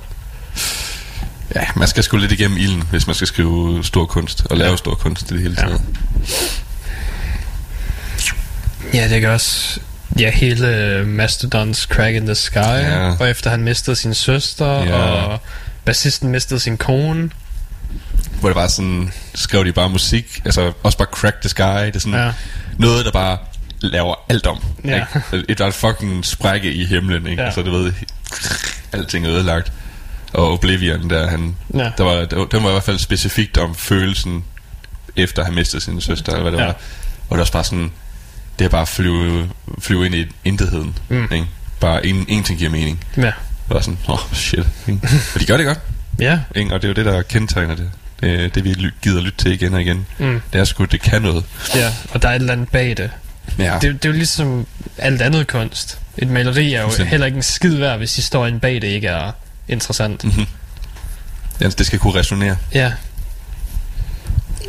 ja, 1.54 1.60
man 1.76 1.88
skal 1.88 2.02
sgu 2.04 2.16
lidt 2.16 2.32
igennem 2.32 2.56
ilden, 2.58 2.82
hvis 2.90 3.06
man 3.06 3.14
skal 3.14 3.26
skrive 3.26 3.84
stor 3.84 4.06
kunst, 4.06 4.46
og 4.50 4.56
lave 4.56 4.70
Ja. 4.70 4.76
stor 4.76 4.94
kunst 4.94 5.30
i 5.30 5.34
det 5.34 5.42
hele 5.42 5.56
Ja. 5.60 5.66
taget. 5.66 5.80
Ja, 8.94 9.08
det 9.08 9.22
gør 9.22 9.32
også... 9.32 9.80
Ja, 10.18 10.30
hele 10.30 11.04
Mastodons 11.06 11.78
Crack 11.78 12.14
in 12.16 12.26
the 12.26 12.34
Sky, 12.34 12.56
Ja. 12.56 13.10
og 13.20 13.30
efter 13.30 13.50
han 13.50 13.62
mistede 13.62 13.96
sin 13.96 14.14
søster, 14.14 14.66
Ja. 14.84 14.94
og 14.94 15.38
bassisten 15.84 16.28
mistede 16.30 16.60
sin 16.60 16.76
kone. 16.76 17.30
Hvor 18.40 18.48
det 18.48 18.56
var 18.56 18.66
sådan, 18.68 19.12
skrev 19.34 19.64
de 19.64 19.72
bare 19.72 19.88
musik, 19.88 20.40
altså 20.44 20.72
også 20.82 20.98
bare 20.98 21.08
Crack 21.12 21.40
the 21.40 21.48
Sky, 21.48 21.62
det 21.86 21.96
er 21.96 22.00
sådan 22.00 22.14
Ja. 22.14 22.24
ja. 22.26 22.32
noget, 22.78 23.04
der 23.04 23.12
bare 23.12 23.38
laver 23.82 24.14
alt 24.28 24.46
om. 24.46 24.58
Ja. 24.84 25.04
Ikke? 25.32 25.44
Et, 25.48 25.58
der 25.58 25.66
er 25.66 25.70
fucking 25.70 26.24
sprække 26.24 26.72
i 26.72 26.84
himlen, 26.84 27.26
ikke? 27.26 27.40
Ja. 27.42 27.46
Altså, 27.46 27.62
du 27.62 27.70
ved, 27.70 27.92
alting 28.92 29.26
er 29.26 29.30
ødelagt. 29.32 29.72
Og 30.32 30.52
Oblivion, 30.52 31.10
der, 31.10 31.26
han, 31.30 31.56
Ja. 31.74 31.90
der 31.98 32.04
var, 32.04 32.14
der, 32.24 32.44
den 32.44 32.62
var 32.62 32.68
i 32.68 32.72
hvert 32.72 32.82
fald 32.84 32.98
specifikt 32.98 33.58
om 33.58 33.74
følelsen, 33.74 34.44
efter 35.16 35.42
at 35.42 35.46
have 35.46 35.54
mistet 35.54 35.82
sin 35.82 36.00
søster, 36.00 36.32
eller 36.32 36.42
hvad 36.42 36.52
det 36.52 36.58
Ja. 36.58 36.64
var. 36.64 36.72
Og 37.30 37.38
det 37.38 37.38
var 37.38 37.48
bare 37.52 37.64
sådan, 37.64 37.92
det 38.58 38.64
er 38.64 38.68
bare 38.68 38.82
at 38.82 38.88
flyve, 38.88 39.50
flyve 39.78 40.06
ind 40.06 40.14
i 40.14 40.26
intetheden. 40.44 40.98
Mm. 41.08 41.28
Ikke? 41.32 41.46
Bare 41.80 42.06
en, 42.06 42.24
ingenting 42.28 42.58
giver 42.58 42.70
mening. 42.70 43.04
Ja. 43.16 43.22
Det 43.22 43.32
var 43.68 43.80
sådan, 43.80 43.98
åh, 44.08 44.14
oh, 44.14 44.32
shit. 44.34 44.66
Ikke? 44.88 45.00
Og 45.34 45.40
de 45.40 45.46
gør 45.46 45.56
det 45.56 45.66
godt. 45.66 45.78
Ja. 46.18 46.40
Ikke? 46.56 46.74
Og 46.74 46.82
det 46.82 46.88
er 46.88 46.90
jo 46.90 46.94
det, 46.94 47.04
der 47.04 47.22
kendetegner 47.22 47.74
det. 47.74 47.90
Det, 48.20 48.54
det 48.54 48.64
vi 48.64 48.74
gider 49.02 49.20
lytte 49.22 49.38
til 49.38 49.52
igen 49.52 49.74
og 49.74 49.80
igen. 49.82 50.06
Mm. 50.18 50.40
Det 50.52 50.60
er 50.60 50.64
sgu, 50.64 50.84
det 50.84 51.00
kan 51.02 51.22
noget. 51.22 51.44
Ja, 51.74 51.92
og 52.10 52.22
der 52.22 52.28
er 52.28 52.32
et 52.32 52.40
eller 52.40 52.52
andet 52.52 52.68
bag 52.68 52.96
det. 52.96 53.10
Ja. 53.58 53.78
Det, 53.82 53.82
det 54.02 54.04
er 54.04 54.08
jo 54.08 54.12
ligesom 54.12 54.66
alt 54.98 55.22
andet 55.22 55.46
kunst. 55.46 55.98
Et 56.18 56.28
maleri 56.28 56.74
er 56.74 56.80
jo 56.80 56.86
Fuldstændig. 56.86 57.10
heller 57.10 57.26
ikke 57.26 57.36
en 57.36 57.42
skid 57.42 57.76
værd, 57.76 57.98
hvis 57.98 58.16
historien 58.16 58.60
bag 58.60 58.74
det 58.74 58.84
ikke 58.84 59.08
er 59.08 59.32
interessant. 59.68 60.24
Mm-hmm. 60.24 60.46
Ja, 61.60 61.68
det 61.68 61.86
skal 61.86 61.98
kunne 61.98 62.14
resonere. 62.18 62.56
Ja. 62.74 62.92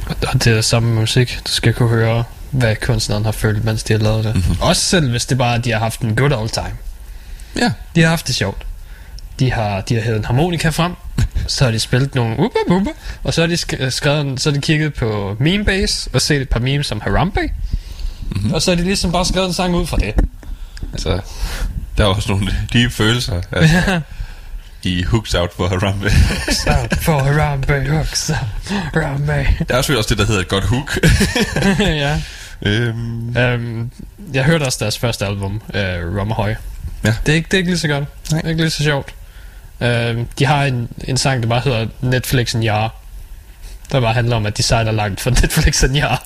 Og 0.07 0.33
det 0.33 0.47
er 0.47 0.55
det 0.55 0.65
samme 0.65 0.89
med 0.89 0.99
musik. 1.01 1.39
Du 1.47 1.51
skal 1.51 1.73
kunne 1.73 1.89
høre, 1.89 2.23
hvad 2.51 2.75
kunstneren 2.75 3.25
har 3.25 3.31
følt, 3.31 3.63
mens 3.65 3.83
de 3.83 3.93
har 3.93 3.99
lavet 3.99 4.23
det. 4.23 4.35
Mm-hmm. 4.35 4.55
Også 4.61 4.81
selv 4.81 5.09
hvis 5.11 5.25
det 5.25 5.37
bare 5.37 5.51
er, 5.53 5.57
at 5.57 5.65
de 5.65 5.71
har 5.71 5.79
haft 5.79 5.99
en 6.01 6.15
good 6.15 6.31
old 6.31 6.49
time. 6.49 6.71
Ja. 7.55 7.71
De 7.95 8.01
har 8.01 8.09
haft 8.09 8.27
det 8.27 8.35
sjovt. 8.35 8.65
De 9.39 9.51
har, 9.51 9.81
de 9.81 9.95
har 9.95 10.01
hævet 10.01 10.17
en 10.17 10.25
harmonika 10.25 10.69
frem, 10.69 10.91
så 11.47 11.63
har 11.63 11.71
de 11.71 11.79
spillet 11.79 12.15
nogle 12.15 12.39
uba 12.39 12.57
buba, 12.67 12.89
og 13.23 13.33
så 13.33 13.41
har 13.41 13.47
de 13.47 13.53
sk- 13.53 13.89
skrevet, 13.89 14.41
så 14.41 14.49
har 14.49 14.55
de 14.55 14.61
kigget 14.61 14.93
på 14.93 15.35
Memebase 15.39 16.09
og 16.13 16.21
set 16.21 16.41
et 16.41 16.49
par 16.49 16.59
memes 16.59 16.87
som 16.87 17.01
Harambe. 17.01 17.39
Mm-hmm. 18.35 18.53
Og 18.53 18.61
så 18.61 18.71
har 18.71 18.75
de 18.75 18.83
ligesom 18.83 19.11
bare 19.11 19.25
skrevet 19.25 19.47
en 19.47 19.53
sang 19.53 19.75
ud 19.75 19.87
fra 19.87 19.97
det. 19.97 20.13
Altså, 20.93 21.19
der 21.97 22.03
er 22.03 22.07
også 22.07 22.31
nogle 22.31 22.51
dybe 22.73 22.93
følelser. 22.93 23.41
Altså, 23.51 24.01
I 24.83 25.03
Hooks 25.03 25.33
Out 25.33 25.53
for 25.55 25.67
Harambe. 25.67 26.09
Så 26.51 26.87
for 27.01 27.19
Harambe, 27.19 27.89
hooks 27.89 28.29
up, 28.29 28.73
Harambe. 28.93 29.47
Der 29.69 29.75
er 29.75 29.81
selvfølgelig 29.81 29.97
også 29.97 30.09
det, 30.09 30.17
der 30.17 30.25
hedder 30.25 30.41
et 30.41 30.47
godt 30.47 30.63
hook. 30.63 30.99
ja. 31.79 32.21
øhm, 32.61 33.37
Um, 33.37 33.91
jeg 34.33 34.43
hørte 34.43 34.63
også 34.63 34.77
deres 34.81 34.97
første 34.97 35.25
album, 35.25 35.61
uh, 35.69 36.19
Rum 36.19 36.31
Ahoy. 36.31 36.49
Ja. 37.03 37.13
Det 37.25 37.31
er, 37.31 37.35
ikke, 37.35 37.47
det 37.47 37.53
er 37.53 37.57
ikke 37.57 37.69
lige 37.71 37.79
så 37.79 37.87
godt. 37.87 38.31
Nej. 38.31 38.41
Det 38.41 38.45
er 38.45 38.49
ikke 38.49 38.61
lige 38.61 38.71
så 38.71 38.83
sjovt. 38.83 39.13
Uh, 39.79 39.87
de 40.39 40.45
har 40.45 40.63
en, 40.65 40.89
en 41.03 41.17
sang, 41.17 41.43
der 41.43 41.49
bare 41.49 41.61
hedder 41.61 41.87
Netflix 42.01 42.55
en 42.55 42.63
jar. 42.63 42.95
Der 43.91 44.01
bare 44.01 44.13
handler 44.13 44.35
om, 44.35 44.45
at 44.45 44.57
de 44.57 44.63
sejler 44.63 44.91
langt 44.91 45.21
for 45.21 45.29
Netflix 45.41 45.83
en 45.83 45.95
jar. 45.95 46.23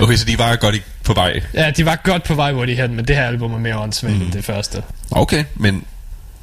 okay, 0.00 0.16
så 0.16 0.24
de 0.24 0.38
var 0.38 0.56
godt 0.56 0.74
i, 0.74 0.82
på 1.04 1.14
vej. 1.14 1.40
ja, 1.54 1.70
de 1.70 1.84
var 1.86 1.96
godt 2.04 2.24
på 2.24 2.34
vej, 2.34 2.52
hvor 2.52 2.66
de 2.66 2.74
hen, 2.74 2.94
men 2.96 3.04
det 3.04 3.16
her 3.16 3.26
album 3.26 3.52
er 3.54 3.58
mere 3.58 3.78
åndssvagt 3.78 4.16
mm. 4.16 4.22
end 4.22 4.32
det 4.32 4.44
første. 4.44 4.82
Okay, 5.10 5.44
men 5.54 5.74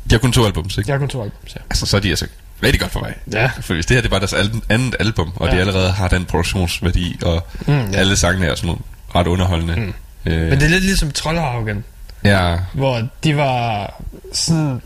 de 0.10 0.16
har 0.16 0.18
kun 0.20 0.32
to 0.32 0.46
albums, 0.46 0.78
ikke? 0.78 0.90
Jeg 0.90 0.94
har 0.94 1.00
kun 1.00 1.10
to 1.10 1.24
album, 1.24 1.40
ja. 1.56 1.60
Altså, 1.70 1.86
så 1.86 1.98
er 1.98 2.02
de 2.02 2.10
altså 2.10 2.28
rigtig 2.64 2.82
godt 2.82 2.92
på 2.92 3.00
vej. 3.00 3.14
Ja. 3.34 3.50
For 3.62 3.74
hvis 3.74 3.86
det 3.86 3.96
her 3.98 4.02
det 4.02 4.12
var 4.12 4.20
deres 4.20 4.34
al- 4.34 4.62
andet 4.70 4.96
album, 5.00 5.32
og 5.36 5.48
Ja. 5.50 5.56
de 5.56 5.60
allerede 5.60 5.92
har 5.92 6.08
den 6.08 6.26
produktionsværdi, 6.26 7.20
og 7.24 7.48
Mm, 7.68 7.92
ja. 7.92 7.98
alle 7.98 8.16
sangene 8.18 8.48
er 8.48 8.56
sådan 8.56 8.76
ret 9.16 9.28
underholdende. 9.28 9.76
Mm. 9.76 9.94
Øh, 10.26 10.50
Men 10.50 10.52
det 10.60 10.64
er 10.64 10.70
lidt 10.70 10.84
ligesom 10.84 11.12
Trollhaugen, 11.12 11.84
ja, 12.24 12.58
hvor 12.74 13.08
de 13.24 13.38
var 13.38 13.94
sådan 14.34 14.82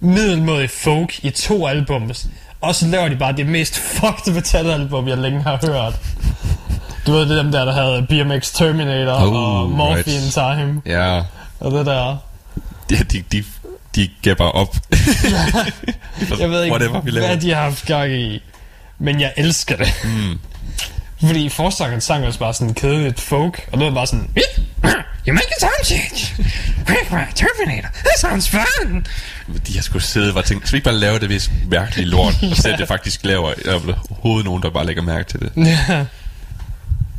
middelmådig 0.00 0.70
folk 0.70 1.24
i 1.24 1.30
to 1.30 1.66
albums. 1.66 2.26
Og 2.60 2.74
så 2.74 2.86
laver 2.86 3.08
de 3.08 3.16
bare 3.16 3.32
det 3.32 3.46
mest 3.46 3.76
fucked 3.96 4.34
metalalbum, 4.34 5.08
jeg 5.08 5.18
længe 5.18 5.42
har 5.42 5.58
hørt. 5.66 5.94
Du 7.06 7.12
ved, 7.12 7.20
det 7.28 7.38
er 7.38 7.42
dem 7.42 7.52
der, 7.52 7.64
der 7.64 7.72
havde 7.72 8.06
BMX 8.08 8.52
Terminator 8.52 9.12
Oh, 9.12 9.34
og 9.62 9.70
Morphine 9.70 10.16
right. 10.16 10.32
Time 10.32 10.82
ja, 10.86 11.22
og 11.60 11.70
det 11.72 11.86
der. 11.86 12.16
de, 12.90 12.96
de, 12.96 13.22
de, 13.32 13.44
de 13.94 14.08
gav 14.22 14.34
bare 14.36 14.52
op. 14.52 14.76
Jeg 16.40 16.50
ved 16.50 16.62
ikke, 16.64 16.72
Whatever, 16.76 17.00
vi 17.00 17.10
laver. 17.10 17.26
hvad 17.26 17.36
de 17.36 17.54
har 17.54 17.62
haft 17.62 17.86
gang 17.86 18.12
i. 18.12 18.42
Men 18.98 19.20
jeg 19.20 19.32
elsker 19.36 19.76
det. 19.76 19.88
Mm. 20.04 20.38
Fordi 21.26 21.48
forsangeren 21.48 22.00
sang 22.00 22.26
også 22.26 22.38
bare 22.38 22.54
sådan 22.54 22.74
kedeligt 22.74 23.20
folk, 23.20 23.68
og 23.72 23.78
det 23.78 23.86
var 23.86 23.92
bare 23.94 24.06
sådan, 24.06 24.30
You 25.30 25.34
make 25.34 25.52
a 25.56 25.60
time 25.60 25.84
change. 25.84 26.34
Quick, 26.86 27.12
right, 27.12 27.36
Terminator. 27.36 27.88
That 28.04 28.18
sounds 28.18 28.48
fun. 28.48 29.06
De 29.66 29.74
har 29.74 29.82
sgu 29.82 29.98
siddet 29.98 30.36
og 30.36 30.44
tænkt, 30.44 30.66
skal 30.66 30.72
vi 30.72 30.76
ikke 30.76 30.84
bare 30.84 30.98
lave 30.98 31.18
det 31.18 31.28
vist 31.28 31.50
mærkelige 31.66 32.06
lort, 32.06 32.34
og 32.50 32.56
så 32.56 32.74
det 32.78 32.88
faktisk 32.88 33.24
laver 33.24 33.52
er 33.64 33.74
overhovedet 34.10 34.44
nogen, 34.44 34.62
der 34.62 34.70
bare 34.70 34.86
lægger 34.86 35.02
mærke 35.02 35.28
til 35.30 35.40
det. 35.40 35.52
Ja. 35.56 36.04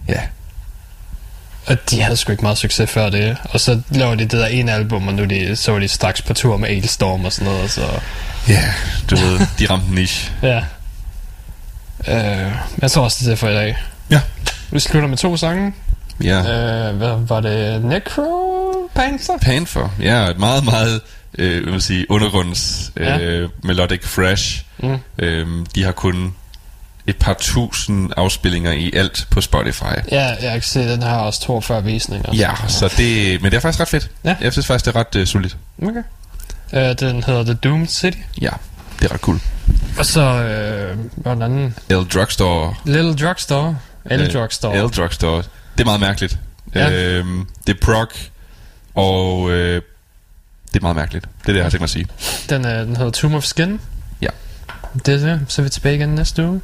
Ja. 0.07 0.21
Og 1.65 1.89
de 1.89 2.01
havde 2.01 2.17
sgu 2.17 2.31
ikke 2.31 2.41
meget 2.43 2.57
succes 2.57 2.89
før 2.89 3.09
det. 3.09 3.37
Og 3.43 3.59
så 3.59 3.81
laver 3.89 4.15
de 4.15 4.23
det 4.23 4.31
der 4.31 4.45
ene 4.47 4.71
album, 4.73 5.07
og 5.07 5.13
nu 5.13 5.23
er 5.23 5.27
de, 5.27 5.55
så 5.55 5.71
var 5.71 5.79
de 5.79 5.87
straks 5.87 6.21
på 6.21 6.33
tur 6.33 6.57
med 6.57 6.69
Ailstorm 6.69 7.25
og 7.25 7.33
sådan 7.33 7.53
noget. 7.53 7.71
Så 7.71 7.99
Ja, 8.47 8.73
du 9.09 9.15
ved, 9.15 9.39
de 9.59 9.65
ramte 9.69 9.95
niche. 9.95 10.31
ja. 10.43 10.63
Øh, 12.07 12.51
jeg 12.81 12.91
tror 12.91 13.03
også, 13.03 13.25
det 13.25 13.31
er 13.31 13.35
for 13.35 13.49
i 13.49 13.53
dag. 13.53 13.77
Ja. 14.09 14.21
Vi 14.71 14.79
slutter 14.79 15.09
med 15.09 15.17
to 15.17 15.37
sange. 15.37 15.73
Ja. 16.23 16.37
Øh, 16.89 16.95
hvad 16.97 17.15
var 17.27 17.39
det? 17.39 17.81
Necro 17.83 18.89
Panther? 18.95 19.37
Panther, 19.41 19.89
ja, 20.01 20.27
et 20.29 20.37
meget, 20.39 20.65
meget, 20.65 21.01
øh, 21.37 21.67
man 21.67 21.81
sige, 21.81 22.11
undergrunds 22.11 22.91
øh, 22.97 23.05
Ja. 23.07 23.47
melodic 23.63 24.03
fresh. 24.03 24.63
Mm. 24.79 24.97
Øhm, 25.17 25.65
de 25.75 25.83
har 25.83 25.91
kun 25.91 26.33
et 27.07 27.17
par 27.17 27.33
tusind 27.33 28.09
afspillinger 28.17 28.71
i 28.71 28.91
alt 28.93 29.27
på 29.31 29.41
Spotify. 29.41 29.83
Ja, 30.11 30.25
jeg 30.41 30.51
kan 30.51 30.61
se, 30.61 30.79
den 30.91 31.01
har 31.03 31.17
også 31.19 31.41
42 31.41 31.83
visninger. 31.83 32.35
Ja, 32.35 32.51
så 32.67 32.93
det, 32.97 33.41
men 33.41 33.51
det 33.51 33.57
er 33.57 33.61
faktisk 33.61 33.79
ret 33.81 33.87
fedt. 33.87 34.09
Ja. 34.23 34.35
Jeg 34.41 34.51
synes 34.51 34.67
faktisk, 34.67 34.85
det 34.85 34.95
er 34.95 34.99
ret 34.99 35.15
uh, 35.15 35.25
solidt. 35.27 35.57
Okay. 35.81 36.03
Øh, 36.73 36.95
den 36.99 37.23
hedder 37.23 37.43
The 37.43 37.53
Doomed 37.53 37.87
City. 37.87 38.17
Ja, 38.41 38.49
det 38.99 39.09
er 39.09 39.13
ret 39.13 39.21
cool. 39.21 39.39
Og 39.97 40.05
så, 40.05 40.21
øh, 40.21 40.97
hvad 41.15 41.31
den 41.31 41.41
anden? 41.41 41.75
L 41.89 41.93
Drugstore. 41.93 42.73
Little 42.85 43.15
Drugstore. 43.15 43.77
L 44.05 44.33
Drugstore. 44.33 44.87
L 44.87 44.89
Drugstore. 44.89 45.43
Det 45.81 45.87
er 45.87 45.89
meget 45.89 45.99
mærkeligt. 45.99 46.39
Ja. 46.75 46.91
Øhm, 46.91 47.47
det 47.67 47.75
er 47.75 47.79
prog, 47.81 48.07
og 48.95 49.51
øh, 49.51 49.81
det 50.73 50.77
er 50.77 50.81
meget 50.81 50.95
mærkeligt. 50.95 51.25
Det 51.41 51.49
er 51.49 51.53
det, 51.53 51.55
jeg 51.55 51.65
har 51.65 51.69
tænkt 51.69 51.81
mig 51.81 51.85
at 51.85 51.89
sige. 51.89 52.07
Den, 52.49 52.65
øh, 52.65 52.87
den 52.87 52.95
hedder 52.95 53.11
Tomb 53.11 53.35
of 53.35 53.43
Skin. 53.43 53.79
Ja. 54.21 54.27
Det 55.05 55.07
er 55.13 55.17
det. 55.17 55.41
Så 55.47 55.61
er 55.61 55.63
vi 55.63 55.69
tilbage 55.69 55.95
igen 55.95 56.09
næste 56.09 56.47
uge. 56.47 56.61